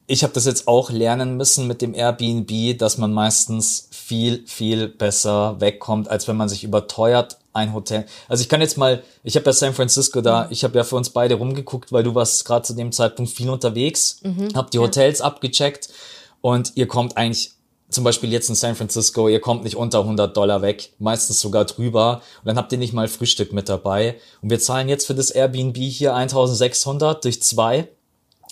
ich 0.07 0.23
habe 0.23 0.33
das 0.33 0.47
jetzt 0.47 0.67
auch 0.69 0.91
lernen 0.91 1.37
müssen 1.37 1.67
mit 1.67 1.83
dem 1.83 1.95
Airbnb, 1.95 2.79
dass 2.79 2.97
man 2.97 3.13
meistens 3.13 3.89
viel, 3.91 4.43
viel 4.47 4.89
besser 4.89 5.61
wegkommt, 5.61 6.09
als 6.09 6.27
wenn 6.27 6.39
man 6.39 6.49
sich 6.49 6.65
überteuert 6.65 7.37
ein 7.53 7.75
Hotel. 7.75 8.07
Also 8.27 8.41
ich 8.41 8.49
kann 8.49 8.63
jetzt 8.63 8.79
mal, 8.79 9.03
ich 9.23 9.37
habe 9.37 9.45
ja 9.45 9.53
San 9.53 9.75
Francisco 9.75 10.23
da, 10.23 10.47
ich 10.49 10.65
habe 10.65 10.79
ja 10.79 10.85
für 10.85 10.97
uns 10.97 11.11
beide 11.11 11.35
rumgeguckt, 11.35 11.93
weil 11.93 12.05
du 12.05 12.15
warst 12.15 12.47
gerade 12.47 12.63
zu 12.63 12.73
dem 12.73 12.91
Zeitpunkt 12.93 13.31
viel 13.31 13.51
unterwegs, 13.51 14.23
habt 14.55 14.73
die 14.73 14.79
Hotels 14.79 15.21
abgecheckt. 15.21 15.91
Und 16.41 16.73
ihr 16.77 16.87
kommt 16.87 17.17
eigentlich 17.17 17.51
zum 17.91 18.05
Beispiel 18.05 18.33
jetzt 18.33 18.49
in 18.49 18.55
San 18.55 18.77
Francisco, 18.77 19.29
ihr 19.29 19.41
kommt 19.41 19.65
nicht 19.65 19.77
unter 19.77 20.01
100 20.01 20.37
Dollar 20.37 20.63
weg, 20.63 20.93
meistens 20.99 21.41
sogar 21.41 21.65
drüber 21.65 22.21
und 22.41 22.47
dann 22.47 22.57
habt 22.57 22.73
ihr 22.73 22.79
nicht 22.79 22.93
mal 22.93 23.09
Frühstück 23.09 23.53
mit 23.53 23.69
dabei 23.69 24.17
und 24.43 24.51
wir 24.51 24.61
zahlen 24.61 24.89
jetzt 24.89 25.07
für 25.07 25.15
das 25.15 25.31
Airbnb 25.31 25.77
hier 25.77 26.15
1600 26.15 27.25
durch 27.25 27.43
zwei 27.43 27.89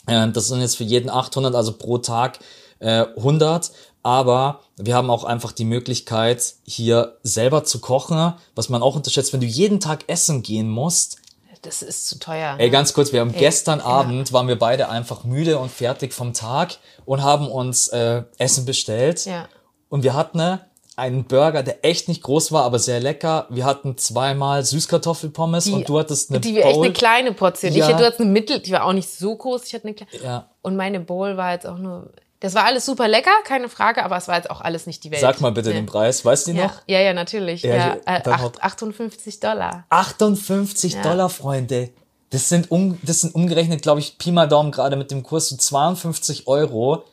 äh, 0.06 0.28
Das 0.30 0.48
sind 0.48 0.60
jetzt 0.60 0.76
für 0.76 0.84
jeden 0.84 1.10
800, 1.10 1.54
also 1.54 1.72
pro 1.72 1.98
Tag 1.98 2.38
äh, 2.78 3.06
100. 3.16 3.72
Aber 4.02 4.60
wir 4.76 4.94
haben 4.94 5.10
auch 5.10 5.24
einfach 5.24 5.50
die 5.50 5.64
Möglichkeit, 5.64 6.54
hier 6.64 7.16
selber 7.24 7.64
zu 7.64 7.80
kochen, 7.80 8.34
was 8.54 8.68
man 8.68 8.82
auch 8.82 8.94
unterschätzt. 8.94 9.32
Wenn 9.32 9.40
du 9.40 9.46
jeden 9.46 9.80
Tag 9.80 10.04
essen 10.06 10.42
gehen 10.44 10.68
musst, 10.68 11.18
Das 11.66 11.82
ist 11.82 12.06
zu 12.08 12.20
teuer. 12.20 12.54
Ey, 12.58 12.70
ganz 12.70 12.94
kurz, 12.94 13.12
wir 13.12 13.20
haben 13.20 13.32
gestern 13.32 13.80
ja. 13.80 13.86
Abend, 13.86 14.32
waren 14.32 14.46
wir 14.46 14.58
beide 14.58 14.88
einfach 14.88 15.24
müde 15.24 15.58
und 15.58 15.70
fertig 15.70 16.14
vom 16.14 16.32
Tag 16.32 16.78
und 17.04 17.24
haben 17.24 17.48
uns 17.48 17.88
äh, 17.88 18.22
Essen 18.38 18.64
bestellt. 18.64 19.26
Ja. 19.26 19.48
Und 19.88 20.04
wir 20.04 20.14
hatten 20.14 20.38
äh, 20.38 20.58
einen 20.94 21.24
Burger, 21.24 21.64
der 21.64 21.84
echt 21.84 22.06
nicht 22.06 22.22
groß 22.22 22.52
war, 22.52 22.62
aber 22.62 22.78
sehr 22.78 23.00
lecker. 23.00 23.46
Wir 23.50 23.64
hatten 23.64 23.98
zweimal 23.98 24.64
Süßkartoffelpommes 24.64 25.66
und 25.68 25.88
du 25.88 25.98
hattest 25.98 26.30
eine 26.30 26.40
die 26.40 26.54
war 26.56 26.66
echt 26.66 26.78
eine 26.78 26.92
kleine 26.92 27.32
Portion. 27.32 27.72
Ja. 27.72 27.88
Ich, 27.88 27.96
du 27.96 28.04
hattest 28.04 28.20
eine 28.20 28.30
Mittel, 28.30 28.60
die 28.60 28.70
war 28.70 28.84
auch 28.84 28.92
nicht 28.92 29.10
so 29.10 29.34
groß. 29.34 29.64
Ich 29.66 29.74
hatte 29.74 29.88
eine 29.88 29.94
kleine. 29.94 30.24
Ja. 30.24 30.50
Und 30.62 30.76
meine 30.76 31.00
Bowl 31.00 31.36
war 31.36 31.52
jetzt 31.52 31.66
auch 31.66 31.78
nur. 31.78 32.10
Das 32.40 32.54
war 32.54 32.64
alles 32.64 32.84
super 32.84 33.08
lecker, 33.08 33.30
keine 33.44 33.68
Frage, 33.68 34.04
aber 34.04 34.16
es 34.16 34.28
war 34.28 34.36
jetzt 34.36 34.50
auch 34.50 34.60
alles 34.60 34.86
nicht 34.86 35.02
die 35.04 35.10
Welt. 35.10 35.20
Sag 35.22 35.40
mal 35.40 35.52
bitte 35.52 35.70
Ja. 35.70 35.76
den 35.76 35.86
Preis, 35.86 36.24
weißt 36.24 36.48
du 36.48 36.52
Ja, 36.52 36.64
noch? 36.66 36.82
ja, 36.86 37.00
ja, 37.00 37.12
natürlich. 37.14 37.62
Ja, 37.62 37.74
Ja, 37.76 37.94
äh, 38.04 38.22
dann 38.22 38.34
acht- 38.34 38.42
haut- 38.42 38.62
58 38.62 39.40
Dollar. 39.40 39.84
58 39.88 40.94
Ja. 40.94 41.02
Dollar, 41.02 41.30
Freunde. 41.30 41.90
Das 42.30 42.48
sind, 42.48 42.70
um, 42.70 42.98
das 43.02 43.20
sind 43.20 43.34
umgerechnet, 43.34 43.82
glaube 43.82 44.00
ich, 44.00 44.18
Pi 44.18 44.32
mal 44.32 44.46
Daumen 44.48 44.70
gerade 44.72 44.96
mit 44.96 45.10
dem 45.10 45.22
Kurs 45.22 45.48
so 45.48 45.56
52 45.56 46.46
Euro. 46.46 47.04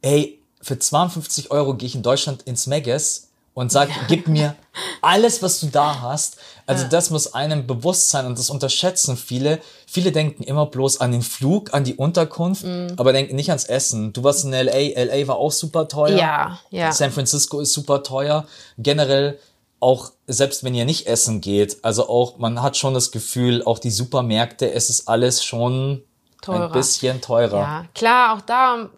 Ey, 0.00 0.40
für 0.62 0.78
52 0.78 1.50
Euro 1.50 1.74
gehe 1.74 1.86
ich 1.86 1.94
in 1.94 2.02
Deutschland 2.02 2.42
ins 2.42 2.66
Megas 2.66 3.29
und 3.54 3.72
sag, 3.72 3.88
gib 4.08 4.28
mir 4.28 4.54
alles, 5.02 5.42
was 5.42 5.60
du 5.60 5.66
da 5.66 6.00
hast. 6.00 6.36
Also 6.66 6.86
das 6.88 7.10
muss 7.10 7.34
einem 7.34 7.66
bewusst 7.66 8.10
sein 8.10 8.26
und 8.26 8.38
das 8.38 8.48
unterschätzen 8.48 9.16
viele. 9.16 9.58
Viele 9.88 10.12
denken 10.12 10.44
immer 10.44 10.66
bloß 10.66 11.00
an 11.00 11.10
den 11.10 11.22
Flug, 11.22 11.74
an 11.74 11.82
die 11.82 11.96
Unterkunft, 11.96 12.62
Mhm. 12.64 12.92
aber 12.96 13.12
denken 13.12 13.34
nicht 13.34 13.48
ans 13.50 13.64
Essen. 13.64 14.12
Du 14.12 14.22
warst 14.22 14.44
in 14.44 14.52
LA, 14.52 14.92
LA 15.02 15.26
war 15.26 15.36
auch 15.36 15.50
super 15.50 15.88
teuer. 15.88 16.16
Ja, 16.16 16.60
ja. 16.70 16.92
San 16.92 17.10
Francisco 17.10 17.58
ist 17.58 17.72
super 17.72 18.04
teuer. 18.04 18.46
Generell 18.78 19.40
auch, 19.80 20.12
selbst 20.28 20.62
wenn 20.62 20.74
ihr 20.74 20.84
nicht 20.84 21.06
essen 21.08 21.40
geht, 21.40 21.78
also 21.84 22.08
auch, 22.08 22.38
man 22.38 22.62
hat 22.62 22.76
schon 22.76 22.94
das 22.94 23.10
Gefühl, 23.10 23.64
auch 23.64 23.78
die 23.80 23.90
Supermärkte, 23.90 24.70
es 24.72 24.90
ist 24.90 25.08
alles 25.08 25.42
schon 25.42 26.02
Teurer. 26.42 26.66
ein 26.66 26.72
bisschen 26.72 27.20
teurer. 27.20 27.58
Ja, 27.58 27.84
klar, 27.94 28.36
auch 28.36 28.42
da, 28.42 28.90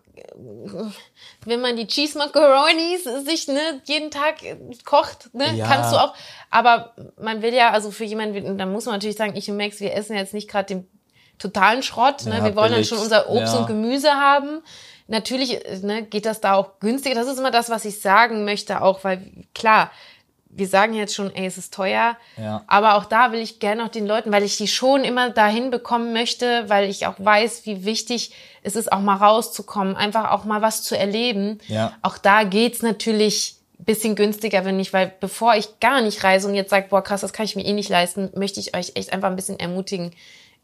wenn 1.44 1.60
man 1.60 1.76
die 1.76 1.86
Cheese 1.86 2.18
Macaronis 2.18 3.04
sich 3.26 3.48
ne, 3.48 3.80
jeden 3.84 4.10
Tag 4.10 4.42
äh, 4.42 4.56
kocht, 4.84 5.34
ne, 5.34 5.54
Ja. 5.56 5.66
kannst 5.66 5.92
du 5.92 5.96
auch. 5.96 6.14
Aber 6.50 6.94
man 7.20 7.42
will 7.42 7.54
ja, 7.54 7.70
also 7.70 7.90
für 7.90 8.04
jemanden, 8.04 8.58
da 8.58 8.66
muss 8.66 8.86
man 8.86 8.94
natürlich 8.94 9.16
sagen, 9.16 9.34
ich 9.36 9.50
und 9.50 9.56
Max, 9.56 9.80
wir 9.80 9.94
essen 9.94 10.16
jetzt 10.16 10.34
nicht 10.34 10.48
gerade 10.50 10.66
den 10.66 10.88
totalen 11.38 11.82
Schrott. 11.82 12.24
Ne? 12.26 12.36
Ja, 12.38 12.44
wir 12.44 12.54
wollen 12.56 12.68
dann 12.70 12.74
billig. 12.74 12.88
schon 12.88 12.98
unser 12.98 13.28
Obst 13.28 13.54
Ja. 13.54 13.60
und 13.60 13.66
Gemüse 13.66 14.10
haben. 14.12 14.62
Natürlich 15.08 15.64
äh, 15.66 15.78
ne, 15.82 16.02
geht 16.04 16.26
das 16.26 16.40
da 16.40 16.54
auch 16.54 16.78
günstiger. 16.78 17.14
Das 17.14 17.26
ist 17.26 17.38
immer 17.38 17.50
das, 17.50 17.68
was 17.70 17.84
ich 17.84 18.00
sagen 18.00 18.44
möchte, 18.44 18.80
auch 18.82 19.02
weil 19.04 19.22
klar, 19.54 19.90
wir 20.54 20.66
sagen 20.68 20.92
jetzt 20.92 21.14
schon, 21.14 21.34
ey, 21.34 21.46
es 21.46 21.56
ist 21.56 21.72
teuer. 21.72 22.16
Ja. 22.36 22.62
Aber 22.66 22.96
auch 22.96 23.06
da 23.06 23.32
will 23.32 23.40
ich 23.40 23.58
gerne 23.58 23.82
noch 23.82 23.90
den 23.90 24.06
Leuten, 24.06 24.30
weil 24.30 24.42
ich 24.42 24.58
die 24.58 24.68
schon 24.68 25.02
immer 25.02 25.30
dahin 25.30 25.70
bekommen 25.70 26.12
möchte, 26.12 26.68
weil 26.68 26.88
ich 26.90 27.06
auch 27.06 27.14
weiß, 27.18 27.64
wie 27.64 27.84
wichtig 27.84 28.34
es 28.62 28.76
ist, 28.76 28.92
auch 28.92 29.00
mal 29.00 29.16
rauszukommen, 29.16 29.96
einfach 29.96 30.30
auch 30.30 30.44
mal 30.44 30.60
was 30.60 30.82
zu 30.82 30.96
erleben. 30.96 31.58
Ja. 31.68 31.96
Auch 32.02 32.18
da 32.18 32.44
geht's 32.44 32.82
natürlich 32.82 33.56
ein 33.80 33.84
bisschen 33.86 34.14
günstiger, 34.14 34.64
wenn 34.66 34.78
ich, 34.78 34.92
weil 34.92 35.12
bevor 35.20 35.54
ich 35.56 35.80
gar 35.80 36.02
nicht 36.02 36.22
reise 36.22 36.46
und 36.46 36.54
jetzt 36.54 36.70
sage, 36.70 36.86
boah, 36.90 37.02
krass, 37.02 37.22
das 37.22 37.32
kann 37.32 37.46
ich 37.46 37.56
mir 37.56 37.64
eh 37.64 37.72
nicht 37.72 37.88
leisten, 37.88 38.30
möchte 38.36 38.60
ich 38.60 38.76
euch 38.76 38.92
echt 38.94 39.12
einfach 39.12 39.30
ein 39.30 39.36
bisschen 39.36 39.58
ermutigen. 39.58 40.12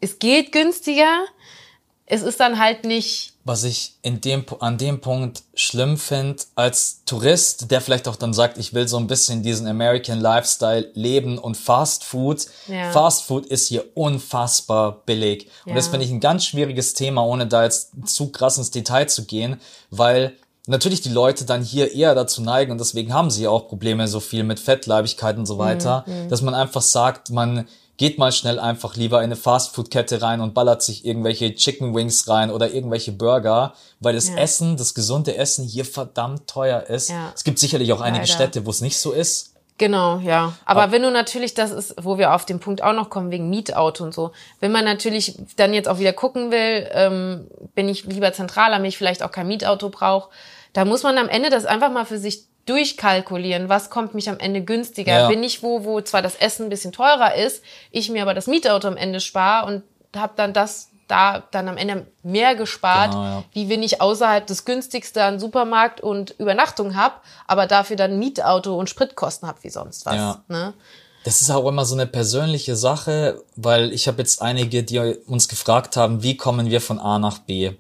Es 0.01 0.19
geht 0.19 0.53
günstiger. 0.53 1.25
Es 2.11 2.23
ist 2.23 2.41
dann 2.41 2.59
halt 2.59 2.85
nicht, 2.85 3.35
Was 3.45 3.65
ich 3.65 3.95
in 4.03 4.21
dem, 4.23 4.45
an 4.61 4.79
dem 4.79 5.01
Punkt 5.01 5.43
schlimm 5.55 5.97
finde, 5.99 6.43
als 6.55 7.03
Tourist, 7.05 7.71
der 7.71 7.81
vielleicht 7.83 8.09
auch 8.09 8.17
dann 8.17 8.33
sagt, 8.33 8.57
ich 8.59 8.73
will 8.73 8.89
so 8.89 8.97
ein 8.97 9.07
bisschen 9.07 9.43
diesen 9.43 9.67
American 9.67 10.19
Lifestyle 10.21 10.91
leben 10.95 11.39
und 11.39 11.57
Fast 11.57 12.05
Food. 12.05 12.47
Ja. 12.67 12.91
Fast 12.93 13.25
Food 13.25 13.47
ist 13.47 13.69
hier 13.69 13.85
unfassbar 13.95 15.03
billig. 15.07 15.49
Und 15.65 15.71
Ja. 15.71 15.75
das 15.77 15.89
finde 15.89 16.05
ich 16.07 16.11
ein 16.11 16.21
ganz 16.21 16.45
schwieriges 16.47 16.95
Thema, 16.95 17.23
ohne 17.25 17.47
da 17.47 17.65
jetzt 17.65 17.91
zu 18.07 18.31
krass 18.33 18.59
ins 18.59 18.71
Detail 18.71 19.07
zu 19.07 19.25
gehen, 19.25 19.61
weil 19.91 20.35
natürlich 20.67 21.01
die 21.01 21.09
Leute 21.11 21.45
dann 21.45 21.63
hier 21.63 21.93
eher 21.95 22.15
dazu 22.15 22.43
neigen 22.43 22.73
und 22.73 22.79
deswegen 22.79 23.13
haben 23.15 23.31
sie 23.31 23.45
ja 23.45 23.51
auch 23.51 23.69
Probleme 23.69 24.09
so 24.09 24.21
viel 24.21 24.45
mit 24.45 24.61
Fettleibigkeit 24.61 25.37
und 25.39 25.47
so 25.47 25.57
weiter, 25.59 26.05
Mhm, 26.07 26.29
dass 26.29 26.43
man 26.43 26.55
einfach 26.55 26.83
sagt, 26.83 27.31
man 27.31 27.67
geht 27.99 28.17
mal 28.17 28.33
schnell 28.33 28.59
einfach 28.59 28.97
lieber 28.97 29.19
in 29.19 29.25
eine 29.25 29.37
Fastfood-Kette 29.37 30.23
rein 30.23 30.41
und 30.41 30.55
ballert 30.55 30.83
sich 30.83 31.05
irgendwelche 31.05 31.55
Chicken 31.55 31.95
Wings 31.95 32.29
rein 32.29 32.51
oder 32.51 32.73
irgendwelche 32.73 33.13
Burger, 33.13 33.75
weil 34.01 34.15
das 34.15 34.29
Ja. 34.29 34.37
Essen, 34.37 34.77
das 34.77 34.95
gesunde 34.95 35.37
Essen 35.37 35.67
hier 35.67 35.85
verdammt 35.85 36.49
teuer 36.49 36.85
ist. 36.85 37.11
Ja. 37.11 37.33
Es 37.35 37.45
gibt 37.45 37.59
sicherlich 37.59 37.93
auch 37.93 38.01
einige 38.01 38.23
Leider. 38.25 38.33
Städte, 38.33 38.65
wo 38.65 38.71
es 38.71 38.81
nicht 38.81 38.99
so 38.99 39.13
ist. 39.13 39.53
Genau, 39.79 40.19
ja. 40.19 40.55
Aber 40.65 40.91
wenn 40.91 41.03
du 41.03 41.11
natürlich, 41.11 41.55
das 41.55 41.71
ist, 41.71 41.95
wo 42.03 42.19
wir 42.19 42.35
auf 42.35 42.45
den 42.45 42.59
Punkt 42.59 42.83
auch 42.83 42.95
noch 42.95 43.11
kommen, 43.11 43.31
wegen 43.31 43.49
Mietauto 43.49 44.03
und 44.03 44.13
so, 44.13 44.33
wenn 44.59 44.73
man 44.73 44.85
natürlich 44.85 45.39
dann 45.57 45.73
jetzt 45.73 45.89
auch 45.89 46.01
wieder 46.01 46.13
gucken 46.13 46.51
will, 46.51 46.89
ähm, 46.93 47.47
bin 47.77 47.89
ich 47.89 48.05
lieber 48.05 48.33
zentraler, 48.33 48.79
wenn 48.79 48.85
ich 48.87 48.99
vielleicht 48.99 49.23
auch 49.23 49.31
kein 49.31 49.47
Mietauto 49.47 49.89
brauche, 49.89 50.31
da 50.73 50.85
muss 50.85 51.05
man 51.05 51.17
am 51.17 51.29
Ende 51.29 51.49
das 51.49 51.65
einfach 51.65 51.93
mal 51.93 52.05
für 52.05 52.19
sich 52.19 52.48
durchkalkulieren, 52.69 53.69
was 53.69 53.91
kommt 53.91 54.15
mich 54.15 54.29
am 54.29 54.39
Ende 54.39 54.63
günstiger. 54.63 55.13
Ja. 55.13 55.29
Bin 55.29 55.43
ich 55.43 55.63
wo, 55.63 55.85
wo 55.85 56.01
zwar 56.01 56.23
das 56.23 56.37
Essen 56.37 56.67
ein 56.67 56.69
bisschen 56.69 56.93
teurer 56.93 57.35
ist, 57.35 57.63
ich 57.91 58.11
mir 58.11 58.23
aber 58.23 58.35
das 58.35 58.47
Mietauto 58.47 58.89
am 58.89 58.97
Ende 58.97 59.21
spare 59.21 59.67
und 59.67 59.83
habe 60.17 60.33
dann 60.37 60.53
das 60.53 60.91
da 61.09 61.43
dann 61.51 61.69
am 61.69 61.77
Ende 61.79 62.07
mehr 62.23 62.55
gespart, 62.55 63.13
Genau, 63.13 63.25
ja. 63.25 63.45
wie 63.53 63.69
wenn 63.69 63.83
ich 63.83 64.01
außerhalb 64.01 64.47
des 64.47 64.65
günstigsten 64.65 65.23
einen 65.23 65.41
Supermarkt 65.41 66.01
und 66.03 66.33
Übernachtung 66.39 66.95
habe, 66.97 67.15
aber 67.47 67.67
dafür 67.67 67.97
dann 67.97 68.19
Mietauto 68.19 68.77
und 68.79 68.91
Spritkosten 68.91 69.49
habe 69.49 69.59
wie 69.63 69.71
sonst 69.71 70.05
was. 70.05 70.15
Ja. 70.15 70.45
Ne? 70.49 70.75
Das 71.29 71.43
ist 71.43 71.51
auch 71.51 71.69
immer 71.69 71.85
so 71.85 71.95
eine 71.95 72.07
persönliche 72.07 72.75
Sache, 72.75 73.43
weil 73.55 73.93
ich 73.93 74.09
habe 74.09 74.17
jetzt 74.23 74.41
einige, 74.41 74.83
die 74.83 74.99
uns 75.27 75.47
gefragt 75.49 75.95
haben, 75.95 76.23
wie 76.23 76.39
kommen 76.39 76.71
wir 76.71 76.81
von 76.81 76.99
A 76.99 77.19
nach 77.19 77.37
B? 77.41 77.73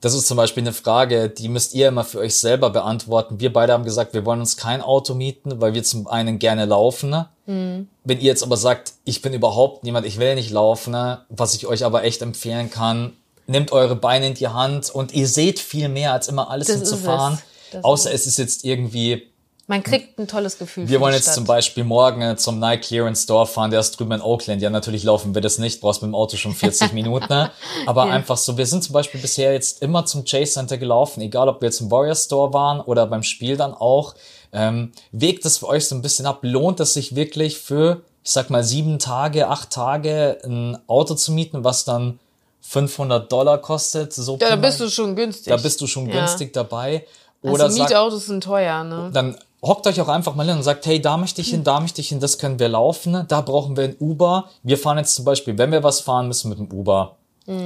Das 0.00 0.12
ist 0.12 0.26
zum 0.26 0.36
Beispiel 0.36 0.64
eine 0.64 0.72
Frage, 0.72 1.28
die 1.28 1.48
müsst 1.48 1.72
ihr 1.76 1.86
immer 1.86 2.02
für 2.02 2.18
euch 2.18 2.34
selber 2.34 2.70
beantworten. 2.70 3.38
Wir 3.38 3.52
beide 3.52 3.74
haben 3.74 3.84
gesagt, 3.84 4.12
wir 4.12 4.24
wollen 4.24 4.40
uns 4.40 4.56
kein 4.56 4.82
Auto 4.82 5.14
mieten, 5.14 5.60
weil 5.60 5.72
wir 5.74 5.84
zum 5.84 6.08
einen 6.08 6.40
gerne 6.40 6.64
laufen. 6.64 7.10
ne? 7.10 7.28
Wenn 7.46 8.18
ihr 8.18 8.24
jetzt 8.24 8.42
aber 8.42 8.56
sagt, 8.56 8.94
ich 9.04 9.22
bin 9.22 9.34
überhaupt 9.34 9.84
niemand, 9.84 10.04
ich 10.04 10.18
will 10.18 10.34
nicht 10.34 10.50
laufen, 10.50 10.90
ne? 10.90 11.20
was 11.28 11.54
ich 11.54 11.68
euch 11.68 11.84
aber 11.84 12.02
echt 12.02 12.22
empfehlen 12.22 12.72
kann, 12.72 13.12
nehmt 13.46 13.70
eure 13.70 13.94
Beine 13.94 14.26
in 14.26 14.34
die 14.34 14.48
Hand 14.48 14.90
und 14.90 15.14
ihr 15.14 15.28
seht 15.28 15.60
viel 15.60 15.88
mehr, 15.88 16.12
als 16.12 16.26
immer 16.26 16.50
alles 16.50 16.66
Das 16.66 16.78
hinzufahren. 16.78 17.34
ist 17.34 17.74
es. 17.74 17.84
Außer 17.84 18.10
ist 18.10 18.22
es 18.22 18.26
ist 18.26 18.38
jetzt 18.38 18.64
irgendwie 18.64 19.28
Man 19.66 19.82
kriegt 19.82 20.18
ein 20.18 20.28
tolles 20.28 20.58
Gefühl. 20.58 20.88
wir 20.88 21.00
wollen 21.00 21.14
jetzt 21.14 21.22
Stadt. 21.24 21.36
zum 21.36 21.44
Beispiel 21.46 21.84
morgen 21.84 22.20
äh, 22.20 22.36
zum 22.36 22.58
Nike 22.58 22.82
Clearance 22.88 23.22
Store 23.22 23.46
fahren, 23.46 23.70
der 23.70 23.80
ist 23.80 23.98
drüben 23.98 24.12
in 24.12 24.20
Oakland. 24.20 24.60
Ja, 24.60 24.68
natürlich 24.68 25.04
laufen 25.04 25.34
wir 25.34 25.40
das 25.40 25.58
nicht, 25.58 25.80
brauchst 25.80 26.02
mit 26.02 26.10
dem 26.10 26.14
Auto 26.14 26.36
schon 26.36 26.52
40 26.52 26.92
Minuten. 26.92 27.26
Ne? 27.30 27.50
Aber 27.86 28.04
einfach 28.04 28.36
so, 28.36 28.58
wir 28.58 28.66
sind 28.66 28.84
zum 28.84 28.92
Beispiel 28.92 29.20
bisher 29.22 29.54
jetzt 29.54 29.80
immer 29.80 30.04
zum 30.04 30.24
Chase 30.26 30.52
Center 30.52 30.76
gelaufen, 30.76 31.22
egal 31.22 31.48
ob 31.48 31.62
wir 31.62 31.68
jetzt 31.68 31.80
im 31.80 31.90
Warrior 31.90 32.14
Store 32.14 32.52
waren 32.52 32.80
oder 32.80 33.06
beim 33.06 33.22
Spiel 33.22 33.56
dann 33.56 33.72
auch. 33.72 34.14
Ähm, 34.52 34.92
wägt 35.12 35.44
das 35.46 35.56
für 35.58 35.68
euch 35.68 35.88
so 35.88 35.94
ein 35.94 36.02
bisschen 36.02 36.26
ab? 36.26 36.40
Lohnt 36.42 36.78
es 36.80 36.92
sich 36.94 37.16
wirklich 37.16 37.58
für, 37.58 38.02
ich 38.22 38.30
sag 38.32 38.50
mal, 38.50 38.62
sieben 38.62 38.98
Tage, 38.98 39.48
acht 39.48 39.70
Tage 39.70 40.38
ein 40.44 40.78
Auto 40.86 41.14
zu 41.14 41.32
mieten, 41.32 41.64
was 41.64 41.84
dann 41.86 42.20
500 42.60 43.32
Dollar 43.32 43.58
kostet? 43.58 44.12
So 44.12 44.36
ja, 44.40 44.50
da 44.50 44.56
bist 44.56 44.78
du 44.80 44.88
schon 44.90 45.16
günstig. 45.16 45.46
da 45.50 45.56
bist 45.56 45.80
du 45.80 45.86
schon 45.86 46.06
Ja. 46.08 46.20
günstig 46.20 46.52
dabei. 46.52 47.06
Oder 47.42 47.64
also 47.64 47.82
Mietautos 47.82 48.26
sind 48.26 48.42
teuer, 48.44 48.84
ne? 48.84 49.10
dann 49.12 49.36
hockt 49.64 49.86
euch 49.86 50.00
auch 50.00 50.08
einfach 50.08 50.34
mal 50.34 50.46
hin 50.46 50.56
und 50.56 50.62
sagt, 50.62 50.86
hey, 50.86 51.00
da 51.00 51.16
möchte 51.16 51.40
ich 51.40 51.48
hin, 51.48 51.64
da 51.64 51.80
möchte 51.80 52.00
ich 52.00 52.08
hin, 52.10 52.20
das 52.20 52.38
können 52.38 52.58
wir 52.58 52.68
laufen, 52.68 53.24
da 53.28 53.40
brauchen 53.40 53.76
wir 53.76 53.84
ein 53.84 53.96
Uber. 53.98 54.50
Wir 54.62 54.78
fahren 54.78 54.98
jetzt 54.98 55.14
zum 55.14 55.24
Beispiel, 55.24 55.56
wenn 55.58 55.72
wir 55.72 55.82
was 55.82 56.00
fahren, 56.00 56.28
müssen 56.28 56.48
mit 56.50 56.58
dem 56.58 56.70
Uber. 56.70 57.16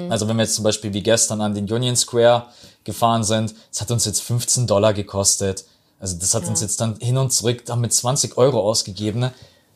Also 0.09 0.27
wenn 0.27 0.37
wir 0.37 0.43
jetzt 0.43 0.57
zum 0.57 0.65
Beispiel 0.65 0.93
wie 0.93 1.03
gestern 1.05 1.41
an 1.41 1.55
den 1.55 1.71
Union 1.71 1.95
Square 1.95 2.47
gefahren 2.83 3.23
sind, 3.23 3.55
das 3.71 3.81
hat 3.81 3.91
uns 3.93 4.05
jetzt 4.07 4.23
15 4.23 4.67
Dollar 4.67 4.93
gekostet. 4.93 5.65
Also 6.01 6.17
das 6.19 6.35
hat 6.35 6.49
uns 6.49 6.61
jetzt 6.61 6.81
dann 6.81 6.97
hin 7.01 7.17
und 7.17 7.33
zurück 7.33 7.65
damit 7.67 7.93
20 7.93 8.37
Euro 8.39 8.61
ausgegeben. 8.61 9.21
ne? 9.21 9.33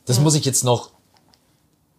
Das 0.06 0.18
muss 0.18 0.34
ich 0.34 0.44
jetzt 0.44 0.64
noch 0.64 0.90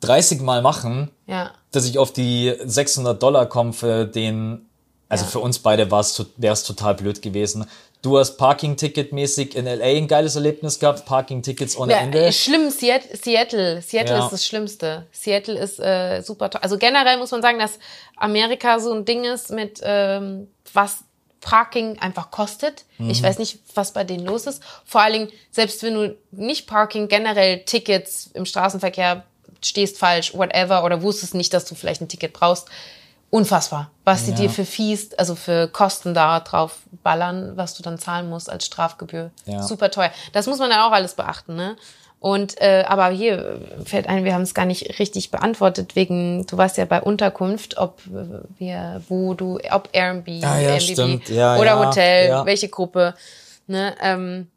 30 0.02 0.42
Mal 0.42 0.62
machen, 0.62 1.12
Ja. 1.28 1.52
dass 1.72 1.86
ich 1.86 1.98
auf 1.98 2.12
die 2.12 2.54
600 2.66 3.22
Dollar 3.24 3.46
komme 3.46 3.72
für 3.74 4.06
den, 4.06 4.66
also 5.08 5.24
Ja. 5.24 5.30
für 5.32 5.40
uns 5.40 5.60
beide 5.60 5.90
wäre 5.90 6.54
es 6.54 6.64
total 6.64 6.96
blöd 6.96 7.22
gewesen. 7.22 7.66
Du 8.04 8.20
hast 8.20 8.36
Parking-Ticket-mäßig 8.38 9.56
in 9.56 9.66
LA 9.66 9.86
ein 9.86 10.08
geiles 10.10 10.36
Erlebnis 10.36 10.78
gehabt, 10.78 11.06
Parking-Tickets 11.06 11.78
ohne 11.78 11.94
Ja, 11.94 12.00
Ende. 12.00 12.32
schlimm, 12.34 12.70
Seattle. 12.70 13.16
Seattle, 13.16 13.82
Seattle 13.82 14.16
Ja. 14.18 14.26
ist 14.26 14.32
das 14.34 14.46
Schlimmste. 14.46 15.08
Seattle 15.14 15.58
ist 15.58 15.80
äh, 15.80 16.22
super 16.22 16.50
toll. 16.50 16.60
Also 16.62 16.78
generell 16.78 17.18
muss 17.18 17.32
man 17.32 17.42
sagen, 17.42 17.60
dass 17.60 17.80
Amerika 18.18 18.80
so 18.82 18.92
ein 18.94 19.06
Ding 19.06 19.24
ist 19.24 19.52
mit 19.52 19.80
ähm, 19.84 20.50
was 20.74 21.06
Parking 21.40 21.98
einfach 22.00 22.30
kostet. 22.30 22.84
Ich 23.00 23.22
Mhm. 23.22 23.26
weiß 23.26 23.40
nicht, 23.40 23.60
was 23.74 23.94
bei 23.94 24.04
denen 24.04 24.26
los 24.26 24.48
ist. 24.48 24.62
Vor 24.86 25.00
allen 25.02 25.14
Dingen, 25.14 25.30
selbst 25.52 25.82
wenn 25.84 25.94
du 25.94 26.18
nicht 26.32 26.68
Parking, 26.68 27.08
generell 27.08 27.64
Tickets 27.64 28.30
im 28.34 28.46
Straßenverkehr 28.46 29.24
stehst 29.64 29.98
falsch, 29.98 30.34
whatever, 30.34 30.84
oder 30.84 31.02
wusstest 31.02 31.36
nicht, 31.36 31.54
dass 31.54 31.64
du 31.66 31.76
vielleicht 31.76 32.02
ein 32.02 32.10
Ticket 32.10 32.34
brauchst. 32.34 32.68
Unfassbar, 33.34 33.90
was 34.04 34.26
sie 34.26 34.32
Ja. 34.32 34.38
dir 34.38 34.50
für 34.52 34.64
Fees, 34.64 35.16
also 35.16 35.34
für 35.34 35.68
Kosten 35.68 36.14
da 36.14 36.40
drauf 36.40 36.78
ballern, 37.02 37.54
was 37.58 37.74
du 37.74 37.82
dann 37.82 37.98
zahlen 37.98 38.30
musst 38.30 38.48
als 38.48 38.64
Strafgebühr. 38.64 39.32
Ja. 39.48 39.64
Super 39.64 39.90
teuer. 39.90 40.12
Das 40.34 40.46
muss 40.46 40.60
man 40.60 40.70
dann 40.70 40.82
auch 40.82 40.92
alles 40.92 41.16
beachten, 41.16 41.56
ne? 41.56 41.76
Und 42.20 42.62
äh, 42.62 42.86
aber 42.88 43.08
hier 43.08 43.60
fällt 43.86 44.08
ein, 44.08 44.24
wir 44.24 44.36
haben 44.36 44.44
es 44.44 44.54
gar 44.54 44.66
nicht 44.66 45.00
richtig 45.00 45.32
beantwortet 45.32 45.96
wegen, 45.96 46.46
du 46.46 46.60
warst 46.60 46.78
ja 46.78 46.86
bei 46.86 47.02
Unterkunft, 47.02 47.80
ob 47.80 48.02
wir, 48.60 49.02
wo 49.10 49.34
du, 49.34 49.58
ob 49.72 49.90
Airbnb, 49.94 50.46
Ah, 50.46 50.60
ja, 50.60 50.70
Airbnb 50.78 51.28
oder 51.60 51.80
Hotel, 51.80 52.46
welche 52.46 52.70
Gruppe, 52.70 53.16
ne? 53.66 53.96
Ähm, 54.00 54.48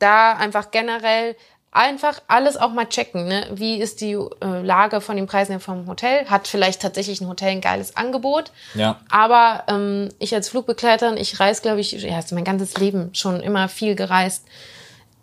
da 0.00 0.32
einfach 0.32 0.72
generell 0.72 1.36
einfach 1.72 2.20
alles 2.28 2.58
auch 2.58 2.72
mal 2.72 2.86
checken. 2.86 3.26
Ne? 3.26 3.48
Wie 3.52 3.78
ist 3.80 4.02
die 4.02 4.12
äh, 4.12 4.62
Lage 4.62 5.00
von 5.00 5.16
den 5.16 5.26
Preisen 5.26 5.58
vom 5.58 5.86
Hotel? 5.88 6.26
Hat 6.26 6.46
vielleicht 6.46 6.82
tatsächlich 6.82 7.20
ein 7.20 7.28
Hotel 7.28 7.48
ein 7.48 7.60
geiles 7.62 7.96
Angebot? 7.96 8.52
Ja. 8.74 9.00
Aber 9.10 9.64
ähm, 9.68 10.10
ich 10.18 10.34
als 10.34 10.50
Flugbegleiterin, 10.50 11.16
ich 11.16 11.40
reise, 11.40 11.62
glaube 11.62 11.80
ich, 11.80 11.92
ja, 11.92 12.20
mein 12.32 12.44
ganzes 12.44 12.76
Leben 12.76 13.10
schon 13.14 13.40
immer 13.40 13.68
viel 13.68 13.94
gereist. 13.94 14.44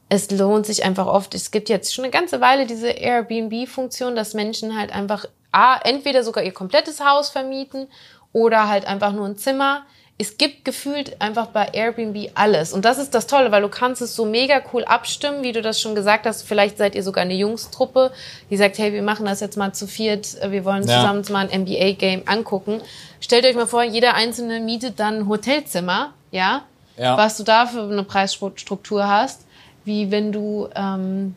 Es 0.10 0.32
lohnt 0.32 0.66
sich 0.66 0.84
einfach 0.84 1.06
oft. 1.06 1.36
Es 1.36 1.52
gibt 1.52 1.70
jetzt 1.70 1.94
schon 1.94 2.04
eine 2.04 2.12
ganze 2.12 2.42
Weile 2.42 2.66
diese 2.66 2.90
Airbnb-Funktion, 2.90 4.16
dass 4.16 4.34
Menschen 4.34 4.78
halt 4.78 4.92
einfach 4.92 5.26
A, 5.52 5.78
entweder 5.84 6.24
sogar 6.24 6.44
ihr 6.44 6.54
komplettes 6.54 7.00
Haus 7.00 7.30
vermieten 7.30 7.88
oder 8.34 8.68
halt 8.68 8.86
einfach 8.86 9.14
nur 9.14 9.28
ein 9.28 9.38
Zimmer. 9.38 9.86
Es 10.22 10.38
gibt 10.38 10.66
gefühlt 10.66 11.22
einfach 11.22 11.48
bei 11.48 11.70
Airbnb 11.72 12.32
alles. 12.36 12.74
Und 12.74 12.84
das 12.84 12.98
ist 12.98 13.14
das 13.16 13.26
Tolle, 13.26 13.52
weil 13.54 13.62
du 13.62 13.70
kannst 13.70 14.02
es 14.02 14.18
so 14.18 14.26
mega 14.26 14.62
cool 14.74 14.84
abstimmen, 14.84 15.44
wie 15.44 15.54
du 15.54 15.62
das 15.62 15.80
schon 15.80 15.96
gesagt 15.96 16.26
hast. 16.26 16.44
Vielleicht 16.44 16.78
seid 16.78 16.94
ihr 16.94 17.04
sogar 17.04 17.22
eine 17.22 17.36
Jungstruppe, 17.36 18.12
die 18.50 18.58
sagt, 18.58 18.78
hey, 18.80 18.92
wir 18.92 19.02
machen 19.02 19.26
das 19.26 19.40
jetzt 19.40 19.56
mal 19.56 19.72
zu 19.74 19.88
viert, 19.88 20.36
wir 20.52 20.66
wollen 20.66 20.86
Ja. 20.86 20.98
zusammen 21.00 21.24
mal 21.30 21.48
ein 21.50 21.62
NBA-Game 21.62 22.24
angucken. 22.26 22.82
Stellt 23.22 23.46
euch 23.46 23.56
mal 23.56 23.66
vor, 23.66 23.82
jeder 23.84 24.14
Einzelne 24.16 24.60
mietet 24.60 25.00
dann 25.00 25.20
ein 25.20 25.28
Hotelzimmer, 25.30 26.14
ja? 26.32 26.64
Ja. 26.98 27.16
Was 27.18 27.38
du 27.38 27.44
da 27.44 27.66
für 27.66 27.84
eine 27.84 28.04
Preisstruktur 28.04 29.08
hast, 29.08 29.46
wie 29.86 30.12
wenn 30.12 30.34
du 30.34 30.68
ähm, 30.76 31.34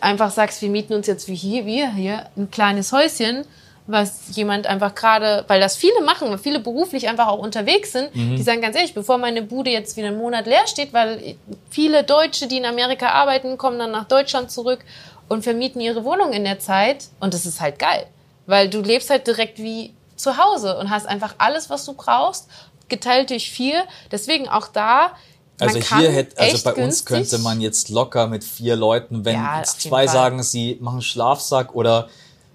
einfach 0.00 0.30
sagst, 0.30 0.62
wir 0.62 0.70
mieten 0.70 0.94
uns 0.94 1.06
jetzt 1.06 1.28
wie 1.28 1.34
hier, 1.34 1.66
wir 1.66 1.92
hier, 1.92 2.30
ein 2.36 2.50
kleines 2.50 2.92
Häuschen, 2.92 3.44
was 3.86 4.36
jemand 4.36 4.66
einfach 4.66 4.94
gerade, 4.94 5.44
weil 5.48 5.60
das 5.60 5.76
viele 5.76 6.00
machen, 6.02 6.30
weil 6.30 6.38
viele 6.38 6.60
beruflich 6.60 7.08
einfach 7.08 7.26
auch 7.26 7.38
unterwegs 7.40 7.92
sind, 7.92 8.14
Mhm. 8.14 8.36
die 8.36 8.42
sagen 8.42 8.60
ganz 8.60 8.76
ehrlich, 8.76 8.94
bevor 8.94 9.18
meine 9.18 9.42
Bude 9.42 9.70
jetzt 9.70 9.96
wieder 9.96 10.08
einen 10.08 10.18
Monat 10.18 10.46
leer 10.46 10.66
steht, 10.66 10.92
weil 10.92 11.34
viele 11.70 12.04
Deutsche, 12.04 12.46
die 12.46 12.58
in 12.58 12.64
Amerika 12.64 13.08
arbeiten, 13.08 13.58
kommen 13.58 13.78
dann 13.78 13.90
nach 13.90 14.04
Deutschland 14.06 14.50
zurück 14.50 14.80
und 15.28 15.42
vermieten 15.42 15.80
ihre 15.80 16.04
Wohnung 16.04 16.32
in 16.32 16.44
der 16.44 16.60
Zeit 16.60 17.06
und 17.20 17.34
das 17.34 17.44
ist 17.44 17.60
halt 17.60 17.78
geil, 17.78 18.06
weil 18.46 18.70
du 18.70 18.80
lebst 18.82 19.10
halt 19.10 19.26
direkt 19.26 19.58
wie 19.58 19.92
zu 20.16 20.36
Hause 20.36 20.78
und 20.78 20.90
hast 20.90 21.06
einfach 21.08 21.34
alles, 21.38 21.68
was 21.68 21.84
du 21.84 21.94
brauchst, 21.94 22.48
geteilt 22.88 23.30
durch 23.30 23.50
vier. 23.50 23.82
Deswegen 24.12 24.48
auch 24.48 24.68
da. 24.68 25.12
Also 25.58 25.78
hier 25.78 26.10
hätte, 26.10 26.38
also 26.38 26.62
bei 26.64 26.74
uns 26.74 27.04
günstig- 27.04 27.06
könnte 27.06 27.38
man 27.38 27.60
jetzt 27.60 27.88
locker 27.88 28.26
mit 28.26 28.44
vier 28.44 28.76
Leuten, 28.76 29.24
wenn 29.24 29.34
Ja, 29.36 29.62
zwei 29.64 30.06
sagen, 30.06 30.42
sie 30.42 30.76
machen 30.80 31.02
Schlafsack 31.02 31.74
oder 31.74 32.08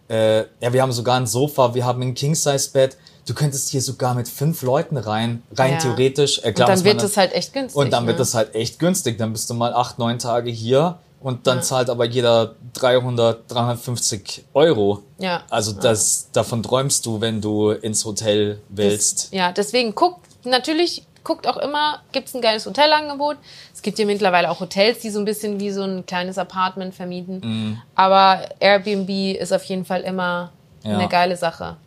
äh, 0.10 0.40
ja, 0.62 0.74
wir 0.74 0.82
haben 0.82 0.92
sogar 0.92 1.18
ein 1.18 1.28
Sofa, 1.28 1.74
wir 1.74 1.86
haben 1.86 2.02
ein 2.02 2.14
King-Size-Bett. 2.14 2.98
Du 3.26 3.34
könntest 3.34 3.70
hier 3.70 3.82
sogar 3.82 4.14
mit 4.16 4.30
fünf 4.30 4.62
Leuten 4.62 4.96
rein, 4.96 5.44
rein 5.58 5.74
Ja. 5.74 5.80
theoretisch. 5.80 6.40
Äh, 6.40 6.48
Und 6.48 6.54
klar 6.56 6.68
dann 6.68 6.78
muss 6.78 6.86
wird 6.86 7.04
es 7.04 7.18
halt 7.18 7.34
echt 7.34 7.52
günstig. 7.54 7.76
Und 7.82 7.92
dann 7.92 8.08
wird 8.08 8.18
ne? 8.18 8.24
es 8.24 8.34
halt 8.34 8.56
echt 8.56 8.80
günstig. 8.80 9.18
Dann 9.18 9.34
bist 9.34 9.50
du 9.50 9.54
mal 9.54 9.74
acht, 9.74 10.00
neun 10.00 10.18
Tage 10.18 10.50
hier 10.50 11.00
und 11.20 11.46
dann 11.48 11.62
zahlt 11.64 11.90
aber 11.90 12.06
jeder 12.06 12.56
300, 12.74 13.52
350 13.52 14.46
Euro. 14.54 15.04
Ja. 15.18 15.44
Also 15.50 15.74
das, 15.74 16.30
davon 16.32 16.64
träumst 16.64 17.06
du, 17.06 17.20
wenn 17.22 17.42
du 17.42 17.72
ins 17.72 18.06
Hotel 18.06 18.62
willst. 18.70 19.34
Ja, 19.34 19.52
deswegen 19.52 19.94
guckt, 19.96 20.26
natürlich 20.46 21.04
guckt 21.24 21.48
auch 21.48 21.58
immer, 21.58 22.02
gibt 22.14 22.30
es 22.30 22.36
ein 22.36 22.42
geiles 22.42 22.66
Hotelangebot. 22.66 23.36
Es 23.78 23.84
gibt 23.84 23.98
hier 23.98 24.08
mittlerweile 24.08 24.50
auch 24.50 24.60
Hotels, 24.60 25.02
die 25.02 25.12
so 25.12 25.20
ein 25.20 25.26
bisschen 25.26 25.60
wie 25.60 25.70
so 25.70 25.84
ein 25.84 26.04
kleines 26.08 26.40
Apartment 26.40 26.96
vermieten. 26.96 27.42
Mhm. 27.44 27.78
Aber 27.94 28.42
Airbnb 28.60 29.38
ist 29.40 29.54
auf 29.54 29.64
jeden 29.66 29.86
Fall 29.86 30.02
immer 30.02 30.52
Ja. 30.84 30.98
eine 30.98 31.08
geile 31.08 31.38
Sache. 31.38 31.78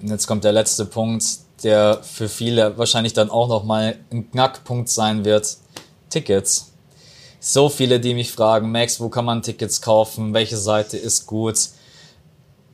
Und 0.00 0.08
jetzt 0.08 0.26
kommt 0.26 0.42
der 0.42 0.50
letzte 0.50 0.84
Punkt, 0.84 1.24
der 1.62 2.00
für 2.02 2.28
viele 2.28 2.76
wahrscheinlich 2.76 3.12
dann 3.12 3.30
auch 3.30 3.46
nochmal 3.46 4.00
ein 4.10 4.32
Knackpunkt 4.32 4.88
sein 4.88 5.24
wird. 5.24 5.58
Tickets. 6.10 6.72
So 7.38 7.68
viele, 7.68 8.00
die 8.00 8.14
mich 8.14 8.32
fragen, 8.32 8.72
Max, 8.72 8.98
wo 9.00 9.08
kann 9.08 9.24
man 9.24 9.42
Tickets 9.42 9.80
kaufen? 9.80 10.34
Welche 10.34 10.56
Seite 10.56 10.96
ist 10.96 11.28
gut? 11.28 11.56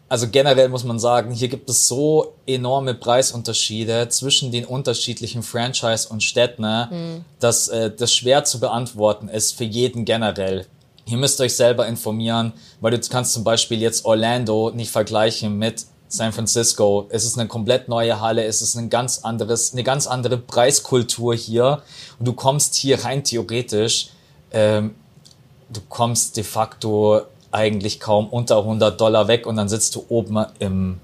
Also 0.09 0.29
generell 0.29 0.71
muss 0.71 0.85
man 0.85 0.99
sagen, 0.99 1.33
hier 1.33 1.49
gibt 1.49 1.69
es 1.69 1.87
so 1.87 2.35
enorme 2.47 2.95
Preisunterschiede 2.95 4.09
zwischen 4.09 4.51
den 4.51 4.65
unterschiedlichen 4.65 5.43
Franchise 5.43 6.09
und 6.09 6.23
Städten, 6.23 6.63
ne, 6.63 7.25
dass 7.41 7.69
äh, 7.69 7.91
das 7.91 8.15
schwer 8.15 8.45
zu 8.45 8.59
beantworten 8.59 9.29
ist 9.29 9.57
für 9.57 9.65
jeden 9.65 10.05
generell. 10.07 10.67
Ihr 11.07 11.17
müsst 11.17 11.41
euch 11.41 11.55
selber 11.55 11.87
informieren, 11.87 12.53
weil 12.81 12.93
du 12.93 13.01
kannst 13.09 13.33
zum 13.33 13.45
Beispiel 13.45 13.81
jetzt 13.81 14.05
Orlando 14.05 14.71
nicht 14.75 14.91
vergleichen 14.91 15.59
mit 15.59 15.87
San 16.09 16.33
Francisco. 16.33 17.07
Es 17.11 17.25
ist 17.25 17.39
eine 17.39 17.49
komplett 17.49 17.89
neue 17.89 18.21
Halle, 18.21 18.45
es 18.45 18.63
ist 18.63 18.77
ein 18.77 18.89
ganz 18.91 19.19
anderes, 19.19 19.73
eine 19.73 19.85
ganz 19.85 20.07
andere 20.07 20.39
Preiskultur 20.39 21.35
hier 21.35 21.83
und 22.19 22.27
du 22.27 22.33
kommst 22.33 22.75
hier 22.77 23.05
rein 23.05 23.25
theoretisch, 23.25 24.11
ähm, 24.53 24.95
du 25.71 25.81
kommst 25.89 26.37
de 26.37 26.45
facto 26.45 27.23
eigentlich 27.53 28.01
kaum 28.01 28.29
unter 28.29 28.59
100 28.59 29.01
Dollar 29.01 29.29
weg 29.29 29.47
und 29.47 29.57
dann 29.57 29.69
sitzt 29.69 29.95
du 29.95 30.05
oben 30.09 30.45
im 30.59 30.99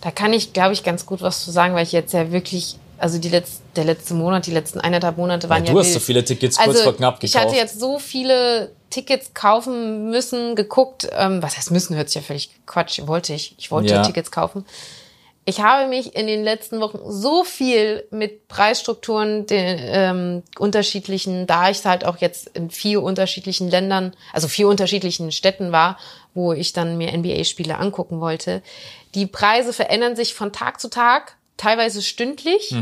Da 0.00 0.10
kann 0.10 0.32
ich, 0.32 0.52
glaube 0.52 0.72
ich, 0.72 0.82
ganz 0.82 1.06
gut 1.06 1.22
was 1.22 1.44
zu 1.44 1.50
sagen, 1.50 1.74
weil 1.74 1.84
ich 1.84 1.92
jetzt 1.92 2.12
ja 2.12 2.32
wirklich, 2.32 2.76
also 2.98 3.18
die 3.18 3.28
letz, 3.28 3.60
der 3.76 3.84
letzte 3.84 4.14
Monat, 4.14 4.46
die 4.46 4.50
letzten 4.52 4.80
eineinhalb 4.80 5.16
Monate 5.16 5.48
waren 5.48 5.64
ja, 5.64 5.72
du 5.72 5.78
hast 5.78 5.86
wild. 5.86 5.94
so 5.94 6.00
viele 6.00 6.24
Tickets 6.24 6.56
kurz 6.56 6.68
also, 6.68 6.82
vor 6.84 6.96
knapp 6.96 7.22
Ich 7.22 7.32
gekauft. 7.32 7.46
hatte 7.46 7.56
jetzt 7.56 7.78
so 7.78 7.98
viele 7.98 8.72
Tickets 8.90 9.32
kaufen 9.34 10.10
müssen, 10.10 10.56
geguckt. 10.56 11.08
Ähm, 11.12 11.42
was 11.42 11.56
heißt 11.56 11.70
müssen, 11.70 11.94
hört 11.96 12.08
sich 12.08 12.16
ja 12.16 12.22
völlig 12.22 12.50
Quatsch. 12.66 13.00
Wollte 13.06 13.32
ich. 13.34 13.54
Ich 13.58 13.70
wollte 13.70 13.94
Ja. 13.94 14.02
Tickets 14.02 14.30
kaufen. 14.32 14.64
Ich 15.46 15.60
habe 15.60 15.88
mich 15.88 16.14
in 16.14 16.26
den 16.26 16.44
letzten 16.44 16.80
Wochen 16.80 16.98
so 17.06 17.44
viel 17.44 18.06
mit 18.10 18.46
Preisstrukturen 18.48 19.46
den 19.46 19.78
ähm, 19.80 20.42
unterschiedlichen, 20.58 21.46
da 21.46 21.70
ich 21.70 21.84
halt 21.84 22.04
auch 22.04 22.18
jetzt 22.18 22.48
in 22.56 22.70
vier 22.70 23.02
unterschiedlichen 23.02 23.68
Ländern, 23.68 24.12
also 24.32 24.48
vier 24.48 24.68
unterschiedlichen 24.68 25.32
Städten 25.32 25.72
war, 25.72 25.98
wo 26.34 26.52
ich 26.52 26.72
dann 26.72 26.98
mir 26.98 27.16
NBA-Spiele 27.16 27.78
angucken 27.78 28.20
wollte. 28.20 28.62
Die 29.14 29.26
Preise 29.26 29.72
verändern 29.72 30.14
sich 30.14 30.34
von 30.34 30.52
Tag 30.52 30.78
zu 30.80 30.88
Tag, 30.88 31.36
teilweise 31.56 32.02
stündlich. 32.02 32.72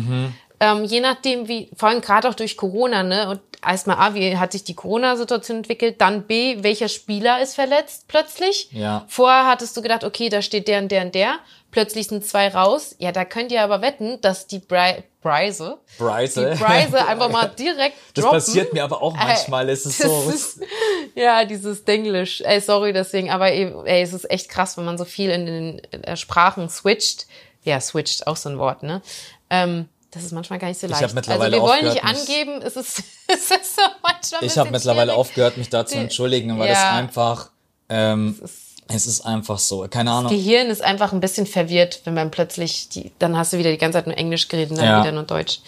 Ähm, 0.60 0.84
je 0.84 1.00
nachdem, 1.00 1.46
wie, 1.46 1.70
vor 1.76 1.88
allem 1.88 2.00
gerade 2.00 2.28
auch 2.28 2.34
durch 2.34 2.56
Corona, 2.56 3.04
ne? 3.04 3.28
Und 3.30 3.40
erstmal 3.64 3.96
A, 3.96 4.14
wie 4.14 4.36
hat 4.36 4.52
sich 4.52 4.64
die 4.64 4.74
Corona-Situation 4.74 5.58
entwickelt, 5.58 6.00
dann 6.00 6.24
B, 6.24 6.62
welcher 6.62 6.88
Spieler 6.88 7.40
ist 7.40 7.54
verletzt 7.54 8.06
plötzlich? 8.08 8.68
Ja. 8.72 9.04
Vorher 9.08 9.46
hattest 9.46 9.76
du 9.76 9.82
gedacht, 9.82 10.02
okay, 10.02 10.28
da 10.28 10.42
steht 10.42 10.66
der 10.66 10.80
und 10.80 10.90
der 10.90 11.04
und 11.04 11.14
der. 11.14 11.38
Plötzlich 11.70 12.08
sind 12.08 12.24
zwei 12.24 12.48
raus. 12.48 12.94
Ja, 12.98 13.12
da 13.12 13.24
könnt 13.24 13.52
ihr 13.52 13.62
aber 13.62 13.82
wetten, 13.82 14.20
dass 14.22 14.46
die 14.46 14.58
Bri 14.58 15.04
Preise, 15.20 15.78
Preise. 15.98 16.52
die 16.56 16.62
Preise 16.62 16.98
einfach 17.08 17.28
mal 17.28 17.46
direkt 17.48 17.96
Das 18.14 18.22
droppen. 18.24 18.36
passiert 18.38 18.72
mir 18.72 18.84
aber 18.84 19.02
auch 19.02 19.14
manchmal. 19.14 19.68
Es 19.68 19.84
ist 19.84 20.00
Das 20.02 20.06
so. 20.08 20.30
ist- 20.30 20.60
ja, 21.14 21.44
dieses 21.44 21.84
Denglisch. 21.84 22.40
Ey, 22.40 22.60
sorry 22.60 22.92
deswegen, 22.92 23.30
aber 23.30 23.50
ey, 23.50 23.74
ey, 23.84 24.00
es 24.02 24.12
ist 24.12 24.30
echt 24.30 24.48
krass, 24.48 24.76
wenn 24.78 24.84
man 24.84 24.96
so 24.96 25.04
viel 25.04 25.28
in 25.30 25.44
den 25.46 25.78
äh, 26.04 26.16
Sprachen 26.16 26.68
switcht. 26.70 27.26
Ja, 27.64 27.80
switcht, 27.80 28.26
auch 28.26 28.36
so 28.36 28.48
ein 28.48 28.58
Wort, 28.58 28.82
ne? 28.84 29.02
Ähm, 29.50 29.88
das 30.12 30.22
ist 30.24 30.32
manchmal 30.32 30.58
gar 30.60 30.68
nicht 30.68 30.80
so 30.80 30.86
leicht. 30.86 31.02
hab 31.02 31.12
mittlerweile 31.12 31.56
also 31.60 31.66
wir 31.66 31.70
wollen 31.82 31.92
nicht 31.92 32.04
angeben, 32.04 32.62
es 32.62 32.76
ist, 32.76 33.00
es 33.26 33.50
ist 33.50 33.76
so 33.76 33.82
manchmal 34.02 34.42
ich 34.44 34.56
habe 34.56 34.70
mittlerweile 34.70 35.10
schwierig. 35.10 35.18
aufgehört, 35.20 35.56
mich 35.58 35.68
da 35.68 35.84
zu 35.84 35.98
entschuldigen, 35.98 36.58
weil 36.58 36.68
Ja. 36.68 36.74
das 36.74 36.82
einfach, 36.84 37.50
ähm, 37.90 38.40
es 38.88 39.06
ist 39.06 39.20
einfach 39.20 39.58
so. 39.58 39.86
Keine 39.88 40.10
Ahnung. 40.10 40.30
Gehirn 40.32 40.68
ist 40.68 40.82
einfach 40.82 41.12
ein 41.12 41.20
bisschen 41.20 41.46
verwirrt, 41.46 42.00
wenn 42.04 42.14
man 42.14 42.30
plötzlich 42.30 42.88
die, 42.88 43.12
dann 43.18 43.36
hast 43.36 43.52
du 43.52 43.58
wieder 43.58 43.70
die 43.70 43.78
ganze 43.78 43.98
Zeit 43.98 44.06
nur 44.06 44.16
Englisch 44.16 44.48
geredet 44.48 44.70
und 44.72 44.78
dann 44.78 44.86
Ja. 44.86 45.02
wieder 45.02 45.12
nur 45.12 45.24
Deutsch. 45.24 45.60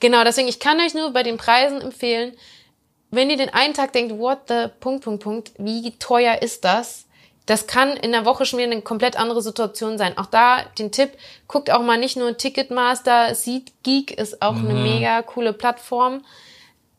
Genau, 0.00 0.24
deswegen, 0.24 0.48
ich 0.48 0.58
kann 0.58 0.80
euch 0.80 0.94
nur 0.94 1.12
bei 1.12 1.22
den 1.22 1.36
Preisen 1.36 1.80
empfehlen, 1.80 2.32
wenn 3.10 3.30
ihr 3.30 3.36
den 3.36 3.50
einen 3.50 3.74
Tag 3.74 3.92
denkt, 3.92 4.18
what 4.18 4.38
the, 4.48 4.66
Punkt, 4.80 5.04
Punkt, 5.04 5.22
Punkt, 5.22 5.52
wie 5.58 5.92
teuer 5.98 6.42
ist 6.42 6.64
das? 6.64 7.04
Das 7.46 7.66
kann 7.66 7.90
in 7.96 8.10
der 8.12 8.24
Woche 8.24 8.46
schon 8.46 8.58
wieder 8.58 8.70
eine 8.72 8.80
komplett 8.82 9.16
andere 9.16 9.42
Situation 9.42 9.98
sein. 9.98 10.16
Auch 10.16 10.26
da 10.26 10.62
den 10.78 10.90
Tipp, 10.90 11.10
guckt 11.46 11.70
auch 11.70 11.82
mal 11.82 11.98
nicht 11.98 12.16
nur 12.16 12.36
Ticketmaster, 12.36 13.34
SeatGeek 13.34 14.12
ist 14.12 14.40
auch 14.42 14.56
eine 14.56 14.74
mega 14.74 15.22
coole 15.22 15.52
Plattform. 15.52 16.24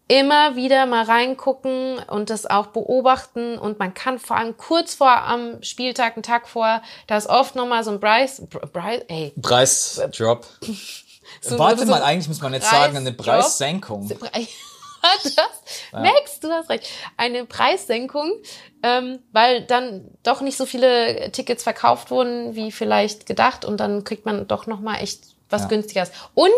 Immer 0.07 0.55
wieder 0.55 0.85
mal 0.85 1.03
reingucken 1.03 1.97
und 2.09 2.29
das 2.29 2.45
auch 2.45 2.67
beobachten 2.67 3.57
und 3.57 3.79
man 3.79 3.93
kann 3.95 4.19
vor 4.19 4.37
allem 4.37 4.55
kurz 4.55 4.93
vor 4.93 5.09
am 5.09 5.63
Spieltag, 5.63 6.15
einen 6.15 6.21
Tag 6.23 6.47
vor, 6.47 6.83
da 7.07 7.17
ist 7.17 7.27
oft 7.27 7.55
nochmal 7.55 7.83
so 7.83 7.89
ein 7.91 7.99
Br- 7.99 8.67
Bryce, 8.67 9.01
ey, 9.07 9.33
Preisdrop. 9.41 10.45
So- 11.41 11.57
Warte 11.57 11.85
so- 11.85 11.91
mal, 11.91 12.03
eigentlich 12.03 12.27
muss 12.27 12.39
man 12.41 12.53
jetzt 12.53 12.69
sagen, 12.69 12.95
eine. 12.97 13.11
Preissenkung. 13.11 14.07
das, 15.23 15.33
Max, 15.91 16.39
du 16.39 16.51
hast 16.51 16.69
recht. 16.69 16.87
Eine 17.17 17.45
Preissenkung, 17.45 18.31
ähm, 18.83 19.19
weil 19.31 19.61
dann 19.63 20.11
doch 20.21 20.41
nicht 20.41 20.55
so 20.55 20.67
viele 20.67 21.31
Tickets 21.31 21.63
verkauft 21.63 22.11
wurden, 22.11 22.55
wie 22.55 22.71
vielleicht 22.71 23.25
gedacht. 23.25 23.65
Und 23.65 23.79
dann 23.79 24.03
kriegt 24.03 24.25
man 24.25 24.47
doch 24.47 24.67
noch 24.67 24.79
mal 24.79 24.97
echt 24.97 25.21
was 25.49 25.63
Ja. 25.63 25.67
günstigeres. 25.67 26.11
Und 26.35 26.51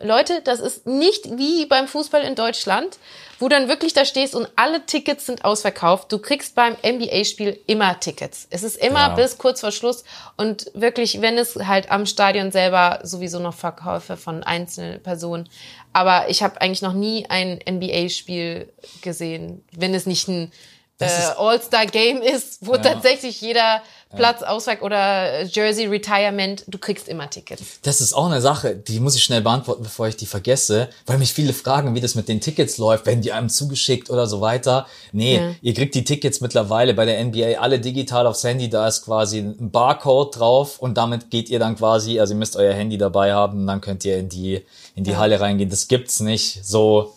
Leute, 0.00 0.40
das 0.42 0.60
ist 0.60 0.86
nicht 0.86 1.36
wie 1.38 1.66
beim 1.66 1.88
Fußball 1.88 2.22
in 2.22 2.34
Deutschland, 2.34 2.98
wo 3.38 3.48
dann 3.48 3.68
wirklich 3.68 3.92
da 3.92 4.04
stehst 4.04 4.34
und 4.34 4.48
alle 4.56 4.84
Tickets 4.86 5.26
sind 5.26 5.44
ausverkauft. 5.44 6.10
Du 6.10 6.18
kriegst 6.18 6.54
beim 6.54 6.76
NBA-Spiel 6.84 7.58
immer 7.66 7.98
Tickets. 8.00 8.46
Es 8.50 8.62
ist 8.62 8.76
immer 8.76 9.08
Ja. 9.08 9.14
bis 9.14 9.38
kurz 9.38 9.60
vor 9.60 9.70
Schluss 9.72 10.04
und 10.36 10.70
wirklich, 10.74 11.20
wenn 11.20 11.38
es 11.38 11.54
halt 11.56 11.90
am 11.90 12.06
Stadion 12.06 12.50
selber 12.50 13.00
sowieso 13.02 13.38
noch 13.38 13.54
Verkäufe 13.54 14.16
von 14.16 14.42
einzelnen 14.42 15.02
Personen. 15.02 15.48
Aber 15.92 16.28
ich 16.28 16.42
habe 16.42 16.60
eigentlich 16.60 16.82
noch 16.82 16.94
nie 16.94 17.26
ein 17.28 17.58
NBA-Spiel 17.68 18.72
gesehen, 19.02 19.64
wenn 19.72 19.94
es 19.94 20.06
nicht 20.06 20.28
ein 20.28 20.52
äh, 20.98 21.06
All-Star-Game 21.38 22.22
ist, 22.22 22.58
wo 22.66 22.76
tatsächlich 22.76 23.40
jeder 23.40 23.82
Platz, 24.16 24.42
Auswahl 24.42 24.78
oder 24.80 25.42
Jersey 25.42 25.86
Retirement, 25.86 26.64
du 26.66 26.78
kriegst 26.78 27.08
immer 27.08 27.28
Tickets. 27.28 27.62
Das 27.82 28.00
ist 28.00 28.14
auch 28.14 28.26
eine 28.26 28.40
Sache, 28.40 28.74
die 28.74 29.00
muss 29.00 29.14
ich 29.14 29.22
schnell 29.22 29.42
beantworten, 29.42 29.82
bevor 29.82 30.08
ich 30.08 30.16
die 30.16 30.24
vergesse, 30.24 30.88
weil 31.06 31.18
mich 31.18 31.34
viele 31.34 31.52
fragen, 31.52 31.94
wie 31.94 32.00
das 32.00 32.14
mit 32.14 32.26
den 32.26 32.40
Tickets 32.40 32.78
läuft, 32.78 33.04
werden 33.04 33.20
die 33.20 33.32
einem 33.32 33.50
zugeschickt 33.50 34.08
oder 34.08 34.26
so 34.26 34.40
weiter. 34.40 34.86
Nee, 35.12 35.36
Ja. 35.36 35.50
ihr 35.60 35.74
kriegt 35.74 35.94
die 35.94 36.04
Tickets 36.04 36.40
mittlerweile 36.40 36.94
bei 36.94 37.04
der 37.04 37.22
NBA 37.22 37.58
alle 37.60 37.80
digital 37.80 38.26
aufs 38.26 38.42
Handy, 38.44 38.70
da 38.70 38.88
ist 38.88 39.04
quasi 39.04 39.40
ein 39.40 39.70
Barcode 39.70 40.38
drauf 40.38 40.78
und 40.78 40.96
damit 40.96 41.30
geht 41.30 41.50
ihr 41.50 41.58
dann 41.58 41.76
quasi, 41.76 42.18
also 42.18 42.32
ihr 42.32 42.38
müsst 42.38 42.56
euer 42.56 42.72
Handy 42.72 42.96
dabei 42.96 43.34
haben, 43.34 43.66
dann 43.66 43.82
könnt 43.82 44.06
ihr 44.06 44.16
in 44.16 44.30
die 44.30 44.64
in 44.94 45.04
die 45.04 45.16
Halle 45.16 45.38
reingehen. 45.38 45.68
Das 45.70 45.86
gibt's 45.86 46.18
nicht 46.20 46.64
so 46.64 47.14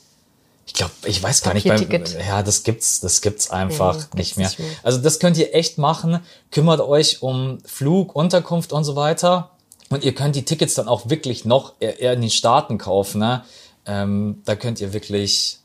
ich 0.71 0.77
glaube, 0.77 0.93
ich 1.03 1.21
weiß 1.21 1.41
gar 1.43 1.53
nicht, 1.53 1.67
beim, 1.67 1.85
ja, 2.25 2.41
das 2.43 2.63
gibt's, 2.63 3.01
das 3.01 3.19
gibt's 3.19 3.49
einfach 3.51 3.95
Nee, 3.95 3.99
gibt's 4.01 4.15
nicht 4.15 4.37
mehr. 4.37 4.47
nicht 4.47 4.59
mehr. 4.59 4.69
Also 4.83 4.99
das 4.99 5.19
könnt 5.19 5.35
ihr 5.37 5.53
echt 5.53 5.77
machen. 5.77 6.21
Kümmert 6.49 6.79
euch 6.79 7.21
um 7.21 7.57
Flug, 7.65 8.15
Unterkunft 8.15 8.71
und 8.71 8.85
so 8.85 8.95
weiter. 8.95 9.51
Und 9.89 10.05
ihr 10.05 10.15
könnt 10.15 10.37
die 10.37 10.45
Tickets 10.45 10.75
dann 10.75 10.87
auch 10.87 11.09
wirklich 11.09 11.43
noch 11.43 11.73
eher 11.81 11.99
eher 11.99 12.13
in 12.13 12.21
den 12.21 12.29
Staaten 12.29 12.77
kaufen. 12.77 13.19
Ne? 13.19 13.43
Ähm, 13.85 14.41
da 14.45 14.55
könnt 14.55 14.79
ihr 14.79 14.93
wirklich 14.93 15.57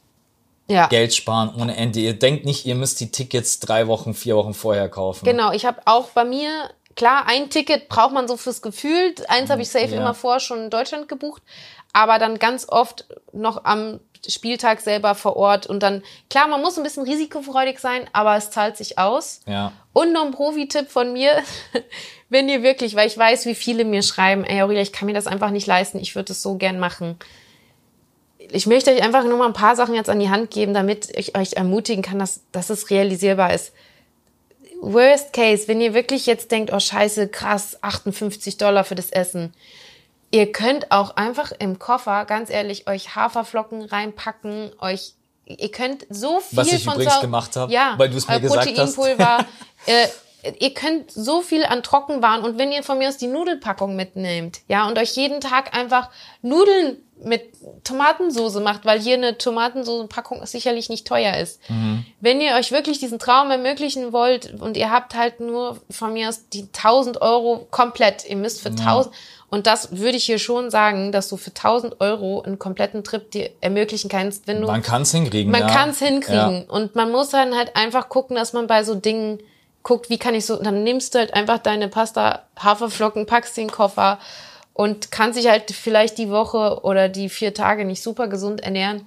Ja. 0.67 0.89
Geld 0.89 1.15
sparen 1.15 1.55
ohne 1.57 1.77
Ende. 1.77 2.01
Ihr 2.01 2.19
denkt 2.19 2.45
nicht, 2.45 2.67
ihr 2.67 2.75
müsst 2.75 2.99
die 2.99 3.13
Tickets 3.13 3.61
drei 3.61 3.87
Wochen, 3.87 4.13
vier 4.13 4.35
Wochen 4.35 4.55
vorher 4.55 4.89
kaufen. 4.89 5.25
Genau, 5.25 5.53
ich 5.53 5.65
habe 5.65 5.79
auch 5.85 6.09
bei 6.11 6.25
mir, 6.25 6.51
klar, 6.97 7.27
ein 7.29 7.49
Ticket 7.51 7.89
braucht 7.89 8.13
man 8.13 8.27
so 8.27 8.37
fürs 8.37 8.61
Gefühl. 8.61 9.15
Eins 9.29 9.51
habe 9.51 9.63
ich 9.63 9.69
safe 9.71 9.95
Ja. 9.95 10.01
immer 10.01 10.15
vor 10.15 10.41
schon 10.41 10.65
in 10.65 10.71
Deutschland 10.71 11.07
gebucht, 11.09 11.43
aber 11.93 12.19
dann 12.19 12.41
ganz 12.41 12.67
oft 12.69 13.07
noch 13.33 13.65
am 13.65 14.01
Spieltag 14.31 14.81
selber 14.81 15.14
vor 15.14 15.37
Ort 15.37 15.66
und 15.66 15.83
dann, 15.83 16.03
klar, 16.31 16.49
man 16.49 16.61
muss 16.61 16.77
ein 16.77 16.83
bisschen 16.83 17.05
risikofreudig 17.05 17.79
sein, 17.79 18.09
aber 18.12 18.37
es 18.37 18.51
zahlt 18.51 18.77
sich 18.77 18.99
aus. 18.99 19.41
Ja. 19.47 19.72
Und 19.93 20.12
noch 20.12 20.24
ein 20.24 20.33
Profi-Tipp 20.33 20.91
von 20.91 21.12
mir, 21.12 21.43
wenn 22.29 22.49
ihr 22.49 22.62
wirklich, 22.62 22.95
weil 22.95 23.07
ich 23.07 23.16
weiß, 23.16 23.47
wie 23.47 23.55
viele 23.55 23.85
mir 23.85 24.03
schreiben, 24.03 24.45
ey 24.45 24.62
Aurelia, 24.62 24.83
ich 24.83 24.93
kann 24.93 25.07
mir 25.07 25.14
das 25.14 25.27
einfach 25.27 25.51
nicht 25.51 25.66
leisten, 25.66 25.99
ich 25.99 26.14
würde 26.14 26.33
es 26.33 26.43
so 26.43 26.57
gern 26.57 26.79
machen. 26.79 27.16
Ich 28.39 28.66
möchte 28.66 28.93
euch 28.93 29.03
einfach 29.03 29.24
nur 29.24 29.39
mal 29.39 29.47
ein 29.47 29.53
paar 29.53 29.74
Sachen 29.77 29.95
jetzt 29.95 30.11
an 30.11 30.20
die 30.20 30.31
Hand 30.31 30.51
geben, 30.51 30.74
damit 30.74 31.11
ich 31.16 31.37
euch 31.37 31.55
ermutigen 31.55 32.03
kann, 32.03 32.18
dass, 32.18 32.43
dass 32.53 32.70
es 32.70 32.91
realisierbar 32.91 33.53
ist. 33.53 33.72
Worst 34.81 35.33
case, 35.33 35.68
wenn 35.68 35.81
ihr 35.81 35.95
wirklich 35.95 36.27
jetzt 36.27 36.51
denkt, 36.53 36.72
oh 36.72 36.79
scheiße, 36.79 37.29
krass, 37.29 37.79
58 37.83 38.57
Dollar 38.57 38.85
für 38.85 38.95
das 38.95 39.11
Essen. 39.11 39.53
Ihr 40.31 40.53
könnt 40.53 40.91
auch 40.91 41.16
einfach 41.16 41.53
im 41.59 41.79
Koffer, 41.79 42.24
ganz 42.24 42.51
ehrlich, 42.51 42.89
euch 42.89 43.14
Haferflocken 43.14 43.83
reinpacken, 43.83 44.72
euch, 44.81 45.14
ihr 45.45 45.70
könnt 45.70 46.07
so 46.11 46.41
viel 46.41 46.59
Was 46.59 46.72
ich 46.72 46.85
von 46.85 46.95
übrigens 46.95 47.20
gemacht 47.20 47.57
habe, 47.57 47.72
ja, 47.72 47.95
weil 47.97 48.11
du 48.11 48.16
es 48.16 48.27
mir 48.27 48.37
äh, 48.37 48.41
gesagt 48.41 48.66
hast. 48.77 48.97
Proteinpulver. 48.97 49.47
äh, 49.87 50.53
ihr 50.59 50.74
könnt 50.74 51.11
so 51.11 51.43
viel 51.43 51.64
an 51.64 51.83
Trockenwaren 51.83 52.45
und 52.45 52.59
wenn 52.59 52.72
ihr 52.72 52.83
von 52.83 52.99
mir 52.99 53.09
aus 53.09 53.16
die 53.16 53.29
Nudelpackung 53.29 53.97
mitnehmt, 53.97 54.61
ja, 54.68 54.89
und 54.89 54.99
euch 54.99 55.12
jeden 55.16 55.41
Tag 55.41 55.77
einfach 55.77 56.11
Nudeln 56.43 56.99
mit 57.24 57.43
Tomatensoße 57.83 58.61
macht, 58.61 58.85
weil 58.85 59.01
hier 59.01 59.14
eine 59.14 59.39
Tomatensoßenpackung 59.39 60.45
sicherlich 60.45 60.91
nicht 60.91 61.07
teuer 61.07 61.37
ist. 61.37 61.61
Mhm. 61.70 62.05
Wenn 62.20 62.41
ihr 62.41 62.55
euch 62.57 62.72
wirklich 62.72 62.99
diesen 62.99 63.18
Traum 63.18 63.51
ermöglichen 63.51 64.12
wollt 64.12 64.61
und 64.61 64.77
ihr 64.77 64.91
habt 64.91 65.14
halt 65.14 65.41
nur 65.41 65.81
von 65.89 66.12
mir 66.12 66.29
aus 66.29 66.49
die 66.51 66.64
1000 66.64 67.22
Euro 67.22 67.66
komplett, 67.70 68.29
ihr 68.29 68.37
müsst 68.37 68.61
für 68.61 68.68
1000, 68.68 69.14
und 69.49 69.67
das 69.67 69.97
würde 69.97 70.17
ich 70.17 70.25
hier 70.25 70.39
schon 70.39 70.71
sagen, 70.71 71.13
dass 71.13 71.29
du 71.29 71.37
für 71.37 71.51
1000 71.51 72.01
Euro 72.01 72.43
einen 72.43 72.59
kompletten 72.59 73.05
Trip 73.05 73.31
dir 73.31 73.51
ermöglichen 73.61 74.09
kannst, 74.11 74.47
wenn 74.47 74.61
du 74.61 74.67
Man 74.67 74.83
kann 74.83 75.03
es 75.03 75.13
hinkriegen. 75.13 75.53
man 75.53 75.61
ja. 75.63 75.69
kann 75.69 75.91
es 75.91 75.99
hinkriegen. 76.01 76.65
Ja. 76.67 76.75
Und 76.75 76.97
man 76.97 77.11
muss 77.13 77.31
dann 77.31 77.55
halt 77.57 77.77
einfach 77.77 78.09
gucken, 78.09 78.37
dass 78.37 78.53
man 78.53 78.67
bei 78.67 78.83
so 78.85 78.95
Dingen 78.95 79.39
guckt, 79.83 80.11
wie 80.11 80.19
kann 80.19 80.35
ich 80.35 80.45
so, 80.47 80.57
dann 80.57 80.83
nimmst 80.83 81.15
du 81.15 81.21
halt 81.21 81.33
einfach 81.33 81.59
deine 81.59 81.87
Pasta, 81.89 82.43
Haferflocken, 82.59 83.27
packst 83.27 83.57
den 83.57 83.71
Koffer 83.71 84.19
und 84.73 85.13
kannst 85.13 85.39
dich 85.39 85.49
halt 85.49 85.71
vielleicht 85.71 86.19
die 86.19 86.29
Woche 86.29 86.81
oder 86.83 87.09
die 87.09 87.29
vier 87.29 87.55
Tage 87.55 87.85
nicht 87.85 88.03
super 88.03 88.27
gesund 88.27 88.61
ernähren. 88.63 89.07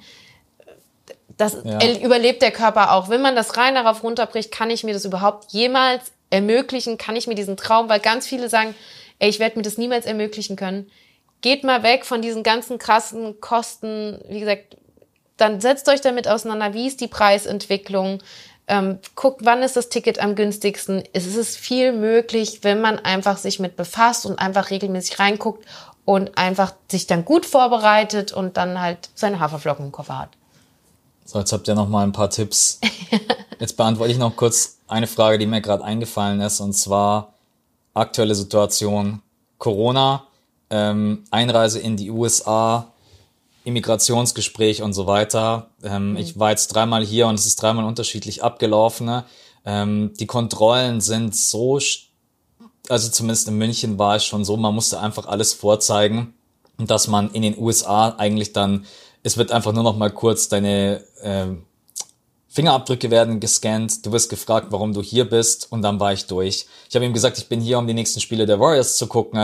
Das 1.38 1.58
Ja. 1.64 1.80
überlebt 2.02 2.42
der 2.42 2.52
Körper 2.52 2.94
auch. 2.94 3.10
Wenn 3.10 3.22
man 3.22 3.36
das 3.36 3.56
rein 3.58 3.76
darauf 3.76 4.04
runterbricht, 4.04 4.52
kann 4.52 4.70
ich 4.70 4.84
mir 4.84 4.94
das 4.94 5.06
überhaupt 5.06 5.52
jemals 5.52 6.12
ermöglichen? 6.30 6.98
Kann 6.98 7.16
ich 7.16 7.28
mir 7.28 7.36
diesen 7.36 7.56
Traum, 7.58 7.88
weil 7.90 8.00
ganz 8.00 8.26
viele 8.28 8.50
sagen, 8.50 8.76
ey, 9.20 9.30
ich 9.30 9.40
werde 9.40 9.58
mir 9.58 9.64
das 9.64 9.78
niemals 9.78 10.06
ermöglichen 10.06 10.56
können. 10.56 10.90
Geht 11.42 11.64
mal 11.64 11.84
weg 11.84 12.06
von 12.06 12.22
diesen 12.22 12.44
ganzen 12.44 12.80
krassen 12.80 13.40
Kosten. 13.40 14.20
Wie 14.28 14.40
gesagt, 14.40 14.78
dann 15.38 15.62
setzt 15.62 15.88
euch 15.88 16.02
damit 16.02 16.28
auseinander, 16.28 16.74
wie 16.74 16.88
ist 16.88 17.00
die 17.00 17.08
Preisentwicklung, 17.08 18.22
ähm, 18.68 19.00
guckt, 19.16 19.42
wann 19.44 19.64
ist 19.64 19.76
das 19.76 19.90
Ticket 19.90 20.20
am 20.20 20.36
günstigsten. 20.36 21.04
Es 21.14 21.26
ist 21.26 21.58
viel 21.58 21.92
möglich, 21.92 22.60
wenn 22.64 22.82
man 22.82 23.00
einfach 23.00 23.38
sich 23.38 23.60
mit 23.60 23.76
befasst 23.76 24.26
und 24.26 24.38
einfach 24.38 24.70
regelmäßig 24.70 25.20
reinguckt 25.20 25.66
und 26.06 26.38
einfach 26.38 26.74
sich 26.90 27.08
dann 27.08 27.26
gut 27.26 27.46
vorbereitet 27.46 28.32
und 28.32 28.58
dann 28.58 28.80
halt 28.80 29.10
seine 29.16 29.40
Haferflocken 29.40 29.86
im 29.86 29.92
Koffer 29.92 30.20
hat. 30.20 30.30
So, 31.26 31.40
jetzt 31.40 31.52
habt 31.52 31.68
ihr 31.68 31.76
noch 31.76 31.88
mal 31.88 32.04
ein 32.04 32.12
paar 32.12 32.32
Tipps. 32.32 32.80
Jetzt 33.60 33.76
beantworte 33.78 34.12
ich 34.12 34.18
noch 34.18 34.36
kurz 34.36 34.80
eine 34.88 35.06
Frage, 35.06 35.38
die 35.38 35.46
mir 35.46 35.62
gerade 35.62 35.84
eingefallen 35.84 36.40
ist, 36.42 36.62
und 36.62 36.74
zwar 36.74 37.34
aktuelle 37.94 38.36
Situation 38.36 39.22
Corona, 39.58 40.24
ähm, 40.70 41.24
Einreise 41.32 41.80
in 41.80 41.98
die 41.98 42.12
USA, 42.12 42.94
Immigrationsgespräch 43.66 44.82
und 44.82 44.94
so 44.94 45.06
weiter. 45.08 45.70
Ähm, 45.84 46.16
Ich 46.18 46.40
war 46.40 46.52
jetzt 46.52 46.70
dreimal 46.70 47.06
hier 47.06 47.28
und 47.28 47.36
es 47.36 47.46
ist 47.46 47.62
dreimal 47.62 47.86
unterschiedlich 47.86 48.44
abgelaufen. 48.44 49.06
ne? 49.06 49.26
Ähm, 49.66 50.14
die 50.20 50.26
Kontrollen 50.26 51.02
sind 51.02 51.36
so, 51.36 51.80
also 52.88 53.10
zumindest 53.10 53.48
in 53.48 53.58
München 53.58 54.00
war 54.00 54.16
es 54.16 54.26
schon 54.26 54.46
so, 54.46 54.58
man 54.58 54.74
musste 54.74 55.00
einfach 55.00 55.28
alles 55.28 55.54
vorzeigen, 55.54 56.34
dass 56.78 57.08
man 57.08 57.32
in 57.32 57.42
den 57.42 57.58
USA 57.58 58.16
eigentlich 58.18 58.54
dann, 58.54 58.86
es 59.24 59.38
wird 59.38 59.52
einfach 59.52 59.74
nur 59.74 59.84
noch 59.84 59.98
mal 59.98 60.12
kurz 60.12 60.48
deine 60.48 61.04
ähm, 61.22 61.66
Fingerabdrücke 62.50 63.12
werden 63.12 63.40
gescannt, 63.40 64.06
du 64.06 64.12
wirst 64.12 64.30
gefragt, 64.30 64.68
warum 64.72 64.92
du 64.94 65.02
hier 65.04 65.30
bist 65.30 65.72
und 65.72 65.82
dann 65.84 66.00
war 66.00 66.14
ich 66.14 66.26
durch. 66.26 66.66
Ich 66.90 66.96
habe 66.96 67.06
ihm 67.06 67.14
gesagt, 67.14 67.38
ich 67.38 67.48
bin 67.48 67.62
hier, 67.62 67.78
um 67.78 67.86
die 67.88 67.94
nächsten 67.94 68.20
Spiele 68.20 68.46
der 68.48 68.60
Warriors 68.60 68.98
zu 68.98 69.06
gucken. 69.08 69.38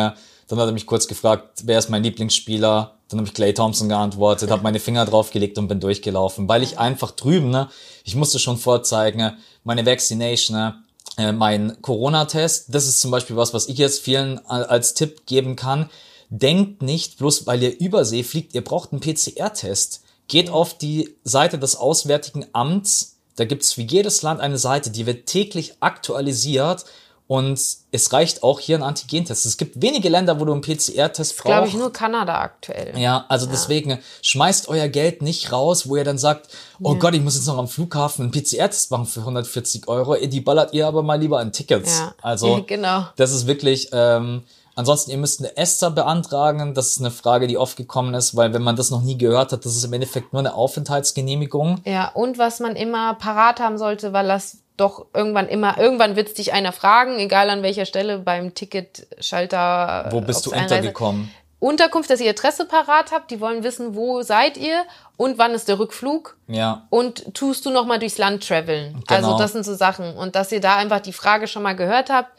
Dann 0.48 0.60
hat 0.60 0.68
er 0.68 0.72
mich 0.72 0.86
kurz 0.88 1.08
gefragt, 1.08 1.62
wer 1.64 1.78
ist 1.80 1.90
mein 1.90 2.04
Lieblingsspieler? 2.04 2.96
Dann 3.10 3.20
habe 3.20 3.28
ich 3.28 3.34
Clay 3.36 3.54
Thompson 3.54 3.90
geantwortet, 3.90 4.50
habe 4.50 4.64
meine 4.64 4.80
Finger 4.80 5.06
draufgelegt 5.06 5.58
und 5.60 5.68
bin 5.68 5.80
durchgelaufen, 5.80 6.48
weil 6.50 6.64
ich 6.64 6.80
einfach 6.80 7.12
drüben, 7.12 7.52
ne, 7.52 7.70
ich 8.04 8.16
musste 8.16 8.40
schon 8.40 8.58
vorzeigen, 8.58 9.20
ne, 9.20 9.38
meine 9.64 9.86
Vaccination, 9.86 10.74
äh, 11.18 11.32
mein 11.32 11.80
Corona-Test, 11.84 12.74
das 12.74 12.88
ist 12.88 13.00
zum 13.02 13.12
Beispiel 13.12 13.36
was, 13.36 13.54
was 13.54 13.68
ich 13.68 13.78
jetzt 13.78 14.02
vielen 14.02 14.40
a- 14.48 14.64
als 14.64 14.96
Tipp 14.96 15.28
geben 15.28 15.56
kann. 15.56 15.90
Denkt 16.30 16.82
nicht, 16.82 17.20
bloß 17.20 17.46
weil 17.46 17.62
ihr 17.62 17.80
Übersee 17.80 18.24
fliegt, 18.24 18.56
ihr 18.56 18.64
braucht 18.64 18.92
einen 18.92 19.02
PCR-Test. 19.02 20.02
Geht 20.28 20.50
auf 20.50 20.78
die 20.78 21.16
Seite 21.24 21.60
des 21.60 21.76
Auswärtigen 21.76 22.46
Amts. 22.54 23.18
Da 23.36 23.46
gibt's 23.46 23.78
wie 23.78 23.86
jedes 23.86 24.22
Land 24.22 24.40
eine 24.40 24.58
Seite, 24.58 24.90
die 24.90 25.06
wird 25.06 25.26
täglich 25.28 25.76
aktualisiert. 25.82 26.86
Und 27.28 27.60
es 27.92 28.14
reicht 28.14 28.44
auch 28.44 28.60
hier 28.60 28.78
ein 28.78 28.84
Antigentest. 28.84 29.48
Es 29.48 29.58
gibt 29.58 29.82
wenige 29.82 30.10
Länder, 30.10 30.40
wo 30.40 30.46
du 30.46 30.52
einen 30.52 30.62
PCR-Test 30.62 31.36
brauchst. 31.38 31.46
Glaube 31.46 31.68
ich 31.68 31.74
nur 31.74 31.92
Kanada 31.92 32.40
aktuell. 32.40 32.94
Ja, 33.00 33.26
also 33.30 33.48
deswegen 33.48 33.98
schmeißt 34.22 34.68
euer 34.70 34.88
Geld 34.90 35.24
nicht 35.24 35.52
raus, 35.52 35.90
wo 35.90 35.96
ihr 35.96 36.04
dann 36.04 36.20
sagt, 36.20 36.50
oh 36.84 36.94
Gott, 36.94 37.16
ich 37.16 37.22
muss 37.22 37.36
jetzt 37.36 37.48
noch 37.48 37.58
am 37.58 37.68
Flughafen 37.68 38.26
einen 38.26 38.32
PCR-Test 38.32 38.92
machen 38.92 39.08
für 39.08 39.22
140 39.22 39.88
Euro. 39.88 40.16
Die 40.16 40.40
ballert 40.40 40.74
ihr 40.76 40.86
aber 40.86 41.02
mal 41.02 41.20
lieber 41.20 41.40
an 41.40 41.52
Tickets. 41.52 41.98
Ja. 41.98 42.14
Also 42.22 42.58
Ja, 42.58 42.64
genau. 42.68 43.06
das 43.16 43.32
ist 43.32 43.48
wirklich. 43.48 43.90
Ähm, 43.92 44.44
ansonsten 44.76 45.12
ihr 45.12 45.18
müsst 45.18 45.40
eine 45.40 45.56
ESTA 45.58 45.90
beantragen. 45.90 46.74
Das 46.74 46.88
ist 46.88 47.00
eine 47.00 47.12
Frage, 47.12 47.48
die 47.48 47.58
oft 47.58 47.78
gekommen 47.78 48.14
ist, 48.14 48.36
weil 48.36 48.54
wenn 48.54 48.62
man 48.62 48.76
das 48.76 48.92
noch 48.92 49.02
nie 49.02 49.18
gehört 49.18 49.52
hat, 49.52 49.66
das 49.66 49.76
ist 49.76 49.84
im 49.84 49.94
Endeffekt 49.94 50.34
nur 50.34 50.42
eine 50.42 50.54
Aufenthaltsgenehmigung. 50.54 51.82
Ja, 51.86 52.10
und 52.14 52.38
was 52.38 52.60
man 52.60 52.76
immer 52.76 53.16
parat 53.16 53.60
haben 53.60 53.78
sollte, 53.78 54.14
weil 54.14 54.28
das 54.28 54.58
doch 54.78 55.06
irgendwann 55.14 55.48
immer, 55.48 55.78
irgendwann 55.78 56.16
wird 56.16 56.38
dich 56.38 56.52
einer 56.54 56.74
fragen, 56.74 57.18
egal 57.18 57.50
an 57.50 57.64
welcher 57.64 57.86
Stelle 57.86 58.20
beim 58.20 58.54
Ticketschalter. 58.54 60.10
Wo 60.12 60.22
bist 60.22 60.46
du 60.46 60.52
Einreise- 60.52 60.76
untergekommen? 60.76 61.32
Unterkunft, 61.60 62.10
dass 62.10 62.20
ihr 62.20 62.30
Adresse 62.30 62.66
parat 62.66 63.12
habt, 63.12 63.32
die 63.32 63.40
wollen 63.40 63.64
wissen, 63.64 63.96
wo 63.96 64.22
seid 64.22 64.58
ihr 64.58 64.84
und 65.18 65.38
wann 65.38 65.54
ist 65.54 65.68
der 65.68 65.80
Rückflug 65.80 66.38
Ja, 66.48 66.86
und 66.90 67.34
tust 67.34 67.66
du 67.66 67.72
noch 67.72 67.86
mal 67.86 67.98
durchs 67.98 68.18
Land 68.18 68.46
traveln. 68.46 68.94
Genau. 68.94 69.04
Also 69.08 69.38
das 69.38 69.54
sind 69.54 69.66
so 69.66 69.74
Sachen 69.74 70.16
und 70.16 70.36
dass 70.36 70.52
ihr 70.52 70.60
da 70.60 70.76
einfach 70.76 71.00
die 71.00 71.14
Frage 71.14 71.48
schon 71.48 71.64
mal 71.64 71.76
gehört 71.76 72.10
habt, 72.10 72.30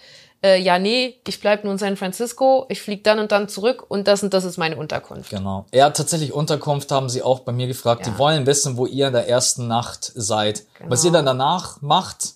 äh, 0.44 0.58
ja 0.60 0.78
nee, 0.78 1.16
ich 1.26 1.40
bleib 1.40 1.64
nur 1.64 1.72
in 1.72 1.78
San 1.78 1.96
Francisco, 1.96 2.66
ich 2.68 2.80
flieg 2.82 3.04
dann 3.04 3.18
und 3.18 3.32
dann 3.32 3.48
zurück 3.48 3.84
und 3.88 4.06
das 4.06 4.22
und 4.22 4.32
das 4.34 4.44
ist 4.44 4.58
meine 4.58 4.76
Unterkunft. 4.76 5.30
genau. 5.30 5.66
Ja, 5.72 5.90
tatsächlich 5.90 6.32
Unterkunft 6.32 6.90
haben 6.92 7.08
sie 7.08 7.22
auch 7.22 7.40
bei 7.40 7.52
mir 7.52 7.66
gefragt. 7.66 8.06
Ja. 8.06 8.12
Die 8.12 8.18
wollen 8.18 8.46
wissen, 8.46 8.76
wo 8.76 8.86
ihr 8.86 9.06
in 9.08 9.12
der 9.14 9.28
ersten 9.28 9.66
Nacht 9.66 10.12
seid. 10.14 10.64
Was 10.86 11.04
ihr 11.04 11.10
Genau. 11.10 11.18
dann 11.24 11.38
danach 11.38 11.80
macht, 11.82 12.34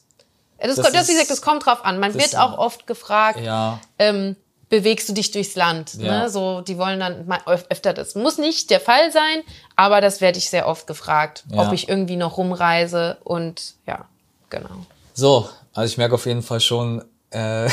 Das, 0.63 0.77
Das 0.77 0.85
kommt, 0.85 0.95
das, 0.95 1.09
wie 1.09 1.13
ist- 1.13 1.19
gesagt, 1.19 1.31
das 1.31 1.41
kommt 1.43 1.65
drauf 1.67 1.85
an. 1.87 1.99
Man 2.01 2.13
wird 2.15 2.37
auch 2.37 2.59
oft 2.59 2.87
gefragt, 2.87 3.41
ja, 3.41 3.81
ähm, 3.99 4.37
bewegst 4.69 5.09
du 5.09 5.15
dich 5.15 5.31
durchs 5.31 5.55
Land. 5.57 5.95
Ja. 5.95 6.21
Ne? 6.25 6.29
So, 6.31 6.61
die 6.61 6.77
wollen 6.79 7.01
dann 7.01 7.27
mal 7.27 7.41
öf- 7.47 7.65
öfter 7.71 7.93
das. 7.95 8.15
Muss 8.15 8.37
nicht 8.39 8.69
der 8.71 8.79
Fall 8.81 9.11
sein, 9.11 9.41
aber 9.75 10.01
das 10.03 10.21
werde 10.21 10.37
ich 10.39 10.51
sehr 10.51 10.69
oft 10.69 10.87
gefragt, 10.87 11.45
Ja. 11.51 11.67
ob 11.67 11.73
ich 11.73 11.89
irgendwie 11.89 12.17
noch 12.17 12.37
rumreise 12.37 13.17
und 13.25 13.75
ja. 13.87 14.05
genau. 14.51 14.69
So, 15.15 15.49
also 15.73 15.91
ich 15.91 15.97
merke 15.99 16.15
auf 16.15 16.27
jeden 16.27 16.43
Fall 16.43 16.61
schon, 16.61 17.03
äh, 17.31 17.69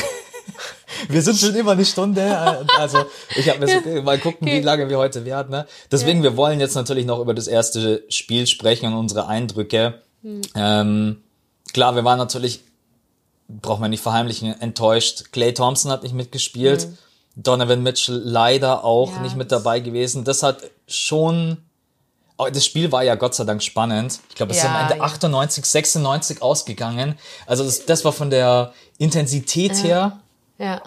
wir 1.08 1.22
sind 1.22 1.38
schon 1.38 1.54
immer 1.54 1.72
eine 1.72 1.84
Stunde. 1.84 2.20
äh, 2.22 2.64
Also 2.78 3.04
ich 3.36 3.48
habe 3.48 3.60
mir 3.60 3.68
so, 3.68 4.02
mal 4.02 4.18
gucken, 4.18 4.46
wie 4.46 4.60
lange 4.60 4.88
wir 4.88 4.98
heute 4.98 5.24
werden. 5.24 5.50
Ne? 5.50 5.66
Deswegen, 5.90 6.22
wir 6.22 6.36
wollen 6.36 6.60
jetzt 6.60 6.74
natürlich 6.74 7.06
noch 7.06 7.20
über 7.20 7.34
das 7.34 7.46
erste 7.46 8.04
Spiel 8.08 8.46
sprechen 8.46 8.86
und 8.92 8.98
unsere 8.98 9.26
Eindrücke. 9.28 10.02
Ähm, 10.54 11.22
klar, 11.72 11.94
wir 11.94 12.04
waren 12.04 12.18
natürlich, 12.18 12.60
braucht 13.48 13.80
man 13.80 13.90
nicht 13.90 14.02
verheimlichen, 14.02 14.60
enttäuscht. 14.60 15.32
Clay 15.32 15.54
Thompson 15.54 15.90
hat 15.92 16.02
nicht 16.02 16.14
mitgespielt. 16.14 16.88
Donovan 17.36 17.82
Mitchell 17.84 18.20
leider 18.24 18.84
auch 18.84 19.12
Ja, 19.14 19.20
nicht 19.22 19.36
mit 19.36 19.52
dabei 19.52 19.78
gewesen. 19.80 20.24
Das 20.24 20.42
hat 20.42 20.62
schon. 20.88 21.58
Oh, 22.40 22.46
das 22.52 22.64
Spiel 22.64 22.92
war 22.92 23.02
ja 23.02 23.16
Gott 23.16 23.34
sei 23.34 23.42
Dank 23.42 23.62
spannend. 23.62 24.20
Ich 24.28 24.36
glaube, 24.36 24.52
es 24.52 24.58
ist 24.58 24.64
Ja, 24.64 24.74
am 24.74 24.82
Ende 24.82 24.98
ja. 24.98 25.02
98, 25.02 25.64
96 25.64 26.40
ausgegangen. 26.40 27.18
Also 27.46 27.64
das, 27.64 27.84
das 27.84 28.04
war 28.04 28.12
von 28.12 28.30
der 28.30 28.72
Intensität 28.98 29.82
her. 29.82 30.20
Ja. 30.56 30.80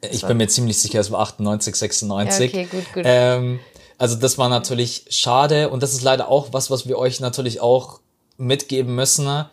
Ich 0.00 0.26
bin 0.26 0.38
mir 0.38 0.48
ziemlich 0.48 0.80
sicher, 0.80 1.00
es 1.00 1.10
war 1.10 1.20
98, 1.20 1.76
96. 1.76 2.52
Ja, 2.52 2.60
okay, 2.60 2.68
gut, 2.70 2.92
gut. 2.94 3.02
Ähm, 3.06 3.60
also 3.98 4.16
das 4.16 4.38
war 4.38 4.48
natürlich 4.48 5.04
schade 5.10 5.68
und 5.68 5.82
das 5.82 5.92
ist 5.92 6.02
leider 6.02 6.28
auch 6.28 6.48
was, 6.52 6.70
was 6.70 6.86
wir 6.88 6.98
euch 6.98 7.20
natürlich 7.20 7.60
auch 7.60 8.00
mitgeben 8.38 8.94
müssen. 8.94 9.44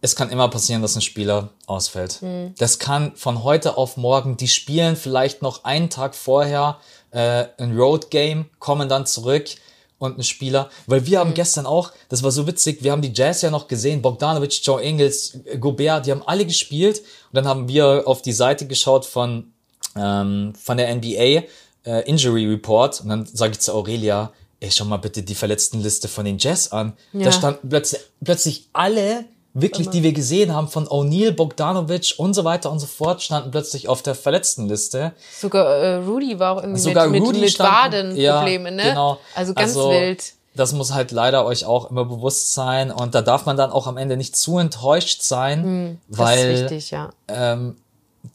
Es 0.00 0.16
kann 0.16 0.30
immer 0.30 0.48
passieren, 0.48 0.82
dass 0.82 0.96
ein 0.96 1.02
Spieler 1.02 1.50
ausfällt. 1.66 2.20
Hm. 2.20 2.54
Das 2.58 2.80
kann 2.80 3.14
von 3.14 3.44
heute 3.44 3.76
auf 3.76 3.96
morgen, 3.96 4.36
die 4.36 4.48
spielen 4.48 4.96
vielleicht 4.96 5.42
noch 5.42 5.64
einen 5.64 5.90
Tag 5.90 6.16
vorher 6.16 6.78
äh, 7.10 7.46
ein 7.58 7.76
Road 7.76 8.10
Game, 8.10 8.46
kommen 8.58 8.88
dann 8.88 9.06
zurück 9.06 9.50
und 9.98 10.18
ein 10.18 10.22
Spieler, 10.24 10.70
weil 10.86 11.06
wir 11.06 11.18
haben 11.18 11.34
gestern 11.34 11.66
auch, 11.66 11.92
das 12.08 12.22
war 12.22 12.30
so 12.30 12.46
witzig, 12.46 12.82
wir 12.82 12.92
haben 12.92 13.02
die 13.02 13.12
Jazz 13.12 13.42
ja 13.42 13.50
noch 13.50 13.66
gesehen, 13.68 14.00
Bogdanovic, 14.02 14.64
Joe 14.64 14.80
Ingles, 14.82 15.38
Gobert, 15.58 16.06
die 16.06 16.12
haben 16.12 16.22
alle 16.26 16.46
gespielt 16.46 16.98
und 17.00 17.34
dann 17.34 17.46
haben 17.48 17.68
wir 17.68 18.02
auf 18.06 18.22
die 18.22 18.32
Seite 18.32 18.66
geschaut 18.66 19.04
von 19.04 19.52
ähm, 19.96 20.52
von 20.60 20.76
der 20.76 20.94
NBA 20.94 21.42
äh, 21.84 22.02
Injury 22.06 22.46
Report 22.46 23.00
und 23.00 23.08
dann 23.08 23.26
sage 23.26 23.52
ich 23.52 23.60
zu 23.60 23.72
Aurelia, 23.72 24.32
ey, 24.60 24.70
schau 24.70 24.84
mal 24.84 24.98
bitte 24.98 25.22
die 25.22 25.34
Verletztenliste 25.34 26.06
von 26.08 26.24
den 26.24 26.38
Jazz 26.38 26.68
an. 26.68 26.92
Da 27.12 27.20
Ja. 27.20 27.32
standen 27.32 27.68
plötzlich, 27.68 28.00
plötzlich 28.22 28.68
alle, 28.72 29.24
wirklich, 29.60 29.88
die 29.90 30.02
wir 30.02 30.12
gesehen 30.12 30.54
haben, 30.54 30.68
von 30.68 30.86
O'Neal, 30.88 31.32
Bogdanovic 31.32 32.14
und 32.18 32.34
so 32.34 32.44
weiter 32.44 32.70
und 32.70 32.78
so 32.78 32.86
fort, 32.86 33.22
standen 33.22 33.50
plötzlich 33.50 33.88
auf 33.88 34.02
der 34.02 34.14
Verletztenliste. 34.14 35.12
Sogar 35.38 35.66
äh, 35.66 35.94
Rudy 35.96 36.38
war 36.38 36.56
auch 36.56 36.62
irgendwie 36.62 36.80
Sogar 36.80 37.08
mit, 37.08 37.22
Rudy 37.22 37.40
mit, 37.40 37.50
mit 37.50 37.58
Wadenproblemen, 37.58 38.78
ja, 38.78 38.84
ne? 38.84 38.90
Genau. 38.90 39.18
Also 39.34 39.54
ganz 39.54 39.74
wild. 39.74 40.32
Das 40.54 40.72
muss 40.72 40.92
halt 40.92 41.12
leider 41.12 41.44
euch 41.44 41.64
auch 41.66 41.90
immer 41.90 42.04
bewusst 42.04 42.52
sein 42.52 42.90
und 42.90 43.14
da 43.14 43.22
darf 43.22 43.46
man 43.46 43.56
dann 43.56 43.70
auch 43.70 43.86
am 43.86 43.96
Ende 43.96 44.16
nicht 44.16 44.36
zu 44.36 44.58
enttäuscht 44.58 45.22
sein, 45.22 45.62
Hm, 45.62 45.98
Das 46.08 46.18
weil 46.18 46.50
ist 46.50 46.60
wichtig, 46.62 46.90
ja. 46.90 47.10
ähm, 47.28 47.76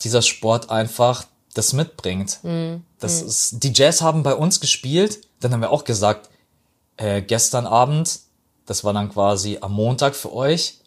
dieser 0.03 0.21
Sport 0.21 0.69
einfach 0.69 1.26
das 1.53 1.74
mitbringt. 1.74 2.39
Mhm. 2.43 2.84
Das 2.99 3.21
ist, 3.21 3.63
die 3.63 3.74
Jazz 3.74 4.01
haben 4.01 4.24
bei 4.24 4.36
uns 4.36 4.59
gespielt, 4.59 5.19
dann 5.41 5.51
haben 5.51 5.61
wir 5.61 5.71
auch 5.71 5.84
gesagt, 5.84 6.30
äh, 6.97 7.21
gestern 7.21 7.67
Abend, 7.67 8.19
das 8.65 8.84
war 8.84 8.93
dann 8.93 9.11
quasi 9.11 9.57
am 9.59 9.74
Montag 9.74 10.15
für 10.15 10.34
euch, 10.34 10.80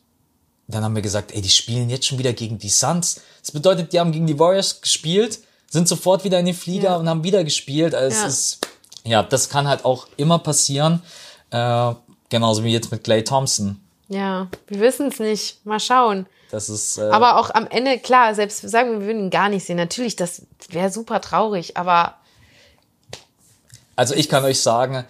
dann 0.69 0.83
haben 0.85 0.95
wir 0.95 1.03
gesagt, 1.03 1.33
ey, 1.33 1.41
die 1.41 1.49
spielen 1.49 1.89
jetzt 1.91 2.07
schon 2.07 2.19
wieder 2.19 2.33
gegen 2.33 2.59
die 2.59 2.69
Suns. 2.69 3.21
Das 3.41 3.53
bedeutet, 3.53 3.93
die 3.93 4.01
haben 4.01 4.13
gegen 4.13 4.27
die 4.27 4.39
Warriors 4.39 4.81
gespielt, 4.81 5.39
sind 5.71 5.87
sofort 5.89 6.25
wieder 6.25 6.39
in 6.41 6.47
den 6.47 6.55
Flieger 6.55 6.91
Ja. 6.91 6.97
und 6.97 7.09
haben 7.09 7.23
wieder 7.25 7.45
gespielt. 7.45 7.95
Also 7.95 8.17
Ja. 8.19 8.27
es 8.27 8.33
ist, 8.35 8.59
ja, 9.05 9.23
das 9.23 9.49
kann 9.49 9.69
halt 9.69 9.85
auch 9.85 10.09
immer 10.17 10.39
passieren. 10.39 11.03
Äh, 11.51 11.95
genauso 12.29 12.65
wie 12.65 12.73
jetzt 12.73 12.91
mit 12.91 13.05
Clay 13.05 13.23
Thompson. 13.23 13.81
Ja, 14.09 14.49
wir 14.69 14.81
wissen 14.81 15.09
es 15.09 15.19
nicht. 15.21 15.65
Mal 15.65 15.81
schauen. 15.81 16.27
Das 16.51 16.69
ist, 16.69 16.99
äh, 16.99 17.03
Aber 17.11 17.39
auch 17.41 17.51
am 17.51 17.67
Ende, 17.67 17.99
klar, 17.99 18.35
selbst 18.35 18.61
sagen 18.69 18.93
wir, 18.93 19.01
wir 19.01 19.07
würden 19.09 19.25
ihn 19.25 19.31
gar 19.31 19.49
nicht 19.49 19.67
sehen. 19.67 19.77
Natürlich, 19.77 20.15
das 20.17 20.43
wäre 20.71 20.91
super 20.91 21.21
traurig, 21.21 21.77
aber 21.77 22.15
Also 23.97 24.15
ich 24.15 24.29
kann 24.29 24.45
euch 24.45 24.61
sagen, 24.61 25.05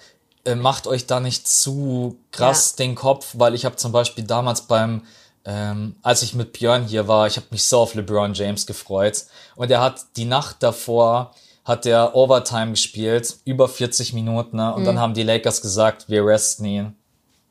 äh, 0.45 0.55
macht 0.55 0.87
euch 0.87 1.07
da 1.07 1.19
nicht 1.21 1.49
zu 1.49 2.17
krass 2.31 2.77
den 2.77 2.95
Kopf, 2.95 3.31
weil 3.35 3.55
ich 3.55 3.65
habe 3.65 3.77
zum 3.77 3.93
Beispiel 3.93 4.25
damals 4.25 4.63
beim, 4.63 5.03
ähm, 5.47 5.95
als 6.03 6.23
ich 6.23 6.35
mit 6.35 6.53
Björn 6.53 6.85
hier 6.85 7.07
war, 7.09 7.27
ich 7.27 7.37
habe 7.37 7.47
mich 7.51 7.65
so 7.65 7.79
auf 7.81 7.95
LeBron 7.95 8.35
James 8.35 8.67
gefreut 8.67 9.25
und 9.55 9.71
er 9.71 9.81
hat 9.81 10.01
die 10.17 10.25
Nacht 10.27 10.57
davor 10.61 11.33
hat 11.65 11.85
der 11.85 12.15
Overtime 12.15 12.71
gespielt, 12.73 13.37
über 13.45 13.69
40 13.69 14.13
Minuten, 14.13 14.57
ne? 14.57 14.73
und 14.75 14.83
Mhm. 14.83 14.87
dann 14.87 15.01
haben 15.01 15.15
die 15.15 15.25
Lakers 15.25 15.61
gesagt, 15.63 16.09
wir 16.09 16.25
resten 16.25 16.65
ihn. 16.65 16.97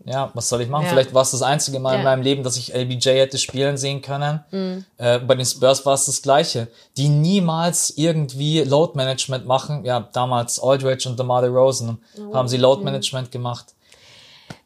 Ja, 0.06 0.30
was 0.36 0.48
soll 0.50 0.62
ich 0.62 0.70
machen? 0.70 0.84
Ja. 0.84 0.90
Vielleicht 0.92 1.14
war 1.16 1.24
es 1.24 1.32
das 1.32 1.42
einzige 1.42 1.80
Mal 1.80 1.94
in 1.96 2.00
Ja. 2.00 2.04
meinem 2.04 2.22
Leben, 2.22 2.44
dass 2.44 2.58
ich 2.58 2.74
LBJ 2.76 3.10
hätte 3.10 3.38
spielen 3.40 3.76
sehen 3.76 4.02
können. 4.02 4.40
Mhm. 4.52 4.86
Äh, 4.98 5.20
bei 5.20 5.34
den 5.36 5.46
Spurs 5.46 5.86
war 5.86 5.96
es 5.96 6.06
das 6.06 6.22
Gleiche. 6.22 6.68
Die 6.96 7.10
niemals 7.10 7.92
irgendwie 7.98 8.62
Load 8.62 8.94
Management 8.96 9.48
machen. 9.48 9.84
Ja, 9.84 10.00
damals 10.14 10.62
Aldridge 10.62 11.10
und 11.10 11.20
DeMar 11.20 11.42
DeRozan 11.42 11.98
haben 12.34 12.48
sie 12.48 12.58
Load 12.58 12.84
Management 12.84 13.32
gemacht. 13.32 13.74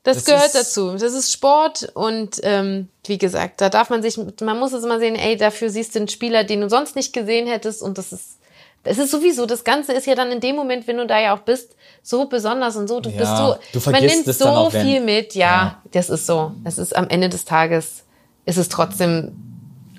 Das, 0.04 0.18
Das 0.18 0.26
gehört 0.26 0.56
dazu. 0.56 0.92
Das 0.94 1.14
ist 1.14 1.32
Sport 1.32 1.92
und 1.94 2.40
ähm, 2.44 2.88
wie 3.06 3.18
gesagt, 3.18 3.62
da 3.62 3.70
darf 3.70 3.90
man 3.90 4.02
sich, 4.02 4.18
man 4.42 4.58
muss 4.60 4.72
es 4.74 4.84
immer 4.84 5.00
sehen, 5.00 5.16
ey, 5.16 5.36
dafür 5.38 5.70
siehst 5.70 5.94
du 5.96 6.00
einen 6.00 6.08
Spieler, 6.08 6.44
den 6.44 6.62
du 6.62 6.70
sonst 6.70 6.96
nicht 6.96 7.12
gesehen 7.14 7.48
hättest 7.48 7.82
und 7.82 7.98
das 7.98 8.14
ist, 8.14 8.38
es 8.84 8.98
ist 8.98 9.12
sowieso, 9.12 9.46
das 9.46 9.64
Ganze 9.66 9.92
ist 9.94 10.08
ja 10.08 10.16
dann 10.16 10.32
in 10.32 10.40
dem 10.40 10.56
Moment, 10.56 10.88
wenn 10.88 10.98
du 10.98 11.06
da 11.06 11.20
ja 11.20 11.36
auch 11.36 11.40
bist, 11.42 11.76
so 12.02 12.26
besonders 12.30 12.78
und 12.78 12.88
so, 12.88 13.02
du 13.02 13.10
Ja, 13.10 13.18
bist 13.18 13.38
so, 13.74 13.80
du 13.88 13.92
man 13.92 14.02
nimmt 14.06 14.26
so 14.26 14.46
dann 14.46 14.56
auch, 14.56 14.72
viel 14.72 15.02
mit, 15.02 15.36
ja, 15.36 15.48
Ja. 15.48 15.82
das 15.92 16.10
ist 16.10 16.26
so. 16.26 16.54
Es 16.64 16.78
ist 16.78 16.96
am 16.96 17.10
Ende 17.10 17.28
des 17.28 17.44
Tages, 17.44 18.04
ist 18.46 18.58
es 18.58 18.70
trotzdem, 18.70 19.36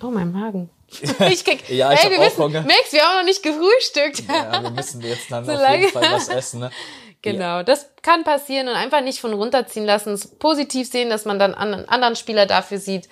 oh, 0.03 0.07
mein 0.07 0.33
Magen. 0.33 0.71
Ich 1.31 1.45
krieg, 1.45 1.69
Ja, 1.69 1.93
ich 1.93 2.01
ey, 2.01 2.05
hab 2.07 2.11
wir 2.11 2.19
auch 2.21 2.27
wissen, 2.27 2.43
Hunger. 2.43 2.63
Max, 2.63 2.91
wir 2.93 3.03
haben 3.03 3.19
noch 3.19 3.25
nicht 3.25 3.43
gefrühstückt. 3.45 4.23
Ja, 4.29 4.61
wir 4.63 4.71
müssen 4.71 5.03
jetzt 5.03 5.31
dann 5.31 5.45
So 5.47 5.53
auf 5.53 5.61
lange. 5.61 5.79
jeden 5.83 5.93
Fall 5.93 6.07
was 6.11 6.29
essen. 6.29 6.61
Ne? 6.61 6.71
Genau, 7.23 7.63
das 7.63 7.87
kann 8.03 8.25
passieren 8.25 8.69
und 8.69 8.75
einfach 8.75 9.03
nicht 9.03 9.21
von 9.21 9.35
runterziehen 9.35 9.85
lassen, 9.85 10.15
es 10.15 10.27
positiv 10.27 10.91
sehen, 10.91 11.11
dass 11.11 11.25
man 11.25 11.39
dann 11.39 11.55
einen 11.55 11.89
anderen 11.89 12.17
Spieler 12.17 12.47
dafür 12.47 12.79
sieht, 12.79 13.09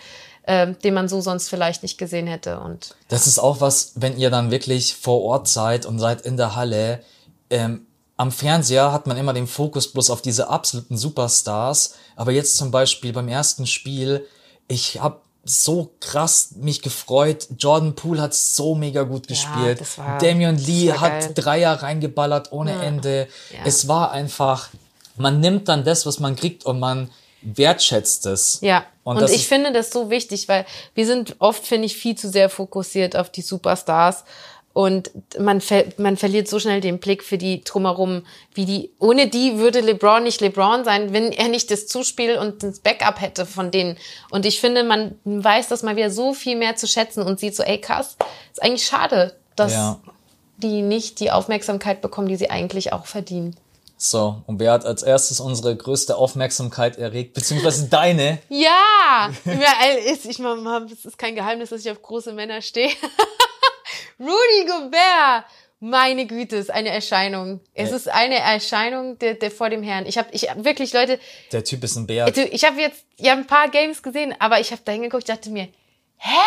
ähm, 0.46 0.78
den 0.78 0.94
man 0.94 1.08
so 1.08 1.20
sonst 1.20 1.50
vielleicht 1.50 1.82
nicht 1.82 1.98
gesehen 1.98 2.26
hätte. 2.26 2.58
Und 2.60 2.96
Das 3.08 3.26
ist 3.26 3.38
auch 3.38 3.60
was, 3.60 3.92
wenn 3.96 4.16
ihr 4.16 4.30
dann 4.30 4.50
wirklich 4.50 4.94
vor 4.94 5.22
Ort 5.22 5.46
seid 5.46 5.84
und 5.84 5.98
seid 5.98 6.22
in 6.22 6.36
der 6.38 6.56
Halle. 6.56 7.04
Ähm, 7.50 7.86
am 8.16 8.32
Fernseher 8.32 8.92
hat 8.92 9.06
man 9.06 9.16
immer 9.16 9.34
den 9.34 9.46
Fokus 9.46 9.92
bloß 9.92 10.10
auf 10.10 10.22
diese 10.22 10.48
absoluten 10.48 10.96
Superstars. 10.96 11.94
Aber 12.16 12.32
jetzt 12.32 12.56
zum 12.56 12.70
Beispiel 12.70 13.12
beim 13.12 13.28
ersten 13.28 13.66
Spiel, 13.66 14.26
ich 14.68 15.00
habe 15.00 15.20
so 15.48 15.90
krass 16.00 16.50
mich 16.56 16.82
gefreut. 16.82 17.48
Jordan 17.58 17.94
Poole 17.94 18.20
hat 18.22 18.34
so 18.34 18.74
mega 18.74 19.02
gut 19.02 19.28
gespielt. 19.28 19.80
das 19.80 19.98
war- 19.98 20.18
Damian 20.18 20.56
Lee 20.58 20.92
hat 20.92 21.20
geil. 21.22 21.32
Dreier 21.34 21.82
reingeballert 21.82 22.52
ohne 22.52 22.82
Ende. 22.82 23.28
Ja. 23.52 23.60
Es 23.64 23.88
war 23.88 24.12
einfach, 24.12 24.68
man 25.16 25.40
nimmt 25.40 25.68
dann 25.68 25.84
das, 25.84 26.04
was 26.06 26.20
man 26.20 26.36
kriegt 26.36 26.64
und 26.66 26.78
man 26.78 27.10
wertschätzt 27.42 28.26
es. 28.26 28.58
ja, 28.62 28.84
und, 29.04 29.20
das 29.22 29.30
ich 29.32 29.46
finde 29.46 29.72
das 29.72 29.90
so 29.90 30.10
wichtig, 30.10 30.48
weil 30.48 30.66
wir 30.94 31.06
sind 31.06 31.36
oft, 31.38 31.66
finde 31.66 31.86
ich, 31.86 31.96
viel 31.96 32.14
zu 32.16 32.28
sehr 32.28 32.50
fokussiert 32.50 33.16
auf 33.16 33.30
die 33.30 33.42
Superstars. 33.42 34.24
Und 34.78 35.10
man, 35.40 35.60
ver 35.60 35.86
man 35.96 36.16
verliert 36.16 36.46
so 36.46 36.60
schnell 36.60 36.80
den 36.80 37.00
Blick 37.00 37.24
für 37.24 37.36
die 37.36 37.64
drumherum, 37.64 38.22
wie 38.54 38.64
die, 38.64 38.92
ohne 39.00 39.26
die 39.26 39.58
würde 39.58 39.80
LeBron 39.80 40.22
nicht 40.22 40.40
LeBron 40.40 40.84
sein, 40.84 41.12
wenn 41.12 41.32
er 41.32 41.48
nicht 41.48 41.72
das 41.72 41.88
Zuspiel 41.88 42.38
und 42.38 42.62
das 42.62 42.78
Backup 42.78 43.20
hätte 43.20 43.44
von 43.44 43.72
denen. 43.72 43.96
Und 44.30 44.46
ich 44.46 44.60
finde, 44.60 44.84
man 44.84 45.18
weiß 45.24 45.66
das 45.66 45.82
mal 45.82 45.96
wieder 45.96 46.12
so 46.12 46.32
viel 46.32 46.54
mehr 46.54 46.76
zu 46.76 46.86
schätzen 46.86 47.24
und 47.24 47.40
sieht 47.40 47.56
so, 47.56 47.64
ey, 47.64 47.80
krass, 47.80 48.16
ist 48.52 48.62
eigentlich 48.62 48.86
schade, 48.86 49.34
dass 49.56 49.72
Ja. 49.72 49.98
die 50.58 50.82
nicht 50.82 51.18
die 51.18 51.32
Aufmerksamkeit 51.32 52.00
bekommen, 52.00 52.28
die 52.28 52.36
sie 52.36 52.50
eigentlich 52.50 52.92
auch 52.92 53.06
verdienen. 53.06 53.56
So, 53.96 54.42
und 54.46 54.60
wer 54.60 54.70
hat 54.70 54.84
als 54.84 55.02
erstes 55.02 55.40
unsere 55.40 55.74
größte 55.74 56.14
Aufmerksamkeit 56.14 56.98
erregt, 56.98 57.34
beziehungsweise 57.34 57.88
deine? 57.88 58.38
Ja! 58.48 59.28
ja 59.44 59.72
ist, 60.06 60.24
ich 60.24 60.38
meine, 60.38 60.86
es 60.92 61.04
ist 61.04 61.18
kein 61.18 61.34
Geheimnis, 61.34 61.70
dass 61.70 61.84
ich 61.84 61.90
auf 61.90 62.00
große 62.00 62.32
Männer 62.32 62.62
stehe. 62.62 62.90
Rudy 64.18 64.66
Gobert! 64.66 65.44
Meine 65.80 66.26
Güte, 66.26 66.56
ist 66.56 66.72
eine 66.72 66.88
Erscheinung. 66.88 67.60
Es 67.72 67.90
Ja. 67.90 67.96
ist 67.96 68.08
eine 68.08 68.36
Erscheinung 68.38 69.16
der, 69.20 69.34
der 69.34 69.50
vor 69.52 69.70
dem 69.70 69.84
Herrn. 69.84 70.06
Ich 70.06 70.18
habe 70.18 70.28
ich 70.32 70.50
hab 70.50 70.64
wirklich, 70.64 70.92
Leute, 70.92 71.20
Der 71.52 71.62
Typ 71.62 71.84
ist 71.84 71.94
ein 71.94 72.06
Bär. 72.06 72.26
ich 72.36 72.64
habe 72.64 72.80
jetzt 72.80 73.04
ja 73.16 73.32
ein 73.34 73.46
paar 73.46 73.68
Games 73.68 74.02
gesehen, 74.02 74.34
aber 74.40 74.58
ich 74.58 74.72
habe 74.72 74.82
da 74.84 74.90
hingeguckt, 74.90 75.28
ich 75.28 75.34
dachte 75.34 75.50
mir, 75.50 75.68
hä? 76.16 76.38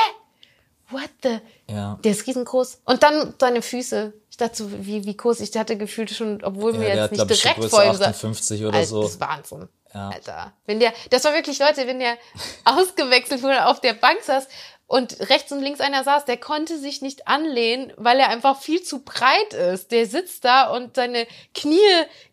What 0.89 1.09
the? 1.23 1.39
Ja. 1.69 1.97
Der 2.03 2.11
ist 2.11 2.27
riesengroß. 2.27 2.81
Und 2.83 3.01
dann 3.03 3.33
seine 3.39 3.61
Füße. 3.61 4.11
Ich 4.29 4.35
dachte 4.35 4.57
so, 4.57 4.85
wie, 4.85 5.05
wie 5.05 5.15
groß. 5.15 5.39
Ich 5.39 5.55
hatte 5.57 5.77
gefühlt 5.77 6.09
schon, 6.11 6.43
obwohl 6.43 6.73
Ja, 6.73 6.79
mir 6.79 6.87
jetzt 6.89 6.99
hat, 6.99 7.11
nicht 7.13 7.31
ich, 7.31 7.41
direkt 7.41 7.59
Größe 7.59 7.69
vor 7.69 7.83
ihm 7.85 7.93
saß. 7.93 8.07
58 8.07 8.65
oder 8.65 8.73
Alter, 8.75 8.85
so. 8.87 9.01
Das 9.03 9.11
ist 9.11 9.19
Wahnsinn. 9.21 9.69
Ja. 9.93 10.09
Alter. 10.09 10.53
Wenn 10.65 10.81
der, 10.81 10.91
das 11.09 11.23
war 11.23 11.33
wirklich, 11.33 11.57
Leute, 11.59 11.87
wenn 11.87 11.99
der 11.99 12.17
ausgewechselt 12.65 13.41
wurde, 13.41 13.65
auf 13.65 13.79
der 13.79 13.93
Bank 13.93 14.19
saß 14.21 14.45
und 14.91 15.17
rechts 15.29 15.51
und 15.53 15.61
links 15.61 15.79
einer 15.79 16.03
saß, 16.03 16.25
der 16.25 16.35
konnte 16.37 16.77
sich 16.77 17.01
nicht 17.01 17.27
anlehnen, 17.27 17.93
weil 17.95 18.19
er 18.19 18.27
einfach 18.29 18.59
viel 18.59 18.83
zu 18.83 18.99
breit 18.99 19.53
ist. 19.53 19.91
Der 19.91 20.05
sitzt 20.05 20.43
da 20.43 20.69
und 20.69 20.95
seine 20.97 21.27
Knie 21.55 21.77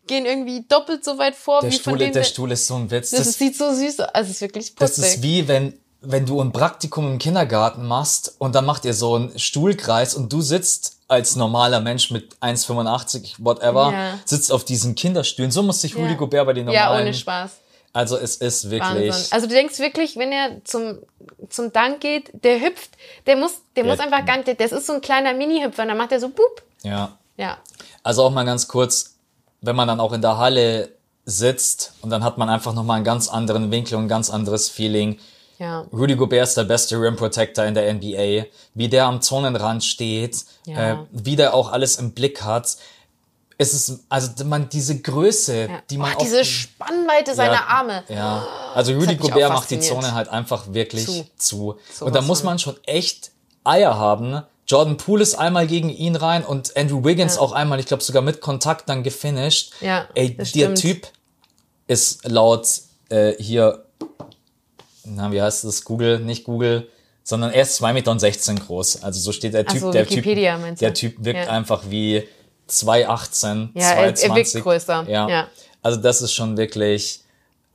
gehen 0.07 0.25
irgendwie 0.25 0.65
doppelt 0.67 1.05
so 1.05 1.17
weit 1.17 1.35
vor 1.35 1.61
Der 1.61 1.71
wie 1.71 1.75
Stuhl, 1.75 1.91
von 1.93 1.99
denen. 1.99 2.13
der 2.13 2.23
Stuhl 2.23 2.51
ist 2.51 2.67
so 2.67 2.75
ein 2.75 2.91
Witz. 2.91 3.11
das, 3.11 3.19
Das, 3.25 3.37
sieht 3.37 3.55
so 3.57 3.73
süß 3.73 4.01
aus. 4.01 4.09
Also 4.13 4.29
es 4.29 4.35
ist 4.37 4.41
wirklich 4.41 4.75
das 4.75 4.95
putzig. 4.95 5.05
ist 5.15 5.23
wie 5.23 5.47
wenn 5.47 5.79
wenn 6.01 6.25
du 6.25 6.39
ein 6.41 6.53
Praktikum 6.53 7.11
im 7.11 7.17
Kindergarten 7.19 7.85
machst 7.85 8.33
und 8.39 8.55
dann 8.55 8.65
macht 8.65 8.85
ihr 8.85 8.93
so 8.93 9.15
einen 9.15 9.37
Stuhlkreis 9.37 10.15
und 10.15 10.31
du 10.31 10.39
sitzt 10.41 10.97
als 11.09 11.35
normaler 11.35 11.81
Mensch 11.81 12.09
mit 12.09 12.37
1,85, 12.41 13.35
whatever, 13.39 13.91
Ja. 13.91 14.19
sitzt 14.23 14.51
auf 14.53 14.63
diesen 14.63 14.95
Kinderstühlen. 14.95 15.51
So 15.51 15.61
muss 15.61 15.81
sich 15.81 15.95
Rudy 15.97 16.11
Ja. 16.11 16.15
Gobert 16.15 16.45
bei 16.45 16.53
den 16.53 16.69
Ja, 16.69 16.85
normalen... 16.85 17.07
ohne 17.07 17.13
Spaß. 17.13 17.51
Also 17.93 18.17
es 18.17 18.35
ist 18.35 18.69
wirklich... 18.69 19.09
Wahnsinn. 19.09 19.25
Also 19.31 19.47
du 19.47 19.53
denkst 19.53 19.79
wirklich, 19.79 20.15
wenn 20.15 20.31
er 20.31 20.63
zum, 20.63 20.99
zum 21.49 21.73
Dank 21.73 22.01
geht, 22.01 22.29
der 22.43 22.59
hüpft, 22.61 22.91
der 23.25 23.35
muss, 23.35 23.53
der 23.75 23.83
Der- 23.83 23.91
muss 23.91 23.99
einfach 23.99 24.25
gar 24.25 24.37
nicht, 24.37 24.59
das 24.61 24.71
ist 24.71 24.85
so 24.85 24.93
ein 24.93 25.01
kleiner 25.01 25.33
Mini-Hüpfer, 25.33 25.81
und 25.83 25.87
dann 25.89 25.97
macht 25.97 26.11
er 26.11 26.19
so 26.19 26.29
boop. 26.29 26.63
ja. 26.83 27.17
Ja. 27.37 27.57
Also 28.03 28.23
auch 28.23 28.31
mal 28.31 28.43
ganz 28.43 28.67
kurz, 28.67 29.15
wenn 29.61 29.75
man 29.75 29.87
dann 29.87 30.01
auch 30.01 30.11
in 30.11 30.21
der 30.21 30.37
Halle 30.37 30.91
sitzt 31.23 31.93
und 32.01 32.09
dann 32.09 32.21
hat 32.23 32.37
man 32.37 32.49
einfach 32.49 32.73
nochmal 32.73 32.97
einen 32.97 33.05
ganz 33.05 33.29
anderen 33.29 33.71
Winkel 33.71 33.95
und 33.97 34.05
ein 34.05 34.07
ganz 34.09 34.29
anderes 34.29 34.67
Feeling. 34.69 35.19
Ja. 35.57 35.85
Rudy 35.93 36.15
Gobert 36.15 36.43
ist 36.47 36.57
der 36.57 36.63
beste 36.65 36.99
Rim 36.99 37.15
Protector 37.15 37.63
in 37.65 37.75
der 37.75 37.93
NBA. 37.93 38.45
Wie 38.73 38.89
der 38.89 39.05
am 39.05 39.21
Zonenrand 39.21 39.83
steht, 39.85 40.43
Ja. 40.65 40.91
äh, 40.93 40.97
wie 41.11 41.35
der 41.37 41.53
auch 41.53 41.71
alles 41.71 41.95
im 41.97 42.11
Blick 42.11 42.41
hat. 42.43 42.75
Es 43.61 43.73
ist, 43.73 44.05
also 44.07 44.45
man, 44.45 44.69
diese 44.69 44.99
Größe, 45.01 45.67
ja. 45.69 45.81
die 45.89 45.97
man 45.97 46.13
oh, 46.13 46.15
auch- 46.15 46.21
diese 46.21 46.45
Spannweite 46.45 47.35
seiner 47.35 47.67
Arme. 47.67 48.03
Ja, 48.07 48.47
also 48.73 48.93
Rudy 48.93 49.17
Gobert 49.17 49.49
macht 49.51 49.69
die. 49.69 49.81
Zone 49.81 50.13
halt 50.13 50.29
einfach 50.29 50.73
wirklich 50.73 51.05
Zu. 51.05 51.75
zu. 51.89 52.05
Und 52.05 52.15
da 52.15 52.21
muss 52.21 52.39
von. 52.39 52.45
man 52.51 52.59
schon 52.59 52.77
echt 52.85 53.31
Eier 53.65 53.97
haben. 53.97 54.41
Jordan 54.65 54.95
Poole 54.95 55.23
ist 55.23 55.35
einmal 55.35 55.67
gegen 55.67 55.89
ihn 55.89 56.15
rein 56.15 56.45
und 56.45 56.77
Andrew 56.77 57.03
Wiggins 57.03 57.35
Ja. 57.35 57.41
auch 57.41 57.51
einmal, 57.51 57.81
ich 57.81 57.85
glaube 57.85 58.01
sogar 58.01 58.21
mit 58.21 58.39
Kontakt 58.39 58.87
dann 58.87 59.03
gefinisht. 59.03 59.73
Ja, 59.81 60.07
Ey, 60.15 60.37
der 60.37 60.45
stimmt. 60.45 60.77
Typ 60.77 61.07
ist 61.87 62.25
laut 62.29 62.65
äh, 63.09 63.33
hier, 63.43 63.83
na, 65.03 65.31
wie 65.33 65.41
heißt 65.41 65.65
das? 65.65 65.83
Google, 65.83 66.19
nicht 66.19 66.45
Google, 66.45 66.87
sondern 67.23 67.51
er 67.51 67.63
ist 67.63 67.81
2,16 67.81 67.93
Meter 68.53 68.65
groß. 68.65 69.03
Also 69.03 69.19
so 69.19 69.31
steht 69.33 69.53
der 69.53 69.65
Typ, 69.65 69.81
so, 69.81 69.91
der 69.91 70.07
Typ, 70.07 70.23
der 70.23 70.93
Typ 70.93 71.15
wirkt 71.19 71.45
Ja. 71.45 71.51
einfach 71.51 71.83
wie 71.89 72.25
2,18, 72.69 73.69
Ja, 73.73 73.91
er- 73.91 74.05
er 74.07 74.13
2,20. 74.15 74.35
wirkt 74.35 74.63
größer. 74.63 75.05
Ja. 75.09 75.29
Ja. 75.29 75.47
Also 75.81 75.99
das 75.99 76.21
ist 76.21 76.33
schon 76.33 76.57
wirklich, 76.57 77.21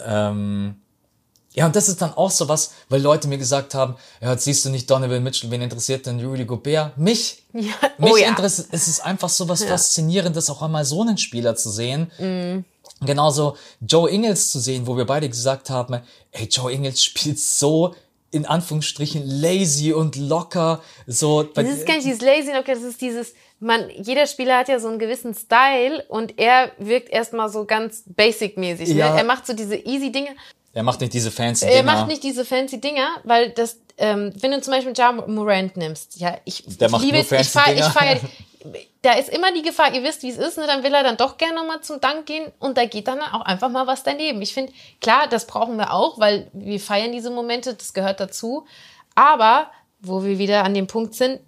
ähm, 0.01 0.77
ja, 1.53 1.67
und 1.67 1.77
das 1.77 1.89
ist 1.89 2.03
dann 2.03 2.13
auch 2.15 2.31
so 2.31 2.49
was, 2.49 2.73
weil 2.89 3.01
Leute 3.01 3.29
mir 3.29 3.39
gesagt 3.39 3.75
haben, 3.75 3.95
ja, 4.21 4.33
jetzt 4.33 4.45
siehst 4.45 4.65
du 4.65 4.71
nicht 4.71 4.91
Donovan 4.91 5.23
Mitchell, 5.23 5.51
wen 5.51 5.63
interessiert 5.63 6.05
denn 6.07 6.25
Rudy 6.25 6.45
Gobert? 6.45 6.99
Mich. 6.99 7.43
Ja. 7.53 7.61
Mich 7.99 8.13
Oh 8.13 8.17
ja. 8.17 8.29
interessiert, 8.29 8.69
es 8.73 8.89
ist 8.89 9.05
einfach 9.05 9.29
so 9.29 9.49
was 9.49 9.63
Faszinierendes, 9.63 10.51
auch 10.51 10.63
einmal 10.63 10.85
so 10.85 11.01
einen 11.03 11.17
Spieler 11.17 11.55
zu 11.55 11.71
sehen. 11.71 12.11
Mhm. 12.19 12.65
Genauso 13.07 13.57
Joe 13.81 14.11
Ingles 14.11 14.51
zu 14.51 14.59
sehen, 14.59 14.87
wo 14.87 14.97
wir 14.97 15.05
beide 15.05 15.29
gesagt 15.29 15.71
haben, 15.71 16.01
ey, 16.33 16.49
Joe 16.51 16.73
Ingles 16.73 17.03
spielt 17.05 17.39
so 17.39 17.95
in 18.31 18.47
Anführungsstrichen 18.47 19.25
lazy 19.25 19.93
und 19.93 20.17
locker, 20.17 20.81
so. 21.07 21.45
Das 21.45 21.69
ist 21.69 21.87
gar 21.87 21.95
nicht 21.95 22.07
dieses 22.07 22.21
Lazy 22.21 22.51
Locker, 22.53 22.75
das 22.75 22.83
ist 22.83 23.01
dieses, 23.01 23.33
man, 23.65 23.89
jeder 23.91 24.27
Spieler 24.27 24.59
hat 24.59 24.69
ja 24.69 24.79
so 24.79 24.89
einen 24.89 24.99
gewissen 24.99 25.35
Style 25.35 26.05
und 26.09 26.39
er 26.39 26.71
wirkt 26.79 27.09
erstmal 27.11 27.49
so 27.49 27.65
ganz 27.65 28.05
basic-mäßig. 28.07 28.91
Ja. 28.91 29.11
Ne? 29.11 29.19
Er 29.19 29.25
macht 29.25 29.47
so 29.47 29.55
diese 29.55 29.77
easy 29.77 30.13
Dinge. 30.13 30.31
er 30.73 30.83
macht 30.83 31.01
nicht 31.01 31.13
diese 31.15 31.31
fancy 31.31 31.65
Er 31.65 31.81
Dinger. 31.81 31.85
macht 31.85 32.09
nicht 32.09 32.23
diese 32.23 32.45
fancy 32.45 32.81
Dinger, 32.81 33.09
weil 33.25 33.51
das, 33.51 33.79
ähm, 33.97 34.33
wenn 34.41 34.51
du 34.51 34.61
zum 34.61 34.73
Beispiel 34.75 34.93
Ja 34.97 35.13
Morant 35.13 35.77
nimmst, 35.77 36.21
ja, 36.21 36.37
ich, 36.45 36.65
Der 36.79 36.87
ich 36.89 36.93
macht 36.93 37.03
liebe 37.03 37.17
nur 37.17 37.23
es, 37.25 37.33
ich 37.33 37.49
fancy 37.49 37.51
feier, 37.59 37.73
ich 37.75 37.81
Dinger. 37.81 37.91
feier, 37.91 38.21
da 39.03 39.13
ist 39.15 39.29
immer 39.31 39.53
die 39.53 39.63
Gefahr, 39.63 39.95
ihr 39.95 40.03
wisst, 40.03 40.23
wie 40.23 40.31
es 40.31 40.39
ist, 40.39 40.59
ne? 40.59 40.67
dann 40.67 40.83
will 40.83 40.93
er 40.95 41.03
dann 41.03 41.17
doch 41.17 41.37
gerne 41.39 41.55
nochmal 41.57 41.81
zum 41.83 42.01
Dank 42.01 42.27
gehen 42.27 42.51
und 42.59 42.77
da 42.79 42.85
geht 42.87 43.09
dann 43.09 43.21
auch 43.21 43.43
einfach 43.43 43.69
mal 43.71 43.87
was 43.87 44.03
daneben. 44.03 44.41
Ich 44.43 44.55
finde, 44.55 44.73
klar, 45.01 45.27
das 45.29 45.47
brauchen 45.47 45.77
wir 45.77 45.93
auch, 45.93 46.19
weil 46.19 46.51
wir 46.53 46.81
feiern 46.81 47.13
diese 47.13 47.31
Momente, 47.31 47.75
das 47.75 47.93
gehört 47.95 48.21
dazu. 48.21 48.67
Aber, 49.15 49.71
wo 50.01 50.25
wir 50.25 50.39
wieder 50.39 50.65
an 50.65 50.75
dem 50.75 50.87
Punkt 50.87 51.15
sind, 51.15 51.41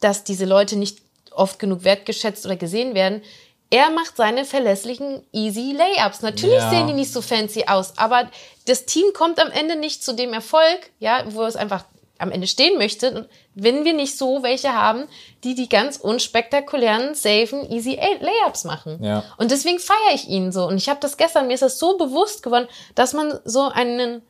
dass 0.00 0.24
diese 0.24 0.44
Leute 0.46 0.76
nicht 0.76 0.98
oft 1.32 1.58
genug 1.58 1.84
wertgeschätzt 1.84 2.44
oder 2.46 2.56
gesehen 2.56 2.94
werden. 2.94 3.22
Er 3.70 3.90
macht 3.90 4.16
seine 4.16 4.44
verlässlichen 4.44 5.22
easy 5.32 5.72
Layups. 5.76 6.22
Natürlich 6.22 6.56
Ja. 6.56 6.70
sehen 6.70 6.88
die 6.88 6.92
nicht 6.92 7.12
so 7.12 7.22
fancy 7.22 7.66
aus, 7.68 7.96
aber 7.98 8.28
das 8.66 8.84
Team 8.84 9.06
kommt 9.14 9.40
am 9.40 9.50
Ende 9.50 9.76
nicht 9.76 10.02
zu 10.02 10.12
dem 10.12 10.32
Erfolg, 10.32 10.90
ja, 10.98 11.22
wo 11.28 11.44
es 11.44 11.54
einfach 11.56 11.84
am 12.18 12.30
Ende 12.30 12.46
stehen 12.46 12.76
möchte, 12.76 13.28
wenn 13.54 13.84
wir 13.84 13.94
nicht 13.94 14.18
so 14.18 14.42
welche 14.42 14.74
haben, 14.74 15.04
die 15.42 15.54
die 15.54 15.68
ganz 15.70 15.96
unspektakulären, 15.96 17.14
safen, 17.14 17.70
easy 17.70 17.98
Layups 18.20 18.64
machen. 18.64 19.02
Ja. 19.02 19.24
Und 19.38 19.50
deswegen 19.50 19.78
feiere 19.78 20.14
ich 20.14 20.28
ihn 20.28 20.52
so. 20.52 20.66
Und 20.66 20.76
ich 20.76 20.88
habe 20.88 21.00
das 21.00 21.16
gestern, 21.16 21.46
mir 21.46 21.54
ist 21.54 21.62
das 21.62 21.78
so 21.78 21.96
bewusst 21.96 22.42
geworden, 22.42 22.68
dass 22.94 23.14
man 23.14 23.38
so 23.44 23.62
einen 23.68 24.20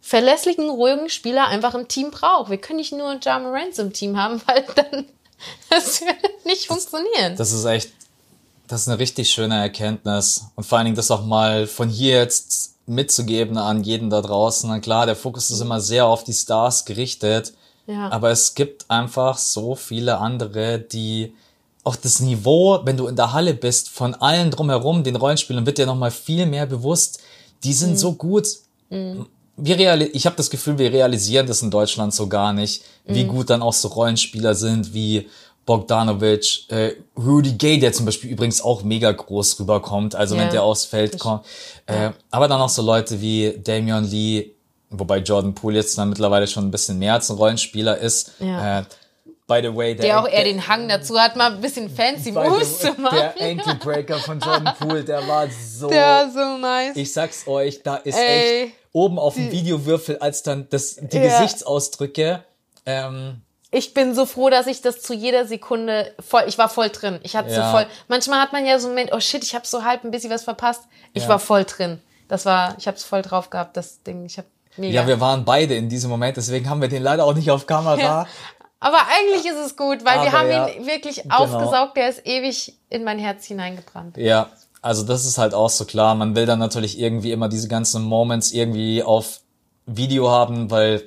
verlässlichen, 0.00 0.68
ruhigen 0.70 1.10
Spieler 1.10 1.48
einfach 1.48 1.74
im 1.74 1.88
Team 1.88 2.10
braucht. 2.10 2.50
Wir 2.50 2.58
können 2.58 2.78
nicht 2.78 2.92
nur 2.92 3.18
Ja 3.22 3.38
Morant 3.38 3.78
im 3.78 3.92
Team 3.92 4.16
haben, 4.16 4.40
weil 4.46 4.64
dann 4.74 5.06
das 5.68 6.00
wird 6.00 6.44
nicht 6.44 6.66
funktionieren. 6.66 7.36
Das 7.36 7.52
ist 7.52 7.64
echt, 7.64 7.90
das 8.66 8.82
ist 8.82 8.88
eine 8.88 8.98
richtig 8.98 9.30
schöne 9.30 9.56
Erkenntnis. 9.56 10.46
Und 10.54 10.64
vor 10.64 10.78
allen 10.78 10.86
Dingen 10.86 10.96
das 10.96 11.10
auch 11.10 11.24
mal 11.24 11.66
von 11.66 11.88
hier 11.88 12.18
jetzt 12.18 12.74
mitzugeben 12.86 13.56
an 13.56 13.84
jeden 13.84 14.10
da 14.10 14.20
draußen. 14.20 14.68
Na 14.68 14.80
klar, 14.80 15.06
der 15.06 15.16
Fokus 15.16 15.50
ist 15.50 15.60
immer 15.60 15.80
sehr 15.80 16.06
auf 16.06 16.24
die 16.24 16.32
Stars 16.32 16.84
gerichtet. 16.84 17.54
Ja. 17.86 18.10
Aber 18.10 18.30
es 18.30 18.54
gibt 18.54 18.90
einfach 18.90 19.38
so 19.38 19.74
viele 19.74 20.18
andere, 20.18 20.78
die 20.78 21.34
auch 21.82 21.96
das 21.96 22.20
Niveau, 22.20 22.80
wenn 22.84 22.96
du 22.96 23.06
in 23.06 23.16
der 23.16 23.32
Halle 23.32 23.54
bist, 23.54 23.88
von 23.88 24.14
allen 24.14 24.50
drumherum, 24.50 25.02
den 25.02 25.16
Rollenspielern, 25.16 25.66
wird 25.66 25.78
dir 25.78 25.86
nochmal 25.86 26.10
viel 26.10 26.46
mehr 26.46 26.66
bewusst. 26.66 27.20
Die 27.64 27.72
sind 27.72 27.98
so 27.98 28.12
gut. 28.12 28.46
Wir 29.60 29.78
reali 29.78 30.06
ich 30.06 30.26
habe 30.26 30.36
das 30.36 30.50
Gefühl, 30.50 30.78
wir 30.78 30.92
realisieren 30.92 31.46
das 31.46 31.62
in 31.62 31.70
Deutschland 31.70 32.14
so 32.14 32.28
gar 32.28 32.52
nicht, 32.52 32.82
wie 33.04 33.24
gut 33.24 33.50
dann 33.50 33.62
auch 33.62 33.72
so 33.72 33.88
Rollenspieler 33.88 34.54
sind 34.54 34.94
wie 34.94 35.28
Bogdanovic, 35.66 36.68
äh, 36.68 36.94
Rudy 37.16 37.52
Gay, 37.52 37.78
der 37.78 37.92
zum 37.92 38.06
Beispiel 38.06 38.30
übrigens 38.30 38.60
auch 38.60 38.82
mega 38.82 39.12
groß 39.12 39.60
rüberkommt, 39.60 40.14
also 40.14 40.34
Ja, 40.34 40.42
wenn 40.42 40.50
der 40.50 40.62
aufs 40.62 40.84
Feld 40.84 41.18
kommt. 41.18 41.44
Äh, 41.86 42.10
aber 42.30 42.48
dann 42.48 42.60
auch 42.60 42.68
so 42.68 42.82
Leute 42.82 43.20
wie 43.20 43.56
Damian 43.62 44.04
Lee, 44.04 44.52
wobei 44.90 45.18
Jordan 45.18 45.54
Poole 45.54 45.76
jetzt 45.76 45.96
dann 45.96 46.08
mittlerweile 46.08 46.46
schon 46.48 46.64
ein 46.64 46.70
bisschen 46.70 46.98
mehr 46.98 47.14
als 47.14 47.30
ein 47.30 47.36
Rollenspieler 47.36 47.98
ist. 47.98 48.32
Ja. 48.40 48.80
Äh, 48.80 48.84
by 49.50 49.60
the 49.62 49.74
way, 49.76 49.94
der, 49.94 50.04
der 50.06 50.20
auch 50.20 50.28
eher 50.28 50.44
den 50.44 50.66
Hang 50.68 50.88
dazu 50.88 51.18
hat, 51.18 51.34
mal 51.36 51.52
ein 51.52 51.60
bisschen 51.60 51.90
fancy 51.90 52.32
Moves 52.32 52.78
zu 52.78 52.92
machen. 52.92 53.18
Der 53.38 53.46
Ankle 53.50 53.74
Breaker 53.74 54.16
von 54.18 54.38
Jordan 54.40 54.74
Poole, 54.78 55.04
der 55.04 55.26
war 55.26 55.48
so 55.50 55.88
Der 55.88 56.02
war 56.02 56.30
so 56.30 56.56
nice. 56.58 56.96
ich 56.96 57.12
sag's 57.12 57.46
euch, 57.46 57.82
da 57.82 57.96
ist 57.96 58.16
Ey. 58.18 58.64
echt 58.64 58.74
oben 58.92 59.18
auf 59.18 59.34
dem 59.34 59.50
Videowürfel, 59.50 60.18
als 60.18 60.42
dann 60.42 60.66
das, 60.70 60.96
die 60.96 61.18
Ja. 61.18 61.40
Gesichtsausdrücke, 61.40 62.44
ähm, 62.86 63.42
ich 63.72 63.94
bin 63.94 64.14
so 64.16 64.26
froh, 64.26 64.50
dass 64.50 64.66
ich 64.66 64.82
das 64.82 65.00
zu 65.00 65.14
jeder 65.14 65.46
Sekunde 65.46 66.12
voll, 66.18 66.42
ich 66.48 66.58
war 66.58 66.68
voll 66.68 66.88
drin. 66.88 67.20
Ich 67.22 67.36
hatte 67.36 67.50
Ja. 67.50 67.66
so 67.66 67.70
voll. 67.76 67.86
Manchmal 68.08 68.40
hat 68.40 68.52
man 68.52 68.66
ja 68.66 68.78
so 68.80 68.88
einen 68.88 68.96
Moment, 68.96 69.12
oh 69.14 69.20
shit, 69.20 69.44
ich 69.44 69.54
habe 69.54 69.64
so 69.66 69.84
halb 69.84 70.02
ein 70.04 70.10
bisschen 70.10 70.30
was 70.30 70.42
verpasst. 70.42 70.82
Ich 71.12 71.22
Ja. 71.24 71.28
war 71.28 71.38
voll 71.38 71.64
drin. 71.64 72.00
Das 72.26 72.46
war, 72.46 72.74
ich 72.78 72.88
hab's 72.88 73.04
voll 73.04 73.22
drauf 73.22 73.48
gehabt, 73.50 73.76
das 73.76 74.02
Ding. 74.02 74.24
Ich 74.26 74.38
hab 74.38 74.44
mega. 74.76 75.02
ja, 75.02 75.06
wir 75.06 75.20
waren 75.20 75.44
beide 75.44 75.74
in 75.76 75.88
diesem 75.88 76.10
Moment, 76.10 76.36
deswegen 76.36 76.68
haben 76.68 76.80
wir 76.80 76.88
den 76.88 77.02
leider 77.04 77.24
auch 77.24 77.34
nicht 77.34 77.50
auf 77.52 77.66
Kamera. 77.66 77.98
Ja. 78.00 78.26
Aber 78.80 78.98
eigentlich 79.08 79.44
ist 79.44 79.58
es 79.58 79.76
gut, 79.76 80.04
weil 80.04 80.22
wir 80.22 80.28
Aber 80.28 80.32
haben 80.32 80.50
ja, 80.50 80.68
ihn 80.68 80.86
wirklich 80.86 81.22
genau. 81.22 81.36
aufgesaugt. 81.36 81.96
Der 81.96 82.08
ist 82.08 82.26
ewig 82.26 82.74
in 82.88 83.04
mein 83.04 83.18
Herz 83.18 83.44
hineingebrannt. 83.44 84.16
Ja, 84.16 84.48
also 84.82 85.02
das 85.04 85.26
ist 85.26 85.36
halt 85.38 85.52
auch 85.54 85.68
so 85.70 85.84
klar. 85.84 86.14
Man 86.14 86.34
will 86.34 86.46
dann 86.46 86.58
natürlich 86.58 86.98
irgendwie 86.98 87.32
immer 87.32 87.48
diese 87.48 87.68
ganzen 87.68 88.02
Moments 88.02 88.52
irgendwie 88.52 89.02
auf 89.02 89.40
Video 89.86 90.30
haben, 90.30 90.70
weil 90.70 91.02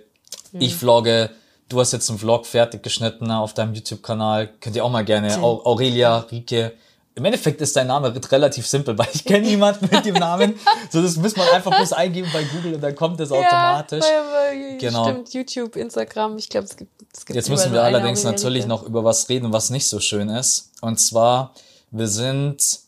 Mhm. 0.51 0.61
ich 0.61 0.75
vlogge. 0.75 1.31
Du 1.69 1.79
hast 1.79 1.91
jetzt 1.93 2.09
einen 2.09 2.19
Vlog 2.19 2.45
fertig 2.45 2.83
geschnitten 2.83 3.31
auf 3.31 3.53
deinem 3.55 3.73
YouTube-Kanal. 3.73 4.49
Könnt 4.61 4.75
ihr 4.75 4.85
auch 4.85 4.91
mal 4.91 5.03
gerne. 5.03 5.41
Au 5.41 5.65
Aurelia, 5.65 6.17
Rike. 6.19 6.73
Im 7.15 7.25
Endeffekt 7.25 7.61
ist 7.61 7.75
dein 7.75 7.87
Name 7.87 8.13
relativ 8.31 8.65
simpel, 8.65 8.97
weil 8.97 9.07
ich 9.13 9.23
kenne 9.23 9.45
niemanden 9.45 9.87
mit 9.91 10.05
dem 10.05 10.15
Namen. 10.15 10.55
So, 10.89 11.01
das 11.01 11.15
muss 11.17 11.35
man 11.35 11.47
einfach 11.49 11.75
bloß 11.75 11.93
eingeben 11.93 12.29
bei 12.33 12.43
Google 12.43 12.75
und 12.75 12.81
dann 12.81 12.95
kommt 12.95 13.19
das 13.19 13.31
automatisch. 13.31 14.03
Ja, 14.03 14.21
bei, 14.21 14.55
bei, 14.55 14.77
Genau. 14.77 15.03
Stimmt, 15.05 15.33
YouTube, 15.33 15.75
Instagram. 15.75 16.37
Ich 16.37 16.49
glaube, 16.49 16.65
es 16.65 16.75
gibt, 16.75 16.91
es 17.13 17.25
gibt 17.25 17.35
Jetzt 17.35 17.49
müssen 17.49 17.71
wir 17.73 17.83
allerdings 17.83 18.23
natürlich 18.23 18.65
noch 18.65 18.83
über 18.83 19.03
was 19.03 19.29
reden, 19.29 19.53
was 19.53 19.69
nicht 19.69 19.87
so 19.87 19.99
schön 19.99 20.29
ist. 20.29 20.71
Und 20.81 20.99
zwar, 20.99 21.53
wir 21.91 22.07
sind 22.07 22.79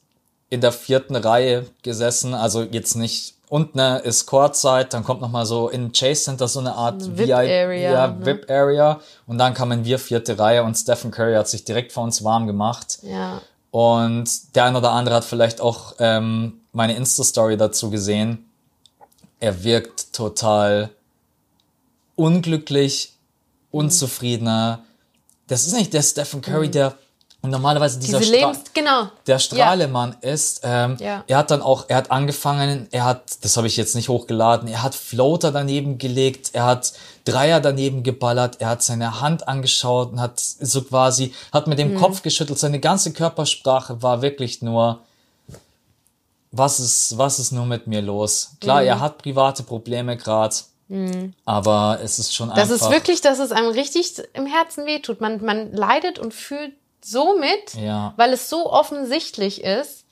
in 0.50 0.62
der 0.62 0.72
vierten 0.72 1.16
Reihe 1.16 1.66
gesessen, 1.84 2.34
also 2.34 2.64
jetzt 2.64 2.96
nicht 2.96 3.36
unten 3.50 3.80
ist 3.80 4.26
Courtside, 4.26 4.88
dann 4.90 5.04
kommt 5.04 5.22
noch 5.22 5.30
mal 5.30 5.46
so 5.46 5.70
in 5.70 5.92
Chase 5.92 6.24
Center 6.24 6.48
so 6.48 6.60
eine 6.60 6.74
Art 6.74 7.18
VIP-Area, 7.18 7.92
ja, 7.92 8.08
ne? 8.08 8.26
VIP 8.26 8.50
Area 8.50 9.00
und 9.28 9.38
dann 9.38 9.54
kamen 9.54 9.86
wir 9.86 10.00
vierte 10.00 10.38
Reihe 10.38 10.64
und 10.64 10.76
Stephen 10.76 11.12
Curry 11.12 11.36
hat 11.36 11.48
sich 11.48 11.64
direkt 11.64 11.92
vor 11.92 12.04
uns 12.04 12.24
warm 12.24 12.48
gemacht 12.48 13.00
Ja. 13.04 13.42
Und 13.76 14.56
der 14.56 14.64
eine 14.64 14.78
oder 14.78 14.94
andere 14.94 15.16
hat 15.16 15.26
vielleicht 15.26 15.60
auch 15.60 15.96
ähm, 16.00 16.62
meine 16.72 16.96
Insta-Story 16.96 17.58
dazu 17.58 17.90
gesehen. 17.90 18.50
Er 19.42 19.66
wirkt 19.66 20.14
total 20.14 20.92
unglücklich, 22.16 23.18
unzufriedener. 23.72 24.80
Das 25.48 25.68
ist 25.68 25.74
nicht 25.74 25.92
der 25.92 26.04
Stephen 26.04 26.42
Curry, 26.42 26.72
der 26.72 26.94
Und 27.42 27.50
normalerweise 27.52 28.00
dieser 28.00 28.20
Diese 28.20 28.34
Stra 28.34 28.48
Lebens, 28.48 28.64
genau. 28.74 29.10
der 29.28 29.40
Strahlemann 29.40 30.16
ist, 30.22 30.62
ähm, 30.64 30.96
Ja. 31.02 31.26
er 31.28 31.38
hat 31.38 31.52
dann 31.52 31.62
auch, 31.62 31.84
er 31.90 31.98
hat 31.98 32.12
angefangen, 32.12 32.88
er 32.92 33.04
hat, 33.04 33.44
das 33.44 33.58
habe 33.58 33.68
ich 33.68 33.76
jetzt 33.76 33.94
nicht 33.94 34.08
hochgeladen, 34.08 34.70
er 34.70 34.84
hat 34.84 34.96
Floater 34.96 35.52
daneben 35.52 35.98
gelegt, 35.98 36.52
er 36.54 36.64
hat 36.64 36.94
Dreier 37.26 37.60
daneben 37.60 38.04
geballert, 38.04 38.62
er 38.62 38.70
hat 38.70 38.84
seine 38.84 39.20
Hand 39.20 39.48
angeschaut 39.48 40.12
und 40.14 40.22
hat 40.22 40.40
so 40.40 40.82
quasi, 40.84 41.34
hat 41.52 41.68
mit 41.68 41.80
dem 41.80 41.94
Mhm. 41.94 41.98
Kopf 42.00 42.22
geschüttelt, 42.22 42.60
seine 42.60 42.80
ganze 42.80 43.12
Körpersprache 43.14 44.02
war 44.02 44.22
wirklich 44.22 44.62
nur, 44.62 45.02
was 46.52 46.80
ist, 46.80 47.18
was 47.18 47.40
ist 47.40 47.52
nur 47.52 47.66
mit 47.66 47.88
mir 47.88 48.02
los? 48.02 48.52
Klar, 48.62 48.82
Mhm. 48.82 48.88
er 48.88 49.00
hat 49.02 49.18
private 49.18 49.64
Probleme 49.64 50.16
gerade, 50.18 50.56
aber 51.46 52.00
es 52.04 52.20
ist 52.20 52.34
schon 52.34 52.50
Das 52.50 52.72
einfach. 52.72 52.76
ist 52.88 52.90
wirklich, 52.92 53.22
dass 53.22 53.40
es 53.40 53.52
einem 53.52 53.70
richtig 53.70 54.22
im 54.34 54.46
Herzen 54.46 54.86
wehtut. 54.86 55.20
Man, 55.20 55.44
man 55.44 55.74
leidet 55.74 56.20
und 56.20 56.34
fühlt 56.34 56.74
so 57.04 57.38
mit, 57.38 57.74
Ja. 57.82 58.14
weil 58.18 58.34
es 58.34 58.50
so 58.50 58.72
offensichtlich 58.72 59.64
ist. 59.64 60.05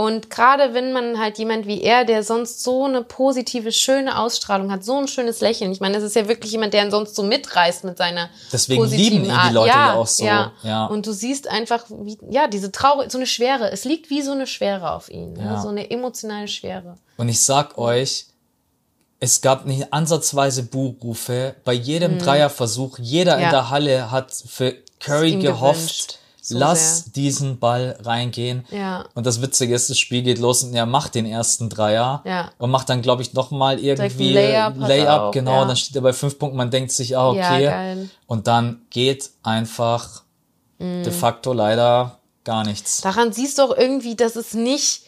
Und 0.00 0.30
gerade 0.30 0.72
wenn 0.72 0.94
man 0.94 1.18
halt 1.18 1.36
jemand 1.36 1.66
wie 1.66 1.82
er, 1.82 2.06
der 2.06 2.22
sonst 2.22 2.62
so 2.62 2.86
eine 2.86 3.02
positive, 3.02 3.70
schöne 3.70 4.18
Ausstrahlung 4.18 4.72
hat, 4.72 4.82
so 4.82 4.96
ein 4.96 5.08
schönes 5.08 5.42
Lächeln. 5.42 5.72
Ich 5.72 5.80
meine, 5.80 5.94
das 5.94 6.02
ist 6.02 6.16
ja 6.16 6.26
wirklich 6.26 6.52
jemand, 6.52 6.72
der 6.72 6.86
ihn 6.86 6.90
sonst 6.90 7.14
so 7.14 7.22
mitreißt 7.22 7.84
mit 7.84 7.98
seiner 7.98 8.30
Deswegen 8.50 8.80
positiven 8.80 9.24
lieben 9.24 9.24
ihn 9.26 9.40
die. 9.48 9.52
Leute 9.52 9.68
ja, 9.68 9.88
ja 9.88 9.94
auch 9.96 10.06
so, 10.06 10.24
Ja. 10.24 10.52
ja. 10.62 10.86
Und 10.86 11.06
du 11.06 11.12
siehst 11.12 11.48
einfach, 11.48 11.84
wie, 11.90 12.16
ja, 12.30 12.48
diese 12.48 12.72
Trauer, 12.72 13.10
so 13.10 13.18
eine 13.18 13.26
Schwere. 13.26 13.70
Es 13.72 13.84
liegt 13.84 14.08
wie 14.08 14.22
so 14.22 14.32
eine 14.32 14.46
Schwere 14.46 14.92
auf 14.92 15.10
ihn. 15.10 15.36
Ja. 15.36 15.44
Ja. 15.44 15.60
So 15.60 15.68
eine 15.68 15.90
emotionale 15.90 16.48
Schwere. 16.48 16.96
Und 17.18 17.28
ich 17.28 17.44
sag 17.44 17.76
euch, 17.76 18.24
es 19.18 19.42
gab 19.42 19.66
nicht 19.66 19.92
ansatzweise 19.92 20.62
Buhrufe. 20.62 21.56
Bei 21.62 21.74
jedem 21.74 22.18
Dreierversuch, 22.18 22.98
jeder 22.98 23.36
in 23.36 23.48
Mhm. 23.48 23.50
Der 23.50 23.68
Halle 23.68 24.10
hat 24.10 24.32
für 24.32 24.76
Curry 24.98 25.36
gehofft, 25.36 25.78
gewünscht. 25.78 26.18
So 26.50 26.58
lass 26.58 27.04
sehr. 27.04 27.12
diesen 27.14 27.58
Ball 27.58 27.96
reingehen. 28.02 28.64
Ja. 28.70 29.04
Und 29.14 29.26
das 29.26 29.40
Witzige 29.42 29.74
ist, 29.74 29.88
das 29.90 29.98
Spiel 29.98 30.22
geht 30.22 30.38
los 30.38 30.62
und 30.62 30.74
er 30.74 30.86
macht 30.86 31.14
den 31.14 31.26
ersten 31.26 31.68
Dreier 31.68 32.22
Ja. 32.24 32.50
und 32.58 32.70
macht 32.70 32.88
dann, 32.88 33.02
glaube 33.02 33.22
ich, 33.22 33.32
nochmal 33.34 33.78
irgendwie 33.78 34.32
Layup 34.34 34.74
Layup, 34.78 35.32
genau. 35.32 35.52
ja. 35.52 35.62
Und 35.62 35.68
dann 35.68 35.76
steht 35.76 35.96
er 35.96 36.02
bei 36.02 36.12
fünf 36.12 36.38
Punkten, 36.38 36.56
man 36.56 36.70
denkt 36.70 36.92
sich, 36.92 37.16
ah, 37.16 37.32
Ja, 37.34 37.52
okay. 37.54 37.64
geil. 37.64 38.10
und 38.26 38.46
dann 38.46 38.82
geht 38.90 39.30
einfach 39.42 40.22
Mhm. 40.78 41.02
de 41.04 41.12
facto 41.12 41.52
leider 41.52 42.18
gar 42.44 42.64
nichts. 42.64 43.00
Daran 43.02 43.32
siehst 43.32 43.58
du 43.58 43.62
auch 43.62 43.76
irgendwie, 43.76 44.16
dass 44.16 44.34
es 44.36 44.54
nicht, 44.54 45.02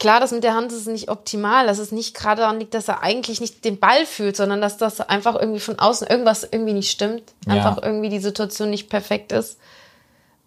klar, 0.00 0.18
das 0.20 0.32
mit 0.32 0.42
der 0.44 0.54
Hand 0.54 0.72
ist 0.72 0.86
nicht 0.88 1.08
optimal, 1.08 1.66
dass 1.66 1.78
es 1.78 1.92
nicht 1.92 2.14
gerade 2.14 2.42
daran 2.42 2.58
liegt, 2.58 2.74
dass 2.74 2.88
er 2.88 3.02
eigentlich 3.02 3.40
nicht 3.40 3.64
den 3.64 3.78
Ball 3.78 4.06
fühlt, 4.06 4.36
sondern 4.36 4.60
dass 4.60 4.76
das 4.76 5.00
einfach 5.00 5.36
irgendwie 5.36 5.60
von 5.60 5.78
außen 5.78 6.06
irgendwas 6.08 6.42
irgendwie 6.42 6.72
nicht 6.72 6.90
stimmt. 6.90 7.22
Ja. 7.46 7.54
Einfach 7.54 7.80
irgendwie 7.82 8.08
die 8.08 8.18
Situation 8.18 8.70
nicht 8.70 8.88
perfekt 8.90 9.30
ist. 9.32 9.58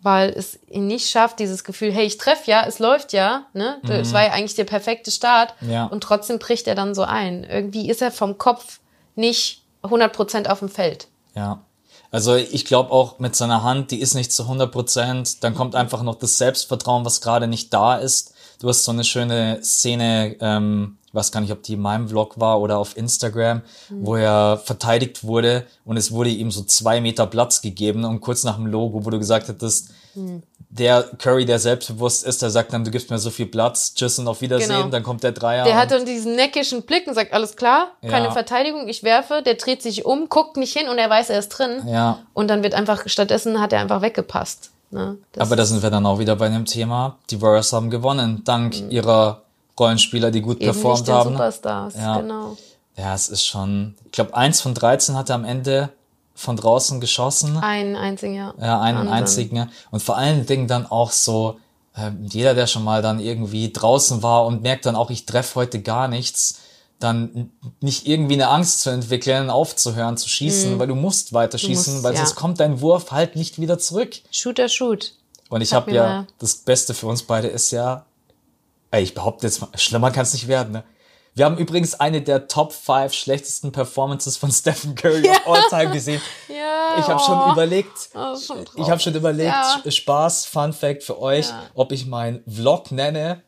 Weil 0.03 0.31
es 0.31 0.57
ihn 0.67 0.87
nicht 0.87 1.09
schafft, 1.09 1.39
dieses 1.39 1.63
Gefühl, 1.63 1.91
hey, 1.91 2.05
ich 2.05 2.17
treffe 2.17 2.49
ja, 2.49 2.65
es 2.65 2.79
läuft 2.79 3.13
ja, 3.13 3.45
ne? 3.53 3.79
Es 3.83 4.13
war 4.13 4.23
ja 4.23 4.31
eigentlich 4.31 4.55
der 4.55 4.63
perfekte 4.63 5.11
Start. 5.11 5.53
Ja. 5.61 5.85
Und 5.85 6.01
trotzdem 6.01 6.39
bricht 6.39 6.67
er 6.67 6.73
dann 6.73 6.95
so 6.95 7.03
ein. 7.03 7.43
Irgendwie 7.43 7.89
ist 7.89 8.01
er 8.01 8.11
vom 8.11 8.39
Kopf 8.39 8.79
nicht 9.15 9.63
100% 9.83 10.47
auf 10.47 10.59
dem 10.59 10.69
Feld. 10.69 11.07
Ja. 11.35 11.61
Also 12.09 12.35
ich 12.35 12.65
glaube 12.65 12.91
auch 12.91 13.19
mit 13.19 13.35
seiner 13.35 13.63
Hand, 13.63 13.91
die 13.91 14.01
ist 14.01 14.15
nicht 14.15 14.33
zu 14.33 14.43
100 14.43 14.71
Prozent. 14.71 15.43
Dann 15.43 15.55
kommt 15.55 15.75
einfach 15.75 16.03
noch 16.03 16.15
das 16.15 16.37
Selbstvertrauen, 16.37 17.05
was 17.05 17.21
gerade 17.21 17.47
nicht 17.47 17.73
da 17.73 17.95
ist. 17.95 18.30
Du 18.61 18.69
hast 18.69 18.83
so 18.83 18.91
eine 18.91 19.03
schöne 19.03 19.59
Szene, 19.63 20.35
ähm, 20.39 20.97
ich 21.07 21.15
weiß 21.15 21.31
gar 21.31 21.41
nicht, 21.41 21.51
ob 21.51 21.63
die 21.63 21.73
in 21.73 21.81
meinem 21.81 22.07
Vlog 22.07 22.39
war 22.39 22.61
oder 22.61 22.77
auf 22.77 22.95
Instagram, 22.95 23.63
wo 23.89 24.15
er 24.15 24.61
verteidigt 24.63 25.23
wurde 25.23 25.65
und 25.83 25.97
es 25.97 26.11
wurde 26.11 26.29
ihm 26.29 26.51
so 26.51 26.61
zwei 26.63 27.01
Meter 27.01 27.25
Platz 27.25 27.61
gegeben 27.61 28.05
und 28.05 28.21
kurz 28.21 28.43
nach 28.43 28.55
dem 28.57 28.67
Logo, 28.67 29.03
wo 29.03 29.09
du 29.09 29.17
gesagt 29.17 29.47
hättest, 29.47 29.89
der 30.69 31.03
Curry, 31.17 31.45
der 31.45 31.57
selbstbewusst 31.59 32.23
ist, 32.23 32.41
der 32.43 32.49
sagt 32.51 32.71
dann, 32.71 32.83
du 32.85 32.91
gibst 32.91 33.09
mir 33.09 33.17
so 33.17 33.29
viel 33.31 33.47
Platz, 33.47 33.93
tschüss 33.95 34.19
und 34.19 34.27
auf 34.27 34.41
Wiedersehen, 34.41 34.69
Genau. 34.69 34.87
dann 34.89 35.03
kommt 35.03 35.23
der 35.23 35.31
Dreier. 35.31 35.63
Der 35.65 35.75
hat 35.77 35.89
dann 35.91 36.05
diesen 36.05 36.35
neckischen 36.35 36.83
Blick 36.83 37.07
und 37.07 37.15
sagt, 37.15 37.33
alles 37.33 37.55
klar, 37.55 37.91
keine 38.01 38.27
Ja. 38.27 38.31
Verteidigung, 38.31 38.87
ich 38.87 39.03
werfe. 39.03 39.41
Der 39.43 39.55
dreht 39.55 39.81
sich 39.81 40.05
um, 40.05 40.29
guckt 40.29 40.55
nicht 40.55 40.77
hin 40.77 40.87
und 40.87 40.97
er 40.99 41.09
weiß, 41.09 41.29
er 41.31 41.39
ist 41.39 41.49
drin. 41.49 41.81
ja, 41.87 42.19
Und 42.33 42.47
dann 42.49 42.61
wird 42.63 42.73
einfach, 42.75 43.03
stattdessen 43.07 43.59
hat 43.59 43.73
er 43.73 43.81
einfach 43.81 44.01
weggepasst. 44.01 44.71
Ne? 44.91 45.17
Das- 45.31 45.47
Aber 45.47 45.55
da 45.55 45.65
sind 45.65 45.81
wir 45.81 45.89
dann 45.89 46.05
auch 46.05 46.19
wieder 46.19 46.35
bei 46.35 46.49
dem 46.49 46.65
Thema. 46.65 47.17
Die 47.29 47.41
Warriors 47.41 47.71
haben 47.73 47.89
gewonnen, 47.89 48.41
dank 48.45 48.75
ihrer 48.91 49.41
Rollenspieler, 49.79 50.31
die 50.31 50.41
gut 50.41 50.57
eben 50.59 50.67
nicht 50.67 50.81
performt 50.81 51.07
den 51.07 51.15
haben. 51.15 51.29
Superstars, 51.31 51.95
Ja. 51.95 52.19
genau. 52.19 52.57
Ja, 52.97 53.15
es 53.15 53.29
ist 53.29 53.45
schon, 53.45 53.95
ich 54.05 54.11
glaube, 54.11 54.35
eins 54.35 54.59
von 54.61 54.73
13 54.73 55.15
hat 55.15 55.29
er 55.29 55.35
am 55.35 55.45
Ende 55.45 55.89
von 56.35 56.55
draußen 56.57 56.99
geschossen. 56.99 57.57
Ein 57.57 57.95
einziger, 57.95 58.33
ja. 58.33 58.53
Ja, 58.59 58.81
einen 58.81 58.97
Wahnsinn. 58.99 59.13
einzigen. 59.13 59.69
Und 59.91 60.03
vor 60.03 60.17
allen 60.17 60.45
Dingen 60.45 60.67
dann 60.67 60.85
auch 60.85 61.11
so, 61.11 61.57
ähm, 61.95 62.25
jeder, 62.29 62.53
der 62.53 62.67
schon 62.67 62.83
mal 62.83 63.01
dann 63.01 63.19
irgendwie 63.19 63.71
draußen 63.71 64.21
war 64.23 64.45
und 64.45 64.61
merkt 64.61 64.85
dann 64.85 64.95
auch, 64.95 65.09
ich 65.09 65.25
treffe 65.25 65.55
heute 65.55 65.81
gar 65.81 66.07
nichts, 66.07 66.59
dann 67.03 67.51
nicht 67.81 68.07
irgendwie 68.07 68.33
eine 68.35 68.47
Angst 68.49 68.81
zu 68.81 68.89
entwickeln, 68.89 69.49
aufzuhören 69.49 70.17
zu 70.17 70.29
schießen, 70.29 70.79
weil 70.79 70.87
du 70.87 70.95
musst 70.95 71.33
weiter 71.33 71.57
schießen, 71.57 71.93
Mhm. 71.93 71.97
musst, 71.97 72.03
weil 72.03 72.13
ja. 72.13 72.19
sonst 72.19 72.35
kommt 72.35 72.59
dein 72.59 72.81
Wurf 72.81 73.11
halt 73.11 73.35
nicht 73.35 73.59
wieder 73.59 73.77
zurück. 73.79 74.15
Shooter, 74.31 74.69
shoot. 74.69 75.13
Und 75.49 75.61
ich 75.61 75.73
habe 75.73 75.91
mir 75.91 75.97
ja, 75.97 76.03
mal. 76.03 76.27
das 76.39 76.55
Beste 76.55 76.93
für 76.93 77.07
uns 77.07 77.23
beide 77.23 77.47
ist 77.49 77.71
ja, 77.71 78.05
ey, 78.91 79.03
ich 79.03 79.13
behaupte 79.13 79.47
jetzt 79.47 79.61
mal, 79.61 79.69
schlimmer 79.75 80.11
kann 80.11 80.23
es 80.23 80.33
nicht 80.33 80.47
werden, 80.47 80.71
ne? 80.73 80.83
Wir 81.33 81.45
haben 81.45 81.57
übrigens 81.57 81.97
eine 81.97 82.21
der 82.21 82.49
Top 82.49 82.73
5 82.73 83.13
schlechtesten 83.13 83.71
Performances 83.71 84.35
von 84.35 84.51
Stephen 84.51 84.95
Curry 84.95 85.29
of 85.29 85.47
all 85.47 85.63
time 85.69 85.91
gesehen. 85.93 86.21
Ja. 86.49 86.99
Ich 86.99 87.07
habe 87.07 87.21
schon 87.21 87.39
oh. 87.39 87.51
überlegt, 87.53 88.09
Das 88.13 88.41
ist 88.41 88.47
schon 88.47 88.65
ich 88.75 88.89
habe 88.89 88.99
schon 88.99 89.15
überlegt, 89.15 89.49
Ja. 89.53 89.81
Spaß, 89.89 90.45
Fun 90.45 90.73
Fact 90.73 91.03
für 91.03 91.21
euch, 91.21 91.47
Ja. 91.47 91.63
ob 91.73 91.93
ich 91.93 92.05
meinen 92.05 92.43
Vlog 92.45 92.91
nenne, 92.91 93.41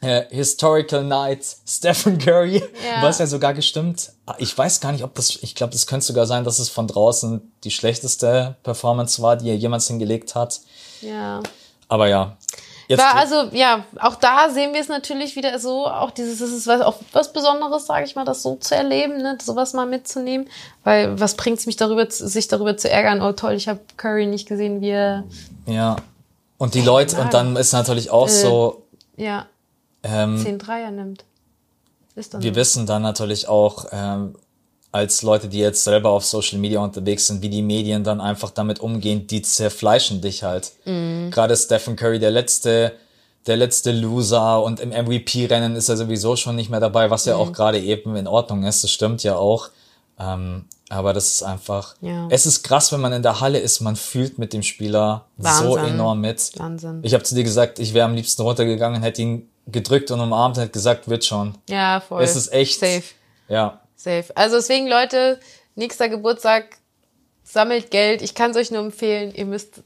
äh, 0.00 0.24
Historical 0.30 1.02
Night 1.04 1.44
Stephen 1.66 2.18
Curry, 2.18 2.58
Ja. 2.58 3.02
was 3.02 3.18
ja 3.18 3.26
sogar 3.26 3.54
gestimmt. 3.54 4.10
Ah, 4.26 4.34
Ich 4.38 4.56
weiß 4.56 4.80
gar 4.80 4.92
nicht, 4.92 5.04
ob 5.04 5.14
das, 5.14 5.36
ich 5.42 5.54
glaube, 5.54 5.72
das 5.72 5.86
könnte 5.86 6.06
sogar 6.06 6.26
sein, 6.26 6.44
dass 6.44 6.58
es 6.58 6.68
von 6.68 6.86
draußen 6.86 7.40
die 7.64 7.70
schlechteste 7.70 8.56
Performance 8.62 9.20
war, 9.22 9.36
die 9.36 9.48
er 9.48 9.56
jemals 9.56 9.86
hingelegt 9.88 10.34
hat. 10.34 10.60
Ja. 11.00 11.40
Aber 11.88 12.06
ja. 12.08 12.36
Jetzt, 12.86 13.00
War 13.00 13.16
also, 13.16 13.54
ja, 13.54 13.84
auch 14.00 14.14
da 14.14 14.48
sehen 14.48 14.72
wir 14.72 14.80
es 14.80 14.88
natürlich 14.88 15.36
wieder 15.36 15.58
so, 15.58 15.86
auch 15.86 16.10
dieses, 16.10 16.38
das 16.38 16.50
ist 16.50 16.66
was, 16.66 16.80
auch 16.80 16.94
was 17.12 17.34
Besonderes, 17.34 17.84
sage 17.84 18.06
ich 18.06 18.16
mal, 18.16 18.24
das 18.24 18.42
so 18.42 18.56
zu 18.56 18.74
erleben, 18.74 19.18
ne, 19.18 19.36
sowas 19.42 19.74
mal 19.74 19.84
mitzunehmen. 19.84 20.48
Weil 20.84 21.20
was 21.20 21.34
bringt 21.34 21.58
es 21.58 21.66
mich 21.66 21.76
darüber, 21.76 22.10
sich 22.10 22.48
darüber 22.48 22.78
zu 22.78 22.88
ärgern, 22.88 23.20
oh 23.20 23.32
toll, 23.32 23.52
ich 23.52 23.68
habe 23.68 23.80
Curry 23.98 24.24
nicht 24.26 24.48
gesehen, 24.48 24.80
wie 24.80 24.88
er, 24.90 25.24
Ja. 25.66 25.96
Und 26.56 26.74
die 26.74 26.80
Leute, 26.80 27.20
und 27.20 27.34
dann 27.34 27.56
ist 27.56 27.72
natürlich 27.72 28.08
auch 28.10 28.28
so, 28.28 28.84
ja, 29.16 29.46
ähm, 30.02 30.38
10 30.38 30.58
Dreier 30.58 30.90
nimmt. 30.90 31.24
Ist 32.14 32.32
wir 32.34 32.50
so. 32.50 32.56
wissen 32.56 32.86
dann 32.86 33.02
natürlich 33.02 33.48
auch, 33.48 33.86
ähm, 33.92 34.34
als 34.90 35.22
Leute, 35.22 35.48
die 35.48 35.58
jetzt 35.58 35.84
selber 35.84 36.10
auf 36.10 36.24
Social 36.24 36.58
Media 36.58 36.80
unterwegs 36.80 37.26
sind, 37.26 37.42
wie 37.42 37.50
die 37.50 37.62
Medien 37.62 38.04
dann 38.04 38.20
einfach 38.22 38.50
damit 38.50 38.80
umgehen, 38.80 39.26
die 39.26 39.42
zerfleischen 39.42 40.20
dich 40.22 40.42
halt. 40.42 40.72
Mhm. 40.86 41.30
Gerade 41.30 41.54
Stephen 41.56 41.94
Curry, 41.94 42.18
der 42.18 42.30
letzte, 42.30 42.92
der 43.46 43.56
letzte 43.58 43.92
Loser 43.92 44.62
und 44.62 44.80
im 44.80 44.88
MVP-Rennen 44.90 45.76
ist 45.76 45.88
er 45.90 45.96
sowieso 45.98 46.36
schon 46.36 46.56
nicht 46.56 46.70
mehr 46.70 46.80
dabei, 46.80 47.10
was 47.10 47.26
ja 47.26 47.34
Mhm. 47.36 47.40
auch 47.40 47.52
gerade 47.52 47.78
eben 47.80 48.16
in 48.16 48.26
Ordnung 48.26 48.64
ist. 48.64 48.82
Das 48.82 48.90
stimmt 48.90 49.22
ja 49.22 49.36
auch. 49.36 49.68
Ähm, 50.18 50.64
aber 50.88 51.12
das 51.12 51.28
ist 51.34 51.42
einfach, 51.42 51.94
Ja. 52.00 52.26
es 52.30 52.46
ist 52.46 52.62
krass, 52.62 52.90
wenn 52.90 53.00
man 53.00 53.12
in 53.12 53.22
der 53.22 53.40
Halle 53.40 53.58
ist, 53.58 53.80
man 53.80 53.94
fühlt 53.94 54.38
mit 54.38 54.52
dem 54.54 54.62
Spieler 54.62 55.26
so 55.36 55.44
Wahnsinn. 55.76 55.94
enorm 55.94 56.20
mit. 56.22 56.50
Wahnsinn. 56.56 57.00
Ich 57.02 57.12
habe 57.14 57.22
zu 57.24 57.34
dir 57.34 57.44
gesagt, 57.44 57.78
ich 57.78 57.92
wäre 57.94 58.06
am 58.06 58.14
liebsten 58.14 58.40
runtergegangen, 58.42 59.02
hätte 59.02 59.20
ihn 59.22 59.48
gedrückt 59.70 60.10
und 60.10 60.20
umarmt 60.20 60.56
und 60.56 60.62
hätte 60.62 60.72
gesagt, 60.72 61.08
wird 61.08 61.24
schon. 61.24 61.56
Ja, 61.68 62.00
voll. 62.00 62.22
Es 62.22 62.36
ist 62.36 62.52
echt. 62.52 62.80
Safe. 62.80 63.02
Ja. 63.48 63.80
Safe. 63.96 64.24
Also 64.34 64.56
deswegen, 64.56 64.88
Leute, 64.88 65.38
nächster 65.74 66.08
Geburtstag, 66.08 66.78
sammelt 67.44 67.90
Geld. 67.90 68.22
Ich 68.22 68.34
kann 68.34 68.50
es 68.52 68.56
euch 68.56 68.70
nur 68.70 68.80
empfehlen. 68.80 69.34
Ihr 69.34 69.46
müsst, 69.46 69.82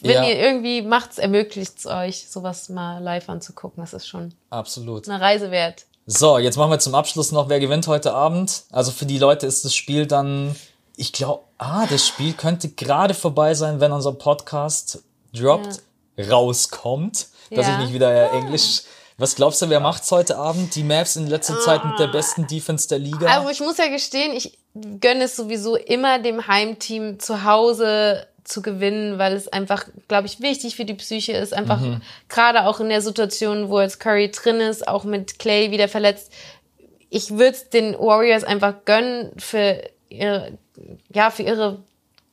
wenn 0.00 0.10
Ja. 0.12 0.24
ihr 0.24 0.38
irgendwie 0.38 0.82
macht's, 0.82 1.18
ermöglicht 1.18 1.78
es 1.78 1.86
euch, 1.86 2.28
sowas 2.28 2.68
mal 2.68 3.02
live 3.02 3.28
anzugucken. 3.28 3.82
Das 3.82 3.92
ist 3.92 4.06
schon 4.06 4.32
Absolut. 4.50 5.08
eine 5.08 5.20
Reise 5.20 5.50
wert. 5.50 5.84
So, 6.06 6.38
jetzt 6.38 6.56
machen 6.56 6.70
wir 6.70 6.78
zum 6.78 6.94
Abschluss 6.94 7.32
noch, 7.32 7.48
wer 7.48 7.58
gewinnt 7.60 7.86
heute 7.88 8.12
Abend. 8.14 8.62
Also 8.70 8.92
für 8.92 9.06
die 9.06 9.18
Leute 9.18 9.46
ist 9.46 9.64
das 9.64 9.74
Spiel 9.74 10.06
dann, 10.06 10.54
ich 10.96 11.12
glaube, 11.12 11.42
ah, 11.58 11.86
das 11.86 12.06
Spiel 12.06 12.32
könnte 12.32 12.68
gerade 12.68 13.12
vorbei 13.12 13.54
sein, 13.54 13.80
wenn 13.80 13.90
unser 13.92 14.12
Podcast 14.12 15.02
droppt, 15.34 15.82
rauskommt, 16.18 17.26
dass 17.50 17.66
Ja. 17.66 17.72
ich 17.74 17.78
nicht 17.86 17.94
wieder 17.94 18.10
äh, 18.12 18.38
Englisch. 18.38 18.82
Was 19.18 19.34
glaubst 19.34 19.62
du, 19.62 19.70
wer 19.70 19.80
macht's 19.80 20.10
heute 20.10 20.36
Abend? 20.36 20.74
Die 20.74 20.84
Mavs 20.84 21.16
in 21.16 21.26
letzter 21.26 21.58
Zeit 21.60 21.84
mit 21.84 21.98
der 21.98 22.08
besten 22.08 22.46
Defense 22.46 22.86
der 22.88 22.98
Liga. 22.98 23.26
Also 23.26 23.48
ich 23.48 23.60
muss 23.60 23.78
ja 23.78 23.88
gestehen, 23.88 24.32
ich 24.34 24.58
gönne 25.00 25.24
es 25.24 25.36
sowieso 25.36 25.76
immer 25.76 26.18
dem 26.18 26.46
Heimteam 26.46 27.18
zu 27.18 27.44
Hause 27.44 28.26
zu 28.44 28.60
gewinnen, 28.60 29.18
weil 29.18 29.32
es 29.32 29.48
einfach, 29.48 29.86
glaube 30.06 30.26
ich, 30.26 30.40
wichtig 30.40 30.76
für 30.76 30.84
die 30.84 30.94
Psyche 30.94 31.32
ist. 31.32 31.54
Einfach 31.54 31.80
gerade 32.28 32.66
auch 32.66 32.78
in 32.78 32.90
der 32.90 33.00
Situation, 33.00 33.70
wo 33.70 33.80
jetzt 33.80 34.00
Curry 34.00 34.30
drin 34.30 34.60
ist, 34.60 34.86
auch 34.86 35.04
mit 35.04 35.38
Clay 35.38 35.70
wieder 35.70 35.88
verletzt. 35.88 36.30
Ich 37.08 37.30
würde 37.30 37.56
es 37.56 37.70
den 37.70 37.94
Warriors 37.94 38.44
einfach 38.44 38.74
gönnen 38.84 39.32
für 39.38 39.82
ihre, 40.10 40.58
ja, 41.12 41.30
für 41.30 41.42
ihre 41.42 41.78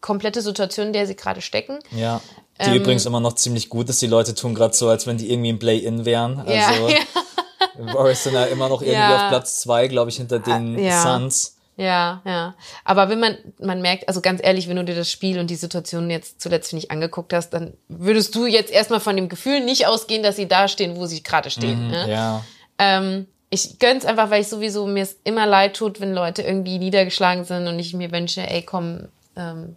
komplette 0.02 0.42
Situation, 0.42 0.88
in 0.88 0.94
der 0.94 1.08
sie 1.08 1.16
gerade 1.16 1.42
stecken. 1.42 1.80
ja, 1.92 2.20
Die 2.66 2.72
ähm, 2.72 2.76
übrigens 2.78 3.06
immer 3.06 3.20
noch 3.20 3.34
ziemlich 3.34 3.70
gut 3.70 3.90
ist. 3.90 4.02
Die 4.02 4.08
Leute 4.08 4.36
tun 4.36 4.56
gerade 4.56 4.74
so, 4.74 4.90
als 4.90 5.08
wenn 5.08 5.18
die 5.18 5.32
irgendwie 5.32 5.50
im 5.50 5.60
Play-In 5.60 6.06
wären. 6.06 6.40
Also 6.40 6.50
ja, 6.50 6.88
ja. 6.90 7.94
Warriors 7.94 8.24
sind 8.24 8.34
ja 8.34 8.46
immer 8.46 8.70
noch 8.70 8.82
irgendwie 8.82 9.00
ja. 9.00 9.26
auf 9.26 9.30
Platz 9.30 9.62
zwei, 9.62 9.88
glaube 9.88 10.10
ich, 10.10 10.18
hinter 10.18 10.40
den 10.40 10.78
ja. 10.78 11.02
Suns. 11.02 11.58
Ja, 11.76 12.22
ja. 12.26 12.54
Aber 12.86 13.10
wenn 13.10 13.20
man, 13.20 13.38
man 13.60 13.82
merkt, 13.82 14.08
also 14.08 14.22
ganz 14.22 14.42
ehrlich, 14.44 14.70
wenn 14.70 14.76
du 14.76 14.86
dir 14.86 14.96
das 14.96 15.10
Spiel 15.10 15.40
und 15.40 15.50
die 15.50 15.56
Situation 15.56 16.10
jetzt 16.10 16.40
zuletzt, 16.40 16.72
ich, 16.74 16.92
angeguckt 16.92 17.34
hast, 17.34 17.50
dann 17.50 17.74
würdest 17.88 18.36
du 18.36 18.46
jetzt 18.46 18.72
erstmal 18.72 19.00
von 19.00 19.16
dem 19.16 19.28
Gefühl 19.28 19.62
nicht 19.62 19.88
ausgehen, 19.88 20.22
dass 20.22 20.36
sie 20.36 20.48
da 20.48 20.68
stehen, 20.68 20.96
wo 20.98 21.08
sie 21.08 21.24
gerade 21.24 21.50
stehen. 21.50 21.86
Mhm, 21.86 21.92
ne? 21.92 22.12
Ja. 22.12 22.44
Ähm, 22.78 23.28
ich 23.50 23.80
gönn's 23.80 24.06
einfach, 24.06 24.30
weil 24.30 24.42
ich 24.42 24.48
sowieso 24.48 24.86
mir 24.86 25.04
es 25.04 25.18
immer 25.24 25.46
leid 25.46 25.76
tut, 25.76 26.00
wenn 26.00 26.14
Leute 26.14 26.42
irgendwie 26.44 26.80
niedergeschlagen 26.80 27.44
sind 27.44 27.68
und 27.68 27.80
ich 27.80 27.94
mir 27.94 28.12
wünsche, 28.12 28.42
ey, 28.42 28.62
komm, 28.62 29.08
ähm, 29.36 29.76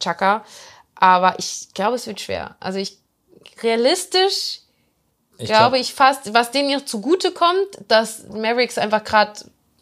Chaka. 0.00 0.44
Aber 1.02 1.36
ich 1.40 1.66
glaube, 1.74 1.96
es 1.96 2.06
wird 2.06 2.20
schwer. 2.20 2.54
Also 2.60 2.78
ich 2.78 2.96
realistisch 3.60 4.60
ich 5.36 5.48
glaube 5.48 5.70
glaub, 5.70 5.80
ich 5.80 5.94
fast, 5.94 6.32
was 6.32 6.52
denen 6.52 6.72
noch 6.72 6.84
zugute 6.84 7.32
kommt, 7.32 7.66
dass 7.88 8.28
Mavericks 8.28 8.78
einfach 8.78 9.02
gerade, 9.02 9.32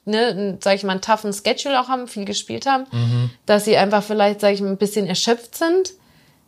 ne, 0.07 0.57
sag 0.63 0.77
ich 0.77 0.83
mal, 0.83 0.93
einen 0.93 1.03
toughen 1.03 1.35
Schedule 1.35 1.79
auch 1.79 1.89
haben, 1.89 2.09
viel 2.09 2.25
gespielt 2.25 2.65
haben, 2.65 2.87
mhm. 2.91 3.31
dass 3.45 3.67
sie 3.67 3.77
einfach 3.77 4.03
vielleicht, 4.03 4.41
sag 4.41 4.55
ich 4.55 4.63
mal, 4.63 4.71
ein 4.71 4.79
bisschen 4.79 5.07
erschöpft 5.07 5.59
sind. 5.59 5.93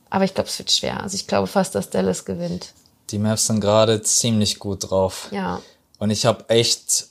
Aber 0.08 0.24
ich 0.24 0.32
glaube, 0.32 0.48
es 0.48 0.58
wird 0.58 0.70
schwer. 0.70 1.02
Also 1.02 1.16
ich 1.16 1.26
glaube 1.26 1.48
fast, 1.48 1.74
dass 1.74 1.90
Dallas 1.90 2.24
gewinnt. 2.24 2.72
Die 3.10 3.18
Mavs 3.18 3.46
sind 3.46 3.60
gerade 3.60 4.00
ziemlich 4.00 4.58
gut 4.58 4.90
drauf. 4.90 5.28
Ja. 5.32 5.60
Und 5.98 6.08
ich 6.08 6.24
habe 6.24 6.48
echt, 6.48 7.08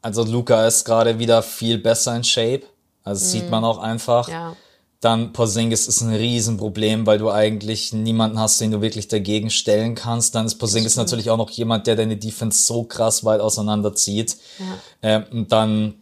also 0.00 0.22
Luca 0.22 0.64
ist 0.64 0.84
gerade 0.84 1.18
wieder 1.18 1.42
viel 1.42 1.78
besser 1.78 2.14
in 2.14 2.22
Shape. 2.22 2.62
Also 3.02 3.24
mhm. 3.24 3.30
sieht 3.30 3.50
man 3.50 3.64
auch 3.64 3.78
einfach. 3.78 4.28
Ja. 4.28 4.54
Dann 5.00 5.32
Porzingis 5.32 5.88
ist 5.88 6.02
ein 6.02 6.14
Riesenproblem, 6.14 7.06
weil 7.06 7.18
du 7.18 7.30
eigentlich 7.30 7.94
niemanden 7.94 8.38
hast, 8.38 8.60
den 8.60 8.70
du 8.70 8.82
wirklich 8.82 9.08
dagegen 9.08 9.48
stellen 9.48 9.94
kannst. 9.94 10.34
Dann 10.34 10.44
ist 10.44 10.56
Porzingis 10.56 10.96
natürlich 10.96 11.30
auch 11.30 11.38
noch 11.38 11.50
jemand, 11.50 11.86
der 11.86 11.96
deine 11.96 12.18
Defense 12.18 12.64
so 12.64 12.82
krass 12.82 13.24
weit 13.24 13.40
auseinanderzieht. 13.40 14.36
Ja. 14.58 14.64
Ähm, 15.02 15.24
und 15.32 15.52
dann 15.52 15.94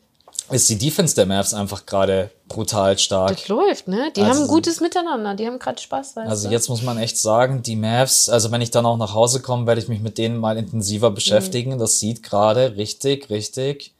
ist 0.50 0.68
die 0.68 0.78
Defense 0.78 1.14
der 1.14 1.26
Mavs 1.26 1.54
einfach 1.54 1.86
gerade 1.86 2.30
brutal 2.48 2.98
stark. 2.98 3.36
Das 3.36 3.48
läuft, 3.48 3.86
ne? 3.86 4.10
Die 4.16 4.22
also, 4.22 4.34
haben 4.34 4.42
ein 4.42 4.48
gutes 4.48 4.80
Miteinander, 4.80 5.34
die 5.34 5.46
haben 5.46 5.58
gerade 5.58 5.80
Spaß, 5.80 6.16
weißt 6.16 6.28
Also 6.28 6.48
du? 6.48 6.54
jetzt 6.54 6.68
muss 6.68 6.82
man 6.82 6.98
echt 6.98 7.18
sagen, 7.18 7.62
die 7.62 7.76
Mavs, 7.76 8.28
also 8.28 8.50
wenn 8.50 8.62
ich 8.62 8.70
dann 8.70 8.86
auch 8.86 8.96
nach 8.96 9.14
Hause 9.14 9.40
komme, 9.40 9.66
werde 9.66 9.80
ich 9.80 9.88
mich 9.88 10.00
mit 10.00 10.18
denen 10.18 10.38
mal 10.38 10.56
intensiver 10.56 11.10
beschäftigen. 11.10 11.74
Mhm. 11.74 11.78
Das 11.78 12.00
sieht 12.00 12.22
gerade 12.22 12.76
richtig, 12.76 13.30
richtig 13.30 13.92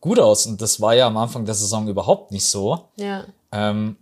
gut 0.00 0.20
aus. 0.20 0.46
Und 0.46 0.62
das 0.62 0.80
war 0.80 0.94
ja 0.94 1.06
am 1.06 1.16
Anfang 1.16 1.44
der 1.44 1.54
Saison 1.54 1.88
überhaupt 1.88 2.30
nicht 2.30 2.46
so. 2.46 2.84
Ja. 2.96 3.24
Ähm, 3.50 3.96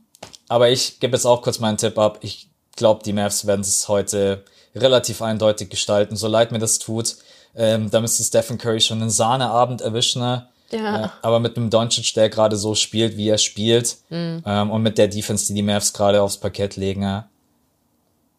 aber 0.48 0.70
ich 0.70 1.00
gebe 1.00 1.16
jetzt 1.16 1.26
auch 1.26 1.42
kurz 1.42 1.58
meinen 1.58 1.76
Tipp 1.76 1.98
ab. 1.98 2.18
Ich 2.22 2.48
glaube, 2.76 3.02
die 3.04 3.12
Mavs 3.12 3.46
werden 3.46 3.62
es 3.62 3.88
heute 3.88 4.44
relativ 4.74 5.22
eindeutig 5.22 5.70
gestalten, 5.70 6.16
so 6.16 6.28
leid 6.28 6.52
mir 6.52 6.58
das 6.58 6.78
tut. 6.78 7.16
Ähm, 7.54 7.90
da 7.90 8.00
müsste 8.00 8.22
Stephen 8.22 8.58
Curry 8.58 8.80
schon 8.80 9.00
einen 9.00 9.10
Sahneabend 9.10 9.80
erwischen. 9.80 10.20
Ne? 10.20 10.46
Ja. 10.70 11.04
Äh, 11.04 11.08
aber 11.22 11.40
mit 11.40 11.56
einem 11.56 11.70
Doncic, 11.70 12.12
der 12.14 12.28
gerade 12.28 12.56
so 12.56 12.74
spielt, 12.74 13.16
wie 13.16 13.28
er 13.28 13.38
spielt, 13.38 13.96
mhm. 14.10 14.42
ähm, 14.44 14.70
und 14.70 14.82
mit 14.82 14.98
der 14.98 15.08
Defense, 15.08 15.46
die 15.46 15.54
die 15.54 15.62
Mavs 15.62 15.92
gerade 15.92 16.20
aufs 16.20 16.36
Parkett 16.36 16.76
legen, 16.76 17.02
äh, 17.02 17.22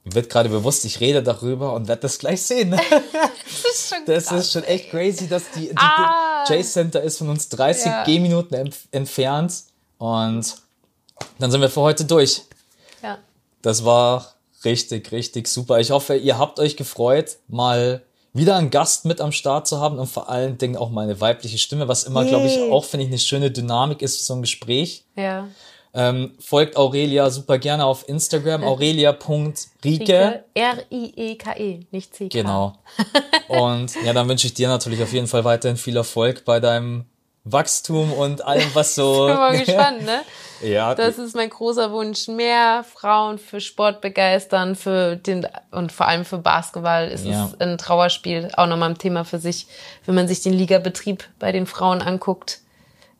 wird 0.03 0.29
gerade 0.29 0.49
bewusst, 0.49 0.85
ich 0.85 0.99
rede 0.99 1.21
darüber 1.21 1.73
und 1.73 1.87
werde 1.87 2.03
das 2.03 2.19
gleich 2.19 2.41
sehen. 2.41 2.71
das 2.71 3.73
ist 3.73 3.89
schon, 3.89 4.05
das 4.05 4.31
ist 4.31 4.51
schon 4.53 4.63
echt 4.63 4.89
crazy, 4.89 5.27
dass 5.27 5.51
die, 5.51 5.69
die 5.69 5.77
ah. 5.77 6.45
J-Center 6.47 7.01
ist 7.01 7.17
von 7.17 7.29
uns 7.29 7.49
30 7.49 7.85
ja. 7.85 8.03
G-Minuten 8.03 8.71
entfernt 8.91 9.63
und 9.97 10.55
dann 11.39 11.51
sind 11.51 11.61
wir 11.61 11.69
für 11.69 11.81
heute 11.81 12.05
durch. 12.05 12.43
Ja. 13.03 13.17
Das 13.61 13.85
war 13.85 14.33
richtig, 14.65 15.11
richtig 15.11 15.47
super. 15.47 15.79
Ich 15.79 15.91
hoffe, 15.91 16.15
ihr 16.15 16.37
habt 16.37 16.59
euch 16.59 16.77
gefreut, 16.77 17.37
mal 17.47 18.01
wieder 18.33 18.55
einen 18.55 18.69
Gast 18.69 19.05
mit 19.05 19.19
am 19.19 19.31
Start 19.31 19.67
zu 19.67 19.79
haben 19.79 19.97
und 19.99 20.07
vor 20.07 20.29
allen 20.29 20.57
Dingen 20.57 20.77
auch 20.77 20.89
mal 20.89 21.03
eine 21.03 21.19
weibliche 21.19 21.57
Stimme, 21.57 21.87
was 21.87 22.03
immer, 22.03 22.25
glaube 22.25 22.47
ich, 22.47 22.59
auch, 22.71 22.85
finde 22.85 23.05
ich, 23.05 23.09
eine 23.09 23.19
schöne 23.19 23.51
Dynamik 23.51 24.01
ist 24.01 24.17
für 24.17 24.23
so 24.23 24.33
ein 24.35 24.41
Gespräch. 24.41 25.05
Ja. 25.15 25.47
Ähm, 25.93 26.33
folgt 26.39 26.77
Aurelia 26.77 27.29
super 27.31 27.57
gerne 27.57 27.85
auf 27.85 28.07
Instagram, 28.07 28.63
aurelia.rieke. 28.63 30.43
R-I-E-K-E, 30.53 31.79
nicht 31.91 32.13
C. 32.13 32.25
-K. 32.25 32.29
Genau. 32.29 32.73
Und 33.47 33.95
ja, 34.05 34.13
dann 34.13 34.29
wünsche 34.29 34.45
ich 34.45 34.53
dir 34.53 34.67
natürlich 34.67 35.01
auf 35.01 35.13
jeden 35.13 35.27
Fall 35.27 35.43
weiterhin 35.43 35.77
viel 35.77 35.97
Erfolg 35.97 36.45
bei 36.45 36.59
deinem 36.59 37.05
Wachstum 37.51 38.11
und 38.13 38.43
allem, 38.43 38.69
was 38.73 38.95
so. 38.95 39.27
ich 39.27 39.33
bin 39.33 39.39
mal 39.39 39.57
gespannt, 39.65 40.05
ne? 40.05 40.21
Ja. 40.61 40.95
Das 40.95 41.17
ist 41.17 41.35
mein 41.35 41.49
großer 41.49 41.91
Wunsch. 41.91 42.27
Mehr 42.27 42.83
Frauen 42.83 43.37
für 43.37 43.59
Sport 43.59 44.01
begeistern, 44.01 44.75
für 44.75 45.15
den, 45.15 45.47
und 45.71 45.91
vor 45.91 46.07
allem 46.07 46.25
für 46.25 46.37
Basketball 46.37 47.07
ist 47.07 47.25
ja. 47.25 47.45
es 47.45 47.59
ein 47.59 47.77
Trauerspiel. 47.77 48.49
Auch 48.55 48.67
nochmal 48.67 48.91
ein 48.91 48.97
Thema 48.97 49.25
für 49.25 49.39
sich, 49.39 49.67
wenn 50.05 50.15
man 50.15 50.27
sich 50.27 50.41
den 50.41 50.53
Ligabetrieb 50.53 51.23
bei 51.39 51.51
den 51.51 51.65
Frauen 51.65 52.01
anguckt. 52.01 52.61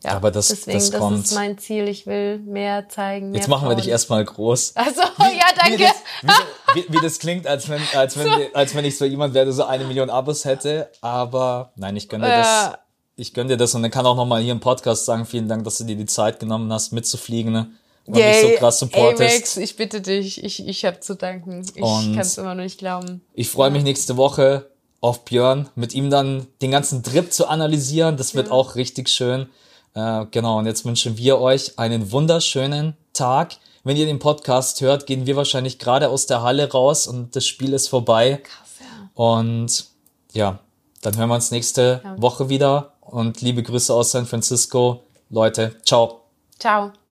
Ja, 0.03 0.11
aber 0.11 0.29
das, 0.29 0.49
deswegen, 0.49 0.77
das, 0.77 0.91
das 0.91 1.11
ist 1.11 1.33
mein 1.33 1.57
Ziel. 1.57 1.87
Ich 1.87 2.05
will 2.05 2.37
mehr 2.39 2.87
zeigen. 2.87 3.31
Mehr 3.31 3.39
Jetzt 3.39 3.49
machen 3.49 3.61
Frauen. 3.61 3.71
wir 3.71 3.75
dich 3.77 3.89
erstmal 3.89 4.23
groß. 4.23 4.73
Also, 4.75 5.01
ja, 5.01 5.45
danke. 5.55 5.79
Wie 5.79 5.83
das, 5.83 5.95
wie, 6.75 6.85
wie, 6.89 7.01
das, 7.01 7.19
klingt, 7.19 7.47
als 7.47 7.67
wenn, 7.67 7.81
als 7.95 8.17
wenn, 8.17 8.27
so. 8.27 8.33
als 8.53 8.75
wenn 8.75 8.85
ich 8.85 8.97
so 8.97 9.05
jemand 9.05 9.33
wäre, 9.33 9.45
der 9.45 9.53
so 9.53 9.65
eine 9.65 9.85
Million 9.85 10.09
Abos 10.09 10.45
hätte. 10.45 10.91
Aber 11.01 11.71
nein, 11.75 11.95
ich 11.95 12.09
gönne 12.09 12.29
ja. 12.29 12.37
das 12.37 12.79
ich 13.17 13.33
gönne 13.33 13.49
dir 13.49 13.57
das 13.57 13.73
und 13.73 13.81
dann 13.81 13.91
kann 13.91 14.05
auch 14.05 14.15
nochmal 14.15 14.41
hier 14.41 14.51
im 14.51 14.59
Podcast 14.59 15.05
sagen, 15.05 15.25
vielen 15.25 15.49
Dank, 15.49 15.63
dass 15.63 15.79
du 15.79 15.83
dir 15.83 15.95
die 15.95 16.05
Zeit 16.05 16.39
genommen 16.39 16.71
hast, 16.71 16.93
mitzufliegen, 16.93 17.51
ne? 17.51 17.71
Und 18.05 18.15
Yay, 18.15 18.43
mich 18.43 18.53
so 18.53 18.59
krass 18.59 18.79
supportest. 18.79 19.21
Ey 19.21 19.37
Max, 19.37 19.57
ich 19.57 19.75
bitte 19.75 19.99
dich, 19.99 20.41
ich, 20.41 20.65
ich 20.65 20.85
habe 20.85 21.01
zu 21.01 21.15
danken. 21.15 21.65
Ich 21.75 21.81
kann 21.81 22.19
es 22.19 22.37
immer 22.37 22.55
noch 22.55 22.63
nicht 22.63 22.77
glauben. 22.77 23.21
Ich 23.33 23.49
freue 23.49 23.67
ja. 23.67 23.73
mich 23.73 23.83
nächste 23.83 24.15
Woche 24.15 24.69
auf 25.01 25.25
Björn, 25.25 25.67
mit 25.75 25.93
ihm 25.93 26.09
dann 26.09 26.47
den 26.61 26.71
ganzen 26.71 27.03
Drip 27.03 27.33
zu 27.33 27.47
analysieren. 27.47 28.15
Das 28.15 28.33
wird 28.33 28.47
ja. 28.47 28.53
auch 28.53 28.75
richtig 28.75 29.09
schön. 29.09 29.47
Äh, 29.93 30.25
genau, 30.31 30.59
und 30.59 30.67
jetzt 30.67 30.85
wünschen 30.85 31.17
wir 31.17 31.39
euch 31.41 31.77
einen 31.79 32.11
wunderschönen 32.11 32.95
Tag. 33.11 33.55
Wenn 33.83 33.97
ihr 33.97 34.05
den 34.05 34.19
Podcast 34.19 34.79
hört, 34.79 35.05
gehen 35.05 35.25
wir 35.25 35.35
wahrscheinlich 35.35 35.77
gerade 35.77 36.07
aus 36.07 36.27
der 36.27 36.43
Halle 36.43 36.71
raus 36.71 37.07
und 37.07 37.35
das 37.35 37.45
Spiel 37.45 37.73
ist 37.73 37.89
vorbei. 37.89 38.41
Krass, 38.43 38.69
ja. 38.79 39.09
Und 39.15 39.85
ja, 40.31 40.59
dann 41.01 41.17
hören 41.17 41.29
wir 41.29 41.35
uns 41.35 41.51
nächste. 41.51 42.01
Woche 42.17 42.47
wieder 42.49 42.93
und 43.07 43.41
liebe 43.41 43.63
Grüße 43.63 43.93
aus 43.93 44.11
San 44.11 44.25
Francisco. 44.25 45.03
Leute, 45.29 45.75
ciao. 45.83 46.21
Ciao. 46.59 46.91